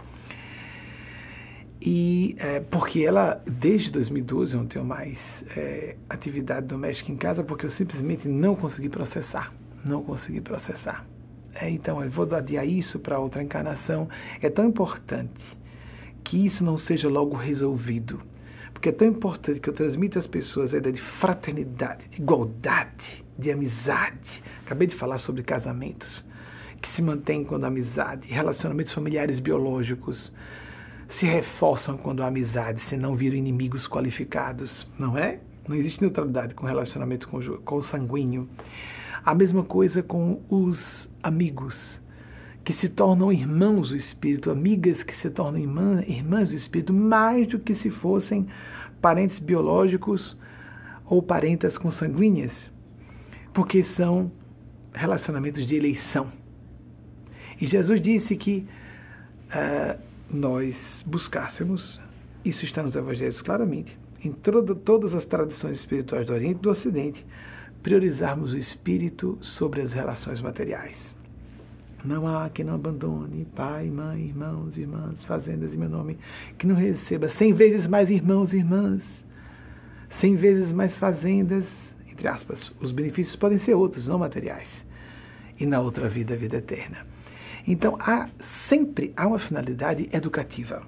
E 1.81 2.36
é, 2.39 2.61
porque 2.61 3.01
ela, 3.01 3.43
desde 3.47 3.90
2012, 3.90 4.52
eu 4.52 4.61
não 4.61 4.66
tenho 4.66 4.85
mais 4.85 5.43
é, 5.57 5.97
atividade 6.09 6.66
doméstica 6.66 7.11
em 7.11 7.16
casa, 7.16 7.43
porque 7.43 7.65
eu 7.65 7.70
simplesmente 7.70 8.28
não 8.28 8.55
consegui 8.55 8.89
processar. 8.89 9.52
Não 9.82 10.02
consegui 10.02 10.43
processar. 10.43 11.07
É, 11.55 11.70
então, 11.70 12.05
eu 12.05 12.11
vou 12.11 12.32
adiar 12.35 12.66
isso 12.66 12.98
para 12.98 13.19
outra 13.19 13.43
encarnação. 13.43 14.09
É 14.43 14.51
tão 14.51 14.66
importante 14.66 15.43
que 16.23 16.44
isso 16.44 16.62
não 16.62 16.77
seja 16.77 17.09
logo 17.09 17.35
resolvido. 17.35 18.20
Porque 18.74 18.90
é 18.90 18.93
tão 18.93 19.09
importante 19.09 19.59
que 19.59 19.69
eu 19.69 19.74
transmita 19.74 20.19
às 20.19 20.27
pessoas 20.27 20.74
a 20.74 20.78
ideia 20.78 20.93
de 20.93 21.01
fraternidade, 21.01 22.09
de 22.09 22.20
igualdade, 22.20 23.24
de 23.39 23.51
amizade. 23.51 24.43
Acabei 24.65 24.86
de 24.86 24.94
falar 24.94 25.19
sobre 25.19 25.43
casamentos 25.43 26.24
que 26.81 26.90
se 26.90 27.02
mantêm 27.02 27.44
quando 27.44 27.65
a 27.65 27.69
amizade, 27.69 28.28
relacionamentos 28.28 28.93
familiares 28.93 29.39
biológicos 29.39 30.32
se 31.11 31.27
reforçam 31.27 31.97
quando 31.97 32.23
a 32.23 32.28
amizade, 32.28 32.81
se 32.81 32.97
não 32.97 33.16
viram 33.16 33.37
inimigos 33.37 33.87
qualificados, 33.87 34.87
não 34.97 35.19
é? 35.19 35.41
Não 35.69 35.77
existe 35.77 36.01
neutralidade 36.01 36.55
com 36.55 36.66
relacionamento 36.66 37.28
com 37.28 37.77
o 37.77 37.82
sanguíneo. 37.82 38.49
A 39.24 39.35
mesma 39.35 39.65
coisa 39.65 40.03
com 40.03 40.41
os 40.49 41.11
amigos, 41.23 42.01
que 42.65 42.73
se 42.73 42.89
tornam 42.89 43.32
irmãos 43.32 43.91
do 43.91 43.97
Espírito, 43.97 44.51
amigas 44.51 45.03
que 45.03 45.15
se 45.15 45.28
tornam 45.28 45.61
irmã, 45.61 46.03
irmãs 46.07 46.51
do 46.51 46.55
Espírito, 46.55 46.93
mais 46.93 47.49
do 47.49 47.59
que 47.59 47.74
se 47.74 47.91
fossem 47.91 48.47
parentes 49.01 49.39
biológicos 49.41 50.37
ou 51.05 51.20
parentas 51.20 51.77
consanguíneas, 51.77 52.70
porque 53.53 53.82
são 53.82 54.31
relacionamentos 54.93 55.66
de 55.66 55.74
eleição. 55.74 56.32
E 57.61 57.66
Jesus 57.66 58.01
disse 58.01 58.37
que 58.37 58.66
uh, 59.49 60.10
nós 60.32 61.05
buscássemos, 61.07 62.01
isso 62.44 62.65
está 62.65 62.82
nos 62.82 62.94
evangelhos 62.94 63.43
claramente, 63.43 63.98
em 64.23 64.32
toda, 64.32 64.74
todas 64.74 65.15
as 65.15 65.24
tradições 65.24 65.78
espirituais 65.78 66.27
do 66.27 66.32
Oriente 66.32 66.59
e 66.59 66.62
do 66.62 66.70
Ocidente, 66.70 67.27
priorizarmos 67.82 68.52
o 68.52 68.59
espírito 68.59 69.39
sobre 69.40 69.81
as 69.81 69.93
relações 69.93 70.40
materiais. 70.40 71.16
Não 72.05 72.27
há 72.27 72.48
quem 72.48 72.65
não 72.65 72.74
abandone 72.74 73.47
pai, 73.55 73.90
mãe, 73.90 74.27
irmãos, 74.27 74.78
irmãs, 74.78 75.24
fazendas 75.24 75.74
em 75.74 75.77
meu 75.77 75.89
nome, 75.89 76.19
que 76.57 76.66
não 76.66 76.74
receba 76.74 77.28
cem 77.28 77.52
vezes 77.52 77.86
mais 77.86 78.09
irmãos 78.09 78.52
e 78.52 78.59
irmãs, 78.59 79.05
cem 80.11 80.35
vezes 80.35 80.73
mais 80.73 80.97
fazendas, 80.97 81.66
entre 82.09 82.27
aspas. 82.28 82.73
Os 82.81 82.93
benefícios 82.93 83.36
podem 83.36 83.59
ser 83.59 83.74
outros, 83.74 84.09
não 84.09 84.19
materiais. 84.19 84.85
E 85.59 85.66
na 85.66 85.81
outra 85.81 86.09
vida, 86.09 86.35
a 86.35 86.36
vida 86.36 86.57
eterna. 86.57 87.07
Então, 87.66 87.97
há, 88.01 88.28
sempre 88.69 89.12
há 89.16 89.27
uma 89.27 89.39
finalidade 89.39 90.09
educativa. 90.12 90.82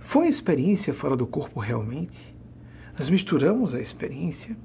Foi 0.00 0.22
uma 0.22 0.30
experiência 0.30 0.94
fora 0.94 1.16
do 1.16 1.26
corpo 1.26 1.60
realmente? 1.60 2.34
Nós 2.98 3.08
misturamos 3.08 3.74
a 3.74 3.80
experiência. 3.80 4.56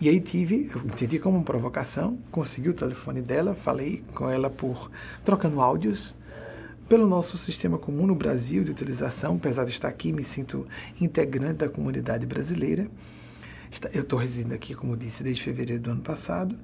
E 0.00 0.08
aí 0.08 0.20
tive, 0.20 0.70
eu 0.74 0.80
entendi 0.82 1.18
como 1.18 1.36
uma 1.36 1.44
provocação, 1.44 2.18
consegui 2.30 2.70
o 2.70 2.74
telefone 2.74 3.20
dela, 3.20 3.54
falei 3.54 4.02
com 4.14 4.28
ela 4.28 4.50
por 4.50 4.90
trocando 5.24 5.60
áudios 5.60 6.14
pelo 6.88 7.06
nosso 7.06 7.38
sistema 7.38 7.78
comum 7.78 8.06
no 8.06 8.14
Brasil 8.14 8.64
de 8.64 8.70
utilização, 8.72 9.36
apesar 9.36 9.64
de 9.64 9.70
estar 9.70 9.88
aqui, 9.88 10.12
me 10.12 10.24
sinto 10.24 10.66
integrante 11.00 11.58
da 11.58 11.68
comunidade 11.68 12.26
brasileira. 12.26 12.88
Eu 13.92 14.02
estou 14.02 14.18
residindo 14.18 14.54
aqui, 14.54 14.74
como 14.74 14.96
disse, 14.96 15.22
desde 15.22 15.42
fevereiro 15.42 15.82
do 15.82 15.90
ano 15.92 16.02
passado 16.02 16.58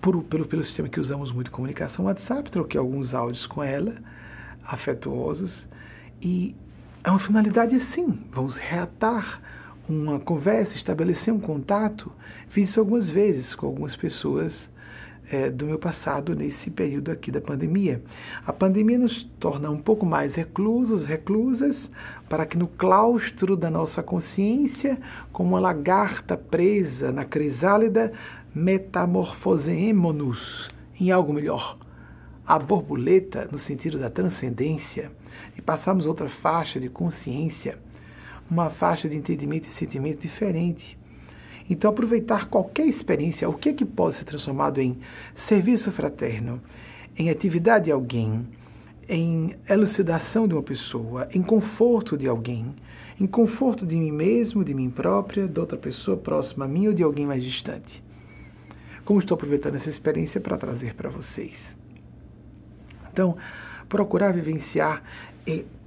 por, 0.00 0.22
pelo, 0.24 0.46
pelo 0.46 0.64
sistema 0.64 0.88
que 0.88 1.00
usamos 1.00 1.32
muito, 1.32 1.50
comunicação 1.50 2.06
WhatsApp, 2.06 2.50
troquei 2.50 2.78
alguns 2.78 3.14
áudios 3.14 3.46
com 3.46 3.62
ela, 3.62 3.96
afetuosos, 4.64 5.66
e 6.20 6.54
é 7.04 7.10
uma 7.10 7.18
finalidade 7.18 7.76
assim, 7.76 8.18
vamos 8.32 8.56
reatar 8.56 9.40
uma 9.88 10.20
conversa, 10.20 10.76
estabelecer 10.76 11.32
um 11.32 11.40
contato. 11.40 12.12
Fiz 12.48 12.70
isso 12.70 12.80
algumas 12.80 13.08
vezes 13.08 13.54
com 13.54 13.66
algumas 13.66 13.96
pessoas 13.96 14.52
é, 15.30 15.50
do 15.50 15.66
meu 15.66 15.78
passado 15.78 16.34
nesse 16.34 16.70
período 16.70 17.10
aqui 17.10 17.30
da 17.30 17.40
pandemia. 17.40 18.02
A 18.46 18.52
pandemia 18.52 18.98
nos 18.98 19.22
torna 19.38 19.70
um 19.70 19.78
pouco 19.78 20.04
mais 20.04 20.34
reclusos, 20.34 21.04
reclusas, 21.04 21.90
para 22.28 22.46
que 22.46 22.56
no 22.56 22.66
claustro 22.66 23.56
da 23.56 23.70
nossa 23.70 24.02
consciência, 24.02 24.98
como 25.32 25.50
uma 25.50 25.60
lagarta 25.60 26.36
presa 26.36 27.12
na 27.12 27.24
crisálida, 27.24 28.12
metamorfoseemos 28.54 30.70
em 30.98 31.10
algo 31.10 31.32
melhor. 31.32 31.78
A 32.46 32.58
borboleta, 32.58 33.48
no 33.50 33.58
sentido 33.58 33.98
da 33.98 34.08
transcendência, 34.08 35.10
e 35.56 35.62
passamos 35.62 36.06
outra 36.06 36.28
faixa 36.28 36.80
de 36.80 36.88
consciência, 36.88 37.78
uma 38.50 38.70
faixa 38.70 39.08
de 39.08 39.16
entendimento 39.16 39.66
e 39.66 39.70
sentimento 39.70 40.22
diferente. 40.22 40.96
Então, 41.68 41.90
aproveitar 41.90 42.48
qualquer 42.48 42.86
experiência, 42.86 43.48
o 43.48 43.52
que 43.52 43.68
é 43.68 43.72
que 43.74 43.84
pode 43.84 44.16
ser 44.16 44.24
transformado 44.24 44.80
em 44.80 44.98
serviço 45.36 45.92
fraterno, 45.92 46.60
em 47.16 47.28
atividade 47.28 47.86
de 47.86 47.92
alguém, 47.92 48.46
em 49.06 49.54
elucidação 49.68 50.48
de 50.48 50.54
uma 50.54 50.62
pessoa, 50.62 51.28
em 51.32 51.42
conforto 51.42 52.16
de 52.16 52.26
alguém, 52.26 52.74
em 53.20 53.26
conforto 53.26 53.84
de 53.84 53.96
mim 53.96 54.12
mesmo, 54.12 54.64
de 54.64 54.72
mim 54.72 54.88
própria, 54.88 55.46
de 55.46 55.60
outra 55.60 55.76
pessoa 55.76 56.16
próxima 56.16 56.64
a 56.64 56.68
mim 56.68 56.88
ou 56.88 56.94
de 56.94 57.02
alguém 57.02 57.26
mais 57.26 57.42
distante 57.42 58.02
como 59.08 59.20
estou 59.20 59.36
aproveitando 59.36 59.76
essa 59.76 59.88
experiência 59.88 60.38
para 60.38 60.58
trazer 60.58 60.92
para 60.92 61.08
vocês. 61.08 61.74
Então, 63.10 63.38
procurar 63.88 64.34
vivenciar 64.34 65.02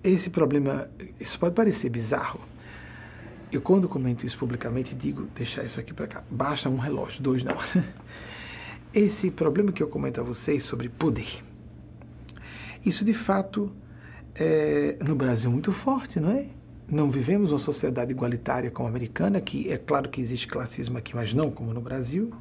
esse 0.04 0.28
problema, 0.32 0.90
isso 1.20 1.38
pode 1.38 1.54
parecer 1.54 1.88
bizarro. 1.92 2.40
Eu, 3.52 3.62
quando 3.62 3.88
comento 3.88 4.26
isso 4.26 4.36
publicamente, 4.40 4.96
digo 4.96 5.28
deixar 5.36 5.64
isso 5.64 5.80
aqui 5.80 5.94
para 5.94 6.08
cá. 6.08 6.24
Basta 6.32 6.68
um 6.68 6.78
relógio, 6.78 7.22
dois 7.22 7.44
não. 7.44 7.58
Esse 8.92 9.30
problema 9.30 9.72
que 9.72 9.84
eu 9.84 9.88
comento 9.88 10.20
a 10.20 10.24
vocês 10.24 10.64
sobre 10.64 10.90
poder. 10.90 11.44
Isso, 12.84 13.06
de 13.06 13.14
fato, 13.14 13.72
é, 14.34 14.98
no 15.00 15.14
Brasil 15.14 15.52
muito 15.52 15.72
forte, 15.72 16.20
não 16.20 16.32
é? 16.32 16.48
Não 16.90 17.12
vivemos 17.12 17.52
uma 17.52 17.60
sociedade 17.60 18.10
igualitária 18.10 18.72
como 18.72 18.88
a 18.88 18.90
americana, 18.90 19.40
que 19.40 19.72
é 19.72 19.78
claro 19.78 20.10
que 20.10 20.20
existe 20.20 20.48
classismo 20.48 20.98
aqui, 20.98 21.16
mas 21.16 21.36
não 21.36 21.52
como 21.52 21.72
no 21.72 21.82
Brasil. 21.82 22.34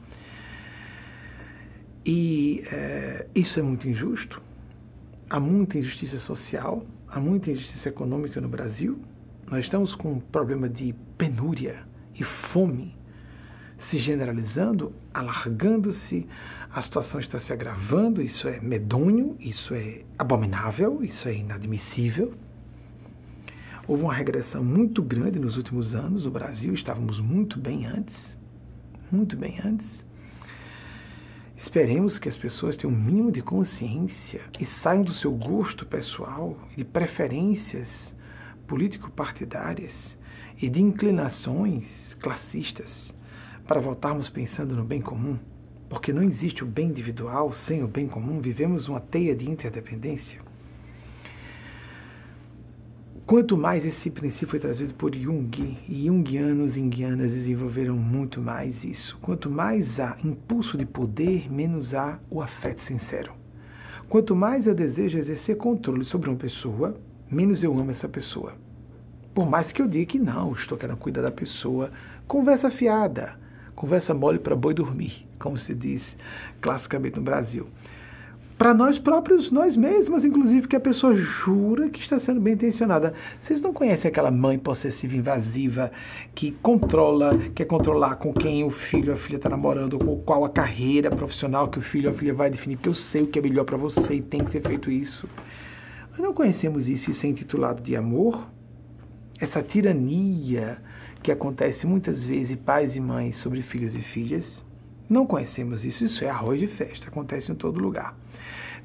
E 2.05 2.63
é, 2.71 3.27
isso 3.35 3.59
é 3.59 3.63
muito 3.63 3.89
injusto. 3.89 4.41
Há 5.29 5.39
muita 5.39 5.79
injustiça 5.79 6.19
social, 6.19 6.85
há 7.09 7.21
muita 7.21 7.51
injustiça 7.51 7.89
econômica 7.89 8.41
no 8.41 8.49
Brasil. 8.49 8.99
Nós 9.51 9.65
estamos 9.65 9.95
com 9.95 10.13
um 10.13 10.21
problema 10.21 10.69
de 10.69 10.95
penúria 11.17 11.85
e 12.15 12.25
fome 12.25 12.95
se 13.81 13.99
generalizando, 13.99 14.93
alargando-se, 15.13 16.27
a 16.73 16.81
situação 16.83 17.19
está 17.19 17.41
se 17.41 17.53
agravando, 17.53 18.23
isso 18.23 18.47
é 18.47 18.61
medonho, 18.61 19.37
isso 19.41 19.75
é 19.75 20.03
abominável, 20.19 21.03
isso 21.03 21.29
é 21.29 21.35
inadmissível. 21.35 22.33
Houve 23.89 24.05
uma 24.05 24.15
regressão 24.15 24.63
muito 24.63 25.03
grande 25.03 25.39
nos 25.39 25.57
últimos 25.57 25.95
anos, 25.95 26.27
o 26.27 26.31
Brasil 26.31 26.73
estávamos 26.75 27.19
muito 27.19 27.59
bem 27.59 27.87
antes, 27.87 28.37
muito 29.11 29.37
bem 29.37 29.59
antes. 29.65 30.05
Esperemos 31.61 32.19
que 32.19 32.27
as 32.27 32.39
pessoas 32.39 32.75
tenham 32.75 32.97
um 32.97 32.99
mínimo 32.99 33.31
de 33.31 33.43
consciência 33.43 34.41
e 34.59 34.65
saiam 34.65 35.03
do 35.03 35.13
seu 35.13 35.31
gosto 35.31 35.85
pessoal 35.85 36.57
de 36.75 36.83
preferências 36.87 38.15
político-partidárias 38.67 40.17
e 40.61 40.71
de 40.71 40.81
inclinações 40.81 42.15
classistas 42.15 43.13
para 43.69 43.79
voltarmos 43.79 44.31
pensando 44.31 44.75
no 44.75 44.85
bem 44.85 45.03
comum, 45.03 45.39
porque 45.87 46.15
não 46.15 46.23
existe 46.23 46.65
o 46.65 46.67
bem 46.67 46.89
individual 46.89 47.53
sem 47.53 47.85
o 47.85 47.89
bem 47.89 48.09
comum, 48.09 48.41
vivemos 48.41 48.89
uma 48.89 48.99
teia 48.99 49.37
de 49.37 49.49
interdependência. 49.49 50.41
Quanto 53.31 53.57
mais 53.57 53.87
esse 53.87 54.11
princípio 54.11 54.49
foi 54.49 54.59
trazido 54.59 54.93
por 54.95 55.15
Jung, 55.15 55.79
e 55.89 56.07
Jungianos 56.07 56.77
e 56.77 56.81
Jungianas 56.81 57.31
desenvolveram 57.31 57.97
muito 57.97 58.41
mais 58.41 58.83
isso. 58.83 59.17
Quanto 59.23 59.49
mais 59.49 60.01
há 60.01 60.17
impulso 60.25 60.77
de 60.77 60.85
poder, 60.85 61.49
menos 61.49 61.95
há 61.95 62.19
o 62.29 62.43
afeto 62.43 62.83
sincero. 62.83 63.33
Quanto 64.09 64.35
mais 64.35 64.67
eu 64.67 64.75
desejo 64.75 65.17
exercer 65.17 65.57
controle 65.57 66.05
sobre 66.05 66.29
uma 66.29 66.37
pessoa, 66.37 67.01
menos 67.31 67.63
eu 67.63 67.79
amo 67.79 67.93
essa 67.93 68.09
pessoa. 68.09 68.55
Por 69.33 69.49
mais 69.49 69.71
que 69.71 69.81
eu 69.81 69.87
diga 69.87 70.07
que 70.07 70.19
não, 70.19 70.53
estou 70.53 70.77
querendo 70.77 70.99
cuidar 70.99 71.23
da 71.23 71.31
pessoa, 71.31 71.93
conversa 72.27 72.69
fiada, 72.69 73.39
Conversa 73.81 74.13
mole 74.13 74.39
para 74.39 74.55
boi 74.55 74.75
dormir, 74.75 75.27
como 75.39 75.57
se 75.57 75.75
diz 75.75 76.15
classicamente 76.61 77.17
no 77.17 77.23
Brasil. 77.23 77.67
Para 78.61 78.75
nós 78.75 78.99
próprios, 78.99 79.51
nós 79.51 79.75
mesmas, 79.75 80.23
inclusive, 80.23 80.69
que 80.69 80.77
a 80.77 80.81
pessoa 80.81 81.17
jura 81.17 81.89
que 81.89 81.99
está 81.99 82.19
sendo 82.19 82.39
bem 82.39 82.53
intencionada. 82.53 83.15
Vocês 83.41 83.63
não 83.63 83.73
conhecem 83.73 84.11
aquela 84.11 84.31
mãe 84.31 84.59
possessiva 84.59 85.17
invasiva 85.17 85.91
que 86.35 86.51
controla, 86.51 87.39
quer 87.55 87.65
controlar 87.65 88.17
com 88.17 88.35
quem 88.35 88.63
o 88.63 88.69
filho 88.69 89.13
ou 89.13 89.15
a 89.15 89.19
filha 89.19 89.37
está 89.37 89.49
namorando, 89.49 89.99
com 89.99 90.15
qual 90.19 90.45
a 90.45 90.51
carreira 90.51 91.11
profissional 91.11 91.69
que 91.69 91.79
o 91.79 91.81
filho 91.81 92.11
ou 92.11 92.15
a 92.15 92.19
filha 92.19 92.35
vai 92.35 92.51
definir, 92.51 92.77
porque 92.77 92.91
eu 92.91 92.95
sei 92.95 93.23
o 93.23 93.29
que 93.29 93.39
é 93.39 93.43
melhor 93.43 93.65
para 93.65 93.79
você 93.79 94.17
e 94.17 94.21
tem 94.21 94.45
que 94.45 94.51
ser 94.51 94.61
feito 94.61 94.91
isso. 94.91 95.27
Nós 96.11 96.19
não 96.19 96.35
conhecemos 96.35 96.87
isso, 96.87 97.11
isso 97.11 97.25
é 97.25 97.31
intitulado 97.31 97.83
de 97.83 97.97
amor? 97.97 98.47
Essa 99.41 99.63
tirania 99.63 100.83
que 101.23 101.33
acontece 101.33 101.87
muitas 101.87 102.23
vezes 102.23 102.59
pais 102.59 102.95
e 102.95 103.01
mães 103.01 103.39
sobre 103.39 103.63
filhos 103.63 103.95
e 103.95 104.03
filhas. 104.03 104.63
Não 105.09 105.25
conhecemos 105.25 105.83
isso, 105.83 106.05
isso 106.05 106.23
é 106.23 106.29
arroz 106.29 106.61
de 106.61 106.67
festa, 106.67 107.09
acontece 107.09 107.51
em 107.51 107.55
todo 107.55 107.81
lugar. 107.81 108.15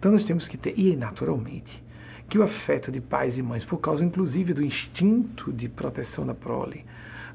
Então 0.06 0.14
nós 0.14 0.24
temos 0.24 0.48
que 0.48 0.56
ter, 0.56 0.78
e 0.78 0.96
naturalmente, 0.96 1.84
que 2.30 2.38
o 2.38 2.44
afeto 2.44 2.92
de 2.92 3.02
pais 3.02 3.40
e 3.40 3.42
mães, 3.42 3.66
por 3.66 3.80
causa 3.80 4.06
inclusive 4.06 4.54
do 4.54 4.64
instinto 4.64 5.52
de 5.52 5.68
proteção 5.68 6.24
da 6.24 6.36
prole, 6.36 6.86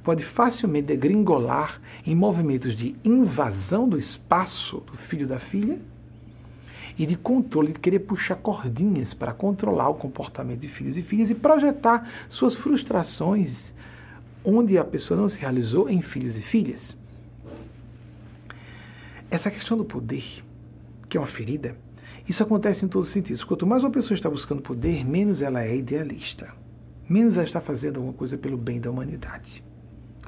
pode 0.05 0.25
facilmente 0.25 0.87
degringolar 0.87 1.81
em 2.07 2.15
movimentos 2.15 2.77
de 2.77 2.95
invasão 3.05 3.89
do 3.89 3.99
espaço 3.99 4.85
do 4.87 4.97
filho 4.97 5.27
da 5.27 5.41
filha 5.41 5.81
e 6.97 7.05
de 7.05 7.17
controle, 7.17 7.73
de 7.73 7.81
querer 7.81 7.99
puxar 7.99 8.37
cordinhas 8.37 9.13
para 9.13 9.33
controlar 9.33 9.89
o 9.89 9.95
comportamento 9.95 10.61
de 10.61 10.69
filhos 10.69 10.97
e 10.97 11.03
filhas 11.03 11.29
e 11.29 11.35
projetar 11.35 12.09
suas 12.29 12.55
frustrações 12.55 13.75
onde 14.45 14.79
a 14.79 14.85
pessoa 14.85 15.21
não 15.21 15.29
se 15.29 15.41
realizou 15.41 15.91
em 15.91 16.01
filhos 16.03 16.37
e 16.37 16.41
filhas. 16.41 16.97
Essa 19.29 19.51
questão 19.51 19.77
do 19.77 19.85
poder, 19.85 20.45
que 21.09 21.17
é 21.17 21.21
uma 21.21 21.27
ferida, 21.27 21.77
isso 22.31 22.45
acontece 22.45 22.85
em 22.85 22.89
todos 22.89 23.09
os 23.09 23.13
sentidos. 23.13 23.43
Quanto 23.43 23.67
mais 23.67 23.83
uma 23.83 23.91
pessoa 23.91 24.15
está 24.15 24.31
buscando 24.31 24.63
poder, 24.63 25.05
menos 25.05 25.43
ela 25.43 25.65
é 25.65 25.77
idealista. 25.77 26.55
Menos 27.09 27.35
ela 27.35 27.43
está 27.43 27.61
fazendo 27.61 27.97
alguma 27.97 28.13
coisa 28.13 28.39
pelo 28.39 28.57
bem 28.57 28.81
da 28.81 28.89
humanidade. 28.89 29.65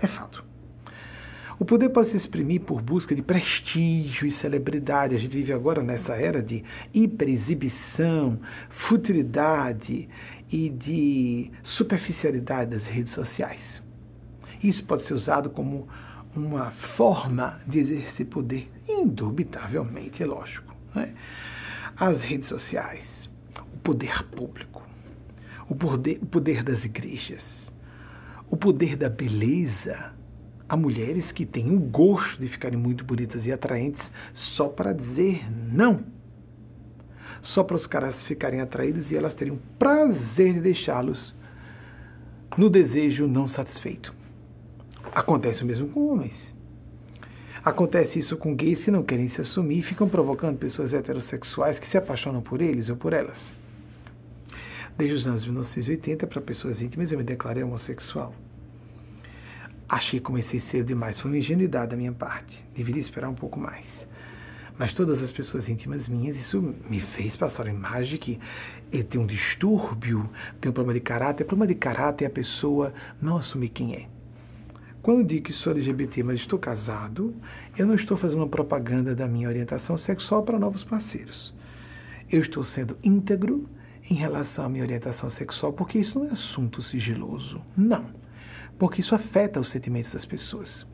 É 0.00 0.08
fato. 0.08 0.44
O 1.60 1.64
poder 1.64 1.90
pode 1.90 2.08
se 2.08 2.16
exprimir 2.16 2.62
por 2.62 2.82
busca 2.82 3.14
de 3.14 3.22
prestígio 3.22 4.26
e 4.26 4.32
celebridade. 4.32 5.14
A 5.14 5.18
gente 5.18 5.30
vive 5.30 5.52
agora 5.52 5.80
nessa 5.80 6.14
era 6.16 6.42
de 6.42 6.64
hiperexibição, 6.92 8.40
futilidade 8.68 10.08
e 10.50 10.70
de 10.70 11.52
superficialidade 11.62 12.72
das 12.72 12.84
redes 12.84 13.12
sociais. 13.12 13.80
Isso 14.60 14.84
pode 14.84 15.04
ser 15.04 15.14
usado 15.14 15.50
como 15.50 15.86
uma 16.34 16.72
forma 16.72 17.60
de 17.64 17.78
exercer 17.78 18.26
poder, 18.26 18.68
indubitavelmente, 18.88 20.20
é 20.20 20.26
lógico. 20.26 20.74
Né? 20.92 21.14
As 21.96 22.22
redes 22.22 22.48
sociais, 22.48 23.30
o 23.74 23.78
poder 23.78 24.24
público, 24.24 24.86
o 25.68 25.74
poder, 25.74 26.18
o 26.22 26.26
poder 26.26 26.62
das 26.62 26.84
igrejas, 26.84 27.70
o 28.50 28.56
poder 28.56 28.96
da 28.96 29.08
beleza. 29.08 30.12
Há 30.68 30.76
mulheres 30.76 31.30
que 31.32 31.44
têm 31.44 31.74
o 31.74 31.78
gosto 31.78 32.40
de 32.40 32.48
ficarem 32.48 32.78
muito 32.78 33.04
bonitas 33.04 33.44
e 33.44 33.52
atraentes 33.52 34.10
só 34.32 34.68
para 34.68 34.92
dizer 34.92 35.44
não. 35.50 36.04
Só 37.42 37.62
para 37.62 37.76
os 37.76 37.86
caras 37.86 38.24
ficarem 38.24 38.60
atraídos 38.60 39.10
e 39.10 39.16
elas 39.16 39.34
terem 39.34 39.52
o 39.52 39.60
prazer 39.78 40.54
de 40.54 40.60
deixá-los 40.60 41.34
no 42.56 42.70
desejo 42.70 43.26
não 43.26 43.46
satisfeito. 43.48 44.14
Acontece 45.14 45.62
o 45.62 45.66
mesmo 45.66 45.88
com 45.88 46.08
homens. 46.08 46.51
Acontece 47.64 48.18
isso 48.18 48.36
com 48.36 48.56
gays 48.56 48.82
que 48.82 48.90
não 48.90 49.04
querem 49.04 49.28
se 49.28 49.40
assumir 49.40 49.78
e 49.78 49.82
ficam 49.82 50.08
provocando 50.08 50.58
pessoas 50.58 50.92
heterossexuais 50.92 51.78
que 51.78 51.88
se 51.88 51.96
apaixonam 51.96 52.42
por 52.42 52.60
eles 52.60 52.88
ou 52.88 52.96
por 52.96 53.12
elas. 53.12 53.54
Desde 54.98 55.14
os 55.14 55.26
anos 55.28 55.44
1980, 55.44 56.26
para 56.26 56.40
pessoas 56.40 56.82
íntimas, 56.82 57.12
eu 57.12 57.18
me 57.18 57.24
declarei 57.24 57.62
homossexual. 57.62 58.34
Achei 59.88 60.18
que 60.18 60.26
comecei 60.26 60.58
cedo 60.58 60.86
demais, 60.86 61.20
foi 61.20 61.30
uma 61.30 61.38
ingenuidade 61.38 61.92
da 61.92 61.96
minha 61.96 62.12
parte. 62.12 62.64
Deveria 62.74 63.00
esperar 63.00 63.28
um 63.28 63.34
pouco 63.34 63.60
mais. 63.60 64.06
Mas 64.76 64.92
todas 64.92 65.22
as 65.22 65.30
pessoas 65.30 65.68
íntimas 65.68 66.08
minhas, 66.08 66.36
isso 66.36 66.60
me 66.60 66.98
fez 66.98 67.36
passar 67.36 67.68
a 67.68 67.70
imagem 67.70 68.14
de 68.14 68.18
que 68.18 68.40
ele 68.90 69.04
tem 69.04 69.20
um 69.20 69.26
distúrbio, 69.26 70.28
tem 70.60 70.68
um 70.68 70.74
problema 70.74 70.98
de 70.98 71.04
caráter. 71.04 71.44
O 71.44 71.46
problema 71.46 71.72
de 71.72 71.78
caráter 71.78 72.24
é 72.24 72.26
a 72.26 72.30
pessoa 72.30 72.92
não 73.20 73.36
assumir 73.36 73.68
quem 73.68 73.94
é. 73.94 74.21
Quando 75.02 75.26
digo 75.26 75.46
que 75.46 75.52
sou 75.52 75.72
LGBT, 75.72 76.22
mas 76.22 76.38
estou 76.38 76.60
casado, 76.60 77.34
eu 77.76 77.84
não 77.84 77.94
estou 77.96 78.16
fazendo 78.16 78.46
propaganda 78.46 79.16
da 79.16 79.26
minha 79.26 79.48
orientação 79.48 79.96
sexual 79.96 80.44
para 80.44 80.60
novos 80.60 80.84
parceiros. 80.84 81.52
Eu 82.30 82.40
estou 82.40 82.62
sendo 82.62 82.96
íntegro 83.02 83.68
em 84.08 84.14
relação 84.14 84.64
à 84.64 84.68
minha 84.68 84.84
orientação 84.84 85.28
sexual, 85.28 85.72
porque 85.72 85.98
isso 85.98 86.20
não 86.20 86.28
é 86.28 86.30
assunto 86.30 86.80
sigiloso. 86.80 87.60
Não. 87.76 88.06
Porque 88.78 89.00
isso 89.00 89.12
afeta 89.12 89.58
os 89.58 89.70
sentimentos 89.70 90.12
das 90.12 90.24
pessoas. 90.24 90.86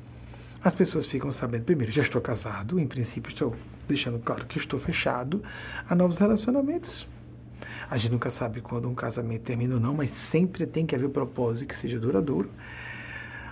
As 0.65 0.73
pessoas 0.73 1.05
ficam 1.05 1.31
sabendo, 1.31 1.65
primeiro, 1.65 1.93
já 1.93 2.01
estou 2.01 2.23
casado, 2.23 2.81
em 2.81 2.87
princípio 2.87 3.29
estou 3.29 3.55
deixando 3.87 4.19
claro 4.21 4.47
que 4.47 4.59
estou 4.59 4.81
fechado 4.81 5.43
a 5.87 5.95
novos 5.95 6.17
relacionamentos. 6.17 7.07
A 7.91 7.99
gente 7.99 8.13
nunca 8.13 8.31
sabe 8.31 8.63
quando 8.63 8.89
um 8.89 8.95
casamento 8.95 9.43
termina 9.43 9.75
ou 9.75 9.81
não, 9.81 9.93
mas 9.93 10.11
sempre 10.11 10.67
tem 10.67 10.87
que 10.87 10.95
haver 10.95 11.11
propósito 11.11 11.69
que 11.69 11.77
seja 11.77 11.99
duradouro. 11.99 12.51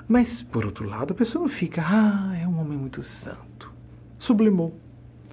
Mas, 0.08 0.40
por 0.40 0.64
outro 0.64 0.88
lado, 0.88 1.12
a 1.12 1.16
pessoa 1.16 1.42
não 1.42 1.48
fica, 1.48 1.82
ah, 1.84 2.36
é 2.40 2.46
um 2.46 2.60
homem 2.60 2.78
muito 2.78 3.02
santo. 3.02 3.72
Sublimou. 4.18 4.72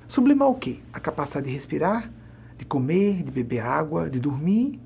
Sublimar 0.08 0.50
o 0.50 0.56
quê? 0.56 0.80
A 0.92 1.00
capacidade 1.00 1.46
de 1.46 1.54
respirar, 1.54 2.12
de 2.58 2.66
comer, 2.66 3.22
de 3.24 3.32
beber 3.32 3.60
água, 3.60 4.10
de 4.10 4.20
dormir. 4.20 4.80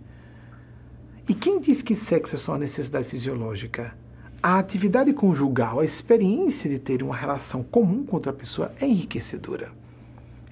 E 1.27 1.33
quem 1.33 1.61
diz 1.61 1.81
que 1.81 1.95
sexo 1.95 2.35
é 2.35 2.37
só 2.37 2.51
uma 2.53 2.59
necessidade 2.59 3.07
fisiológica? 3.07 3.95
A 4.43 4.59
atividade 4.59 5.13
conjugal, 5.13 5.79
a 5.79 5.85
experiência 5.85 6.69
de 6.69 6.79
ter 6.79 7.01
uma 7.01 7.15
relação 7.15 7.63
comum 7.63 8.05
com 8.05 8.17
outra 8.17 8.33
pessoa 8.33 8.73
é 8.79 8.85
enriquecedora. 8.85 9.71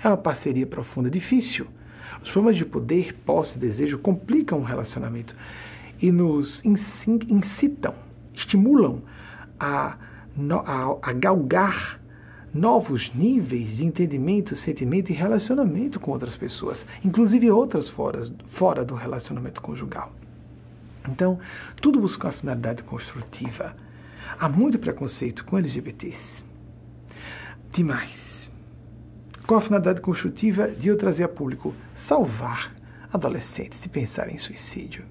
É 0.01 0.07
uma 0.07 0.17
parceria 0.17 0.65
profunda, 0.65 1.09
difícil. 1.09 1.67
Os 2.23 2.31
problemas 2.31 2.57
de 2.57 2.65
poder, 2.65 3.13
posse 3.25 3.57
desejo 3.59 3.99
complicam 3.99 4.59
o 4.59 4.63
relacionamento 4.63 5.35
e 6.01 6.11
nos 6.11 6.63
incitam, 6.65 7.93
estimulam 8.33 9.01
a, 9.59 9.97
a, 10.65 10.97
a 11.01 11.13
galgar 11.13 11.99
novos 12.53 13.13
níveis 13.13 13.77
de 13.77 13.85
entendimento, 13.85 14.55
sentimento 14.55 15.11
e 15.11 15.13
relacionamento 15.13 15.99
com 15.99 16.11
outras 16.11 16.37
pessoas, 16.37 16.85
inclusive 17.03 17.51
outras 17.51 17.89
fora, 17.89 18.23
fora 18.51 18.85
do 18.85 18.95
relacionamento 18.95 19.61
conjugal. 19.61 20.13
Então, 21.09 21.37
tudo 21.81 21.99
busca 21.99 22.27
uma 22.27 22.33
finalidade 22.33 22.81
construtiva. 22.83 23.75
Há 24.39 24.47
muito 24.47 24.79
preconceito 24.79 25.43
com 25.43 25.57
LGBTs. 25.57 26.45
Demais. 27.71 28.49
Com 29.45 29.55
a 29.55 29.61
finalidade 29.61 29.99
construtiva 29.99 30.69
de 30.69 30.87
eu 30.87 30.97
trazer 30.97 31.25
a 31.25 31.29
público 31.29 31.75
salvar 31.95 32.73
adolescentes 33.11 33.81
de 33.81 33.89
pensar 33.89 34.29
em 34.29 34.37
suicídio. 34.37 35.03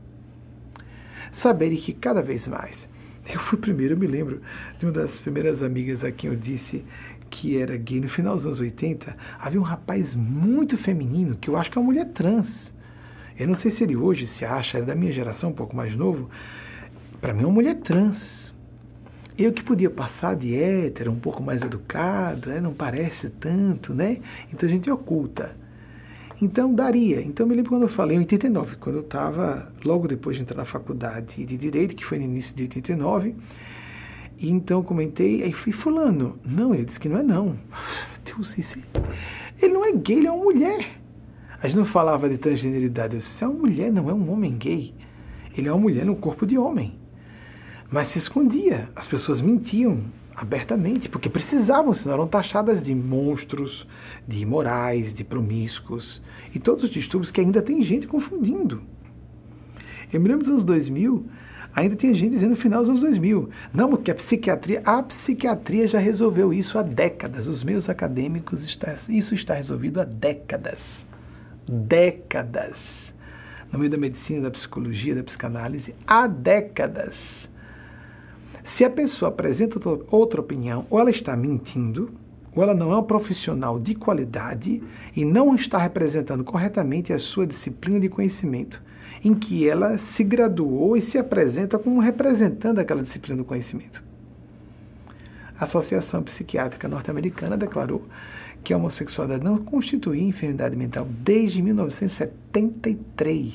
Saberem 1.30 1.78
que 1.78 1.92
cada 1.92 2.22
vez 2.22 2.48
mais 2.48 2.88
eu 3.26 3.40
fui 3.40 3.58
primeiro, 3.58 3.94
eu 3.94 3.98
me 3.98 4.06
lembro 4.06 4.40
de 4.78 4.84
uma 4.84 4.92
das 4.92 5.18
primeiras 5.18 5.62
amigas 5.62 6.04
a 6.04 6.12
quem 6.12 6.30
eu 6.30 6.36
disse 6.36 6.84
que 7.30 7.58
era 7.58 7.76
gay 7.76 8.00
no 8.00 8.08
final 8.08 8.36
dos 8.36 8.46
anos 8.46 8.60
80. 8.60 9.16
Havia 9.38 9.60
um 9.60 9.64
rapaz 9.64 10.14
muito 10.14 10.76
feminino, 10.76 11.36
que 11.36 11.48
eu 11.48 11.56
acho 11.56 11.70
que 11.70 11.78
é 11.78 11.80
uma 11.80 11.86
mulher 11.86 12.06
trans. 12.10 12.72
Eu 13.38 13.48
não 13.48 13.54
sei 13.54 13.70
se 13.70 13.82
ele 13.82 13.96
hoje 13.96 14.26
se 14.26 14.44
acha, 14.44 14.78
é 14.78 14.82
da 14.82 14.94
minha 14.94 15.12
geração, 15.12 15.50
um 15.50 15.54
pouco 15.54 15.74
mais 15.74 15.96
novo. 15.96 16.30
Para 17.20 17.32
mim, 17.32 17.42
é 17.42 17.46
uma 17.46 17.54
mulher 17.54 17.76
trans. 17.80 18.54
Eu 19.36 19.52
que 19.52 19.64
podia 19.64 19.90
passar 19.90 20.36
de 20.36 20.54
hétero, 20.54 21.10
um 21.10 21.18
pouco 21.18 21.42
mais 21.42 21.60
educado, 21.60 22.50
né? 22.50 22.60
não 22.60 22.72
parece 22.72 23.28
tanto, 23.28 23.92
né? 23.92 24.18
Então 24.52 24.68
a 24.68 24.70
gente 24.70 24.88
oculta. 24.88 25.56
Então 26.40 26.74
daria. 26.74 27.20
Então 27.20 27.46
me 27.46 27.54
lembro 27.54 27.70
quando 27.70 27.82
eu 27.82 27.88
falei 27.88 28.16
em 28.16 28.20
89, 28.20 28.76
quando 28.76 28.96
eu 28.96 29.02
estava 29.02 29.72
logo 29.84 30.08
depois 30.08 30.36
de 30.36 30.42
entrar 30.42 30.56
na 30.56 30.64
faculdade 30.64 31.44
de 31.44 31.56
Direito, 31.56 31.94
que 31.94 32.04
foi 32.04 32.18
no 32.18 32.24
início 32.24 32.54
de 32.54 32.64
89. 32.64 33.34
E 34.38 34.50
então 34.50 34.82
comentei, 34.82 35.42
aí 35.42 35.52
fui 35.52 35.72
fulano. 35.72 36.38
Não, 36.44 36.74
ele 36.74 36.84
disse 36.84 36.98
que 36.98 37.08
não 37.08 37.18
é 37.18 37.22
não. 37.22 37.56
Deus, 38.24 38.58
isso 38.58 38.78
ele 39.60 39.72
não 39.72 39.84
é 39.84 39.92
gay, 39.92 40.18
ele 40.18 40.26
é 40.26 40.32
uma 40.32 40.44
mulher. 40.44 41.00
A 41.62 41.68
gente 41.68 41.78
não 41.78 41.84
falava 41.84 42.28
de 42.28 42.36
transgeneridade. 42.36 43.14
Eu 43.14 43.20
disse, 43.20 43.42
é 43.42 43.46
uma 43.46 43.58
mulher, 43.60 43.92
não 43.92 44.10
é 44.10 44.14
um 44.14 44.30
homem 44.30 44.56
gay. 44.56 44.94
Ele 45.56 45.68
é 45.68 45.72
uma 45.72 45.80
mulher 45.80 46.04
no 46.04 46.16
corpo 46.16 46.46
de 46.46 46.58
homem. 46.58 46.98
Mas 47.90 48.08
se 48.08 48.18
escondia. 48.18 48.88
As 48.94 49.06
pessoas 49.06 49.40
mentiam 49.40 50.00
abertamente, 50.36 51.08
porque 51.08 51.28
precisavam, 51.28 51.94
senão 51.94 52.14
eram 52.14 52.26
taxadas 52.26 52.82
de 52.82 52.94
monstros, 52.94 53.86
de 54.26 54.40
imorais, 54.40 55.14
de 55.14 55.22
promíscuos 55.22 56.22
e 56.54 56.58
todos 56.58 56.84
os 56.84 56.90
distúrbios 56.90 57.30
que 57.30 57.40
ainda 57.40 57.62
tem 57.62 57.82
gente 57.82 58.06
confundindo. 58.06 58.82
Eu 60.12 60.20
me 60.20 60.28
lembro 60.28 60.44
dos 60.44 60.50
anos 60.50 60.64
2000, 60.64 61.26
Ainda 61.74 61.96
tinha 61.96 62.14
gente 62.14 62.34
dizendo 62.34 62.50
no 62.50 62.56
final 62.56 62.82
dos 62.82 62.90
anos 62.90 63.00
2000. 63.00 63.50
Não, 63.72 63.90
porque 63.90 64.10
a 64.10 64.14
psiquiatria, 64.14 64.80
a 64.84 65.02
psiquiatria 65.02 65.88
já 65.88 65.98
resolveu 65.98 66.52
isso 66.52 66.78
há 66.78 66.82
décadas. 66.82 67.48
Os 67.48 67.64
meus 67.64 67.88
acadêmicos, 67.88 68.64
está, 68.64 68.96
isso 69.08 69.34
está 69.34 69.54
resolvido 69.54 70.00
há 70.00 70.04
décadas. 70.04 70.78
Décadas. 71.66 73.12
No 73.72 73.78
meio 73.80 73.90
da 73.90 73.98
medicina, 73.98 74.42
da 74.42 74.50
psicologia, 74.52 75.16
da 75.16 75.24
psicanálise, 75.24 75.96
há 76.06 76.28
décadas. 76.28 77.48
Se 78.64 78.82
a 78.82 78.90
pessoa 78.90 79.28
apresenta 79.28 79.78
outra 80.10 80.40
opinião, 80.40 80.86
ou 80.88 80.98
ela 80.98 81.10
está 81.10 81.36
mentindo, 81.36 82.10
ou 82.56 82.62
ela 82.62 82.74
não 82.74 82.92
é 82.92 82.96
um 82.96 83.02
profissional 83.02 83.78
de 83.78 83.94
qualidade 83.94 84.82
e 85.14 85.24
não 85.24 85.54
está 85.54 85.78
representando 85.78 86.42
corretamente 86.42 87.12
a 87.12 87.18
sua 87.18 87.46
disciplina 87.46 88.00
de 88.00 88.08
conhecimento, 88.08 88.82
em 89.22 89.34
que 89.34 89.68
ela 89.68 89.98
se 89.98 90.24
graduou 90.24 90.96
e 90.96 91.02
se 91.02 91.18
apresenta 91.18 91.78
como 91.78 92.00
representando 92.00 92.78
aquela 92.78 93.02
disciplina 93.02 93.36
do 93.36 93.44
conhecimento. 93.44 94.02
A 95.58 95.66
Associação 95.66 96.22
Psiquiátrica 96.22 96.88
Norte-Americana 96.88 97.56
declarou 97.56 98.06
que 98.62 98.72
a 98.72 98.76
homossexualidade 98.76 99.44
não 99.44 99.58
constituía 99.58 100.22
enfermidade 100.22 100.74
mental 100.74 101.06
desde 101.10 101.60
1973. 101.60 103.54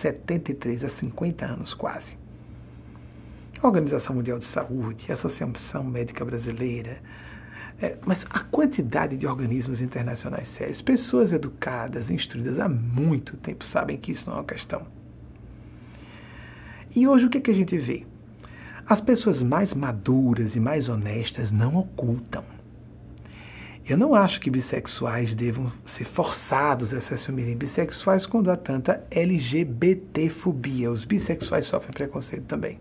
73, 0.00 0.84
há 0.84 0.88
50 0.90 1.46
anos 1.46 1.72
quase. 1.74 2.23
A 3.64 3.66
Organização 3.66 4.14
Mundial 4.14 4.38
de 4.38 4.44
Saúde, 4.44 5.06
a 5.08 5.14
Associação 5.14 5.82
Médica 5.82 6.22
Brasileira, 6.22 6.98
é, 7.80 7.96
mas 8.04 8.26
a 8.28 8.40
quantidade 8.40 9.16
de 9.16 9.26
organismos 9.26 9.80
internacionais 9.80 10.48
sérios, 10.48 10.82
pessoas 10.82 11.32
educadas, 11.32 12.10
instruídas 12.10 12.58
há 12.58 12.68
muito 12.68 13.38
tempo, 13.38 13.64
sabem 13.64 13.96
que 13.96 14.12
isso 14.12 14.28
não 14.28 14.36
é 14.36 14.40
uma 14.40 14.44
questão. 14.44 14.86
E 16.94 17.08
hoje 17.08 17.24
o 17.24 17.30
que, 17.30 17.38
é 17.38 17.40
que 17.40 17.50
a 17.50 17.54
gente 17.54 17.78
vê? 17.78 18.04
As 18.86 19.00
pessoas 19.00 19.42
mais 19.42 19.72
maduras 19.72 20.54
e 20.54 20.60
mais 20.60 20.90
honestas 20.90 21.50
não 21.50 21.74
ocultam. 21.74 22.44
Eu 23.88 23.96
não 23.96 24.14
acho 24.14 24.42
que 24.42 24.50
bissexuais 24.50 25.34
devam 25.34 25.72
ser 25.86 26.04
forçados 26.04 26.92
a 26.92 27.00
se 27.00 27.14
assumirem 27.14 27.56
bissexuais 27.56 28.26
quando 28.26 28.50
há 28.50 28.58
tanta 28.58 29.02
LGBTfobia. 29.10 30.90
Os 30.90 31.06
bissexuais 31.06 31.64
sofrem 31.64 31.94
preconceito 31.94 32.44
também. 32.44 32.78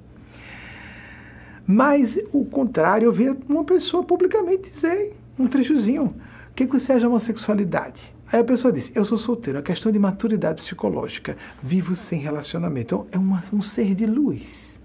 Mas 1.65 2.18
o 2.31 2.45
contrário, 2.45 3.06
eu 3.06 3.11
vi 3.11 3.30
uma 3.48 3.64
pessoa 3.64 4.03
publicamente 4.03 4.69
dizer, 4.69 5.14
um 5.40 5.48
trechozinho, 5.48 6.15
o 6.49 6.53
que, 6.53 6.68
que 6.68 6.80
você 6.80 6.91
acha 6.91 7.02
de 7.02 7.07
homossexualidade? 7.07 8.14
Aí 8.31 8.40
a 8.40 8.44
pessoa 8.44 8.73
diz, 8.73 8.91
eu 8.94 9.06
sou 9.06 9.18
solteiro, 9.18 9.60
é 9.60 9.61
questão 9.61 9.91
de 9.91 9.99
maturidade 9.99 10.61
psicológica, 10.61 11.38
vivo 11.61 11.95
sem 11.95 12.19
relacionamento. 12.19 12.95
Então, 12.95 13.07
é 13.11 13.18
uma, 13.18 13.44
um 13.53 13.61
ser 13.61 13.95
de 13.95 14.06
luz. 14.06 14.80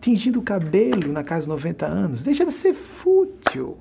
Tingindo 0.00 0.38
o 0.38 0.42
cabelo 0.42 1.10
na 1.12 1.24
casa 1.24 1.42
de 1.42 1.48
90 1.48 1.86
anos, 1.86 2.22
deixa 2.22 2.44
de 2.44 2.52
ser 2.52 2.74
fútil. 2.74 3.78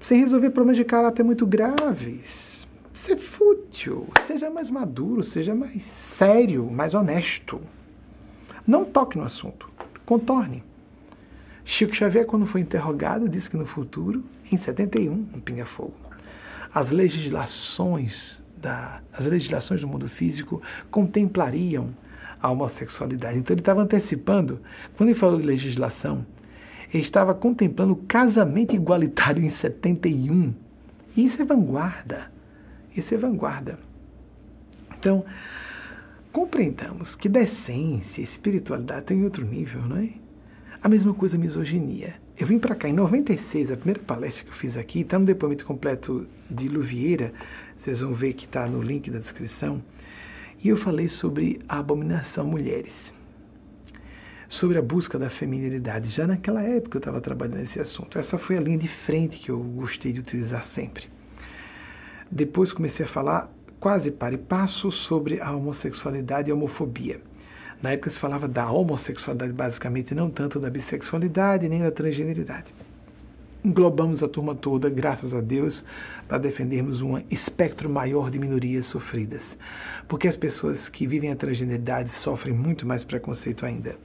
Sem 0.00 0.20
resolver 0.20 0.50
problemas 0.50 0.78
de 0.78 0.84
caráter 0.84 1.22
muito 1.22 1.46
graves. 1.46 2.66
Ser 2.94 3.16
fútil. 3.16 4.08
Seja 4.26 4.50
mais 4.50 4.70
maduro, 4.70 5.22
seja 5.22 5.54
mais 5.54 5.82
sério, 6.18 6.70
mais 6.70 6.94
honesto. 6.94 7.60
Não 8.66 8.84
toque 8.84 9.18
no 9.18 9.24
assunto. 9.24 9.70
Contorne. 10.04 10.64
Chico 11.64 11.94
Xavier, 11.94 12.26
quando 12.26 12.46
foi 12.46 12.60
interrogado, 12.60 13.28
disse 13.28 13.48
que 13.48 13.56
no 13.56 13.66
futuro, 13.66 14.24
em 14.50 14.56
71, 14.56 15.12
um 15.12 15.40
pinga-fogo, 15.40 15.94
as 16.74 16.90
legislações, 16.90 18.42
da, 18.56 19.00
as 19.12 19.26
legislações 19.26 19.80
do 19.80 19.88
mundo 19.88 20.08
físico 20.08 20.60
contemplariam 20.90 21.90
a 22.40 22.50
homossexualidade. 22.50 23.38
Então 23.38 23.54
ele 23.54 23.60
estava 23.60 23.82
antecipando, 23.82 24.60
quando 24.96 25.10
ele 25.10 25.18
falou 25.18 25.40
de 25.40 25.46
legislação, 25.46 26.26
ele 26.92 27.02
estava 27.02 27.34
contemplando 27.34 27.92
o 27.92 27.96
casamento 27.96 28.74
igualitário 28.74 29.42
em 29.42 29.48
71. 29.48 30.52
E 31.16 31.24
isso 31.24 31.40
é 31.40 31.44
vanguarda. 31.44 32.30
Isso 32.94 33.14
é 33.14 33.16
vanguarda. 33.16 33.78
Então, 34.98 35.24
compreendamos 36.32 37.14
que 37.14 37.28
decência, 37.28 38.20
espiritualidade 38.20 39.06
tem 39.06 39.24
outro 39.24 39.44
nível, 39.44 39.82
não 39.82 39.96
é? 39.96 40.10
A 40.82 40.88
mesma 40.88 41.14
coisa 41.14 41.36
a 41.36 41.38
misoginia. 41.38 42.16
Eu 42.36 42.44
vim 42.44 42.58
para 42.58 42.74
cá 42.74 42.88
em 42.88 42.92
96, 42.92 43.70
a 43.70 43.76
primeira 43.76 44.00
palestra 44.00 44.42
que 44.42 44.50
eu 44.50 44.54
fiz 44.54 44.76
aqui, 44.76 45.02
está 45.02 45.16
no 45.16 45.24
depoimento 45.24 45.64
completo 45.64 46.26
de 46.50 46.66
Luvieira, 46.66 47.32
vocês 47.78 48.00
vão 48.00 48.12
ver 48.12 48.32
que 48.32 48.46
está 48.46 48.66
no 48.66 48.82
link 48.82 49.08
da 49.08 49.20
descrição, 49.20 49.80
e 50.60 50.70
eu 50.70 50.76
falei 50.76 51.08
sobre 51.08 51.60
a 51.68 51.78
abominação 51.78 52.44
mulheres, 52.44 53.14
sobre 54.48 54.76
a 54.76 54.82
busca 54.82 55.20
da 55.20 55.30
feminilidade. 55.30 56.10
Já 56.10 56.26
naquela 56.26 56.64
época 56.64 56.96
eu 56.96 57.00
estava 57.00 57.20
trabalhando 57.20 57.58
nesse 57.58 57.78
assunto. 57.78 58.18
Essa 58.18 58.36
foi 58.36 58.56
a 58.56 58.60
linha 58.60 58.78
de 58.78 58.88
frente 58.88 59.38
que 59.38 59.52
eu 59.52 59.60
gostei 59.60 60.12
de 60.12 60.18
utilizar 60.18 60.64
sempre. 60.64 61.04
Depois 62.28 62.72
comecei 62.72 63.06
a 63.06 63.08
falar 63.08 63.48
quase 63.78 64.10
para 64.10 64.34
e 64.34 64.38
passo 64.38 64.90
sobre 64.90 65.40
a 65.40 65.52
homossexualidade 65.52 66.48
e 66.48 66.50
a 66.50 66.56
homofobia. 66.56 67.20
Na 67.82 67.90
época 67.90 68.10
se 68.10 68.18
falava 68.18 68.46
da 68.46 68.70
homossexualidade 68.70 69.52
basicamente, 69.52 70.14
não 70.14 70.30
tanto 70.30 70.60
da 70.60 70.70
bissexualidade 70.70 71.68
nem 71.68 71.80
da 71.80 71.90
transgeneridade. 71.90 72.72
Englobamos 73.64 74.22
a 74.22 74.28
turma 74.28 74.54
toda, 74.54 74.88
graças 74.88 75.34
a 75.34 75.40
Deus, 75.40 75.84
para 76.28 76.38
defendermos 76.38 77.00
um 77.00 77.20
espectro 77.30 77.88
maior 77.88 78.30
de 78.30 78.38
minorias 78.38 78.86
sofridas. 78.86 79.56
Porque 80.08 80.28
as 80.28 80.36
pessoas 80.36 80.88
que 80.88 81.06
vivem 81.06 81.30
a 81.30 81.36
transgeneridade 81.36 82.10
sofrem 82.10 82.54
muito 82.54 82.86
mais 82.86 83.04
preconceito 83.04 83.66
ainda. 83.66 83.96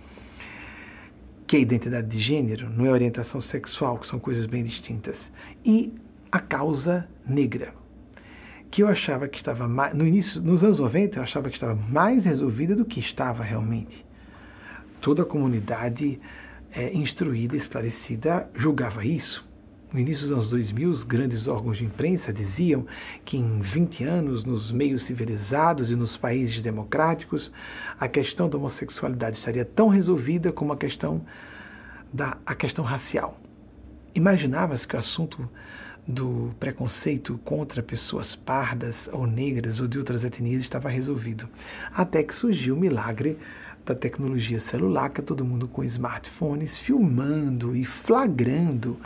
Que 1.46 1.56
a 1.56 1.60
identidade 1.60 2.08
de 2.08 2.20
gênero 2.20 2.70
não 2.70 2.86
é 2.86 2.92
orientação 2.92 3.40
sexual, 3.40 3.98
que 3.98 4.08
são 4.08 4.20
coisas 4.20 4.46
bem 4.46 4.64
distintas. 4.64 5.32
E 5.66 5.94
a 6.32 6.40
causa 6.40 7.08
negra 7.26 7.74
que 8.70 8.84
eu 8.84 8.88
achava 8.88 9.28
que 9.28 9.38
estava 9.38 9.68
mais, 9.68 9.94
no 9.94 10.06
início, 10.06 10.42
nos 10.42 10.64
anos 10.64 10.80
90, 10.80 11.18
eu 11.20 11.24
achava 11.24 11.50
que 11.50 11.56
estava 11.56 11.76
mais 11.76 12.26
resolvida 12.26 12.76
do 12.76 12.86
que 12.86 13.00
estava 13.00 13.44
realmente. 13.44 14.06
Toda 15.02 15.24
a 15.24 15.26
comunidade 15.26 16.20
é, 16.72 16.94
instruída, 16.94 17.56
esclarecida, 17.56 18.50
julgava 18.56 19.06
isso. 19.06 19.48
No 19.92 20.00
início 20.00 20.24
dos 20.24 20.32
anos 20.34 20.50
2000, 20.50 20.90
os 20.90 21.04
grandes 21.04 21.48
órgãos 21.48 21.78
de 21.78 21.86
imprensa 21.86 22.34
diziam 22.34 22.86
que 23.24 23.38
em 23.38 23.62
20 23.62 24.04
anos, 24.04 24.44
nos 24.44 24.70
meios 24.70 25.04
civilizados 25.04 25.90
e 25.90 25.96
nos 25.96 26.18
países 26.18 26.62
democráticos, 26.62 27.54
a 27.98 28.08
questão 28.08 28.50
da 28.50 28.58
homossexualidade 28.58 29.38
estaria 29.38 29.64
tão 29.64 29.88
resolvida 29.88 30.52
como 30.52 30.74
a 30.74 30.78
questão 30.78 31.26
da 32.12 32.38
a 32.46 32.54
questão 32.54 32.84
racial. 32.84 33.40
Imaginava-se 34.14 34.86
que 34.86 34.96
o 34.96 35.00
assunto 35.00 35.50
do 36.08 36.52
preconceito 36.60 37.38
contra 37.44 37.84
pessoas 37.84 38.36
pardas 38.36 39.10
ou 39.12 39.28
negras 39.28 39.82
ou 39.82 39.88
de 39.88 39.98
outras 39.98 40.24
etnias 40.24 40.62
estava 40.62 40.90
resolvido. 40.90 41.50
Até 41.94 42.24
que 42.24 42.34
surgiu 42.34 42.76
o 42.76 42.80
milagre 42.80 43.38
da 43.86 43.94
tecnologia 43.94 44.60
celular, 44.60 45.10
que 45.10 45.22
é 45.22 45.24
todo 45.24 45.44
mundo 45.44 45.68
com 45.68 45.84
smartphones 45.84 46.80
filmando 46.80 47.76
e 47.76 47.86
flagrando 47.86 48.98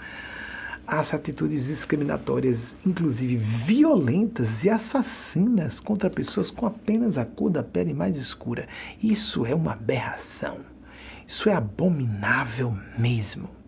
as 0.85 1.13
atitudes 1.13 1.65
discriminatórias, 1.67 2.75
inclusive 2.85 3.35
violentas 3.37 4.63
e 4.63 4.69
assassinas 4.69 5.79
contra 5.79 6.09
pessoas 6.09 6.51
com 6.51 6.65
apenas 6.65 7.17
a 7.17 7.25
cor 7.25 7.49
da 7.49 7.63
pele 7.63 7.93
mais 7.93 8.17
escura. 8.17 8.67
Isso 9.01 9.45
é 9.45 9.55
uma 9.55 9.73
aberração. 9.73 10.57
Isso 11.27 11.47
é 11.47 11.53
abominável 11.53 12.77
mesmo. 12.97 13.60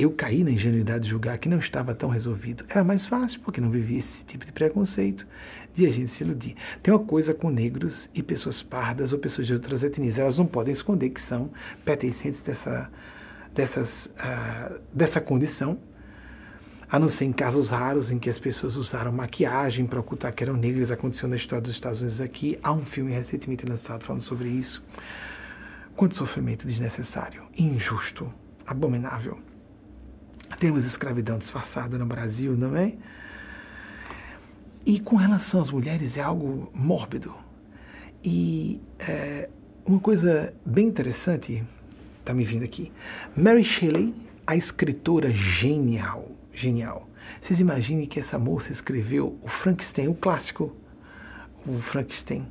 Eu 0.00 0.10
caí 0.12 0.42
na 0.42 0.50
ingenuidade 0.50 1.04
de 1.04 1.10
julgar 1.10 1.36
que 1.36 1.46
não 1.46 1.58
estava 1.58 1.94
tão 1.94 2.08
resolvido. 2.08 2.64
Era 2.70 2.82
mais 2.82 3.04
fácil, 3.06 3.38
porque 3.40 3.60
não 3.60 3.68
vivia 3.68 3.98
esse 3.98 4.24
tipo 4.24 4.46
de 4.46 4.50
preconceito, 4.50 5.26
de 5.74 5.84
a 5.84 5.90
gente 5.90 6.10
se 6.12 6.24
iludir. 6.24 6.56
Tem 6.82 6.94
uma 6.94 7.04
coisa 7.04 7.34
com 7.34 7.50
negros 7.50 8.08
e 8.14 8.22
pessoas 8.22 8.62
pardas 8.62 9.12
ou 9.12 9.18
pessoas 9.18 9.46
de 9.46 9.52
outras 9.52 9.82
etnias. 9.82 10.16
Elas 10.16 10.38
não 10.38 10.46
podem 10.46 10.72
esconder 10.72 11.10
que 11.10 11.20
são 11.20 11.50
pertencentes 11.84 12.40
dessa, 12.40 12.90
dessas, 13.54 14.06
uh, 14.06 14.80
dessa 14.90 15.20
condição, 15.20 15.78
a 16.90 16.98
não 16.98 17.10
ser 17.10 17.26
em 17.26 17.32
casos 17.32 17.68
raros 17.68 18.10
em 18.10 18.18
que 18.18 18.30
as 18.30 18.38
pessoas 18.38 18.76
usaram 18.76 19.12
maquiagem 19.12 19.84
para 19.84 20.00
ocultar 20.00 20.32
que 20.32 20.42
eram 20.42 20.56
negras. 20.56 20.90
Aconteceu 20.90 21.28
na 21.28 21.36
história 21.36 21.60
dos 21.60 21.72
Estados 21.72 22.00
Unidos 22.00 22.22
aqui. 22.22 22.58
Há 22.62 22.72
um 22.72 22.86
filme 22.86 23.12
recentemente 23.12 23.66
lançado 23.66 24.02
falando 24.02 24.22
sobre 24.22 24.48
isso. 24.48 24.82
Quanto 25.94 26.16
sofrimento 26.16 26.66
desnecessário, 26.66 27.42
injusto, 27.54 28.32
abominável. 28.66 29.49
Temos 30.58 30.84
escravidão 30.84 31.38
disfarçada 31.38 31.96
no 31.96 32.06
Brasil, 32.06 32.56
não 32.56 32.76
é? 32.76 32.94
E 34.84 34.98
com 35.00 35.16
relação 35.16 35.60
às 35.60 35.70
mulheres 35.70 36.16
é 36.16 36.20
algo 36.20 36.70
mórbido. 36.74 37.34
E 38.22 38.80
é, 38.98 39.48
uma 39.84 40.00
coisa 40.00 40.52
bem 40.64 40.86
interessante 40.86 41.64
está 42.18 42.34
me 42.34 42.44
vindo 42.44 42.64
aqui. 42.64 42.92
Mary 43.36 43.64
Shelley, 43.64 44.14
a 44.46 44.56
escritora 44.56 45.30
genial, 45.32 46.30
genial. 46.52 47.08
Vocês 47.40 47.60
imaginem 47.60 48.06
que 48.06 48.20
essa 48.20 48.38
moça 48.38 48.72
escreveu 48.72 49.38
o 49.42 49.48
Frankenstein, 49.48 50.08
o 50.08 50.14
clássico, 50.14 50.74
o 51.66 51.78
Frankenstein, 51.80 52.46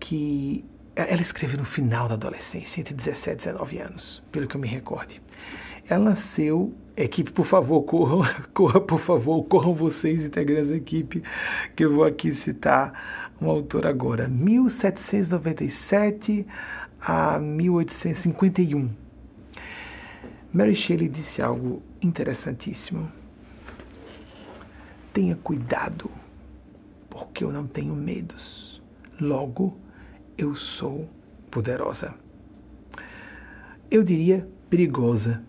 que 0.00 0.64
ela 0.94 1.20
escreveu 1.20 1.58
no 1.58 1.64
final 1.64 2.08
da 2.08 2.14
adolescência, 2.14 2.80
entre 2.80 2.94
17 2.94 3.30
e 3.30 3.36
19 3.52 3.78
anos, 3.78 4.22
pelo 4.32 4.48
que 4.48 4.56
eu 4.56 4.60
me 4.60 4.68
recorde. 4.68 5.20
Ela 5.88 6.10
nasceu, 6.10 6.74
equipe, 6.96 7.30
por 7.30 7.46
favor, 7.46 7.82
corram, 7.82 8.22
corra, 8.52 8.80
por 8.80 8.98
favor, 9.00 9.44
corram 9.44 9.72
vocês, 9.72 10.24
integrantes 10.24 10.70
da 10.70 10.76
equipe, 10.76 11.22
que 11.76 11.84
eu 11.84 11.94
vou 11.94 12.02
aqui 12.04 12.32
citar 12.32 13.30
um 13.40 13.48
autor 13.48 13.86
agora, 13.86 14.26
1797 14.26 16.44
a 17.00 17.38
1851. 17.38 18.90
Mary 20.52 20.74
Shelley 20.74 21.08
disse 21.08 21.40
algo 21.40 21.80
interessantíssimo. 22.02 23.08
Tenha 25.12 25.36
cuidado, 25.36 26.10
porque 27.08 27.44
eu 27.44 27.52
não 27.52 27.64
tenho 27.66 27.94
medos. 27.94 28.82
Logo, 29.20 29.78
eu 30.36 30.56
sou 30.56 31.08
poderosa. 31.50 32.14
Eu 33.90 34.02
diria 34.02 34.48
perigosa. 34.68 35.42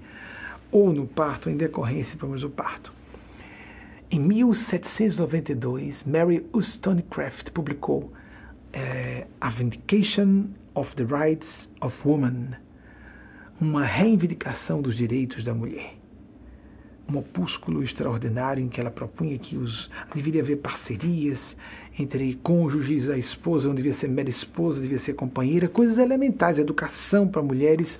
ou 0.71 0.91
no 0.91 1.05
parto 1.05 1.49
ou 1.49 1.53
em 1.53 1.57
decorrência 1.57 2.13
de 2.13 2.17
problemas 2.17 2.41
do 2.41 2.49
parto. 2.49 2.94
Em 4.15 4.19
1792, 4.19 6.05
Mary 6.05 6.41
Wollstonecraft 6.53 7.51
publicou 7.51 8.03
uh, 8.03 9.27
A 9.41 9.49
Vindication 9.49 10.51
of 10.73 10.95
the 10.95 11.03
Rights 11.03 11.67
of 11.81 12.07
Woman, 12.07 12.51
uma 13.59 13.83
reivindicação 13.83 14.81
dos 14.81 14.95
direitos 14.95 15.43
da 15.43 15.53
mulher. 15.53 15.95
Um 17.11 17.17
opúsculo 17.17 17.83
extraordinário 17.83 18.63
em 18.63 18.69
que 18.69 18.79
ela 18.79 18.89
propunha 18.89 19.37
que 19.37 19.57
os, 19.57 19.91
deveria 20.13 20.41
haver 20.41 20.59
parcerias 20.59 21.53
entre 21.99 22.35
cônjuges, 22.35 23.09
a 23.09 23.17
esposa 23.17 23.67
não 23.67 23.75
devia 23.75 23.93
ser 23.93 24.07
mera 24.07 24.29
esposa, 24.29 24.79
devia 24.79 24.97
ser 24.97 25.15
companheira, 25.15 25.67
coisas 25.67 25.97
elementares, 25.97 26.57
educação 26.57 27.27
para 27.27 27.43
mulheres. 27.43 27.99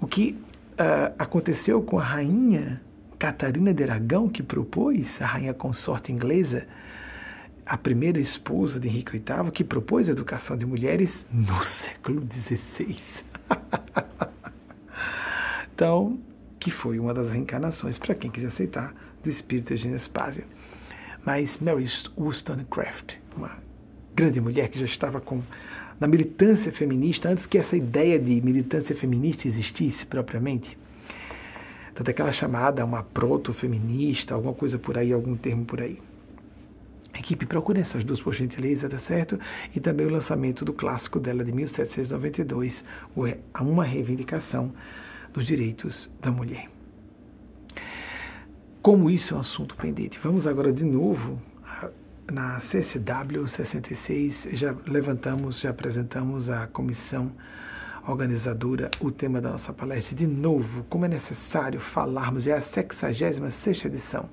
O 0.00 0.06
que 0.06 0.38
uh, 0.74 1.16
aconteceu 1.18 1.82
com 1.82 1.98
a 1.98 2.04
rainha 2.04 2.80
Catarina 3.18 3.74
de 3.74 3.82
Aragão, 3.82 4.28
que 4.28 4.42
propôs, 4.42 5.20
a 5.20 5.26
rainha 5.26 5.52
consorte 5.52 6.12
inglesa, 6.12 6.66
a 7.66 7.76
primeira 7.76 8.20
esposa 8.20 8.78
de 8.78 8.88
Henrique 8.88 9.12
VIII, 9.12 9.50
que 9.52 9.64
propôs 9.64 10.08
a 10.08 10.12
educação 10.12 10.56
de 10.56 10.64
mulheres 10.64 11.26
no 11.30 11.62
século 11.64 12.26
XVI. 12.32 12.96
então, 15.74 16.18
que 16.60 16.70
foi 16.70 16.98
uma 16.98 17.12
das 17.12 17.28
reencarnações, 17.28 17.98
para 17.98 18.14
quem 18.14 18.30
quiser 18.30 18.48
aceitar, 18.48 18.94
do 19.22 19.28
espírito 19.28 19.74
de 19.74 19.82
Genespásia. 19.82 20.44
Mas 21.24 21.58
Mary 21.58 21.86
Wollstonecraft, 22.16 23.16
uma 23.36 23.58
grande 24.14 24.40
mulher 24.40 24.68
que 24.68 24.78
já 24.78 24.86
estava 24.86 25.20
com 25.20 25.42
na 26.00 26.06
militância 26.06 26.70
feminista, 26.70 27.28
antes 27.28 27.46
que 27.46 27.58
essa 27.58 27.76
ideia 27.76 28.18
de 28.18 28.40
militância 28.40 28.94
feminista 28.94 29.48
existisse 29.48 30.06
propriamente, 30.06 30.78
tanto 31.98 32.10
é 32.10 32.12
que 32.12 32.20
ela 32.20 32.30
é 32.30 32.32
chamada 32.32 32.84
uma 32.84 33.02
proto-feminista, 33.02 34.32
alguma 34.32 34.54
coisa 34.54 34.78
por 34.78 34.96
aí, 34.96 35.12
algum 35.12 35.36
termo 35.36 35.64
por 35.64 35.82
aí. 35.82 36.00
Equipe, 37.12 37.44
procure 37.44 37.80
essas 37.80 38.04
duas 38.04 38.20
por 38.20 38.32
gentileza, 38.32 38.88
tá 38.88 39.00
certo? 39.00 39.36
E 39.74 39.80
também 39.80 40.06
o 40.06 40.08
lançamento 40.08 40.64
do 40.64 40.72
clássico 40.72 41.18
dela 41.18 41.44
de 41.44 41.50
1792, 41.50 42.84
Uma 43.60 43.82
Reivindicação 43.82 44.72
dos 45.32 45.44
Direitos 45.44 46.08
da 46.20 46.30
Mulher. 46.30 46.70
Como 48.80 49.10
isso 49.10 49.34
é 49.34 49.36
um 49.36 49.40
assunto 49.40 49.74
pendente, 49.74 50.20
vamos 50.22 50.46
agora 50.46 50.72
de 50.72 50.84
novo 50.84 51.42
na 52.30 52.60
CSW 52.60 53.48
66, 53.48 54.50
já 54.52 54.72
levantamos, 54.86 55.58
já 55.58 55.70
apresentamos 55.70 56.48
a 56.48 56.68
comissão 56.68 57.32
organizadora 58.10 58.90
o 59.00 59.10
tema 59.10 59.40
da 59.40 59.50
nossa 59.50 59.72
palestra. 59.72 60.16
De 60.16 60.26
novo, 60.26 60.84
como 60.88 61.04
é 61.04 61.08
necessário 61.08 61.78
falarmos, 61.78 62.46
é 62.46 62.52
a 62.52 62.62
66 62.62 63.84
edição, 63.84 64.28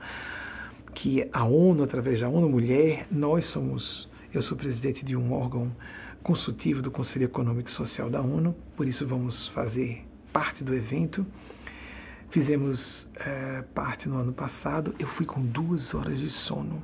que 0.93 1.27
a 1.31 1.43
ONU, 1.43 1.83
através 1.83 2.21
da 2.21 2.29
ONU 2.29 2.49
Mulher, 2.49 3.05
nós 3.11 3.45
somos, 3.45 4.09
eu 4.33 4.41
sou 4.41 4.57
presidente 4.57 5.03
de 5.03 5.15
um 5.15 5.33
órgão 5.33 5.71
consultivo 6.23 6.81
do 6.81 6.89
Conselho 6.89 7.25
Econômico 7.25 7.69
e 7.69 7.73
Social 7.73 8.09
da 8.09 8.21
ONU, 8.21 8.55
por 8.75 8.87
isso 8.87 9.05
vamos 9.05 9.49
fazer 9.49 10.05
parte 10.31 10.63
do 10.63 10.73
evento. 10.73 11.25
Fizemos 12.29 13.07
é, 13.15 13.61
parte 13.73 14.09
no 14.09 14.17
ano 14.17 14.33
passado, 14.33 14.95
eu 14.97 15.07
fui 15.07 15.25
com 15.25 15.41
duas 15.41 15.93
horas 15.93 16.17
de 16.17 16.29
sono. 16.29 16.81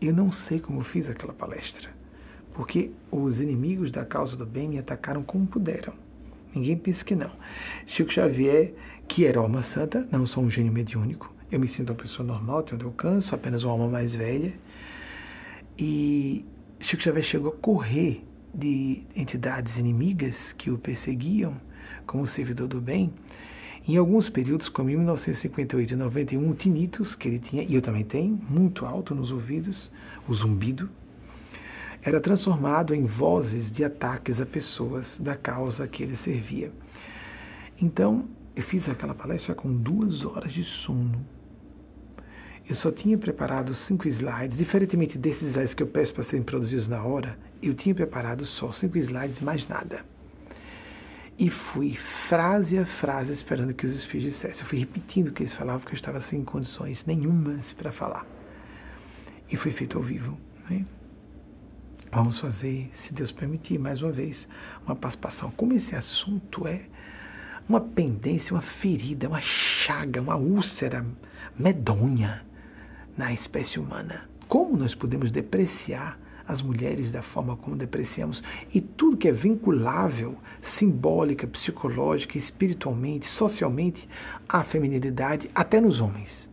Eu 0.00 0.12
não 0.12 0.32
sei 0.32 0.60
como 0.60 0.82
fiz 0.82 1.08
aquela 1.08 1.32
palestra, 1.32 1.88
porque 2.52 2.90
os 3.10 3.40
inimigos 3.40 3.90
da 3.90 4.04
causa 4.04 4.36
do 4.36 4.44
bem 4.44 4.68
me 4.68 4.78
atacaram 4.78 5.22
como 5.22 5.46
puderam. 5.46 6.05
Ninguém 6.56 6.76
pensa 6.76 7.04
que 7.04 7.14
não. 7.14 7.30
Chico 7.86 8.10
Xavier, 8.10 8.72
que 9.06 9.26
era 9.26 9.38
alma 9.38 9.62
santa, 9.62 10.08
não 10.10 10.26
sou 10.26 10.42
um 10.42 10.50
gênio 10.50 10.72
mediúnico. 10.72 11.30
Eu 11.52 11.60
me 11.60 11.68
sinto 11.68 11.90
uma 11.90 11.96
pessoa 11.96 12.26
normal, 12.26 12.62
tenho 12.62 12.80
eu 12.80 12.90
canso, 12.92 13.34
apenas 13.34 13.62
uma 13.62 13.72
alma 13.72 13.88
mais 13.88 14.16
velha. 14.16 14.54
E 15.78 16.46
Chico 16.80 17.02
Xavier 17.02 17.24
chegou 17.24 17.52
a 17.52 17.56
correr 17.56 18.24
de 18.54 19.02
entidades 19.14 19.76
inimigas 19.76 20.54
que 20.54 20.70
o 20.70 20.78
perseguiam 20.78 21.60
como 22.06 22.26
servidor 22.26 22.68
do 22.68 22.80
bem. 22.80 23.12
Em 23.86 23.98
alguns 23.98 24.30
períodos, 24.30 24.68
como 24.68 24.88
em 24.88 24.96
1958 24.96 25.92
e 25.92 25.96
91, 25.96 26.50
o 26.50 26.54
tinnitus 26.54 27.14
que 27.14 27.28
ele 27.28 27.38
tinha, 27.38 27.62
e 27.62 27.74
eu 27.74 27.82
também 27.82 28.02
tenho, 28.02 28.40
muito 28.48 28.86
alto 28.86 29.14
nos 29.14 29.30
ouvidos, 29.30 29.90
o 30.26 30.32
zumbido, 30.32 30.88
era 32.06 32.20
transformado 32.20 32.94
em 32.94 33.04
vozes 33.04 33.68
de 33.68 33.82
ataques 33.82 34.40
a 34.40 34.46
pessoas 34.46 35.18
da 35.18 35.34
causa 35.34 35.88
que 35.88 36.04
ele 36.04 36.14
servia. 36.14 36.70
Então, 37.82 38.28
eu 38.54 38.62
fiz 38.62 38.88
aquela 38.88 39.12
palestra 39.12 39.56
com 39.56 39.74
duas 39.76 40.24
horas 40.24 40.52
de 40.52 40.62
sono. 40.62 41.26
Eu 42.68 42.76
só 42.76 42.92
tinha 42.92 43.18
preparado 43.18 43.74
cinco 43.74 44.06
slides, 44.06 44.56
diferentemente 44.56 45.18
desses 45.18 45.50
slides 45.50 45.74
que 45.74 45.82
eu 45.82 45.86
peço 45.88 46.14
para 46.14 46.22
serem 46.22 46.44
produzidos 46.44 46.86
na 46.86 47.02
hora, 47.02 47.36
eu 47.60 47.74
tinha 47.74 47.94
preparado 47.94 48.46
só 48.46 48.70
cinco 48.70 48.96
slides, 48.98 49.40
mais 49.40 49.66
nada. 49.66 50.04
E 51.36 51.50
fui 51.50 51.96
frase 52.28 52.78
a 52.78 52.86
frase 52.86 53.32
esperando 53.32 53.74
que 53.74 53.84
os 53.84 53.92
espíritos 53.92 54.34
dissessem. 54.34 54.62
Eu 54.62 54.68
fui 54.68 54.78
repetindo 54.78 55.28
o 55.28 55.32
que 55.32 55.42
eles 55.42 55.54
falavam, 55.54 55.80
porque 55.80 55.94
eu 55.94 55.98
estava 55.98 56.20
sem 56.20 56.44
condições 56.44 57.04
nenhumas 57.04 57.72
para 57.72 57.90
falar. 57.90 58.24
E 59.50 59.56
foi 59.56 59.72
feito 59.72 59.98
ao 59.98 60.04
vivo. 60.04 60.38
Né? 60.70 60.86
Vamos 62.10 62.38
fazer, 62.38 62.90
se 62.94 63.12
Deus 63.12 63.32
permitir, 63.32 63.78
mais 63.78 64.00
uma 64.00 64.12
vez, 64.12 64.48
uma 64.86 64.94
participação. 64.94 65.50
Como 65.50 65.72
esse 65.72 65.94
assunto 65.94 66.66
é 66.66 66.82
uma 67.68 67.80
pendência, 67.80 68.54
uma 68.54 68.62
ferida, 68.62 69.28
uma 69.28 69.40
chaga, 69.40 70.20
uma 70.20 70.36
úlcera 70.36 71.04
medonha 71.58 72.44
na 73.16 73.32
espécie 73.32 73.78
humana. 73.78 74.28
Como 74.48 74.76
nós 74.76 74.94
podemos 74.94 75.30
depreciar 75.30 76.18
as 76.46 76.62
mulheres 76.62 77.10
da 77.10 77.22
forma 77.22 77.56
como 77.56 77.74
depreciamos 77.74 78.40
e 78.72 78.80
tudo 78.80 79.16
que 79.16 79.26
é 79.26 79.32
vinculável, 79.32 80.38
simbólica, 80.62 81.44
psicológica, 81.44 82.38
espiritualmente, 82.38 83.26
socialmente 83.26 84.08
à 84.48 84.62
feminilidade, 84.62 85.50
até 85.52 85.80
nos 85.80 86.00
homens? 86.00 86.48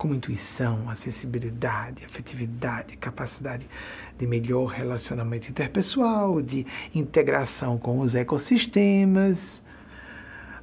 como 0.00 0.14
intuição, 0.14 0.88
a 0.88 0.96
sensibilidade, 0.96 2.06
afetividade, 2.06 2.96
capacidade 2.96 3.68
de 4.20 4.26
melhor 4.26 4.66
relacionamento 4.66 5.48
interpessoal, 5.50 6.42
de 6.42 6.66
integração 6.94 7.78
com 7.78 8.00
os 8.00 8.14
ecossistemas, 8.14 9.62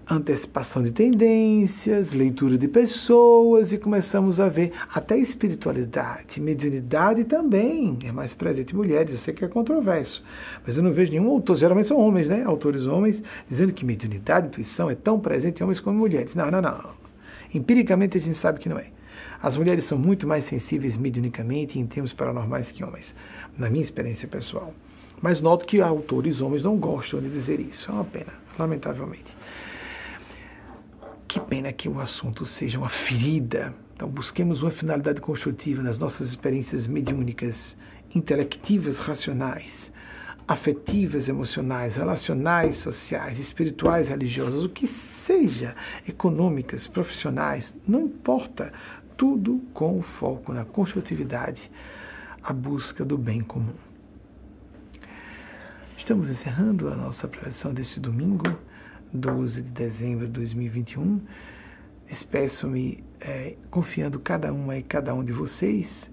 antecipação 0.07 0.83
de 0.83 0.91
tendências, 0.91 2.13
leitura 2.13 2.55
de 2.55 2.67
pessoas 2.67 3.73
e 3.73 3.77
começamos 3.79 4.39
a 4.39 4.47
ver 4.47 4.71
até 4.93 5.17
espiritualidade, 5.17 6.39
mediunidade 6.39 7.23
também 7.23 7.97
é 8.05 8.11
mais 8.11 8.31
presente 8.35 8.73
em 8.73 8.77
mulheres. 8.77 9.13
Eu 9.13 9.17
sei 9.17 9.33
que 9.33 9.43
é 9.43 9.47
controverso, 9.47 10.23
mas 10.63 10.77
eu 10.77 10.83
não 10.83 10.93
vejo 10.93 11.11
nenhum 11.11 11.29
autor, 11.31 11.57
geralmente 11.57 11.87
são 11.87 11.97
homens, 11.97 12.27
né? 12.27 12.43
Autores 12.45 12.85
homens, 12.85 13.21
dizendo 13.49 13.73
que 13.73 13.83
mediunidade, 13.83 14.47
intuição 14.47 14.87
é 14.87 14.95
tão 14.95 15.19
presente 15.19 15.61
em 15.61 15.63
homens 15.63 15.79
como 15.79 15.97
em 15.97 15.99
mulheres. 15.99 16.35
Não, 16.35 16.51
não, 16.51 16.61
não. 16.61 16.91
Empiricamente 17.51 18.19
a 18.19 18.21
gente 18.21 18.37
sabe 18.37 18.59
que 18.59 18.69
não 18.69 18.77
é. 18.77 18.91
As 19.41 19.55
mulheres 19.55 19.85
são 19.85 19.97
muito 19.97 20.27
mais 20.27 20.45
sensíveis 20.45 20.97
mediunicamente 20.97 21.79
em 21.79 21.85
termos 21.85 22.11
paranormais 22.11 22.71
que 22.71 22.83
homens, 22.83 23.13
na 23.57 23.69
minha 23.69 23.83
experiência 23.83 24.27
pessoal. 24.27 24.73
Mas 25.21 25.41
noto 25.41 25.65
que 25.65 25.81
autores 25.81 26.41
homens 26.41 26.63
não 26.63 26.77
gostam 26.77 27.19
de 27.19 27.29
dizer 27.29 27.59
isso. 27.59 27.89
É 27.89 27.93
uma 27.93 28.03
pena, 28.03 28.33
lamentavelmente. 28.57 29.35
Que 31.27 31.39
pena 31.39 31.73
que 31.73 31.89
o 31.89 31.99
assunto 31.99 32.45
seja 32.45 32.77
uma 32.77 32.89
ferida. 32.89 33.73
Então, 33.95 34.07
busquemos 34.07 34.61
uma 34.61 34.71
finalidade 34.71 35.19
construtiva 35.19 35.81
nas 35.81 35.97
nossas 35.97 36.29
experiências 36.29 36.85
mediúnicas, 36.85 37.75
intelectivas, 38.13 38.97
racionais, 38.99 39.91
afetivas, 40.47 41.27
emocionais, 41.27 41.95
relacionais, 41.95 42.77
sociais, 42.77 43.39
espirituais, 43.39 44.07
religiosas, 44.07 44.63
o 44.63 44.69
que 44.69 44.87
seja, 45.25 45.75
econômicas, 46.07 46.87
profissionais, 46.87 47.75
não 47.87 48.01
importa. 48.01 48.71
Tudo 49.17 49.61
com 49.73 49.97
o 49.97 50.03
foco 50.03 50.53
na 50.53 50.63
construtividade, 50.63 51.71
a 52.47 52.53
busca 52.53 53.03
do 53.03 53.17
bem 53.17 53.41
comum. 53.41 53.73
Estamos 55.97 56.29
encerrando 56.29 56.87
a 56.87 56.95
nossa 56.95 57.27
preleção 57.27 57.73
deste 57.73 57.99
domingo, 57.99 58.57
12 59.11 59.61
de 59.61 59.69
dezembro 59.69 60.25
de 60.27 60.31
2021. 60.31 61.19
Despeço-me 62.07 63.03
é, 63.19 63.57
confiando 63.69 64.17
cada 64.17 64.53
uma 64.53 64.77
e 64.77 64.81
cada 64.81 65.13
um 65.13 65.25
de 65.25 65.33
vocês 65.33 66.09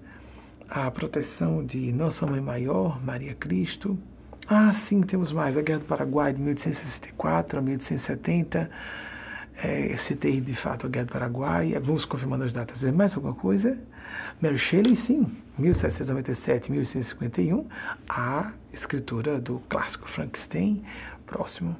a 0.69 0.91
proteção 0.91 1.65
de 1.65 1.93
Nossa 1.93 2.25
Mãe 2.25 2.41
Maior, 2.41 3.01
Maria 3.01 3.33
Cristo. 3.33 3.97
Ah, 4.45 4.73
sim, 4.73 5.03
temos 5.03 5.31
mais. 5.31 5.55
A 5.55 5.61
Guerra 5.61 5.79
do 5.79 5.85
Paraguai 5.85 6.33
de 6.33 6.41
1864 6.41 7.59
a 7.59 7.61
1870. 7.61 8.69
É, 9.63 9.95
citei 9.99 10.41
de 10.41 10.53
fato 10.53 10.85
a 10.85 10.89
Guerra 10.89 11.05
do 11.05 11.13
Paraguai. 11.13 11.79
Vamos 11.81 12.03
confirmando 12.03 12.43
as 12.43 12.51
datas. 12.51 12.83
É 12.83 12.91
mais 12.91 13.15
alguma 13.15 13.35
coisa? 13.35 13.79
Mary 14.41 14.57
Shelley, 14.57 14.95
sim, 14.95 15.35
1797, 15.57 16.71
1851. 16.71 17.67
A 18.07 18.53
escritora 18.73 19.39
do 19.39 19.59
clássico 19.69 20.09
Frankenstein, 20.09 20.83
próximo. 21.25 21.75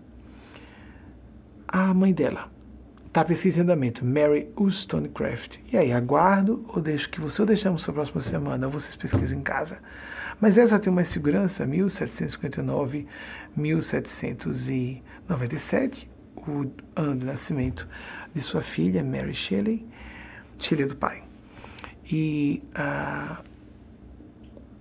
A 1.67 1.93
mãe 1.93 2.13
dela, 2.13 2.49
Está 3.15 3.23
pesquisa 3.23 3.59
em 3.59 3.61
andamento, 3.63 4.03
Mary 4.03 4.49
Wollstonecraft. 4.57 5.59
E 5.71 5.77
aí, 5.77 5.93
aguardo 5.93 6.65
ou 6.67 6.81
deixo 6.81 7.09
que 7.09 7.21
você 7.21 7.41
ou 7.41 7.47
deixamos 7.47 7.81
para 7.81 7.91
a 7.91 7.93
próxima 7.93 8.21
semana, 8.21 8.67
ou 8.67 8.73
vocês 8.73 8.93
pesquisem 8.97 9.39
em 9.39 9.41
casa. 9.41 9.79
Mas 10.41 10.57
essa 10.57 10.77
tem 10.77 10.91
mais 10.91 11.07
segurança, 11.07 11.65
1759, 11.65 13.07
1797, 13.55 16.11
o 16.35 16.69
ano 16.93 17.15
de 17.15 17.25
nascimento 17.25 17.87
de 18.33 18.41
sua 18.41 18.61
filha, 18.61 19.01
Mary 19.01 19.33
Shelley, 19.33 19.87
Shelley 20.59 20.85
do 20.85 20.97
pai. 20.97 21.24
E 22.11 22.61
uh, 22.75 23.43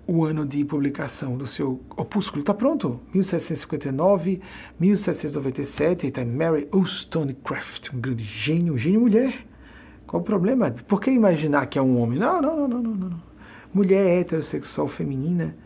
o 0.06 0.24
ano 0.24 0.44
de 0.44 0.64
publicação 0.64 1.36
do 1.36 1.46
seu 1.46 1.80
opúsculo 1.96 2.40
está 2.40 2.52
pronto, 2.52 3.00
1759, 3.14 4.40
1797, 4.78 6.06
está 6.06 6.24
Mary 6.24 6.68
Wollstonecraft, 6.72 7.90
um 7.94 8.00
grande 8.00 8.24
gênio, 8.24 8.76
gênio 8.76 9.00
mulher. 9.00 9.46
Qual 10.06 10.20
o 10.20 10.24
problema? 10.24 10.70
Por 10.70 11.00
que 11.00 11.10
imaginar 11.10 11.66
que 11.66 11.78
é 11.78 11.82
um 11.82 11.98
homem? 11.98 12.18
Não, 12.18 12.40
não, 12.42 12.68
não, 12.68 12.68
não, 12.68 12.82
não, 12.82 13.08
não. 13.10 13.22
Mulher 13.72 14.20
heterossexual 14.20 14.88
feminina. 14.88 15.56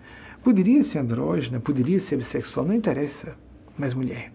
Poderia 0.42 0.82
ser 0.84 1.00
andrógena, 1.00 1.58
poderia 1.58 1.98
ser 1.98 2.16
bissexual, 2.16 2.64
não 2.64 2.74
interessa, 2.74 3.36
mas 3.76 3.92
mulher. 3.92 4.32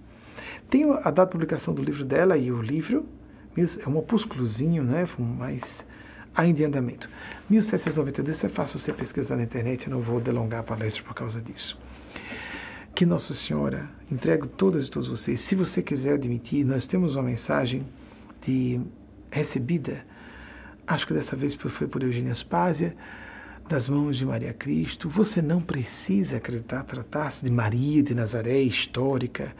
Tem 0.70 0.84
a 0.84 1.10
data 1.10 1.26
de 1.26 1.32
publicação 1.32 1.74
do 1.74 1.82
livro 1.82 2.04
dela 2.04 2.38
e 2.38 2.52
o 2.52 2.62
livro, 2.62 3.06
é 3.56 3.90
um 3.90 3.98
opúsculozinho, 3.98 4.84
né, 4.84 5.08
mais 5.18 5.64
ainda 6.36 6.62
em 6.62 6.66
andamento. 6.66 7.10
1792 7.50 8.44
é 8.44 8.50
fácil 8.50 8.80
você 8.80 8.92
pesquisar 8.94 9.36
na 9.36 9.44
internet, 9.44 9.88
eu 9.88 9.94
não 9.94 10.02
vou 10.02 10.20
delongar 10.20 10.62
a 10.62 10.64
palestra 10.64 11.04
por 11.04 11.14
causa 11.14 11.42
disso. 11.42 11.78
Que 12.96 13.06
Nossa 13.06 13.34
Senhora 13.34 13.90
entregue 14.12 14.48
todas 14.48 14.88
e 14.88 14.92
todos 14.92 15.08
vocês. 15.08 15.42
Se 15.42 15.56
você 15.56 15.82
quiser 15.82 16.14
admitir, 16.14 16.64
nós 16.64 16.86
temos 16.86 17.16
uma 17.16 17.24
mensagem 17.24 17.86
de 18.42 18.80
recebida, 19.32 20.06
acho 20.86 21.08
que 21.08 21.14
dessa 21.14 21.36
vez 21.36 21.56
foi 21.56 21.88
por 21.88 22.04
Eugênia 22.04 22.32
Aspásia, 22.32 22.96
das 23.68 23.88
mãos 23.88 24.18
de 24.18 24.26
Maria 24.26 24.54
Cristo. 24.54 25.10
Você 25.10 25.42
não 25.42 25.62
precisa 25.62 26.38
acreditar, 26.38 26.84
tratar-se 26.84 27.44
de 27.44 27.52
Maria 27.52 28.04
de 28.04 28.14
Nazaré 28.14 28.62
histórica, 28.62 29.56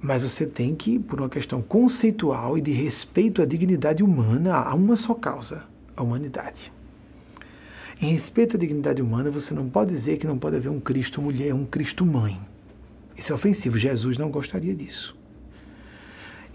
mas 0.00 0.22
você 0.22 0.46
tem 0.46 0.74
que, 0.74 0.98
por 0.98 1.20
uma 1.20 1.28
questão 1.28 1.62
conceitual 1.62 2.58
e 2.58 2.60
de 2.60 2.72
respeito 2.72 3.42
à 3.42 3.46
dignidade 3.46 4.02
humana, 4.02 4.54
a 4.54 4.74
uma 4.74 4.96
só 4.96 5.14
causa, 5.14 5.64
a 5.98 6.02
humanidade. 6.02 6.72
Em 8.00 8.12
respeito 8.12 8.56
à 8.56 8.60
dignidade 8.60 9.02
humana, 9.02 9.30
você 9.30 9.52
não 9.52 9.68
pode 9.68 9.90
dizer 9.90 10.18
que 10.18 10.26
não 10.26 10.38
pode 10.38 10.56
haver 10.56 10.68
um 10.68 10.78
Cristo 10.78 11.20
mulher, 11.20 11.52
um 11.52 11.66
Cristo 11.66 12.06
mãe. 12.06 12.40
Isso 13.16 13.32
é 13.32 13.34
ofensivo. 13.34 13.76
Jesus 13.76 14.16
não 14.16 14.30
gostaria 14.30 14.74
disso. 14.74 15.16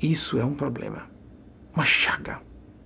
Isso 0.01 0.37
é 0.37 0.45
um 0.45 0.53
problema. 0.53 1.03
Uma 1.75 1.83
chaga. 1.83 2.39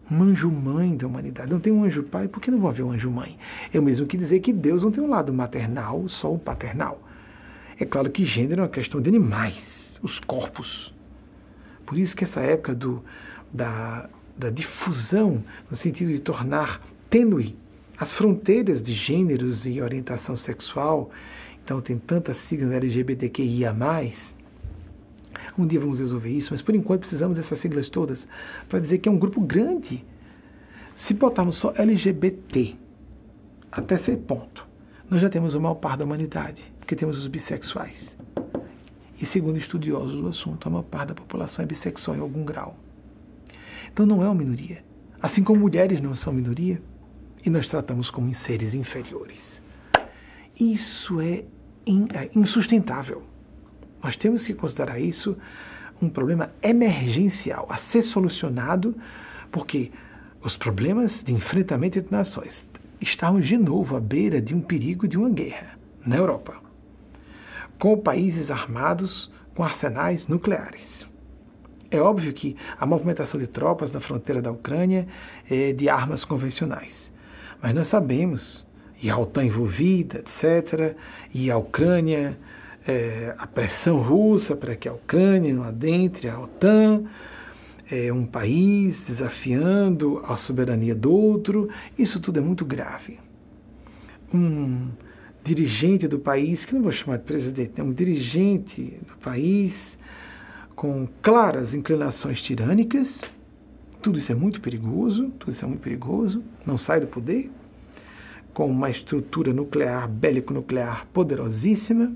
Um 0.09 0.23
anjo 0.23 0.49
mãe 0.49 0.97
da 0.97 1.05
humanidade. 1.05 1.51
Não 1.51 1.59
tem 1.59 1.71
um 1.71 1.83
anjo 1.83 2.01
pai, 2.01 2.27
por 2.27 2.41
que 2.41 2.49
não 2.49 2.59
vai 2.59 2.71
haver 2.71 2.83
um 2.83 2.91
anjo 2.91 3.11
mãe? 3.11 3.37
É 3.71 3.79
o 3.79 3.83
mesmo 3.83 4.07
que 4.07 4.17
dizer 4.17 4.39
que 4.39 4.51
Deus 4.51 4.83
não 4.83 4.91
tem 4.91 5.03
um 5.03 5.09
lado 5.09 5.31
maternal, 5.31 6.07
só 6.07 6.33
o 6.33 6.39
paternal. 6.39 7.03
É 7.79 7.85
claro 7.85 8.09
que 8.09 8.25
gênero 8.25 8.61
é 8.61 8.63
uma 8.63 8.69
questão 8.69 8.99
de 8.99 9.09
animais, 9.09 9.99
os 10.01 10.19
corpos. 10.19 10.91
Por 11.85 11.97
isso 11.97 12.15
que 12.15 12.23
essa 12.23 12.39
época 12.39 12.73
do, 12.73 13.03
da, 13.53 14.09
da 14.37 14.49
difusão, 14.49 15.43
no 15.69 15.75
sentido 15.75 16.11
de 16.11 16.19
tornar 16.19 16.81
tênue 17.09 17.55
as 17.97 18.13
fronteiras 18.13 18.81
de 18.81 18.93
gêneros 18.93 19.65
e 19.65 19.81
orientação 19.81 20.37
sexual, 20.37 21.09
então 21.63 21.81
tem 21.81 21.97
tanta 21.97 22.33
sigla 22.33 22.75
LGBTQIA. 22.75 23.75
Um 25.57 25.65
dia 25.65 25.79
vamos 25.79 25.99
resolver 25.99 26.29
isso, 26.29 26.49
mas 26.51 26.61
por 26.61 26.75
enquanto 26.75 27.01
precisamos 27.01 27.35
dessas 27.35 27.57
siglas 27.57 27.89
todas 27.89 28.27
para 28.69 28.79
dizer 28.79 28.99
que 28.99 29.09
é 29.09 29.11
um 29.11 29.17
grupo 29.17 29.41
grande. 29.41 30.05
Se 30.95 31.13
botarmos 31.13 31.55
só 31.55 31.73
LGBT, 31.75 32.75
até 33.71 33.97
ser 33.97 34.17
ponto, 34.17 34.67
nós 35.09 35.19
já 35.19 35.29
temos 35.29 35.55
o 35.55 35.61
maior 35.61 35.75
par 35.75 35.97
da 35.97 36.05
humanidade, 36.05 36.63
porque 36.79 36.95
temos 36.95 37.17
os 37.17 37.27
bissexuais. 37.27 38.15
E 39.19 39.25
segundo 39.25 39.57
estudiosos 39.57 40.21
do 40.21 40.27
assunto, 40.27 40.67
a 40.67 40.69
maior 40.69 40.83
parte 40.83 41.09
da 41.09 41.15
população 41.15 41.63
é 41.63 41.67
bissexual 41.67 42.15
em 42.15 42.19
algum 42.19 42.45
grau. 42.45 42.77
Então 43.97 44.05
não 44.05 44.21
é 44.21 44.27
uma 44.27 44.35
minoria. 44.35 44.83
Assim 45.19 45.43
como 45.43 45.61
mulheres 45.61 45.99
não 45.99 46.13
são 46.13 46.31
minoria, 46.31 46.79
e 47.43 47.49
nós 47.49 47.67
tratamos 47.67 48.11
como 48.11 48.31
seres 48.31 48.75
inferiores. 48.75 49.59
Isso 50.59 51.19
é, 51.19 51.43
é 52.13 52.29
insustentável. 52.35 53.23
Nós 54.03 54.15
temos 54.15 54.45
que 54.45 54.53
considerar 54.53 54.99
isso 54.99 55.35
um 55.99 56.09
problema 56.09 56.51
emergencial 56.61 57.65
a 57.71 57.77
ser 57.77 58.03
solucionado, 58.03 58.95
porque 59.51 59.89
os 60.43 60.55
problemas 60.55 61.23
de 61.23 61.33
enfrentamento 61.33 61.97
entre 61.97 62.15
nações 62.15 62.69
estamos 63.01 63.47
de 63.47 63.57
novo 63.57 63.95
à 63.95 63.99
beira 63.99 64.39
de 64.39 64.53
um 64.53 64.61
perigo 64.61 65.07
de 65.07 65.17
uma 65.17 65.29
guerra 65.31 65.75
na 66.05 66.17
Europa, 66.17 66.53
com 67.79 67.97
países 67.97 68.51
armados 68.51 69.31
com 69.55 69.63
arsenais 69.63 70.27
nucleares. 70.27 71.06
É 71.89 71.99
óbvio 72.01 72.33
que 72.33 72.55
a 72.77 72.85
movimentação 72.85 73.39
de 73.39 73.47
tropas 73.47 73.91
na 73.91 73.99
fronteira 73.99 74.41
da 74.41 74.51
Ucrânia 74.51 75.07
é 75.49 75.71
de 75.71 75.87
armas 75.87 76.25
convencionais. 76.25 77.11
Mas 77.61 77.73
nós 77.73 77.87
sabemos, 77.87 78.65
e 79.01 79.09
a 79.09 79.17
OTAN 79.17 79.45
envolvida, 79.45 80.19
etc., 80.19 80.95
e 81.33 81.49
a 81.49 81.57
Ucrânia, 81.57 82.37
é, 82.85 83.33
a 83.37 83.47
pressão 83.47 84.01
russa 84.01 84.55
para 84.55 84.75
que 84.75 84.87
a 84.87 84.93
Ucrânia 84.93 85.53
não 85.53 85.63
adentre 85.63 86.29
a 86.29 86.39
OTAN, 86.39 87.05
é 87.89 88.11
um 88.11 88.25
país 88.25 89.01
desafiando 89.01 90.21
a 90.25 90.35
soberania 90.35 90.93
do 90.93 91.11
outro, 91.11 91.69
isso 91.97 92.19
tudo 92.19 92.39
é 92.39 92.41
muito 92.41 92.65
grave. 92.65 93.17
Um 94.33 94.89
dirigente 95.41 96.05
do 96.05 96.19
país, 96.19 96.65
que 96.65 96.75
não 96.75 96.81
vou 96.81 96.91
chamar 96.91 97.17
de 97.17 97.23
presidente, 97.23 97.73
é 97.77 97.83
um 97.83 97.93
dirigente 97.93 98.99
do 99.07 99.17
país 99.21 99.97
com 100.77 101.07
claras 101.23 101.73
inclinações 101.73 102.39
tirânicas. 102.39 103.19
Tudo 103.99 104.19
isso 104.19 104.31
é 104.31 104.35
muito 104.35 104.61
perigoso, 104.61 105.31
tudo 105.39 105.51
isso 105.51 105.65
é 105.65 105.67
muito 105.67 105.81
perigoso, 105.81 106.43
não 106.67 106.77
sai 106.77 106.99
do 106.99 107.07
poder, 107.07 107.49
com 108.53 108.69
uma 108.69 108.91
estrutura 108.91 109.51
nuclear, 109.51 110.07
bélico-nuclear 110.07 111.07
poderosíssima. 111.07 112.15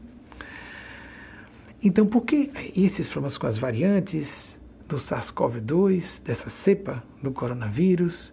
Então, 1.84 2.06
por 2.06 2.22
que 2.22 2.52
esses 2.78 3.10
problemas 3.10 3.36
com 3.36 3.48
as 3.48 3.58
variantes 3.58 4.56
do 4.88 4.98
SARS-CoV-2, 4.98 6.22
dessa 6.24 6.52
cepa 6.52 7.04
do 7.22 7.32
coronavírus, 7.32 8.32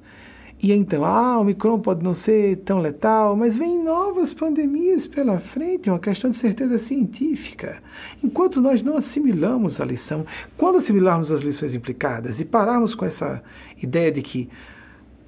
e 0.60 0.72
então, 0.72 1.05
ah, 1.05 1.39
o 1.39 1.43
Omicron 1.43 1.78
pode 1.78 2.02
não 2.02 2.14
ser 2.14 2.56
tão 2.59 2.80
letal, 2.80 3.36
mas 3.36 3.56
vem 3.56 3.80
novas 3.80 4.32
pandemias 4.32 5.06
pela 5.06 5.39
frente, 5.39 5.89
é 5.89 5.93
uma 5.93 6.01
questão 6.01 6.30
de 6.30 6.36
certeza 6.36 6.80
científica. 6.80 7.80
Enquanto 8.24 8.60
nós 8.60 8.82
não 8.82 8.97
assimilamos 8.97 9.80
a 9.80 9.85
lição, 9.85 10.26
quando 10.56 10.78
assimilarmos 10.78 11.30
as 11.30 11.43
lições 11.43 11.74
implicadas 11.74 12.40
e 12.40 12.44
pararmos 12.44 12.93
com 12.93 13.05
essa 13.05 13.40
ideia 13.80 14.10
de 14.10 14.20
que 14.20 14.48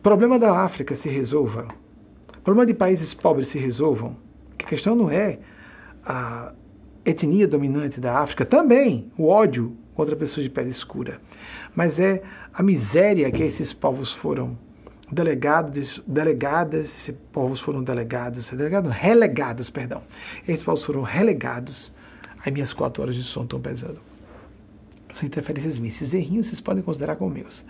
problema 0.03 0.37
da 0.37 0.65
África 0.65 0.97
se 0.97 1.09
resolva, 1.09 1.69
problema 2.43 2.67
de 2.67 2.75
países 2.75 3.15
pobres 3.15 3.49
se 3.49 3.59
resolvam, 3.59 4.17
que 4.59 4.65
a 4.65 4.69
questão 4.69 4.97
não 4.97 5.09
é 5.09 5.39
a 6.05 6.53
etnia 7.05 7.47
dominante 7.47 8.01
da 8.01 8.19
África, 8.19 8.45
também 8.45 9.13
o 9.17 9.29
ódio 9.29 9.77
contra 9.95 10.17
pessoas 10.17 10.43
de 10.43 10.51
pele 10.51 10.71
escura, 10.71 11.21
mas 11.73 12.01
é 12.01 12.21
a 12.53 12.65
miséria 12.65 13.31
que 13.31 13.45
esses 13.45 13.73
povos 13.73 14.13
foram 14.13 14.59
delegados, 15.11 16.03
delegadas, 16.07 16.97
esses 16.97 17.15
povos 17.33 17.61
foram 17.61 17.83
delegados, 17.83 18.49
delegados, 18.51 18.93
relegados, 18.93 19.71
perdão. 19.71 20.03
Esses 20.47 20.63
povos 20.63 20.85
foram 20.85 21.03
relegados. 21.03 21.93
As 22.45 22.53
minhas 22.53 22.73
quatro 22.73 23.03
horas 23.03 23.17
de 23.17 23.23
som 23.23 23.43
estão 23.43 23.61
pesando. 23.61 23.99
São 25.13 25.27
interferências 25.27 25.79
minhas. 25.79 25.97
Esses 25.97 26.15
errinhos 26.15 26.47
vocês 26.47 26.61
podem 26.61 26.83
considerar 26.83 27.17
como 27.17 27.35
meus. 27.35 27.65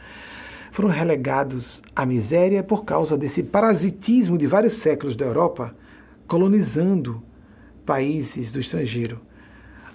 Foram 0.71 0.91
relegados 0.91 1.83
à 1.97 2.07
miséria 2.07 2.63
por 2.63 2.85
causa 2.85 3.17
desse 3.17 3.43
parasitismo 3.43 4.39
de 4.39 4.47
vários 4.47 4.75
séculos 4.75 5.17
da 5.17 5.25
Europa, 5.25 5.75
colonizando 6.29 7.21
países 7.85 8.53
do 8.53 8.61
estrangeiro. 8.61 9.21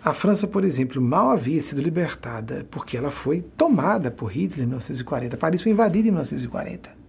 A 0.03 0.13
França, 0.13 0.45
por 0.45 0.65
exemplo, 0.65 1.01
mal 1.01 1.31
havia 1.31 1.61
sido 1.61 1.81
libertada 1.81 2.67
porque 2.69 2.97
ela 2.97 3.09
foi 3.09 3.41
tomada 3.41 4.11
por 4.11 4.27
Hitler 4.27 4.65
em 4.65 4.67
1940. 4.67 5.37
Paris 5.37 5.61
foi 5.61 5.71
invadida 5.71 6.07
em 6.07 6.11
1940 6.11 7.04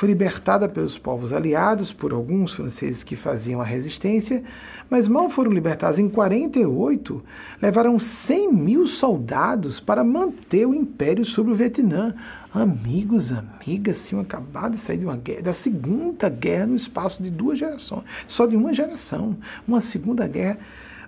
foi 0.00 0.08
libertada 0.08 0.66
pelos 0.66 0.96
povos 0.96 1.30
aliados, 1.30 1.92
por 1.92 2.14
alguns 2.14 2.54
franceses 2.54 3.04
que 3.04 3.16
faziam 3.16 3.60
a 3.60 3.64
resistência, 3.64 4.42
mas 4.88 5.06
mal 5.06 5.28
foram 5.28 5.52
libertados 5.52 5.98
em 5.98 6.08
48, 6.08 7.22
levaram 7.60 7.98
100 7.98 8.50
mil 8.50 8.86
soldados 8.86 9.78
para 9.78 10.02
manter 10.02 10.66
o 10.66 10.72
império 10.72 11.22
sobre 11.22 11.52
o 11.52 11.54
Vietnã. 11.54 12.14
Amigos, 12.50 13.30
amigas, 13.30 14.08
tinham 14.08 14.22
acabado 14.22 14.76
de 14.76 14.80
sair 14.80 14.96
de 14.96 15.04
uma 15.04 15.18
guerra, 15.18 15.42
da 15.42 15.52
segunda 15.52 16.30
guerra 16.30 16.68
no 16.68 16.76
espaço 16.76 17.22
de 17.22 17.28
duas 17.28 17.58
gerações, 17.58 18.04
só 18.26 18.46
de 18.46 18.56
uma 18.56 18.72
geração, 18.72 19.36
uma 19.68 19.82
segunda 19.82 20.26
guerra, 20.26 20.60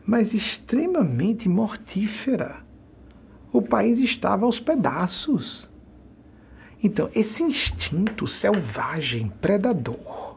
mas 0.05 0.35
extremamente 0.35 1.48
mortífera. 1.48 2.56
O 3.51 3.62
país 3.62 3.98
estava 3.98 4.44
aos 4.44 4.60
pedaços. 4.60 5.72
Então, 6.83 7.09
esse 7.15 7.43
instinto 7.43 8.27
selvagem, 8.27 9.33
predador, 9.41 10.37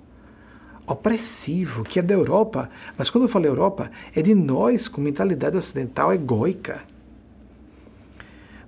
opressivo, 0.85 1.83
que 1.83 1.99
é 1.99 2.01
da 2.03 2.13
Europa, 2.13 2.69
mas 2.97 3.09
quando 3.09 3.23
eu 3.23 3.27
falo 3.27 3.45
Europa, 3.45 3.89
é 4.15 4.21
de 4.21 4.35
nós 4.35 4.87
com 4.87 5.01
mentalidade 5.01 5.57
ocidental 5.57 6.13
egóica. 6.13 6.83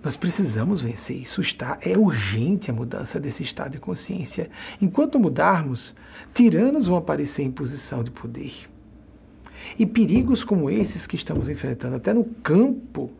Nós 0.03 0.15
precisamos 0.15 0.81
vencer 0.81 1.17
isso. 1.17 1.41
Está, 1.41 1.77
é 1.81 1.97
urgente 1.97 2.71
a 2.71 2.73
mudança 2.73 3.19
desse 3.19 3.43
estado 3.43 3.73
de 3.73 3.79
consciência. 3.79 4.49
Enquanto 4.81 5.19
mudarmos, 5.19 5.93
tiranos 6.33 6.87
vão 6.87 6.97
aparecer 6.97 7.43
em 7.43 7.51
posição 7.51 8.03
de 8.03 8.09
poder. 8.09 8.53
E 9.77 9.85
perigos 9.85 10.43
como 10.43 10.69
esses 10.69 11.05
que 11.05 11.15
estamos 11.15 11.49
enfrentando, 11.49 11.97
até 11.97 12.13
no 12.13 12.23
campo 12.23 13.11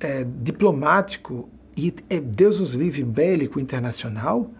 é, 0.00 0.24
diplomático 0.24 1.48
e 1.78 1.94
é 2.10 2.18
Deus 2.18 2.58
nos 2.58 2.72
livre 2.72 3.04
bélico 3.04 3.60
internacional, 3.60 4.50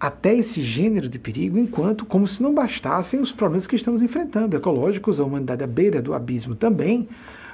até 0.00 0.34
esse 0.34 0.60
gênero 0.62 1.08
de 1.08 1.16
perigo, 1.16 1.56
enquanto, 1.56 2.04
como 2.04 2.26
se 2.26 2.42
não 2.42 2.52
bastassem 2.52 3.20
os 3.20 3.30
problemas 3.30 3.68
que 3.68 3.76
estamos 3.76 4.02
enfrentando, 4.02 4.56
ecológicos, 4.56 5.20
a 5.20 5.24
humanidade 5.24 5.62
à 5.62 5.66
beira 5.66 6.02
do 6.02 6.12
abismo 6.12 6.56
também, 6.56 7.08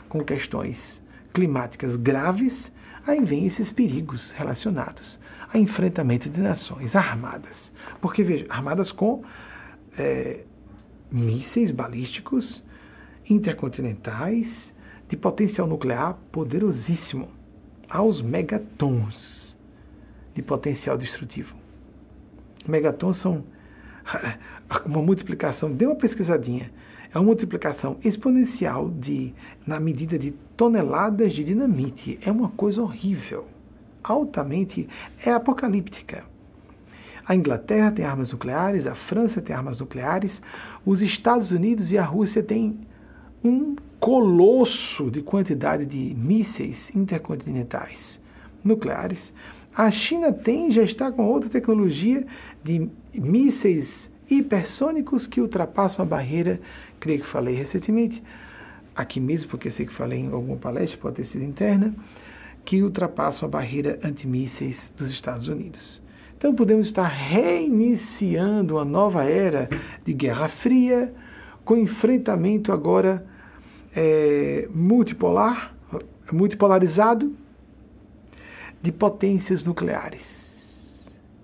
com 0.09 0.25
questões 0.25 0.99
climáticas 1.31 1.95
graves, 1.95 2.73
aí 3.07 3.23
vem 3.23 3.45
esses 3.45 3.71
perigos 3.71 4.31
relacionados 4.31 5.19
a 5.53 5.59
enfrentamento 5.59 6.31
de 6.31 6.41
nações 6.41 6.97
armadas. 6.97 7.71
Porque, 8.01 8.25
veja, 8.25 8.47
armadas 8.49 8.91
com 8.91 9.23
é, 9.99 10.41
mísseis 11.13 11.71
balísticos 11.71 12.65
intercontinentais 13.29 14.73
de 15.07 15.19
potencial 15.19 15.67
nuclear 15.67 16.15
poderosíssimo 16.33 17.29
aos 17.91 18.23
megatons 18.23 19.57
de 20.33 20.41
potencial 20.41 20.97
destrutivo. 20.97 21.57
Megatons 22.67 23.17
são 23.17 23.45
uma 24.87 25.03
multiplicação, 25.03 25.73
dê 25.73 25.87
uma 25.87 25.97
pesquisadinha, 25.97 26.71
é 27.13 27.19
uma 27.19 27.25
multiplicação 27.25 27.99
exponencial 28.05 28.89
de 28.89 29.35
na 29.67 29.81
medida 29.81 30.17
de 30.17 30.31
toneladas 30.57 31.33
de 31.33 31.43
dinamite. 31.43 32.19
É 32.23 32.31
uma 32.31 32.51
coisa 32.51 32.81
horrível, 32.81 33.49
altamente 34.03 34.89
é 35.25 35.33
apocalíptica. 35.33 36.25
A 37.27 37.35
Inglaterra 37.35 37.91
tem 37.91 38.05
armas 38.05 38.33
nucleares, 38.33 38.87
a 38.87 38.95
França 38.95 39.43
tem 39.43 39.55
armas 39.55 39.81
nucleares, 39.81 40.41
os 40.87 41.03
Estados 41.03 41.51
Unidos 41.51 41.91
e 41.93 41.99
a 41.99 42.05
Rússia 42.05 42.43
têm 42.43 42.81
um 43.45 43.77
colosso 44.01 45.11
de 45.11 45.21
quantidade 45.21 45.85
de 45.85 46.15
mísseis 46.15 46.91
intercontinentais 46.97 48.19
nucleares. 48.65 49.31
A 49.77 49.91
China 49.91 50.33
tem, 50.33 50.73
já 50.73 50.83
está 50.83 51.13
com 51.13 51.27
outra 51.27 51.51
tecnologia 51.51 52.27
de 52.65 52.89
mísseis 53.15 54.11
hipersônicos 54.29 55.27
que 55.27 55.41
ultrapassam 55.41 56.05
a 56.05 56.09
barreira, 56.09 56.61
creio 56.99 57.21
que 57.21 57.27
falei 57.27 57.55
recentemente, 57.55 58.23
aqui 58.97 59.21
mesmo, 59.21 59.51
porque 59.51 59.71
sei 59.71 59.87
que 59.87 59.93
falei 59.93 60.21
em 60.21 60.33
alguma 60.33 60.57
palestra, 60.57 60.99
pode 60.99 61.17
ter 61.17 61.25
sido 61.25 61.45
interna, 61.45 61.95
que 62.65 62.83
ultrapassam 62.83 63.49
a 63.49 63.51
barreira 63.51 63.99
antimísseis 64.03 64.91
dos 64.97 65.11
Estados 65.11 65.47
Unidos. 65.47 66.01
Então 66.39 66.55
podemos 66.55 66.87
estar 66.87 67.07
reiniciando 67.07 68.77
uma 68.77 68.85
nova 68.85 69.25
era 69.25 69.69
de 70.05 70.15
Guerra 70.15 70.49
Fria, 70.49 71.13
com 71.65 71.77
enfrentamento 71.77 72.73
agora 72.73 73.30
é, 73.95 74.69
multipolar, 74.73 75.75
multipolarizado 76.33 77.35
de 78.83 78.93
potências 78.93 79.65
nucleares. 79.65 80.23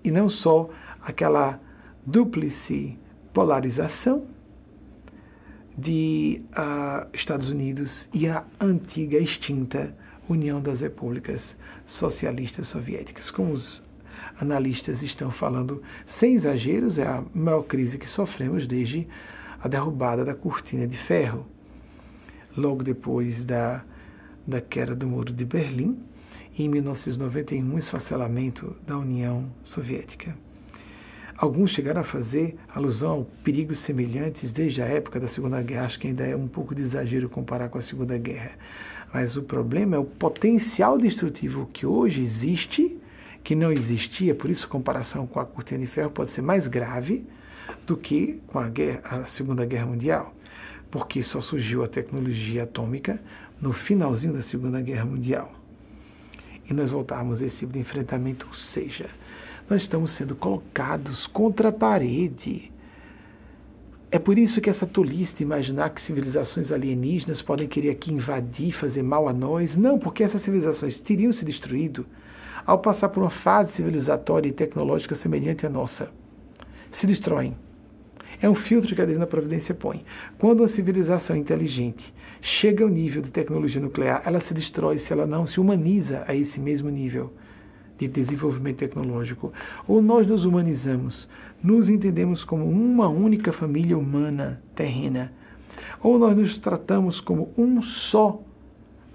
E 0.03 0.11
não 0.11 0.29
só 0.29 0.69
aquela 1.01 1.59
dúplice 2.05 2.97
polarização 3.33 4.25
de 5.77 6.41
uh, 6.53 7.07
Estados 7.13 7.49
Unidos 7.49 8.07
e 8.11 8.27
a 8.27 8.43
antiga 8.59 9.17
extinta 9.19 9.95
União 10.27 10.59
das 10.59 10.81
Repúblicas 10.81 11.55
Socialistas 11.85 12.67
Soviéticas. 12.67 13.29
Como 13.29 13.53
os 13.53 13.83
analistas 14.39 15.03
estão 15.03 15.29
falando, 15.29 15.83
sem 16.07 16.33
exageros, 16.33 16.97
é 16.97 17.05
a 17.05 17.23
maior 17.33 17.63
crise 17.63 17.97
que 17.97 18.09
sofremos 18.09 18.65
desde 18.65 19.07
a 19.61 19.67
derrubada 19.67 20.25
da 20.25 20.33
cortina 20.33 20.87
de 20.87 20.97
ferro 20.97 21.45
logo 22.57 22.83
depois 22.83 23.45
da, 23.45 23.83
da 24.45 24.59
queda 24.59 24.95
do 24.95 25.07
Muro 25.07 25.31
de 25.31 25.45
Berlim, 25.45 25.97
e 26.57 26.65
em 26.65 26.69
1991, 26.69 27.75
o 27.75 27.77
esfacelamento 27.77 28.75
da 28.85 28.97
União 28.97 29.45
Soviética. 29.63 30.35
Alguns 31.37 31.69
chegaram 31.69 32.01
a 32.01 32.03
fazer 32.03 32.55
alusão 32.73 33.21
a 33.21 33.43
perigos 33.43 33.79
semelhantes 33.79 34.51
desde 34.51 34.81
a 34.81 34.85
época 34.85 35.19
da 35.19 35.27
Segunda 35.27 35.61
Guerra, 35.61 35.85
acho 35.85 35.99
que 35.99 36.07
ainda 36.07 36.25
é 36.25 36.35
um 36.35 36.47
pouco 36.47 36.73
de 36.73 36.81
exagero 36.81 37.29
comparar 37.29 37.69
com 37.69 37.77
a 37.77 37.81
Segunda 37.81 38.17
Guerra. 38.17 38.53
Mas 39.13 39.37
o 39.37 39.43
problema 39.43 39.95
é 39.95 39.99
o 39.99 40.03
potencial 40.03 40.97
destrutivo 40.97 41.69
que 41.71 41.85
hoje 41.85 42.21
existe, 42.21 42.97
que 43.43 43.53
não 43.53 43.71
existia, 43.71 44.33
por 44.33 44.49
isso 44.49 44.65
a 44.65 44.69
comparação 44.69 45.27
com 45.27 45.39
a 45.39 45.45
cortina 45.45 45.79
de 45.79 45.85
ferro 45.85 46.09
pode 46.09 46.31
ser 46.31 46.41
mais 46.41 46.65
grave 46.65 47.23
do 47.85 47.95
que 47.95 48.41
com 48.47 48.57
a, 48.57 48.67
guerra, 48.67 49.01
a 49.03 49.25
Segunda 49.27 49.63
Guerra 49.63 49.85
Mundial 49.85 50.33
porque 50.89 51.21
só 51.23 51.41
surgiu 51.41 51.83
a 51.83 51.87
tecnologia 51.87 52.63
atômica 52.63 53.19
no 53.61 53.73
finalzinho 53.73 54.33
da 54.33 54.41
Segunda 54.41 54.81
Guerra 54.81 55.05
Mundial. 55.05 55.51
E 56.69 56.73
nós 56.73 56.89
voltarmos 56.89 57.41
a 57.41 57.45
esse 57.45 57.59
tipo 57.59 57.73
de 57.73 57.79
enfrentamento, 57.79 58.45
ou 58.47 58.53
seja, 58.53 59.09
nós 59.69 59.81
estamos 59.81 60.11
sendo 60.11 60.35
colocados 60.35 61.27
contra 61.27 61.69
a 61.69 61.71
parede. 61.71 62.71
É 64.09 64.17
por 64.17 64.37
isso 64.37 64.61
que 64.61 64.69
essa 64.69 64.87
tolice 64.87 65.35
de 65.35 65.43
imaginar 65.43 65.89
que 65.89 66.01
civilizações 66.01 66.71
alienígenas 66.71 67.41
podem 67.41 67.67
querer 67.67 67.89
aqui 67.89 68.13
invadir, 68.13 68.71
fazer 68.73 69.03
mal 69.03 69.27
a 69.27 69.33
nós. 69.33 69.75
Não, 69.75 69.99
porque 69.99 70.23
essas 70.23 70.41
civilizações 70.41 70.99
teriam 70.99 71.31
se 71.31 71.43
destruído 71.43 72.05
ao 72.65 72.79
passar 72.79 73.09
por 73.09 73.21
uma 73.21 73.29
fase 73.29 73.73
civilizatória 73.73 74.49
e 74.49 74.53
tecnológica 74.53 75.15
semelhante 75.15 75.65
à 75.65 75.69
nossa. 75.69 76.09
Se 76.91 77.05
destroem 77.05 77.55
é 78.41 78.47
um 78.49 78.55
filtro 78.55 78.95
que 78.95 79.01
a 79.01 79.05
divina 79.05 79.25
providência 79.25 79.73
põe. 79.73 80.03
Quando 80.37 80.59
uma 80.59 80.67
civilização 80.67 81.35
inteligente 81.35 82.13
chega 82.39 82.83
ao 82.83 82.89
nível 82.89 83.21
de 83.21 83.31
tecnologia 83.31 83.81
nuclear, 83.81 84.21
ela 84.25 84.39
se 84.39 84.53
destrói 84.53 84.99
se 84.99 85.11
ela 85.11 85.25
não 85.25 85.47
se 85.47 85.59
humaniza 85.59 86.23
a 86.27 86.35
esse 86.35 86.59
mesmo 86.59 86.89
nível 86.89 87.33
de 87.97 88.07
desenvolvimento 88.07 88.77
tecnológico. 88.77 89.51
Ou 89.87 90.03
nós 90.03 90.27
nos 90.27 90.45
humanizamos, 90.45 91.27
nos 91.63 91.89
entendemos 91.89 92.43
como 92.43 92.69
uma 92.69 93.07
única 93.07 93.51
família 93.51 93.97
humana 93.97 94.61
terrena, 94.75 95.33
ou 96.01 96.19
nós 96.19 96.37
nos 96.37 96.57
tratamos 96.59 97.19
como 97.19 97.51
um 97.57 97.81
só, 97.81 98.39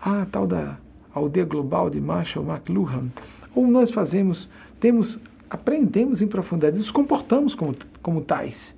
a 0.00 0.26
tal 0.26 0.48
da 0.48 0.78
aldeia 1.14 1.46
global 1.46 1.88
de 1.88 2.00
Marshall 2.00 2.44
McLuhan, 2.44 3.08
ou 3.54 3.68
nós 3.68 3.92
fazemos, 3.92 4.50
temos, 4.80 5.16
aprendemos 5.48 6.20
em 6.20 6.26
profundidade, 6.26 6.76
nos 6.76 6.90
comportamos 6.90 7.54
como, 7.54 7.76
como 8.02 8.20
tais 8.20 8.74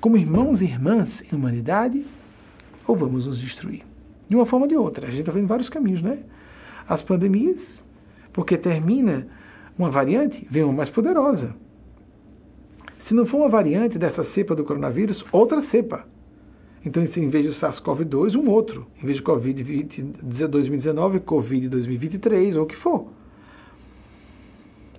como 0.00 0.16
irmãos 0.16 0.62
e 0.62 0.64
irmãs 0.64 1.22
em 1.30 1.36
humanidade, 1.36 2.04
ou 2.86 2.96
vamos 2.96 3.26
nos 3.26 3.38
destruir? 3.38 3.84
de 4.30 4.36
uma 4.36 4.46
forma 4.46 4.64
ou 4.64 4.68
de 4.68 4.76
outra. 4.76 5.08
A 5.08 5.10
gente 5.10 5.20
está 5.20 5.32
vendo 5.32 5.48
vários 5.48 5.68
caminhos, 5.68 6.00
né? 6.00 6.20
As 6.88 7.02
pandemias, 7.02 7.84
porque 8.32 8.56
termina 8.56 9.26
uma 9.76 9.90
variante, 9.90 10.46
vem 10.48 10.62
uma 10.62 10.72
mais 10.72 10.88
poderosa. 10.88 11.52
Se 13.00 13.12
não 13.12 13.26
for 13.26 13.38
uma 13.38 13.48
variante 13.48 13.98
dessa 13.98 14.22
cepa 14.22 14.54
do 14.54 14.62
coronavírus, 14.62 15.24
outra 15.32 15.60
cepa. 15.62 16.06
Então, 16.84 17.02
em 17.02 17.28
vez 17.28 17.44
de 17.44 17.50
SARS-CoV-2, 17.60 18.36
um 18.36 18.48
outro. 18.48 18.86
Em 19.02 19.06
vez 19.06 19.16
de 19.18 19.24
Covid-2019, 19.24 21.20
Covid-2023, 21.20 22.56
ou 22.56 22.62
o 22.62 22.66
que 22.66 22.76
for. 22.76 23.08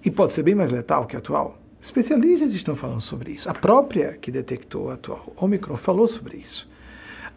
E 0.04 0.12
pode 0.12 0.34
ser 0.34 0.44
bem 0.44 0.56
mais 0.56 0.72
letal 0.72 1.06
que 1.06 1.16
a 1.16 1.20
atual. 1.20 1.61
Especialistas 1.82 2.54
estão 2.54 2.76
falando 2.76 3.02
sobre 3.02 3.32
isso. 3.32 3.50
A 3.50 3.54
própria 3.54 4.14
que 4.14 4.32
detectou 4.32 4.92
a 4.92 4.94
atual 4.94 5.34
Omicron 5.36 5.78
falou 5.78 6.08
sobre 6.08 6.38
isso. 6.38 6.70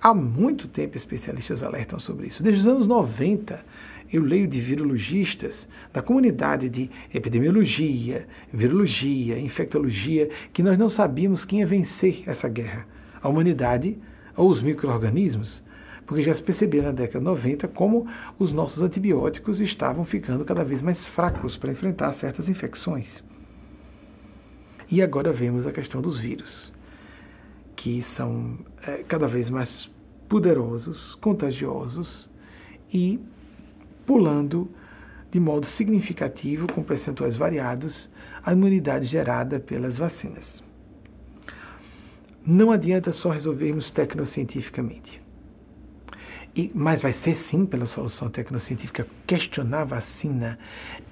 Há 0.00 0.12
muito 0.12 0.68
tempo 0.68 0.98
especialistas 0.98 1.62
alertam 1.62 1.98
sobre 1.98 2.26
isso. 2.26 2.42
Desde 2.42 2.60
os 2.60 2.66
anos 2.66 2.86
90, 2.86 3.64
eu 4.12 4.22
leio 4.22 4.46
de 4.46 4.60
virologistas 4.60 5.66
da 5.94 6.02
comunidade 6.02 6.68
de 6.68 6.90
epidemiologia, 7.12 8.28
virologia, 8.52 9.38
infectologia, 9.38 10.28
que 10.52 10.62
nós 10.62 10.78
não 10.78 10.90
sabíamos 10.90 11.42
quem 11.44 11.60
ia 11.60 11.66
vencer 11.66 12.22
essa 12.26 12.46
guerra. 12.46 12.86
A 13.22 13.30
humanidade 13.30 13.96
ou 14.36 14.50
os 14.50 14.60
micro-organismos, 14.60 15.62
porque 16.04 16.22
já 16.22 16.34
se 16.34 16.42
percebeu 16.42 16.82
na 16.82 16.92
década 16.92 17.18
de 17.18 17.24
90 17.24 17.68
como 17.68 18.06
os 18.38 18.52
nossos 18.52 18.82
antibióticos 18.82 19.58
estavam 19.58 20.04
ficando 20.04 20.44
cada 20.44 20.62
vez 20.62 20.82
mais 20.82 21.08
fracos 21.08 21.56
para 21.56 21.72
enfrentar 21.72 22.12
certas 22.12 22.46
infecções. 22.46 23.24
E 24.90 25.02
agora 25.02 25.32
vemos 25.32 25.66
a 25.66 25.72
questão 25.72 26.00
dos 26.00 26.18
vírus, 26.18 26.72
que 27.74 28.02
são 28.02 28.58
é, 28.86 29.02
cada 29.02 29.26
vez 29.26 29.50
mais 29.50 29.90
poderosos, 30.28 31.14
contagiosos 31.16 32.28
e 32.92 33.20
pulando 34.06 34.70
de 35.30 35.40
modo 35.40 35.66
significativo, 35.66 36.72
com 36.72 36.82
percentuais 36.82 37.36
variados, 37.36 38.08
a 38.40 38.52
imunidade 38.52 39.06
gerada 39.06 39.58
pelas 39.58 39.98
vacinas. 39.98 40.62
Não 42.46 42.70
adianta 42.70 43.10
só 43.10 43.30
resolvermos 43.30 43.90
tecnocientificamente. 43.90 45.20
E, 46.54 46.70
mas 46.72 47.02
vai 47.02 47.12
ser 47.12 47.34
sim 47.34 47.66
pela 47.66 47.86
solução 47.86 48.30
tecnocientífica. 48.30 49.08
Questionar 49.26 49.80
a 49.80 49.84
vacina 49.84 50.58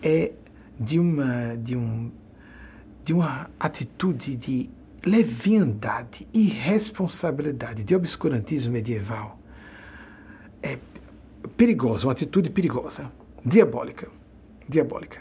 é 0.00 0.30
de 0.78 1.00
uma, 1.00 1.56
de, 1.56 1.76
um, 1.76 2.12
de 3.04 3.12
uma 3.12 3.50
atitude 3.58 4.36
de 4.36 4.70
leviandade, 5.04 6.26
irresponsabilidade, 6.32 7.82
de 7.82 7.94
obscurantismo 7.94 8.72
medieval. 8.72 9.38
É 10.62 10.78
perigosa, 11.56 12.06
uma 12.06 12.12
atitude 12.12 12.50
perigosa, 12.50 13.10
diabólica. 13.44 14.08
Diabólica. 14.68 15.20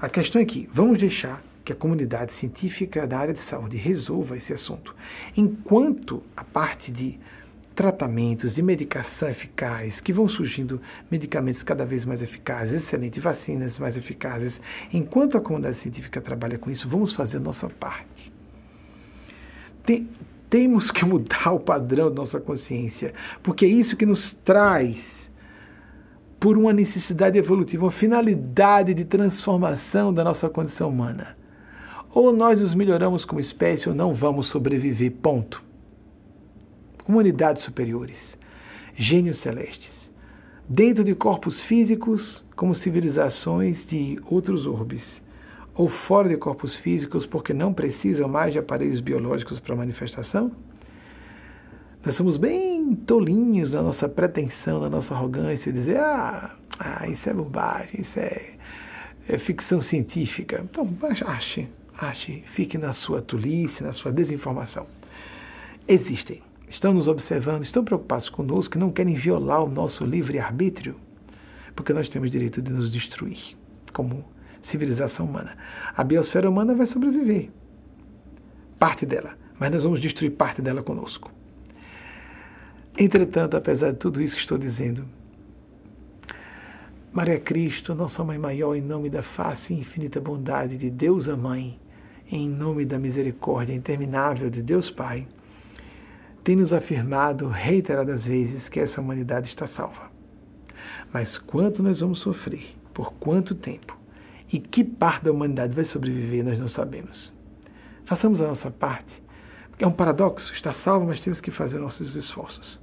A 0.00 0.08
questão 0.08 0.42
é 0.42 0.44
que 0.44 0.68
vamos 0.72 0.98
deixar 0.98 1.42
que 1.64 1.72
a 1.72 1.76
comunidade 1.76 2.32
científica 2.32 3.06
da 3.06 3.18
área 3.18 3.32
de 3.32 3.40
saúde 3.40 3.76
resolva 3.76 4.36
esse 4.36 4.52
assunto. 4.52 4.94
Enquanto 5.36 6.22
a 6.36 6.42
parte 6.42 6.90
de 6.90 7.20
tratamentos, 7.74 8.54
de 8.54 8.62
medicação 8.62 9.28
eficaz, 9.28 10.00
que 10.00 10.12
vão 10.12 10.28
surgindo 10.28 10.80
medicamentos 11.10 11.62
cada 11.62 11.84
vez 11.84 12.04
mais 12.04 12.22
eficazes, 12.22 12.82
excelentes 12.82 13.22
vacinas 13.22 13.78
mais 13.78 13.96
eficazes, 13.96 14.60
enquanto 14.92 15.36
a 15.36 15.40
comunidade 15.40 15.78
científica 15.78 16.20
trabalha 16.20 16.58
com 16.58 16.70
isso, 16.70 16.88
vamos 16.88 17.12
fazer 17.12 17.38
a 17.38 17.40
nossa 17.40 17.68
parte. 17.68 18.32
Tem, 19.84 20.08
temos 20.48 20.90
que 20.90 21.04
mudar 21.06 21.52
o 21.52 21.60
padrão 21.60 22.08
da 22.08 22.16
nossa 22.16 22.40
consciência, 22.40 23.12
porque 23.42 23.64
é 23.64 23.68
isso 23.68 23.96
que 23.96 24.06
nos 24.06 24.32
traz 24.44 25.30
por 26.38 26.58
uma 26.58 26.72
necessidade 26.72 27.38
evolutiva, 27.38 27.84
uma 27.84 27.92
finalidade 27.92 28.92
de 28.94 29.04
transformação 29.04 30.12
da 30.12 30.24
nossa 30.24 30.48
condição 30.50 30.88
humana. 30.88 31.36
Ou 32.14 32.32
nós 32.32 32.60
nos 32.60 32.74
melhoramos 32.74 33.24
como 33.24 33.40
espécie 33.40 33.88
ou 33.88 33.94
não 33.94 34.12
vamos 34.12 34.48
sobreviver. 34.48 35.12
Ponto. 35.12 35.71
Comunidades 37.04 37.62
superiores, 37.62 38.36
gênios 38.94 39.38
celestes, 39.38 40.10
dentro 40.68 41.02
de 41.02 41.14
corpos 41.14 41.62
físicos, 41.62 42.44
como 42.54 42.74
civilizações 42.74 43.86
de 43.86 44.20
outros 44.24 44.66
orbes, 44.66 45.20
ou 45.74 45.88
fora 45.88 46.28
de 46.28 46.36
corpos 46.36 46.76
físicos, 46.76 47.26
porque 47.26 47.52
não 47.52 47.72
precisam 47.72 48.28
mais 48.28 48.52
de 48.52 48.58
aparelhos 48.58 49.00
biológicos 49.00 49.58
para 49.58 49.74
manifestação? 49.74 50.52
Nós 52.04 52.14
somos 52.14 52.36
bem 52.36 52.94
tolinhos 52.94 53.72
na 53.72 53.82
nossa 53.82 54.08
pretensão, 54.08 54.80
na 54.80 54.90
nossa 54.90 55.14
arrogância, 55.14 55.72
de 55.72 55.78
dizer, 55.78 55.98
ah, 55.98 56.54
ah 56.78 57.06
isso 57.08 57.28
é 57.28 57.32
bobagem, 57.32 58.00
isso 58.00 58.18
é, 58.18 58.54
é 59.28 59.38
ficção 59.38 59.80
científica. 59.80 60.60
Então, 60.64 60.88
ache, 61.26 61.68
ache, 61.96 62.42
fique 62.46 62.76
na 62.76 62.92
sua 62.92 63.22
tolice, 63.22 63.82
na 63.82 63.92
sua 63.92 64.10
desinformação. 64.10 64.86
Existem, 65.86 66.42
estão 66.72 66.94
nos 66.94 67.06
observando, 67.06 67.64
estão 67.64 67.84
preocupados 67.84 68.30
conosco, 68.30 68.78
não 68.78 68.90
querem 68.90 69.14
violar 69.14 69.62
o 69.62 69.68
nosso 69.68 70.06
livre-arbítrio, 70.06 70.96
porque 71.76 71.92
nós 71.92 72.08
temos 72.08 72.30
direito 72.30 72.62
de 72.62 72.72
nos 72.72 72.90
destruir 72.90 73.56
como 73.92 74.24
civilização 74.62 75.26
humana. 75.26 75.56
A 75.94 76.02
biosfera 76.02 76.48
humana 76.48 76.74
vai 76.74 76.86
sobreviver, 76.86 77.50
parte 78.78 79.04
dela, 79.04 79.36
mas 79.58 79.70
nós 79.70 79.84
vamos 79.84 80.00
destruir 80.00 80.30
parte 80.30 80.62
dela 80.62 80.82
conosco. 80.82 81.30
Entretanto, 82.98 83.56
apesar 83.56 83.92
de 83.92 83.98
tudo 83.98 84.22
isso 84.22 84.34
que 84.34 84.40
estou 84.40 84.56
dizendo, 84.56 85.04
Maria 87.12 87.38
Cristo, 87.38 87.94
nossa 87.94 88.24
Mãe 88.24 88.38
Maior, 88.38 88.74
em 88.74 88.80
nome 88.80 89.10
da 89.10 89.22
face 89.22 89.74
e 89.74 89.78
infinita 89.78 90.18
bondade 90.18 90.78
de 90.78 90.88
Deus 90.88 91.28
a 91.28 91.36
Mãe, 91.36 91.78
em 92.30 92.48
nome 92.48 92.86
da 92.86 92.98
misericórdia 92.98 93.74
interminável 93.74 94.48
de 94.48 94.62
Deus 94.62 94.90
Pai, 94.90 95.26
tem 96.42 96.56
nos 96.56 96.72
afirmado 96.72 97.48
reiteradas 97.48 98.26
vezes 98.26 98.68
que 98.68 98.80
essa 98.80 99.00
humanidade 99.00 99.48
está 99.48 99.66
salva. 99.66 100.10
Mas 101.12 101.38
quanto 101.38 101.82
nós 101.82 102.00
vamos 102.00 102.20
sofrer, 102.20 102.76
por 102.92 103.12
quanto 103.14 103.54
tempo 103.54 103.98
e 104.52 104.58
que 104.58 104.84
parte 104.84 105.24
da 105.24 105.32
humanidade 105.32 105.74
vai 105.74 105.84
sobreviver, 105.84 106.44
nós 106.44 106.58
não 106.58 106.68
sabemos. 106.68 107.32
Façamos 108.04 108.40
a 108.40 108.46
nossa 108.46 108.70
parte. 108.70 109.22
É 109.78 109.86
um 109.86 109.92
paradoxo, 109.92 110.52
está 110.52 110.72
salvo, 110.72 111.06
mas 111.06 111.20
temos 111.20 111.40
que 111.40 111.50
fazer 111.50 111.78
nossos 111.78 112.14
esforços. 112.14 112.80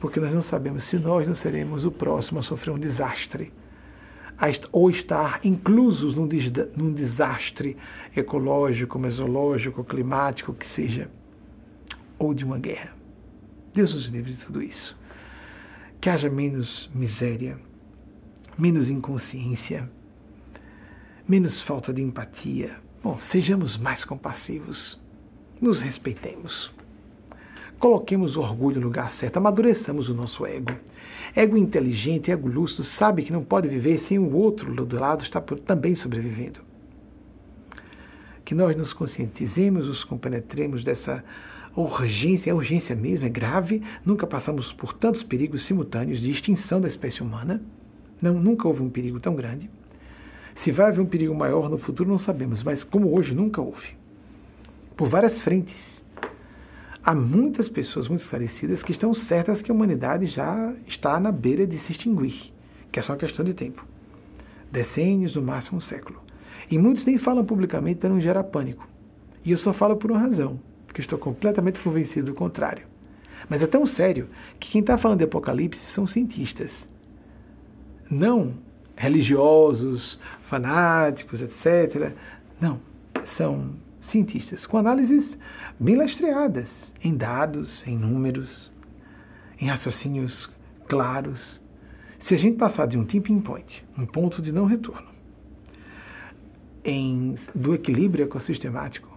Porque 0.00 0.18
nós 0.18 0.32
não 0.32 0.42
sabemos 0.42 0.84
se 0.84 0.98
nós 0.98 1.26
não 1.26 1.34
seremos 1.34 1.84
o 1.84 1.90
próximo 1.90 2.40
a 2.40 2.42
sofrer 2.42 2.72
um 2.72 2.78
desastre 2.78 3.52
ou 4.70 4.88
estar 4.88 5.40
inclusos 5.42 6.14
num, 6.14 6.92
desastre 6.92 7.76
ecológico, 8.16 8.98
mesológico, 8.98 9.82
climático, 9.82 10.54
que 10.54 10.66
seja, 10.66 11.10
ou 12.18 12.34
de 12.34 12.44
uma 12.44 12.58
guerra. 12.58 12.94
Deus 13.72 13.94
nos 13.94 14.06
livre 14.06 14.32
de 14.32 14.44
tudo 14.44 14.62
isso. 14.62 14.96
Que 16.00 16.10
haja 16.10 16.28
menos 16.30 16.90
miséria, 16.94 17.58
menos 18.56 18.88
inconsciência, 18.88 19.88
menos 21.28 21.62
falta 21.62 21.92
de 21.92 22.02
empatia. 22.02 22.76
Bom, 23.02 23.18
sejamos 23.20 23.76
mais 23.76 24.04
compassivos, 24.04 25.00
nos 25.60 25.80
respeitemos. 25.80 26.72
Coloquemos 27.78 28.34
o 28.34 28.40
orgulho 28.40 28.80
no 28.80 28.88
lugar 28.88 29.10
certo, 29.10 29.36
amadureçamos 29.36 30.08
o 30.08 30.14
nosso 30.14 30.44
ego. 30.44 30.72
Ego 31.34 31.56
inteligente, 31.56 32.30
ego 32.30 32.48
lúcido, 32.48 32.82
sabe 32.82 33.22
que 33.22 33.32
não 33.32 33.44
pode 33.44 33.68
viver 33.68 33.98
sem 33.98 34.18
o 34.18 34.34
outro 34.34 34.84
do 34.84 34.98
lado 34.98 35.22
está 35.22 35.40
também 35.40 35.94
sobrevivendo. 35.94 36.60
Que 38.44 38.54
nós 38.54 38.76
nos 38.76 38.92
conscientizemos, 38.92 39.86
nos 39.86 40.02
compenetremos 40.02 40.82
dessa 40.82 41.22
urgência, 41.80 42.50
é 42.50 42.54
urgência 42.54 42.94
mesmo, 42.94 43.26
é 43.26 43.28
grave. 43.28 43.82
Nunca 44.04 44.26
passamos 44.26 44.72
por 44.72 44.92
tantos 44.92 45.22
perigos 45.22 45.64
simultâneos 45.64 46.20
de 46.20 46.30
extinção 46.30 46.80
da 46.80 46.88
espécie 46.88 47.22
humana. 47.22 47.62
Não, 48.20 48.34
nunca 48.34 48.66
houve 48.66 48.82
um 48.82 48.90
perigo 48.90 49.20
tão 49.20 49.34
grande. 49.34 49.70
Se 50.56 50.72
vai 50.72 50.88
haver 50.88 51.00
um 51.00 51.06
perigo 51.06 51.34
maior 51.34 51.70
no 51.70 51.78
futuro, 51.78 52.10
não 52.10 52.18
sabemos, 52.18 52.62
mas 52.62 52.82
como 52.82 53.14
hoje 53.14 53.34
nunca 53.34 53.60
houve. 53.60 53.96
Por 54.96 55.08
várias 55.08 55.40
frentes 55.40 56.02
há 57.08 57.14
muitas 57.14 57.68
pessoas 57.68 58.08
muito 58.08 58.20
esclarecidas 58.20 58.82
que 58.82 58.92
estão 58.92 59.14
certas 59.14 59.62
que 59.62 59.70
a 59.70 59.74
humanidade 59.74 60.26
já 60.26 60.74
está 60.86 61.18
na 61.18 61.32
beira 61.32 61.66
de 61.66 61.78
se 61.78 61.92
extinguir, 61.92 62.52
que 62.92 62.98
é 62.98 63.02
só 63.02 63.12
uma 63.12 63.18
questão 63.18 63.44
de 63.44 63.54
tempo. 63.54 63.86
Decênios, 64.70 65.34
no 65.34 65.40
máximo 65.40 65.78
um 65.78 65.80
século. 65.80 66.20
E 66.70 66.76
muitos 66.76 67.06
nem 67.06 67.16
falam 67.16 67.46
publicamente 67.46 68.00
para 68.00 68.10
não 68.10 68.20
gerar 68.20 68.44
pânico. 68.44 68.86
E 69.42 69.52
eu 69.52 69.56
só 69.56 69.72
falo 69.72 69.96
por 69.96 70.10
uma 70.10 70.20
razão, 70.20 70.60
porque 70.88 71.00
estou 71.00 71.18
completamente 71.18 71.78
convencido 71.78 72.32
do 72.32 72.34
contrário. 72.34 72.84
Mas 73.48 73.62
é 73.62 73.66
tão 73.68 73.86
sério 73.86 74.28
que 74.58 74.72
quem 74.72 74.80
está 74.80 74.98
falando 74.98 75.18
de 75.18 75.24
Apocalipse 75.24 75.86
são 75.86 76.06
cientistas. 76.06 76.72
Não 78.10 78.54
religiosos, 78.98 80.18
fanáticos, 80.42 81.40
etc. 81.40 82.12
Não, 82.60 82.80
são 83.24 83.76
cientistas 84.00 84.66
com 84.66 84.76
análises 84.76 85.38
bem 85.78 85.94
lastreadas 85.94 86.92
em 87.02 87.16
dados, 87.16 87.86
em 87.86 87.96
números, 87.96 88.72
em 89.60 89.66
raciocínios 89.66 90.50
claros. 90.88 91.60
Se 92.18 92.34
a 92.34 92.38
gente 92.38 92.56
passar 92.56 92.86
de 92.86 92.98
um 92.98 93.04
tipping 93.04 93.40
point, 93.40 93.84
um 93.96 94.04
ponto 94.04 94.42
de 94.42 94.50
não 94.50 94.66
retorno, 94.66 95.06
em, 96.84 97.36
do 97.54 97.74
equilíbrio 97.74 98.24
ecossistemático, 98.24 99.08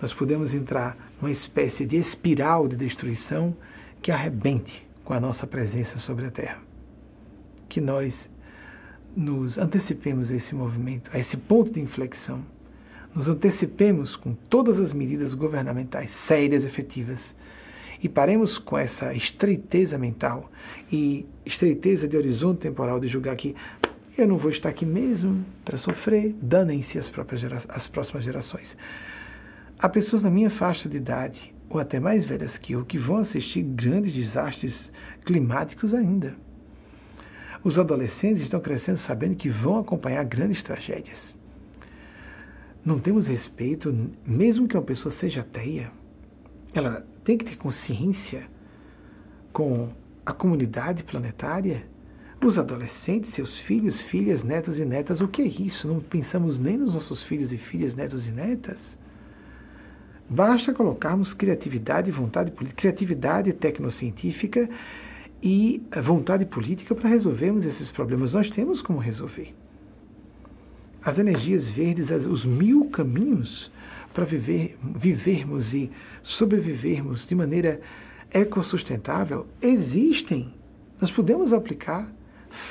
nós 0.00 0.14
podemos 0.14 0.54
entrar 0.54 1.05
numa 1.20 1.30
espécie 1.30 1.84
de 1.86 1.96
espiral 1.96 2.68
de 2.68 2.76
destruição 2.76 3.56
que 4.02 4.10
arrebente 4.10 4.86
com 5.04 5.14
a 5.14 5.20
nossa 5.20 5.46
presença 5.46 5.98
sobre 5.98 6.26
a 6.26 6.30
Terra. 6.30 6.60
Que 7.68 7.80
nós 7.80 8.28
nos 9.16 9.56
antecipemos 9.56 10.30
a 10.30 10.36
esse 10.36 10.54
movimento, 10.54 11.10
a 11.12 11.18
esse 11.18 11.36
ponto 11.36 11.70
de 11.70 11.80
inflexão, 11.80 12.44
nos 13.14 13.28
antecipemos 13.28 14.14
com 14.14 14.34
todas 14.34 14.78
as 14.78 14.92
medidas 14.92 15.32
governamentais 15.32 16.10
sérias, 16.10 16.64
efetivas, 16.64 17.34
e 18.02 18.10
paremos 18.10 18.58
com 18.58 18.76
essa 18.76 19.14
estreiteza 19.14 19.96
mental 19.96 20.52
e 20.92 21.24
estreiteza 21.46 22.06
de 22.06 22.14
horizonte 22.14 22.60
temporal 22.60 23.00
de 23.00 23.08
julgar 23.08 23.34
que 23.36 23.56
eu 24.18 24.28
não 24.28 24.36
vou 24.36 24.50
estar 24.50 24.68
aqui 24.68 24.84
mesmo 24.84 25.44
para 25.64 25.78
sofrer, 25.78 26.34
danem-se 26.40 26.98
as, 26.98 27.08
próprias 27.08 27.42
as 27.68 27.88
próximas 27.88 28.24
gerações. 28.24 28.76
Há 29.78 29.90
pessoas 29.90 30.22
na 30.22 30.30
minha 30.30 30.48
faixa 30.48 30.88
de 30.88 30.96
idade, 30.96 31.54
ou 31.68 31.78
até 31.78 32.00
mais 32.00 32.24
velhas 32.24 32.56
que 32.56 32.72
eu, 32.72 32.84
que 32.84 32.98
vão 32.98 33.18
assistir 33.18 33.62
grandes 33.62 34.14
desastres 34.14 34.90
climáticos 35.22 35.92
ainda. 35.92 36.34
Os 37.62 37.78
adolescentes 37.78 38.42
estão 38.42 38.58
crescendo 38.58 38.96
sabendo 38.96 39.36
que 39.36 39.50
vão 39.50 39.78
acompanhar 39.78 40.24
grandes 40.24 40.62
tragédias. 40.62 41.36
Não 42.82 42.98
temos 42.98 43.26
respeito, 43.26 43.92
mesmo 44.24 44.66
que 44.66 44.76
uma 44.76 44.82
pessoa 44.82 45.12
seja 45.12 45.42
ateia, 45.42 45.90
ela 46.72 47.06
tem 47.22 47.36
que 47.36 47.44
ter 47.44 47.56
consciência 47.56 48.44
com 49.52 49.90
a 50.24 50.32
comunidade 50.32 51.04
planetária, 51.04 51.86
os 52.42 52.58
adolescentes, 52.58 53.34
seus 53.34 53.58
filhos, 53.58 54.00
filhas, 54.00 54.42
netos 54.42 54.78
e 54.78 54.84
netas. 54.84 55.20
O 55.20 55.28
que 55.28 55.42
é 55.42 55.46
isso? 55.46 55.88
Não 55.88 56.00
pensamos 56.00 56.58
nem 56.58 56.78
nos 56.78 56.94
nossos 56.94 57.22
filhos 57.22 57.52
e 57.52 57.58
filhas, 57.58 57.94
netos 57.94 58.26
e 58.28 58.30
netas? 58.30 58.96
Basta 60.28 60.74
colocarmos 60.74 61.32
criatividade 61.32 62.08
e 62.08 62.12
vontade 62.12 62.50
política, 62.50 62.82
criatividade 62.82 63.52
tecnocientífica 63.52 64.68
e 65.40 65.80
vontade 66.02 66.44
política 66.44 66.94
para 66.94 67.08
resolvermos 67.08 67.64
esses 67.64 67.90
problemas. 67.90 68.32
Nós 68.32 68.50
temos 68.50 68.82
como 68.82 68.98
resolver. 68.98 69.54
As 71.02 71.18
energias 71.18 71.68
verdes, 71.68 72.10
os 72.26 72.44
mil 72.44 72.86
caminhos 72.86 73.70
para 74.12 74.24
viver, 74.24 74.76
vivermos 74.82 75.72
e 75.72 75.90
sobrevivermos 76.22 77.24
de 77.26 77.34
maneira 77.34 77.80
ecossustentável 78.32 79.46
existem. 79.62 80.52
Nós 81.00 81.10
podemos 81.10 81.52
aplicar. 81.52 82.10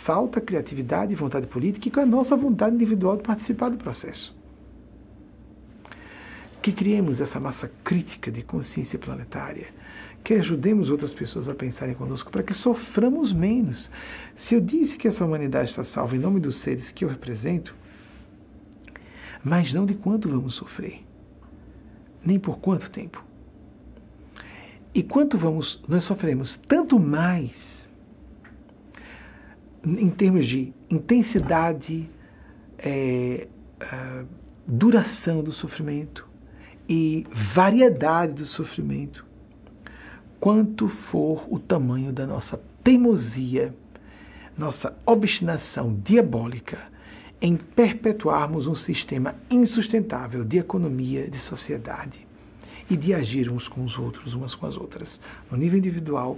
Falta 0.04 0.42
criatividade 0.42 1.14
e 1.14 1.16
vontade 1.16 1.46
política 1.46 1.88
e 1.88 1.92
com 1.92 2.00
a 2.00 2.06
nossa 2.06 2.36
vontade 2.36 2.76
individual 2.76 3.18
de 3.18 3.24
participar 3.24 3.70
do 3.70 3.78
processo. 3.78 4.35
Que 6.66 6.74
criemos 6.74 7.22
essa 7.22 7.40
massa 7.40 7.72
crítica 7.84 8.32
de 8.32 8.42
consciência 8.42 8.98
planetária 8.98 9.68
que 10.24 10.34
ajudemos 10.34 10.90
outras 10.90 11.14
pessoas 11.14 11.48
a 11.48 11.54
pensarem 11.54 11.94
conosco 11.94 12.32
para 12.32 12.42
que 12.42 12.56
soframos 12.56 13.32
menos. 13.32 13.88
Se 14.36 14.56
eu 14.56 14.60
disse 14.60 14.98
que 14.98 15.08
essa 15.08 15.24
humanidade 15.24 15.70
está 15.70 15.84
salva 15.84 16.16
em 16.16 16.20
nome 16.20 16.40
dos 16.40 16.56
seres 16.56 16.90
que 16.90 17.06
eu 17.06 17.10
represento, 17.10 17.76
mas 19.44 19.72
não 19.72 19.86
de 19.86 19.94
quanto 19.94 20.28
vamos 20.28 20.56
sofrer, 20.56 21.06
nem 22.26 22.40
por 22.40 22.58
quanto 22.58 22.90
tempo. 22.90 23.24
E 24.92 25.04
quanto 25.04 25.38
vamos, 25.38 25.80
nós 25.88 26.04
sofremos 26.04 26.60
tanto 26.68 27.00
mais 27.00 27.88
em 29.86 30.10
termos 30.10 30.48
de 30.48 30.74
intensidade, 30.90 32.10
é, 32.80 33.48
duração 34.66 35.44
do 35.44 35.52
sofrimento 35.52 36.25
e 36.88 37.26
variedade 37.32 38.34
do 38.34 38.46
sofrimento 38.46 39.26
quanto 40.40 40.88
for 40.88 41.48
o 41.50 41.58
tamanho 41.58 42.14
da 42.14 42.28
nossa 42.28 42.62
teimosia, 42.84 43.74
nossa 44.56 44.96
obstinação 45.06 46.00
diabólica 46.04 46.78
em 47.42 47.58
perpetuarmos 47.58 48.68
um 48.68 48.76
sistema 48.76 49.36
insustentável 49.50 50.44
de 50.46 50.60
economia, 50.60 51.28
de 51.28 51.40
sociedade 51.40 52.26
e 52.90 52.96
de 52.96 53.14
agir 53.14 53.50
uns 53.50 53.68
com 53.68 53.84
os 53.84 53.98
outros, 53.98 54.34
umas 54.34 54.54
com 54.54 54.68
as 54.68 54.78
outras, 54.78 55.20
no 55.50 55.58
nível 55.58 55.80
individual 55.80 56.38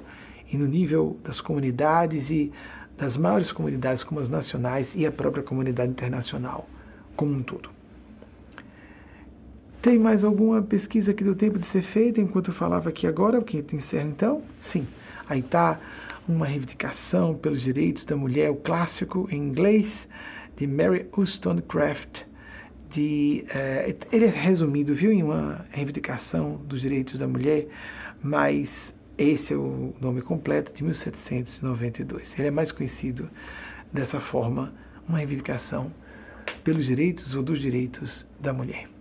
e 0.52 0.58
no 0.58 0.66
nível 0.66 1.20
das 1.24 1.42
comunidades 1.42 2.30
e 2.30 2.52
das 2.98 3.18
maiores 3.18 3.52
comunidades 3.52 4.04
como 4.04 4.22
as 4.22 4.30
nacionais 4.30 4.94
e 4.96 5.06
a 5.06 5.12
própria 5.12 5.44
comunidade 5.44 5.92
internacional 5.92 6.68
como 7.16 7.34
um 7.34 7.44
todo. 7.44 7.77
Tem 9.82 10.00
mais 10.00 10.24
alguma 10.24 10.62
pesquisa 10.62 11.14
que 11.14 11.24
deu 11.24 11.36
tempo 11.36 11.60
de 11.60 11.68
ser 11.68 11.84
feita 11.84 12.20
enquanto 12.20 12.50
eu 12.50 12.54
falava 12.54 12.90
aqui 12.90 13.06
agora, 13.06 13.42
que 13.42 13.64
encerro 13.74 14.10
então? 14.10 14.44
Sim. 14.60 14.88
Aí 15.30 15.40
está 15.40 15.80
uma 16.28 16.46
reivindicação 16.46 17.36
pelos 17.36 17.62
direitos 17.62 18.04
da 18.04 18.16
mulher, 18.16 18.50
o 18.50 18.56
clássico 18.56 19.28
em 19.32 19.38
inglês, 19.38 20.08
de 20.56 20.68
Mary 20.68 21.08
Wollstonecraft. 21.16 22.26
De, 22.90 23.46
uh, 23.48 24.08
ele 24.12 24.26
é 24.26 24.30
resumido, 24.30 24.96
viu, 24.96 25.12
em 25.12 25.22
uma 25.22 25.66
reivindicação 25.70 26.56
dos 26.66 26.82
direitos 26.82 27.20
da 27.20 27.28
mulher, 27.28 27.68
mas 28.24 28.94
esse 29.18 29.54
é 29.54 29.58
o 29.58 29.94
nome 30.00 30.22
completo 30.22 30.74
de 30.74 30.84
1792. 30.84 32.34
Ele 32.38 32.48
é 32.48 32.52
mais 32.52 32.72
conhecido 32.72 33.30
dessa 33.92 34.20
forma, 34.20 34.74
uma 35.08 35.18
reivindicação 35.18 35.92
pelos 36.64 36.86
direitos 36.86 37.36
ou 37.36 37.44
dos 37.44 37.60
direitos 37.60 38.26
da 38.40 38.54
mulher. 38.54 38.97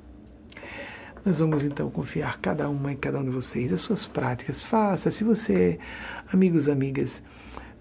Nós 1.26 1.40
vamos 1.40 1.64
então 1.64 1.90
confiar 1.90 2.38
cada 2.38 2.68
uma 2.68 2.92
em 2.92 2.96
cada 2.96 3.18
um 3.18 3.24
de 3.24 3.30
vocês, 3.30 3.72
as 3.72 3.80
suas 3.80 4.06
práticas. 4.06 4.64
Faça, 4.64 5.10
se 5.10 5.24
você, 5.24 5.76
amigos, 6.32 6.68
amigas, 6.68 7.20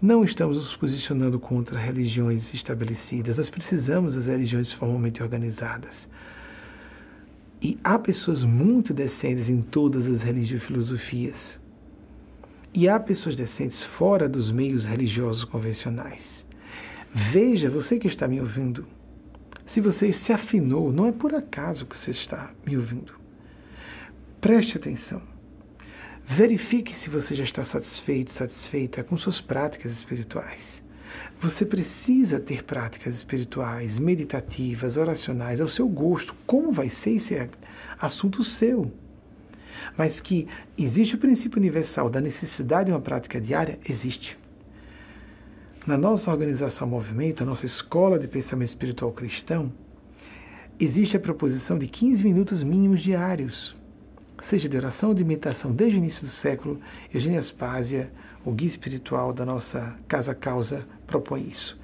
não 0.01 0.23
estamos 0.23 0.57
nos 0.57 0.75
posicionando 0.75 1.39
contra 1.39 1.77
religiões 1.77 2.51
estabelecidas, 2.55 3.37
nós 3.37 3.51
precisamos 3.51 4.15
das 4.15 4.25
religiões 4.25 4.73
formalmente 4.73 5.21
organizadas. 5.21 6.09
E 7.61 7.77
há 7.83 7.99
pessoas 7.99 8.43
muito 8.43 8.95
decentes 8.95 9.47
em 9.47 9.61
todas 9.61 10.07
as 10.07 10.21
religiões 10.21 10.63
e 10.63 10.65
filosofias. 10.65 11.59
E 12.73 12.89
há 12.89 12.99
pessoas 12.99 13.35
decentes 13.35 13.83
fora 13.83 14.27
dos 14.27 14.49
meios 14.49 14.85
religiosos 14.85 15.43
convencionais. 15.43 16.43
Veja, 17.13 17.69
você 17.69 17.99
que 17.99 18.07
está 18.07 18.27
me 18.27 18.41
ouvindo, 18.41 18.87
se 19.67 19.79
você 19.79 20.11
se 20.11 20.33
afinou, 20.33 20.91
não 20.91 21.05
é 21.05 21.11
por 21.11 21.35
acaso 21.35 21.85
que 21.85 21.99
você 21.99 22.09
está 22.09 22.51
me 22.65 22.75
ouvindo. 22.75 23.24
Preste 24.45 24.77
atenção. 24.77 25.23
Verifique 26.23 26.93
se 26.93 27.09
você 27.09 27.33
já 27.33 27.43
está 27.43 27.65
satisfeito, 27.65 28.31
satisfeita 28.31 29.03
com 29.03 29.17
suas 29.17 29.41
práticas 29.41 29.91
espirituais. 29.91 30.83
Você 31.41 31.65
precisa 31.65 32.39
ter 32.39 32.63
práticas 32.63 33.15
espirituais, 33.15 33.97
meditativas, 33.97 34.97
oracionais, 34.97 35.59
ao 35.59 35.67
seu 35.67 35.87
gosto. 35.87 36.35
Como 36.45 36.71
vai 36.71 36.89
ser 36.89 37.15
esse 37.15 37.33
é 37.33 37.49
assunto 37.99 38.43
seu? 38.43 38.91
Mas 39.97 40.19
que 40.19 40.47
existe 40.77 41.15
o 41.15 41.19
princípio 41.19 41.57
universal 41.57 42.07
da 42.07 42.21
necessidade 42.21 42.85
de 42.85 42.91
uma 42.91 43.01
prática 43.01 43.41
diária? 43.41 43.79
Existe. 43.89 44.37
Na 45.87 45.97
nossa 45.97 46.29
organização 46.29 46.87
Movimento, 46.87 47.41
a 47.41 47.47
nossa 47.47 47.65
escola 47.65 48.19
de 48.19 48.27
pensamento 48.27 48.69
espiritual 48.69 49.11
cristão, 49.11 49.73
existe 50.79 51.17
a 51.17 51.19
proposição 51.19 51.79
de 51.79 51.87
15 51.87 52.23
minutos 52.23 52.61
mínimos 52.61 53.01
diários 53.01 53.74
seja 54.49 54.69
de 54.69 54.77
oração 54.77 55.09
ou 55.09 55.15
de 55.15 55.23
imitação 55.23 55.71
desde 55.71 55.97
o 55.97 55.99
início 55.99 56.21
do 56.21 56.29
século, 56.29 56.79
Eugênia 57.13 57.39
Aspásia, 57.39 58.11
o 58.45 58.51
guia 58.51 58.67
espiritual 58.67 59.33
da 59.33 59.43
nossa 59.43 59.95
Casa 60.07 60.35
Causa, 60.35 60.85
propõe 61.07 61.47
isso. 61.47 61.77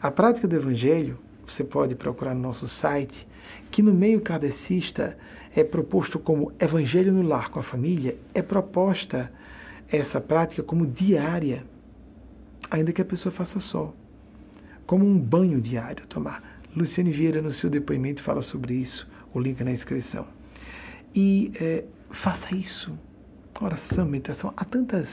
A 0.00 0.10
prática 0.10 0.46
do 0.46 0.54
Evangelho, 0.54 1.18
você 1.46 1.64
pode 1.64 1.96
procurar 1.96 2.34
no 2.34 2.40
nosso 2.40 2.68
site, 2.68 3.26
que 3.70 3.82
no 3.82 3.92
meio 3.92 4.20
kardecista 4.20 5.18
é 5.54 5.64
proposto 5.64 6.18
como 6.18 6.52
Evangelho 6.60 7.12
no 7.12 7.22
lar 7.22 7.50
com 7.50 7.58
a 7.58 7.62
família, 7.62 8.16
é 8.32 8.40
proposta 8.40 9.32
essa 9.90 10.20
prática 10.20 10.62
como 10.62 10.86
diária, 10.86 11.64
ainda 12.70 12.92
que 12.92 13.02
a 13.02 13.04
pessoa 13.04 13.32
faça 13.32 13.58
só, 13.58 13.92
como 14.86 15.04
um 15.04 15.18
banho 15.18 15.60
diário 15.60 16.04
a 16.04 16.06
tomar. 16.06 16.60
Luciane 16.76 17.10
Vieira, 17.10 17.42
no 17.42 17.50
seu 17.50 17.68
depoimento, 17.68 18.22
fala 18.22 18.42
sobre 18.42 18.74
isso, 18.74 19.08
o 19.34 19.40
link 19.40 19.64
na 19.64 19.72
inscrição. 19.72 20.26
E 21.14 21.50
é, 21.58 21.84
faça 22.10 22.54
isso. 22.54 22.96
Oração, 23.60 24.04
meditação, 24.06 24.52
há 24.56 24.64
tantas, 24.64 25.08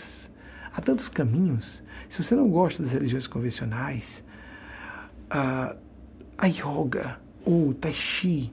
há 0.73 0.81
tantos 0.81 1.07
caminhos. 1.07 1.81
Se 2.09 2.21
você 2.21 2.35
não 2.35 2.49
gosta 2.49 2.83
das 2.83 2.91
religiões 2.91 3.25
convencionais, 3.25 4.23
a, 5.29 5.75
a 6.37 6.47
yoga, 6.47 7.19
o 7.45 7.73
tai 7.73 7.93
chi, 7.93 8.51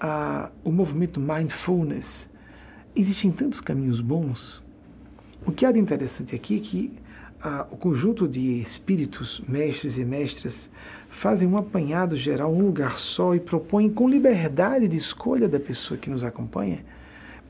a, 0.00 0.50
o 0.62 0.70
movimento 0.70 1.18
mindfulness, 1.20 2.28
existem 2.94 3.30
tantos 3.30 3.60
caminhos 3.60 4.00
bons. 4.00 4.62
O 5.46 5.50
que 5.50 5.64
há 5.64 5.72
de 5.72 5.78
interessante 5.78 6.34
aqui 6.34 6.56
é 6.56 6.60
que 6.60 7.02
a, 7.42 7.66
o 7.70 7.76
conjunto 7.76 8.28
de 8.28 8.60
espíritos, 8.60 9.42
mestres 9.48 9.98
e 9.98 10.04
mestras, 10.04 10.70
fazem 11.10 11.48
um 11.48 11.56
apanhado 11.56 12.16
geral, 12.16 12.52
um 12.52 12.62
lugar 12.62 12.98
só 12.98 13.34
e 13.34 13.40
propõem 13.40 13.90
com 13.90 14.08
liberdade 14.08 14.88
de 14.88 14.96
escolha 14.96 15.48
da 15.48 15.58
pessoa 15.58 15.98
que 15.98 16.08
nos 16.08 16.22
acompanha, 16.22 16.84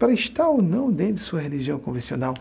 para 0.02 0.12
estar 0.12 0.48
ou 0.48 0.60
não 0.60 0.90
dentro 0.90 1.14
de 1.14 1.20
sua 1.20 1.40
religião 1.40 1.78
convencional, 1.78 2.34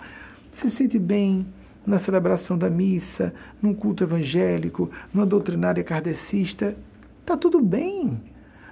se 0.56 0.68
sente 0.72 0.98
bem 0.98 1.46
na 1.86 2.00
celebração 2.00 2.58
da 2.58 2.72
missa, 2.72 3.36
num 3.62 3.72
culto 3.72 4.04
evangélico, 4.04 4.90
numa 5.14 5.28
doutrinária 5.28 5.84
kardecista, 5.84 6.76
está 7.20 7.38
tudo 7.38 7.62
bem. 7.62 8.20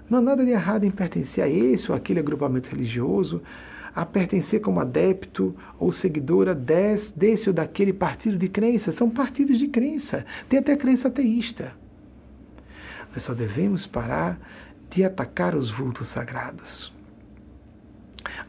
Não 0.09 0.17
há 0.17 0.21
nada 0.23 0.43
de 0.43 0.49
errado 0.49 0.85
em 0.85 0.89
pertencer 0.89 1.43
a 1.43 1.47
esse 1.47 1.91
ou 1.91 1.95
aquele 1.95 2.19
agrupamento 2.19 2.71
religioso, 2.71 3.43
a 3.95 4.03
pertencer 4.07 4.59
como 4.59 4.79
adepto 4.79 5.55
ou 5.77 5.91
seguidora 5.91 6.55
desse, 6.55 7.15
desse 7.15 7.47
ou 7.47 7.53
daquele 7.53 7.93
partido 7.93 8.39
de 8.39 8.49
crença. 8.49 8.91
São 8.91 9.07
partidos 9.07 9.59
de 9.59 9.67
crença. 9.67 10.25
Tem 10.49 10.57
até 10.57 10.75
crença 10.75 11.09
ateísta. 11.09 11.73
Nós 13.13 13.21
só 13.21 13.35
devemos 13.35 13.85
parar 13.85 14.39
de 14.89 15.03
atacar 15.03 15.53
os 15.53 15.69
vultos 15.69 16.07
sagrados. 16.07 16.91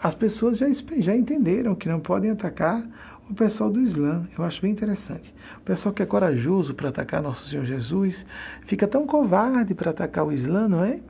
As 0.02 0.14
pessoas 0.14 0.58
já, 0.58 0.66
já 0.98 1.14
entenderam 1.14 1.74
que 1.74 1.88
não 1.88 2.00
podem 2.00 2.30
atacar 2.30 2.86
o 3.28 3.34
pessoal 3.34 3.70
do 3.70 3.80
Islã. 3.80 4.26
Eu 4.36 4.44
acho 4.44 4.60
bem 4.60 4.72
interessante. 4.72 5.32
O 5.58 5.60
pessoal 5.60 5.94
que 5.94 6.02
é 6.02 6.06
corajoso 6.06 6.74
para 6.74 6.88
atacar 6.88 7.22
Nosso 7.22 7.48
Senhor 7.48 7.64
Jesus 7.64 8.26
fica 8.66 8.88
tão 8.88 9.06
covarde 9.06 9.74
para 9.74 9.90
atacar 9.90 10.26
o 10.26 10.32
Islã, 10.32 10.68
não 10.68 10.84
é? 10.84 11.00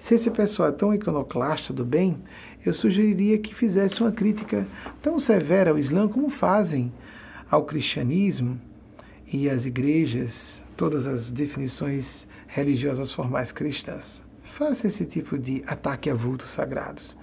Se 0.00 0.14
esse 0.14 0.30
pessoal 0.30 0.70
é 0.70 0.72
tão 0.72 0.94
iconoclasta 0.94 1.72
do 1.72 1.84
bem, 1.84 2.18
eu 2.64 2.72
sugeriria 2.72 3.38
que 3.38 3.54
fizesse 3.54 4.00
uma 4.00 4.12
crítica 4.12 4.66
tão 5.02 5.18
severa 5.18 5.70
ao 5.70 5.78
Islã 5.78 6.08
como 6.08 6.30
fazem 6.30 6.92
ao 7.50 7.64
cristianismo 7.64 8.58
e 9.30 9.48
às 9.48 9.64
igrejas, 9.64 10.62
todas 10.76 11.06
as 11.06 11.30
definições 11.30 12.26
religiosas 12.46 13.12
formais 13.12 13.52
cristãs. 13.52 14.22
Faça 14.56 14.86
esse 14.86 15.04
tipo 15.04 15.36
de 15.38 15.62
ataque 15.66 16.08
a 16.08 16.14
vultos 16.14 16.50
sagrados. 16.50 17.16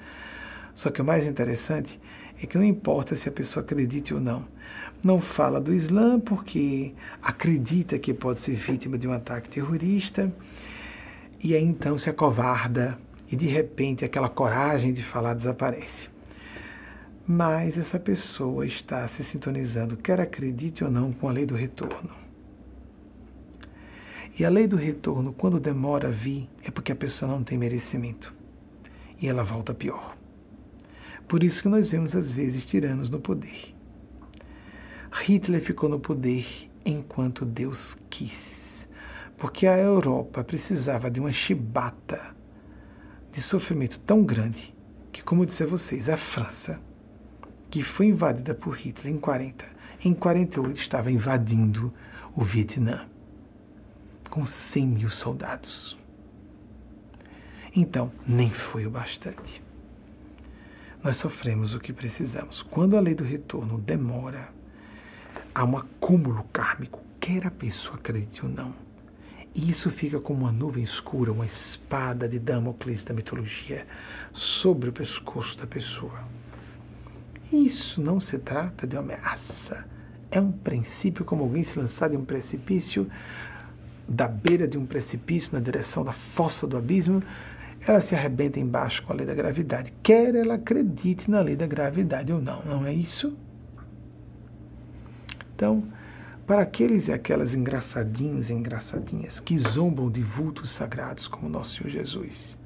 Só 0.82 0.90
que 0.90 0.99
o 0.99 1.06
mais 1.06 1.28
interessante 1.28 1.99
é 2.41 2.48
que 2.48 2.58
não 2.58 2.66
importa 2.66 3.16
se 3.16 3.30
a 3.30 3.32
pessoa 3.32 3.64
acredite 3.64 4.16
ou 4.16 4.20
não. 4.20 4.48
Não 5.03 5.22
fala 5.22 5.62
do 5.62 5.72
Islã 5.72 6.20
porque 6.20 6.95
acredita 7.22 7.99
que 7.99 8.12
pode 8.16 8.40
ser 8.40 8.56
vítima 8.56 8.98
de 8.98 9.08
um 9.08 9.14
ataque 9.14 9.48
terrorista 9.48 10.34
e 11.40 11.53
aí 11.53 11.64
então 11.64 11.99
se 11.99 12.10
acovarda 12.10 12.98
e 13.32 13.36
de 13.36 13.45
repente 13.45 14.03
aquela 14.03 14.28
coragem 14.28 14.91
de 14.91 15.03
falar 15.03 15.36
desaparece. 15.36 16.10
Mas 17.28 17.78
essa 17.78 17.99
pessoa 17.99 18.66
está 18.66 19.08
se 19.08 19.24
sintonizando, 19.24 19.95
quer 19.95 20.20
acredite 20.20 20.84
ou 20.84 20.90
não, 20.90 21.14
com 21.14 21.30
a 21.30 21.32
lei 21.32 21.45
do 21.45 21.53
retorno. 21.53 22.10
E 24.40 24.44
a 24.44 24.49
lei 24.49 24.66
do 24.66 24.78
retorno, 24.78 25.32
quando 25.32 25.60
demora 25.60 26.08
a 26.08 26.12
vir, 26.12 26.49
é 26.64 26.72
porque 26.72 26.91
a 26.91 26.95
pessoa 26.95 27.32
não 27.32 27.44
tem 27.44 27.56
merecimento. 27.56 28.34
E 29.22 29.28
ela 29.28 29.44
volta 29.44 29.76
pior. 29.76 30.20
Por 31.27 31.43
isso 31.43 31.61
que 31.61 31.69
nós 31.69 31.89
vemos, 31.89 32.15
às 32.15 32.31
vezes, 32.31 32.65
tiranos 32.65 33.10
no 33.10 33.19
poder. 33.19 33.73
Hitler 35.11 35.61
ficou 35.61 35.89
no 35.89 35.99
poder 35.99 36.45
enquanto 36.85 37.45
Deus 37.45 37.95
quis. 38.10 38.88
Porque 39.38 39.65
a 39.65 39.77
Europa 39.77 40.43
precisava 40.43 41.10
de 41.10 41.19
uma 41.19 41.31
chibata 41.31 42.35
de 43.31 43.41
sofrimento 43.41 43.99
tão 43.99 44.23
grande 44.23 44.73
que, 45.11 45.23
como 45.23 45.45
disse 45.45 45.64
a 45.64 45.68
vocês, 45.68 46.10
a 46.10 46.18
França, 46.18 46.80
que 47.69 47.84
foi 47.84 48.07
invadida 48.07 48.53
por 48.53 48.76
Hitler 48.76 49.14
em 49.14 49.18
40, 49.18 49.65
em 50.03 50.14
48 50.14 50.80
estava 50.80 51.11
invadindo 51.11 51.93
o 52.35 52.43
Vietnã 52.43 53.07
com 54.30 54.45
100 54.45 54.88
mil 54.88 55.10
soldados. 55.10 55.98
Então, 57.76 58.11
nem 58.27 58.49
foi 58.49 58.85
o 58.85 58.89
bastante. 58.89 59.61
Nós 61.03 61.18
sofremos 61.18 61.73
o 61.73 61.80
que 61.80 61.91
precisamos. 61.91 62.61
Quando 62.61 62.95
a 62.95 62.99
lei 62.99 63.15
do 63.15 63.23
retorno 63.23 63.80
demora, 63.80 64.49
há 65.53 65.65
um 65.65 65.76
acúmulo 65.76 66.44
kármico, 66.53 67.02
quer 67.19 67.48
a 67.48 67.52
pessoa 67.52 67.95
acredite 67.95 68.45
ou 68.45 68.52
não. 68.52 68.73
E 69.56 69.69
isso 69.69 69.90
fica 69.90 70.19
como 70.19 70.41
uma 70.41 70.52
nuvem 70.52 70.84
escura, 70.84 71.32
uma 71.32 71.45
espada 71.45 72.30
de 72.30 72.38
Damocles 72.38 73.03
da 73.03 73.15
mitologia 73.15 73.86
sobre 74.32 74.90
o 74.90 74.94
pescoço 74.94 75.57
da 75.57 75.65
pessoa. 75.65 76.23
Isso 77.52 77.99
não 77.99 78.19
se 78.19 78.38
trata 78.38 78.86
de 78.86 78.95
uma 78.95 79.02
ameaça. 79.02 79.86
É 80.30 80.40
um 80.40 80.52
princípio 80.52 81.26
como 81.26 81.44
alguém 81.44 81.64
se 81.64 81.78
lançar 81.78 82.10
de 82.10 82.15
um 82.15 82.23
precipício 82.23 83.10
da 84.07 84.28
beira 84.28 84.68
de 84.68 84.78
um 84.78 84.86
precipício 84.86 85.49
na 85.53 85.60
direção 85.60 86.03
da 86.03 86.14
fossa 86.14 86.68
do 86.68 86.78
abismo, 86.78 87.23
ela 87.86 88.02
se 88.02 88.14
arrebenta 88.14 88.60
embaixo 88.60 89.03
com 89.03 89.12
a 89.12 89.16
lei 89.16 89.26
da 89.26 89.34
gravidade. 89.34 89.94
Quer 90.03 90.36
ela 90.36 90.56
acredite 90.56 91.30
na 91.30 91.41
lei 91.41 91.56
da 91.56 91.66
gravidade 91.66 92.32
ou 92.32 92.41
não, 92.41 92.64
não 92.64 92.86
é 92.86 92.94
isso? 92.94 93.36
Então, 95.56 95.84
para 96.45 96.62
aqueles 96.62 97.08
e 97.08 97.14
aquelas 97.14 97.53
engraçadinhos 97.53 98.49
e 98.49 98.53
engraçadinhas 98.53 99.40
que 99.40 99.58
zombam 99.58 100.10
de 100.10 100.22
vultos 100.22 100.72
sagrados 100.72 101.28
como 101.28 101.49
nosso 101.49 101.78
Senhor 101.78 101.90
Jesus, 101.90 102.58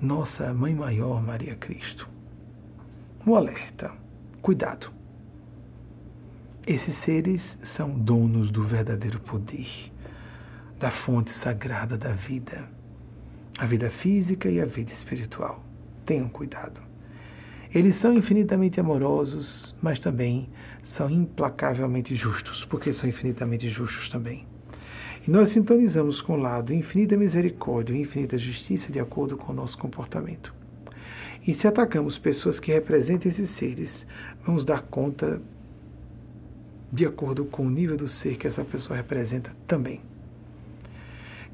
nossa 0.00 0.52
Mãe 0.54 0.74
Maior 0.74 1.22
Maria 1.22 1.54
Cristo, 1.56 2.08
um 3.26 3.34
alerta, 3.34 3.92
cuidado. 4.40 4.90
Esses 6.66 6.94
seres 6.96 7.58
são 7.64 7.90
donos 7.90 8.50
do 8.50 8.64
verdadeiro 8.64 9.20
poder 9.20 9.90
da 10.78 10.90
fonte 10.90 11.30
sagrada 11.32 11.98
da 11.98 12.12
vida, 12.12 12.68
a 13.60 13.66
vida 13.66 13.90
física 13.90 14.48
e 14.48 14.58
a 14.58 14.64
vida 14.64 14.90
espiritual. 14.90 15.62
Tenham 16.06 16.30
cuidado. 16.30 16.80
Eles 17.74 17.96
são 17.96 18.14
infinitamente 18.14 18.80
amorosos, 18.80 19.76
mas 19.82 19.98
também 19.98 20.48
são 20.82 21.10
implacavelmente 21.10 22.16
justos, 22.16 22.64
porque 22.64 22.90
são 22.90 23.06
infinitamente 23.06 23.68
justos 23.68 24.08
também. 24.08 24.46
E 25.28 25.30
nós 25.30 25.50
sintonizamos 25.50 26.22
com 26.22 26.32
o 26.32 26.40
lado 26.40 26.72
infinita 26.72 27.18
misericórdia 27.18 27.92
e 27.92 28.00
infinita 28.00 28.38
justiça 28.38 28.90
de 28.90 28.98
acordo 28.98 29.36
com 29.36 29.52
o 29.52 29.54
nosso 29.54 29.76
comportamento. 29.76 30.54
E 31.46 31.52
se 31.52 31.68
atacamos 31.68 32.16
pessoas 32.16 32.58
que 32.58 32.72
representem 32.72 33.30
esses 33.30 33.50
seres, 33.50 34.06
vamos 34.42 34.64
dar 34.64 34.80
conta 34.84 35.38
de 36.90 37.04
acordo 37.04 37.44
com 37.44 37.66
o 37.66 37.70
nível 37.70 37.98
do 37.98 38.08
ser 38.08 38.38
que 38.38 38.46
essa 38.46 38.64
pessoa 38.64 38.96
representa 38.96 39.54
também 39.66 40.00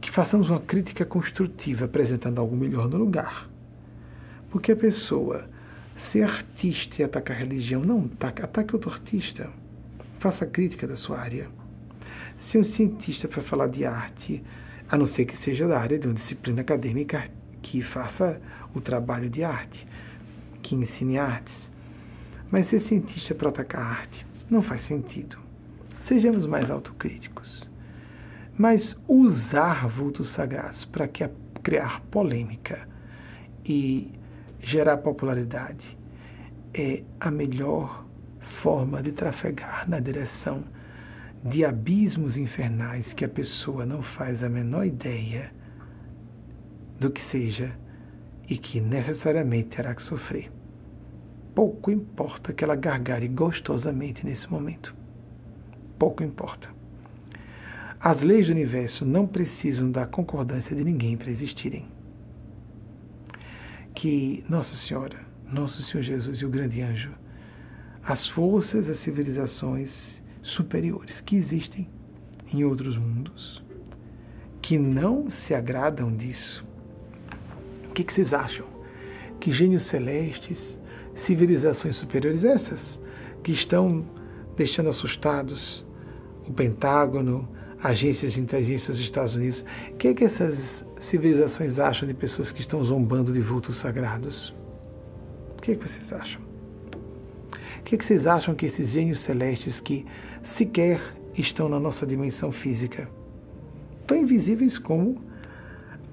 que 0.06 0.12
façamos 0.12 0.48
uma 0.48 0.60
crítica 0.60 1.04
construtiva, 1.04 1.86
apresentando 1.86 2.40
algo 2.40 2.54
melhor 2.54 2.88
no 2.88 2.96
lugar. 2.96 3.50
Porque 4.50 4.70
a 4.70 4.76
pessoa 4.76 5.50
ser 5.96 6.22
artista 6.22 7.02
e 7.02 7.04
atacar 7.04 7.36
a 7.36 7.40
religião, 7.40 7.82
não 7.82 8.04
ataque, 8.14 8.40
ataque 8.40 8.76
outro 8.76 8.88
artista. 8.88 9.50
Faça 10.20 10.46
crítica 10.46 10.86
da 10.86 10.94
sua 10.94 11.18
área. 11.18 11.48
Ser 12.38 12.58
um 12.58 12.62
cientista 12.62 13.26
para 13.26 13.42
falar 13.42 13.66
de 13.66 13.84
arte, 13.84 14.44
a 14.88 14.96
não 14.96 15.06
ser 15.06 15.24
que 15.24 15.36
seja 15.36 15.66
da 15.66 15.76
área 15.76 15.98
de 15.98 16.06
uma 16.06 16.14
disciplina 16.14 16.60
acadêmica 16.60 17.28
que 17.60 17.82
faça 17.82 18.40
o 18.72 18.80
trabalho 18.80 19.28
de 19.28 19.42
arte, 19.42 19.84
que 20.62 20.76
ensine 20.76 21.18
artes. 21.18 21.68
Mas 22.48 22.68
ser 22.68 22.78
cientista 22.78 23.34
para 23.34 23.48
atacar 23.48 23.82
a 23.82 23.86
arte 23.86 24.24
não 24.48 24.62
faz 24.62 24.82
sentido. 24.82 25.36
Sejamos 26.00 26.46
mais 26.46 26.70
autocríticos. 26.70 27.68
Mas 28.58 28.96
usar 29.06 29.86
vultos 29.86 30.28
sagrados 30.28 30.84
para 30.86 31.08
criar 31.62 32.00
polêmica 32.10 32.88
e 33.64 34.12
gerar 34.60 34.96
popularidade 34.98 35.98
é 36.72 37.02
a 37.20 37.30
melhor 37.30 38.06
forma 38.62 39.02
de 39.02 39.12
trafegar 39.12 39.88
na 39.88 40.00
direção 40.00 40.64
de 41.44 41.64
abismos 41.64 42.36
infernais 42.36 43.12
que 43.12 43.24
a 43.24 43.28
pessoa 43.28 43.84
não 43.84 44.02
faz 44.02 44.42
a 44.42 44.48
menor 44.48 44.86
ideia 44.86 45.52
do 46.98 47.10
que 47.10 47.20
seja 47.20 47.72
e 48.48 48.56
que 48.56 48.80
necessariamente 48.80 49.76
terá 49.76 49.94
que 49.94 50.02
sofrer. 50.02 50.50
Pouco 51.54 51.90
importa 51.90 52.52
que 52.52 52.64
ela 52.64 52.74
gargare 52.74 53.28
gostosamente 53.28 54.24
nesse 54.24 54.50
momento. 54.50 54.94
Pouco 55.98 56.22
importa. 56.22 56.75
As 57.98 58.20
leis 58.20 58.47
do 58.47 58.52
universo 58.52 59.05
não 59.05 59.27
precisam 59.27 59.90
da 59.90 60.06
concordância 60.06 60.77
de 60.77 60.85
ninguém 60.85 61.16
para 61.16 61.31
existirem. 61.31 61.86
Que 63.94 64.44
Nossa 64.48 64.74
Senhora, 64.74 65.18
Nosso 65.51 65.82
Senhor 65.82 66.02
Jesus 66.02 66.39
e 66.39 66.44
o 66.44 66.51
grande 66.51 66.82
anjo, 66.82 67.12
as 68.02 68.28
forças, 68.28 68.89
as 68.89 68.98
civilizações 68.98 70.23
superiores 70.43 71.20
que 71.20 71.36
existem 71.36 71.89
em 72.52 72.62
outros 72.62 72.97
mundos, 72.97 73.64
que 74.62 74.78
não 74.78 75.28
se 75.31 75.55
agradam 75.55 76.14
disso. 76.14 76.64
O 77.89 77.93
que, 77.93 78.05
que 78.05 78.12
vocês 78.12 78.32
acham? 78.32 78.66
Que 79.40 79.51
gênios 79.51 79.85
celestes, 79.85 80.78
civilizações 81.16 81.97
superiores, 81.97 82.44
essas 82.44 83.01
que 83.43 83.52
estão 83.52 84.05
deixando 84.56 84.90
assustados 84.90 85.85
o 86.47 86.52
Pentágono, 86.52 87.48
agências 87.82 88.32
de 88.32 88.40
inteligência 88.40 88.92
dos 88.92 89.00
Estados 89.00 89.34
Unidos. 89.34 89.64
O 89.92 89.96
que, 89.96 90.08
é 90.08 90.14
que 90.14 90.24
essas 90.24 90.84
civilizações 91.00 91.78
acham 91.78 92.06
de 92.06 92.14
pessoas 92.14 92.50
que 92.50 92.60
estão 92.60 92.82
zombando 92.82 93.32
de 93.32 93.40
vultos 93.40 93.76
sagrados? 93.76 94.54
O 95.56 95.62
que, 95.62 95.72
é 95.72 95.74
que 95.74 95.88
vocês 95.88 96.12
acham? 96.12 96.40
O 97.80 97.82
que, 97.84 97.94
é 97.94 97.98
que 97.98 98.04
vocês 98.04 98.26
acham 98.26 98.54
que 98.54 98.66
esses 98.66 98.88
gênios 98.90 99.20
celestes 99.20 99.80
que 99.80 100.04
sequer 100.42 101.00
estão 101.36 101.68
na 101.68 101.78
nossa 101.78 102.06
dimensão 102.06 102.50
física, 102.50 103.08
tão 104.06 104.16
invisíveis 104.16 104.78
como 104.78 105.22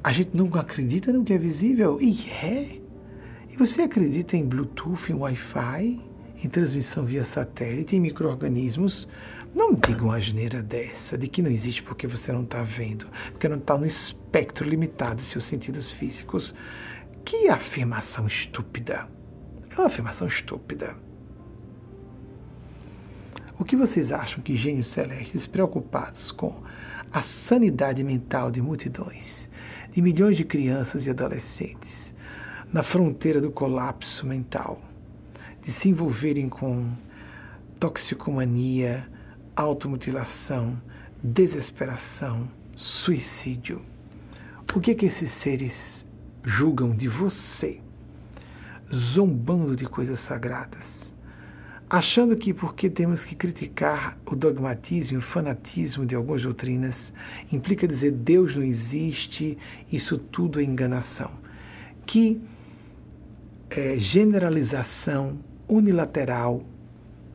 a 0.04 0.12
gente 0.12 0.36
não 0.36 0.48
acredita 0.56 1.12
no 1.12 1.24
que 1.24 1.34
é 1.34 1.38
visível? 1.38 2.00
E 2.02 2.30
é. 2.30 2.84
E 3.50 3.56
você 3.58 3.84
acredita 3.84 4.36
em 4.36 4.46
Bluetooth, 4.46 5.12
em 5.12 5.16
Wi-Fi, 5.16 6.00
em 6.44 6.50
transmissão 6.50 7.06
via 7.06 7.24
satélite, 7.24 7.96
em 7.96 8.00
micro-organismos? 8.00 9.08
Não 9.56 9.74
diga 9.76 10.04
uma 10.04 10.18
asneira 10.18 10.64
dessa, 10.64 11.16
de 11.16 11.28
que 11.28 11.42
não 11.42 11.52
existe 11.52 11.84
porque 11.84 12.08
você 12.08 12.32
não 12.32 12.42
está 12.42 12.64
vendo, 12.64 13.06
porque 13.32 13.48
não 13.48 13.58
está 13.58 13.78
no 13.78 13.86
espectro 13.86 14.68
limitado 14.68 15.18
de 15.18 15.24
seus 15.24 15.44
sentidos 15.44 15.92
físicos. 15.92 16.56
Que 17.24 17.48
afirmação 17.50 18.26
estúpida! 18.26 19.08
É 19.70 19.76
uma 19.80 19.88
afirmação 19.88 20.28
estúpida. 20.28 20.96
O 23.60 23.64
que 23.64 23.76
vocês 23.76 24.12
acham 24.12 24.42
que 24.42 24.56
gênios 24.56 24.88
celestes 24.88 25.46
preocupados 25.46 26.32
com 26.32 26.64
a 27.12 27.22
sanidade 27.22 28.04
mental 28.04 28.50
de 28.50 28.60
multidões, 28.60 29.48
de 29.92 30.02
milhões 30.02 30.36
de 30.36 30.44
crianças 30.44 31.06
e 31.06 31.12
adolescentes, 31.12 32.12
na 32.72 32.82
fronteira 32.82 33.40
do 33.40 33.52
colapso 33.52 34.26
mental, 34.26 34.82
de 35.64 35.72
se 35.72 35.90
envolverem 35.90 36.50
com 36.50 36.92
toxicomania, 37.80 39.08
automutilação, 39.56 40.82
desesperação, 41.22 42.50
suicídio. 42.76 43.82
O 44.76 44.80
que 44.80 44.92
é 44.92 44.96
que 44.96 45.06
esses 45.06 45.30
seres 45.32 46.04
julgam 46.44 46.96
de 46.96 47.08
você, 47.08 47.80
zombando 48.94 49.76
de 49.76 49.86
coisas 49.86 50.20
sagradas, 50.20 51.14
achando 51.90 52.36
que 52.36 52.54
porque 52.54 52.90
temos 52.90 53.24
que 53.24 53.36
criticar 53.36 54.18
o 54.26 54.36
dogmatismo, 54.36 55.20
o 55.20 55.22
fanatismo 55.22 56.06
de 56.06 56.16
algumas 56.16 56.42
doutrinas, 56.42 57.14
implica 57.52 57.88
dizer 57.88 58.12
Deus 58.12 58.56
não 58.56 58.64
existe, 58.64 59.58
isso 59.92 60.18
tudo 60.18 60.60
é 60.60 60.64
enganação. 60.64 61.32
Que 62.06 62.42
é, 63.70 63.98
generalização 63.98 65.38
unilateral, 65.68 66.64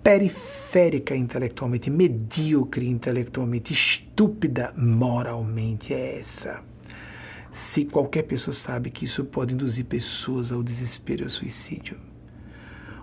periférica 0.09 1.14
intelectualmente, 1.14 1.90
medíocre 1.90 2.89
intelectualmente, 2.89 3.74
estúpida 3.74 4.72
moralmente 4.74 5.93
é 5.93 6.18
essa. 6.18 6.62
Se 7.52 7.85
qualquer 7.85 8.22
pessoa 8.22 8.55
sabe 8.55 8.89
que 8.89 9.05
isso 9.05 9.22
pode 9.22 9.52
induzir 9.52 9.85
pessoas 9.85 10.51
ao 10.51 10.62
desespero 10.62 11.20
e 11.20 11.24
ao 11.24 11.28
suicídio. 11.28 11.98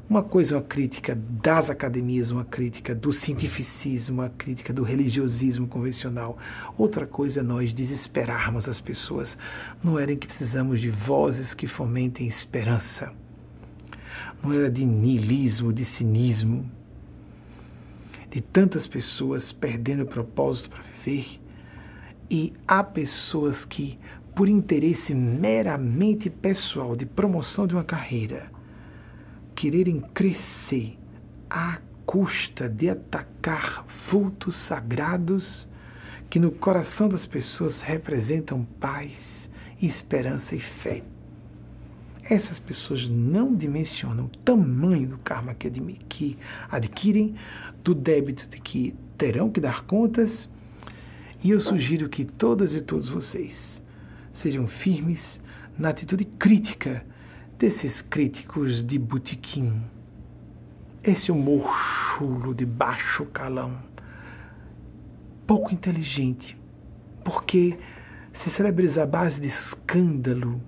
Uma 0.10 0.24
coisa 0.24 0.56
é 0.56 0.58
uma 0.58 0.64
crítica 0.64 1.16
das 1.16 1.70
academias, 1.70 2.32
uma 2.32 2.44
crítica 2.44 2.96
do 2.96 3.14
cientificismo, 3.14 4.24
uma 4.24 4.30
crítica 4.30 4.74
do 4.74 4.82
religiosismo 4.82 5.68
convencional. 5.68 6.40
Outra 6.76 7.06
coisa 7.06 7.42
é 7.42 7.44
nós 7.44 7.72
desesperarmos 7.72 8.68
as 8.68 8.82
pessoas. 8.82 9.38
Não 9.84 10.00
era 10.00 10.12
em 10.12 10.18
que 10.18 10.26
precisamos 10.26 10.82
de 10.82 10.90
vozes 10.90 11.54
que 11.54 11.68
fomentem 11.68 12.28
esperança 12.28 13.14
não 14.46 14.54
era 14.54 14.70
de 14.70 14.86
niilismo, 14.86 15.74
de 15.74 15.84
cinismo, 15.84 16.70
de 18.36 18.42
tantas 18.42 18.86
pessoas 18.86 19.54
perdendo 19.54 20.04
o 20.04 20.06
propósito 20.06 20.70
para 20.70 20.84
viver. 20.84 21.40
E 22.30 22.52
há 22.68 22.84
pessoas 22.84 23.64
que, 23.64 23.98
por 24.36 24.50
interesse 24.50 25.16
meramente 25.16 26.30
pessoal 26.30 26.98
de 26.98 27.06
promoção 27.06 27.66
de 27.66 27.74
uma 27.74 27.86
carreira, 27.86 28.52
quererem 29.56 30.02
crescer 30.02 30.98
à 31.50 31.78
custa 32.06 32.68
de 32.68 32.90
atacar 32.90 33.86
vultos 34.12 34.58
sagrados 34.58 35.66
que 36.30 36.38
no 36.38 36.52
coração 36.52 37.08
das 37.08 37.26
pessoas 37.26 37.80
representam 37.80 38.66
paz, 38.82 39.50
esperança 39.82 40.58
e 40.58 40.60
fé. 40.60 41.04
Essas 42.28 42.60
pessoas 42.60 43.08
não 43.08 43.56
dimensionam 43.56 44.26
o 44.26 44.38
tamanho 44.40 45.08
do 45.08 45.18
karma 45.20 45.54
que, 45.54 45.70
que 46.10 46.38
adquirem, 46.72 47.36
do 47.86 47.96
débito 47.96 48.50
de 48.50 48.60
que 48.60 48.94
terão 49.18 49.50
que 49.50 49.62
dar 49.62 49.86
contas. 49.86 50.50
E 51.42 51.52
eu 51.52 51.62
sugiro 51.62 52.10
que 52.10 52.26
todas 52.26 52.74
e 52.74 52.82
todos 52.82 53.08
vocês 53.08 53.82
sejam 54.34 54.68
firmes 54.68 55.40
na 55.78 55.90
atitude 55.90 56.26
crítica 56.26 57.06
desses 57.58 58.02
críticos 58.02 58.84
de 58.84 59.00
botequim. 59.00 59.82
Esse 61.02 61.32
humor 61.32 61.72
chulo 61.72 62.54
de 62.54 62.66
baixo 62.66 63.26
calão, 63.28 63.78
pouco 65.48 65.74
inteligente, 65.74 66.58
porque 67.24 67.78
se 68.34 68.50
celebra 68.50 69.04
a 69.04 69.06
base 69.06 69.40
de 69.40 69.48
escândalo, 69.48 70.60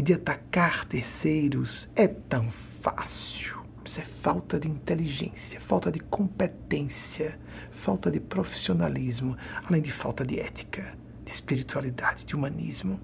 e 0.00 0.02
de 0.02 0.14
atacar 0.14 0.86
terceiros 0.86 1.86
é 1.94 2.08
tão 2.08 2.50
fácil. 2.80 3.59
Isso 3.90 4.00
é 4.00 4.04
falta 4.04 4.60
de 4.60 4.68
inteligência, 4.68 5.60
falta 5.62 5.90
de 5.90 5.98
competência, 5.98 7.36
falta 7.72 8.08
de 8.08 8.20
profissionalismo, 8.20 9.36
além 9.64 9.82
de 9.82 9.90
falta 9.90 10.24
de 10.24 10.38
ética, 10.38 10.96
de 11.24 11.32
espiritualidade, 11.32 12.24
de 12.24 12.36
humanismo. 12.36 13.00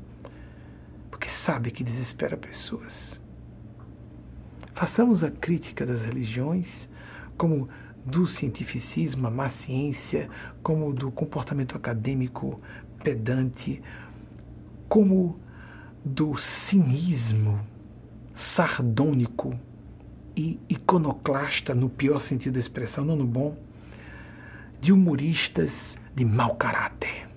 Porque 1.10 1.28
sabe 1.28 1.72
que 1.72 1.82
desespera 1.82 2.36
pessoas. 2.36 3.20
Façamos 4.74 5.24
a 5.24 5.30
crítica 5.32 5.84
das 5.84 6.02
religiões, 6.02 6.88
como 7.36 7.68
do 8.04 8.24
cientificismo, 8.28 9.26
a 9.26 9.30
má 9.30 9.50
ciência, 9.50 10.30
como 10.62 10.92
do 10.92 11.10
comportamento 11.10 11.76
acadêmico 11.76 12.60
pedante, 13.02 13.82
como 14.88 15.40
do 16.04 16.36
cinismo 16.36 17.60
sardônico 18.36 19.58
iconoclasta, 20.36 21.74
no 21.74 21.88
pior 21.88 22.20
sentido 22.20 22.54
da 22.54 22.60
expressão, 22.60 23.04
não 23.04 23.16
no 23.16 23.26
bom, 23.26 23.56
de 24.80 24.92
humoristas 24.92 25.96
de 26.14 26.24
mau 26.24 26.54
caráter. 26.56 27.28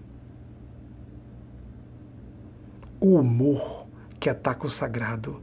O 2.99 3.15
humor 3.19 3.88
que 4.19 4.30
ataca 4.30 4.67
o 4.67 4.69
sagrado 4.69 5.41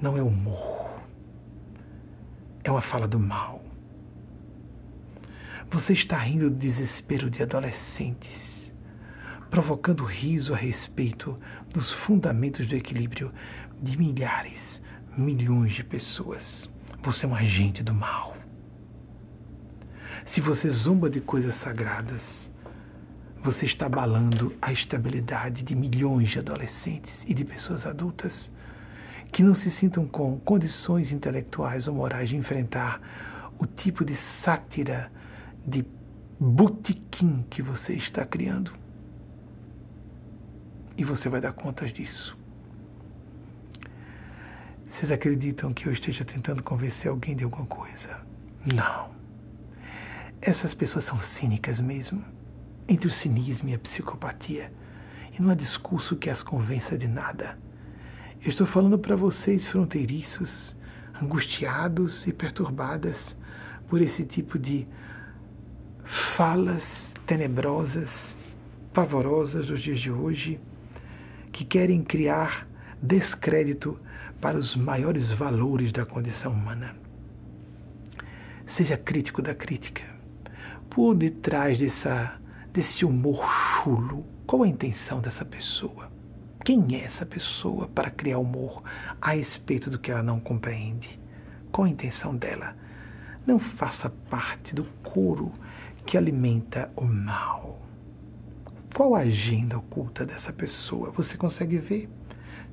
não 0.00 0.16
é 0.16 0.22
humor, 0.22 1.02
é 2.62 2.70
uma 2.70 2.80
fala 2.80 3.06
do 3.06 3.18
mal. 3.18 3.62
Você 5.70 5.92
está 5.92 6.16
rindo 6.18 6.48
do 6.48 6.56
desespero 6.56 7.28
de 7.28 7.42
adolescentes 7.42 8.54
provocando 9.54 10.04
riso 10.04 10.52
a 10.52 10.56
respeito 10.56 11.38
dos 11.72 11.92
fundamentos 11.92 12.66
do 12.66 12.74
equilíbrio 12.74 13.32
de 13.80 13.96
milhares, 13.96 14.82
milhões 15.16 15.74
de 15.74 15.84
pessoas. 15.84 16.68
Você 17.04 17.26
é 17.26 17.28
um 17.28 17.34
agente 17.34 17.82
do 17.82 17.92
mal. 17.92 18.34
Se 20.24 20.40
você 20.40 20.70
zomba 20.70 21.10
de 21.10 21.20
coisas 21.20 21.54
sagradas, 21.54 22.50
você 23.42 23.66
está 23.66 23.84
abalando 23.84 24.56
a 24.60 24.72
estabilidade 24.72 25.62
de 25.62 25.76
milhões 25.76 26.30
de 26.30 26.38
adolescentes 26.38 27.22
e 27.28 27.34
de 27.34 27.44
pessoas 27.44 27.84
adultas 27.84 28.50
que 29.30 29.42
não 29.42 29.54
se 29.54 29.70
sintam 29.70 30.06
com 30.06 30.38
condições 30.40 31.12
intelectuais 31.12 31.86
ou 31.86 31.94
morais 31.94 32.30
de 32.30 32.36
enfrentar 32.36 33.52
o 33.58 33.66
tipo 33.66 34.02
de 34.02 34.16
sátira, 34.16 35.12
de 35.66 35.84
botequim 36.40 37.44
que 37.50 37.60
você 37.60 37.92
está 37.92 38.24
criando. 38.24 38.72
E 40.96 41.04
você 41.04 41.28
vai 41.28 41.42
dar 41.42 41.52
contas 41.52 41.92
disso. 41.92 42.34
Vocês 44.94 45.10
acreditam 45.10 45.74
que 45.74 45.88
eu 45.88 45.92
esteja 45.92 46.24
tentando 46.24 46.62
convencer 46.62 47.10
alguém 47.10 47.34
de 47.34 47.42
alguma 47.42 47.66
coisa? 47.66 48.16
Não. 48.64 49.10
Essas 50.40 50.72
pessoas 50.72 51.04
são 51.04 51.18
cínicas 51.18 51.80
mesmo. 51.80 52.24
Entre 52.86 53.08
o 53.08 53.10
cinismo 53.10 53.68
e 53.68 53.74
a 53.74 53.78
psicopatia. 53.78 54.70
E 55.36 55.42
não 55.42 55.50
há 55.50 55.54
discurso 55.56 56.14
que 56.14 56.30
as 56.30 56.44
convença 56.44 56.96
de 56.96 57.08
nada. 57.08 57.58
Eu 58.40 58.50
estou 58.50 58.68
falando 58.68 58.96
para 58.96 59.16
vocês, 59.16 59.66
fronteiriços, 59.66 60.76
angustiados 61.20 62.24
e 62.28 62.32
perturbadas 62.32 63.34
por 63.88 64.00
esse 64.00 64.24
tipo 64.24 64.60
de 64.60 64.86
falas 66.04 67.12
tenebrosas, 67.26 68.36
pavorosas 68.92 69.66
dos 69.66 69.82
dias 69.82 69.98
de 69.98 70.12
hoje 70.12 70.60
que 71.50 71.64
querem 71.64 72.04
criar 72.04 72.68
descrédito 73.02 73.98
para 74.44 74.58
os 74.58 74.76
maiores 74.76 75.32
valores 75.32 75.90
da 75.90 76.04
condição 76.04 76.52
humana. 76.52 76.94
Seja 78.66 78.94
crítico 78.94 79.40
da 79.40 79.54
crítica. 79.54 80.02
por 80.90 81.14
detrás 81.14 81.78
dessa, 81.78 82.38
desse 82.70 83.06
humor 83.06 83.42
chulo? 83.42 84.22
Qual 84.46 84.62
a 84.62 84.68
intenção 84.68 85.22
dessa 85.22 85.46
pessoa? 85.46 86.12
Quem 86.62 86.94
é 86.94 87.04
essa 87.04 87.24
pessoa 87.24 87.88
para 87.88 88.10
criar 88.10 88.38
humor 88.38 88.82
a 89.18 89.30
respeito 89.30 89.88
do 89.88 89.98
que 89.98 90.10
ela 90.10 90.22
não 90.22 90.38
compreende? 90.38 91.18
Qual 91.72 91.86
a 91.86 91.90
intenção 91.90 92.36
dela? 92.36 92.76
Não 93.46 93.58
faça 93.58 94.10
parte 94.10 94.74
do 94.74 94.84
coro 95.02 95.52
que 96.04 96.18
alimenta 96.18 96.90
o 96.94 97.06
mal. 97.06 97.80
Qual 98.94 99.14
a 99.14 99.20
agenda 99.20 99.78
oculta 99.78 100.26
dessa 100.26 100.52
pessoa? 100.52 101.10
Você 101.12 101.34
consegue 101.34 101.78
ver? 101.78 102.10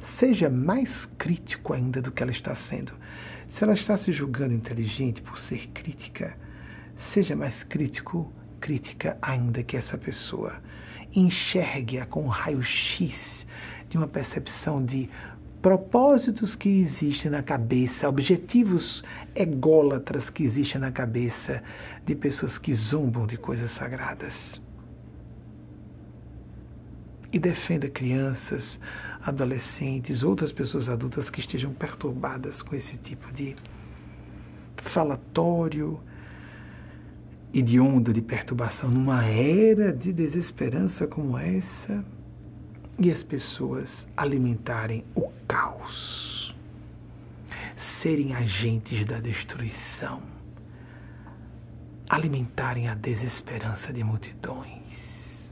Seja 0.01 0.49
mais 0.49 1.05
crítico 1.17 1.73
ainda 1.73 2.01
do 2.01 2.11
que 2.11 2.23
ela 2.23 2.31
está 2.31 2.55
sendo. 2.55 2.93
Se 3.49 3.63
ela 3.63 3.73
está 3.73 3.97
se 3.97 4.11
julgando 4.11 4.53
inteligente 4.53 5.21
por 5.21 5.37
ser 5.37 5.67
crítica, 5.67 6.37
seja 6.97 7.35
mais 7.35 7.63
crítico, 7.63 8.31
crítica 8.59 9.17
ainda 9.21 9.63
que 9.63 9.77
essa 9.77 9.97
pessoa. 9.97 10.61
Enxergue-a 11.13 12.05
com 12.05 12.23
um 12.23 12.27
raio-x 12.27 13.45
de 13.89 13.97
uma 13.97 14.07
percepção 14.07 14.83
de 14.83 15.09
propósitos 15.61 16.55
que 16.55 16.69
existem 16.69 17.29
na 17.29 17.43
cabeça, 17.43 18.09
objetivos 18.09 19.03
ególatras 19.35 20.29
que 20.29 20.43
existem 20.43 20.81
na 20.81 20.91
cabeça 20.91 21.61
de 22.05 22.15
pessoas 22.15 22.57
que 22.57 22.73
zombam 22.73 23.27
de 23.27 23.37
coisas 23.37 23.71
sagradas. 23.71 24.61
E 27.31 27.37
defenda 27.37 27.89
crianças, 27.89 28.79
adolescentes, 29.23 30.23
outras 30.23 30.51
pessoas 30.51 30.89
adultas 30.89 31.29
que 31.29 31.39
estejam 31.39 31.73
perturbadas 31.73 32.61
com 32.61 32.75
esse 32.75 32.97
tipo 32.97 33.31
de 33.31 33.55
falatório 34.77 35.99
e 37.53 37.61
de 37.61 37.79
onda 37.79 38.13
de 38.13 38.21
perturbação 38.21 38.89
numa 38.89 39.25
era 39.25 39.91
de 39.91 40.13
desesperança 40.13 41.05
como 41.05 41.37
essa 41.37 42.03
e 42.97 43.11
as 43.11 43.23
pessoas 43.23 44.07
alimentarem 44.15 45.03
o 45.15 45.29
caos, 45.47 46.55
serem 47.75 48.33
agentes 48.33 49.05
da 49.05 49.19
destruição, 49.19 50.21
alimentarem 52.09 52.87
a 52.87 52.95
desesperança 52.95 53.91
de 53.91 54.03
multidões. 54.03 55.49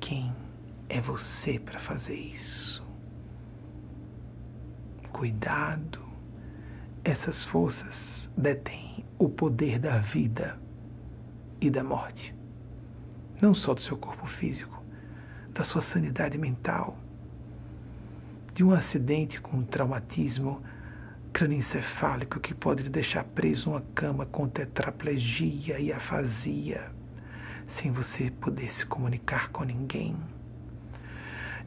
Quem 0.00 0.32
é 0.88 1.00
você 1.00 1.58
para 1.58 1.80
fazer 1.80 2.14
isso? 2.14 2.71
Cuidado, 5.12 6.00
essas 7.04 7.44
forças 7.44 8.28
detêm 8.36 9.04
o 9.18 9.28
poder 9.28 9.78
da 9.78 9.98
vida 9.98 10.58
e 11.60 11.70
da 11.70 11.84
morte, 11.84 12.34
não 13.40 13.52
só 13.52 13.74
do 13.74 13.80
seu 13.80 13.96
corpo 13.96 14.26
físico, 14.26 14.82
da 15.50 15.62
sua 15.62 15.82
sanidade 15.82 16.38
mental, 16.38 16.96
de 18.54 18.64
um 18.64 18.72
acidente 18.72 19.40
com 19.40 19.58
um 19.58 19.64
traumatismo 19.64 20.62
crânioencefálico 21.32 22.40
que 22.40 22.54
pode 22.54 22.82
lhe 22.82 22.88
deixar 22.88 23.22
preso 23.22 23.70
numa 23.70 23.82
cama 23.94 24.26
com 24.26 24.48
tetraplegia 24.48 25.78
e 25.78 25.92
afasia, 25.92 26.90
sem 27.68 27.92
você 27.92 28.30
poder 28.30 28.72
se 28.72 28.84
comunicar 28.86 29.50
com 29.50 29.62
ninguém. 29.62 30.16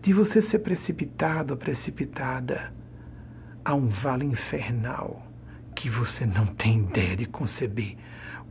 De 0.01 0.13
você 0.13 0.41
ser 0.41 0.59
precipitado 0.59 1.53
ou 1.53 1.57
precipitada 1.57 2.73
a 3.65 3.73
um 3.73 3.87
vale 3.87 4.25
infernal 4.25 5.25
que 5.75 5.89
você 5.89 6.25
não 6.25 6.45
tem 6.45 6.81
ideia 6.81 7.17
de 7.17 7.25
conceber, 7.25 7.97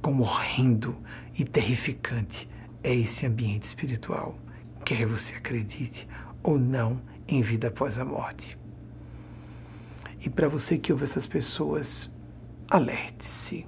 como 0.02 0.24
horrendo 0.24 0.96
e 1.34 1.44
terrificante 1.44 2.48
é 2.82 2.92
esse 2.92 3.24
ambiente 3.24 3.62
espiritual 3.62 4.36
quer 4.84 5.06
você 5.06 5.34
acredite 5.34 6.06
ou 6.42 6.58
não 6.58 7.00
em 7.26 7.40
vida 7.40 7.68
após 7.68 7.98
a 7.98 8.04
morte. 8.04 8.58
E 10.20 10.28
para 10.28 10.48
você 10.48 10.76
que 10.76 10.92
ouve 10.92 11.04
essas 11.04 11.26
pessoas, 11.26 12.10
alerte-se. 12.68 13.66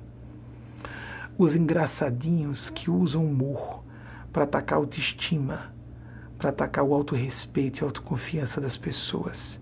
Os 1.39 1.57
engraçadinhos 1.57 2.69
que 2.71 2.91
usam 2.91 3.25
humor 3.25 3.83
para 4.33 4.45
atacar 4.45 4.79
a 4.79 4.81
autoestima, 4.83 5.75
para 6.37 6.51
atacar 6.51 6.85
o 6.85 6.93
autorrespeito 6.93 7.81
e 7.81 7.83
a 7.83 7.87
autoconfiança 7.87 8.61
das 8.61 8.77
pessoas 8.77 9.59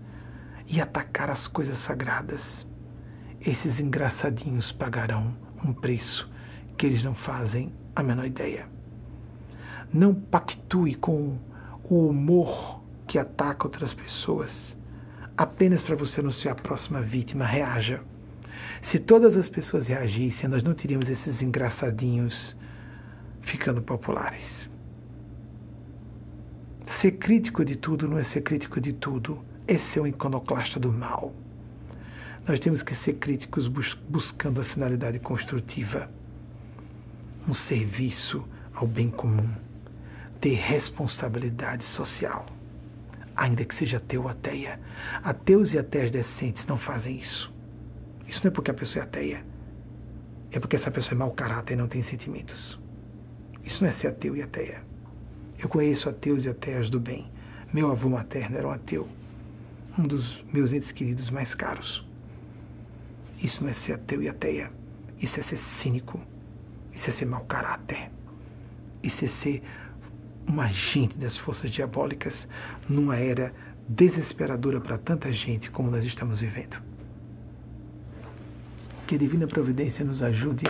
e 0.67 0.81
atacar 0.81 1.29
as 1.29 1.47
coisas 1.47 1.77
sagradas. 1.79 2.65
Esses 3.39 3.79
engraçadinhos 3.79 4.71
pagarão 4.71 5.35
um 5.63 5.73
preço 5.73 6.29
que 6.77 6.85
eles 6.85 7.03
não 7.03 7.15
fazem 7.15 7.71
a 7.95 8.03
menor 8.03 8.25
ideia. 8.25 8.67
Não 9.93 10.13
pactue 10.13 10.95
com 10.95 11.37
o 11.83 12.07
humor 12.07 12.81
que 13.07 13.17
ataca 13.19 13.65
outras 13.65 13.93
pessoas 13.93 14.75
apenas 15.37 15.83
para 15.83 15.95
você 15.95 16.21
não 16.21 16.31
ser 16.31 16.49
a 16.49 16.55
próxima 16.55 17.01
vítima. 17.01 17.45
Reaja. 17.45 18.01
Se 18.83 18.99
todas 18.99 19.35
as 19.35 19.49
pessoas 19.49 19.87
reagissem, 19.87 20.49
nós 20.49 20.63
não 20.63 20.73
teríamos 20.73 21.09
esses 21.09 21.41
engraçadinhos 21.41 22.55
ficando 23.41 23.81
populares. 23.81 24.69
Ser 26.87 27.13
crítico 27.13 27.65
de 27.65 27.75
tudo 27.75 28.07
não 28.07 28.17
é 28.17 28.23
ser 28.23 28.41
crítico 28.41 28.79
de 28.79 28.93
tudo, 28.93 29.43
é 29.67 29.77
ser 29.77 29.99
um 29.99 30.07
iconoclasta 30.07 30.79
do 30.79 30.91
mal. 30.91 31.33
Nós 32.47 32.59
temos 32.59 32.83
que 32.83 32.93
ser 32.93 33.13
críticos 33.13 33.67
bus 33.67 33.93
buscando 34.07 34.61
a 34.61 34.63
finalidade 34.63 35.19
construtiva, 35.19 36.09
um 37.47 37.53
serviço 37.53 38.43
ao 38.73 38.87
bem 38.87 39.09
comum 39.09 39.49
ter 40.45 40.53
responsabilidade 40.53 41.83
social, 41.83 42.45
ainda 43.35 43.65
que 43.65 43.75
seja 43.75 43.97
ateu 43.97 44.21
ou 44.21 44.29
ateia. 44.29 44.79
Ateus 45.23 45.73
e 45.73 45.79
ateias 45.79 46.11
decentes 46.11 46.67
não 46.67 46.77
fazem 46.77 47.17
isso. 47.17 47.51
Isso 48.27 48.41
não 48.43 48.49
é 48.49 48.53
porque 48.53 48.69
a 48.69 48.73
pessoa 48.75 49.03
é 49.03 49.07
ateia, 49.07 49.43
é 50.51 50.59
porque 50.59 50.75
essa 50.75 50.91
pessoa 50.91 51.13
é 51.13 51.17
mau 51.17 51.31
caráter 51.31 51.73
e 51.73 51.77
não 51.77 51.87
tem 51.87 52.03
sentimentos. 52.03 52.79
Isso 53.63 53.81
não 53.81 53.89
é 53.89 53.91
ser 53.91 54.07
ateu 54.07 54.35
e 54.35 54.43
ateia. 54.43 54.83
Eu 55.57 55.67
conheço 55.67 56.09
ateus 56.09 56.45
e 56.45 56.49
ateias 56.49 56.91
do 56.91 56.99
bem. 56.99 57.31
Meu 57.73 57.89
avô 57.89 58.07
materno 58.07 58.55
era 58.55 58.67
um 58.67 58.71
ateu, 58.71 59.07
um 59.97 60.03
dos 60.03 60.43
meus 60.51 60.73
entes 60.73 60.91
queridos 60.91 61.29
mais 61.29 61.55
caros. 61.55 62.05
Isso 63.41 63.63
não 63.63 63.69
é 63.69 63.73
ser 63.73 63.93
ateu 63.93 64.21
e 64.21 64.29
ateia. 64.29 64.71
Isso 65.19 65.39
é 65.39 65.43
ser 65.43 65.57
cínico. 65.57 66.19
Isso 66.93 67.09
é 67.09 67.13
ser 67.13 67.25
mau 67.25 67.45
caráter. 67.45 68.11
Isso 69.01 69.23
é 69.25 69.27
ser 69.27 69.63
um 70.47 70.59
agente 70.59 71.17
das 71.17 71.37
forças 71.37 71.71
diabólicas 71.71 72.47
numa 72.87 73.17
era 73.17 73.53
desesperadora 73.87 74.79
para 74.79 74.97
tanta 74.97 75.31
gente 75.31 75.69
como 75.69 75.91
nós 75.91 76.03
estamos 76.03 76.41
vivendo. 76.41 76.81
Que 79.07 79.15
a 79.15 79.17
Divina 79.17 79.47
Providência 79.47 80.03
nos 80.03 80.21
ajude 80.23 80.65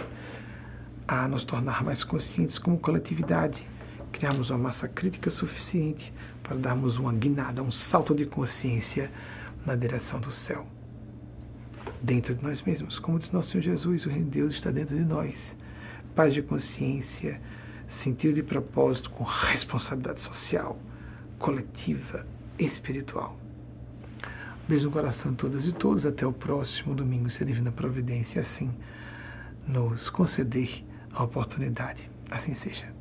a 1.07 1.27
nos 1.27 1.43
tornar 1.45 1.83
mais 1.83 2.03
conscientes 2.03 2.57
como 2.57 2.77
coletividade, 2.77 3.65
criarmos 4.11 4.49
uma 4.49 4.57
massa 4.59 4.87
crítica 4.87 5.29
suficiente 5.29 6.11
para 6.45 6.55
darmos 6.55 6.97
uma 6.97 7.11
guinada, 7.11 7.63
um 7.63 7.71
salto 7.71 8.13
de 8.13 8.25
consciência 8.25 9.11
na 9.65 9.75
direção 9.75 10.19
do 10.19 10.31
céu. 10.31 10.67
Dentro 12.01 12.35
de 12.35 12.43
nós 12.43 12.61
mesmos, 12.61 12.99
como 12.99 13.17
diz 13.17 13.31
nosso 13.31 13.49
Senhor 13.49 13.63
Jesus, 13.63 14.05
o 14.05 14.09
Reino 14.09 14.25
de 14.25 14.39
Deus 14.39 14.53
está 14.53 14.69
dentro 14.69 14.95
de 14.95 15.03
nós. 15.03 15.55
Paz 16.13 16.33
de 16.33 16.43
consciência, 16.43 17.41
sentido 17.89 18.35
de 18.35 18.43
propósito 18.43 19.09
com 19.09 19.23
responsabilidade 19.23 20.21
social, 20.21 20.79
coletiva, 21.39 22.27
espiritual. 22.59 23.37
Beijo 24.67 24.85
no 24.85 24.91
coração 24.91 25.31
de 25.31 25.37
todas 25.37 25.65
e 25.65 25.71
todos. 25.71 26.05
Até 26.05 26.25
o 26.25 26.33
próximo 26.33 26.93
domingo, 26.93 27.29
se 27.29 27.41
a 27.43 27.45
Divina 27.45 27.71
Providência 27.71 28.41
assim 28.41 28.71
nos 29.67 30.09
conceder 30.09 30.83
a 31.11 31.23
oportunidade. 31.23 32.09
Assim 32.29 32.53
seja. 32.53 32.94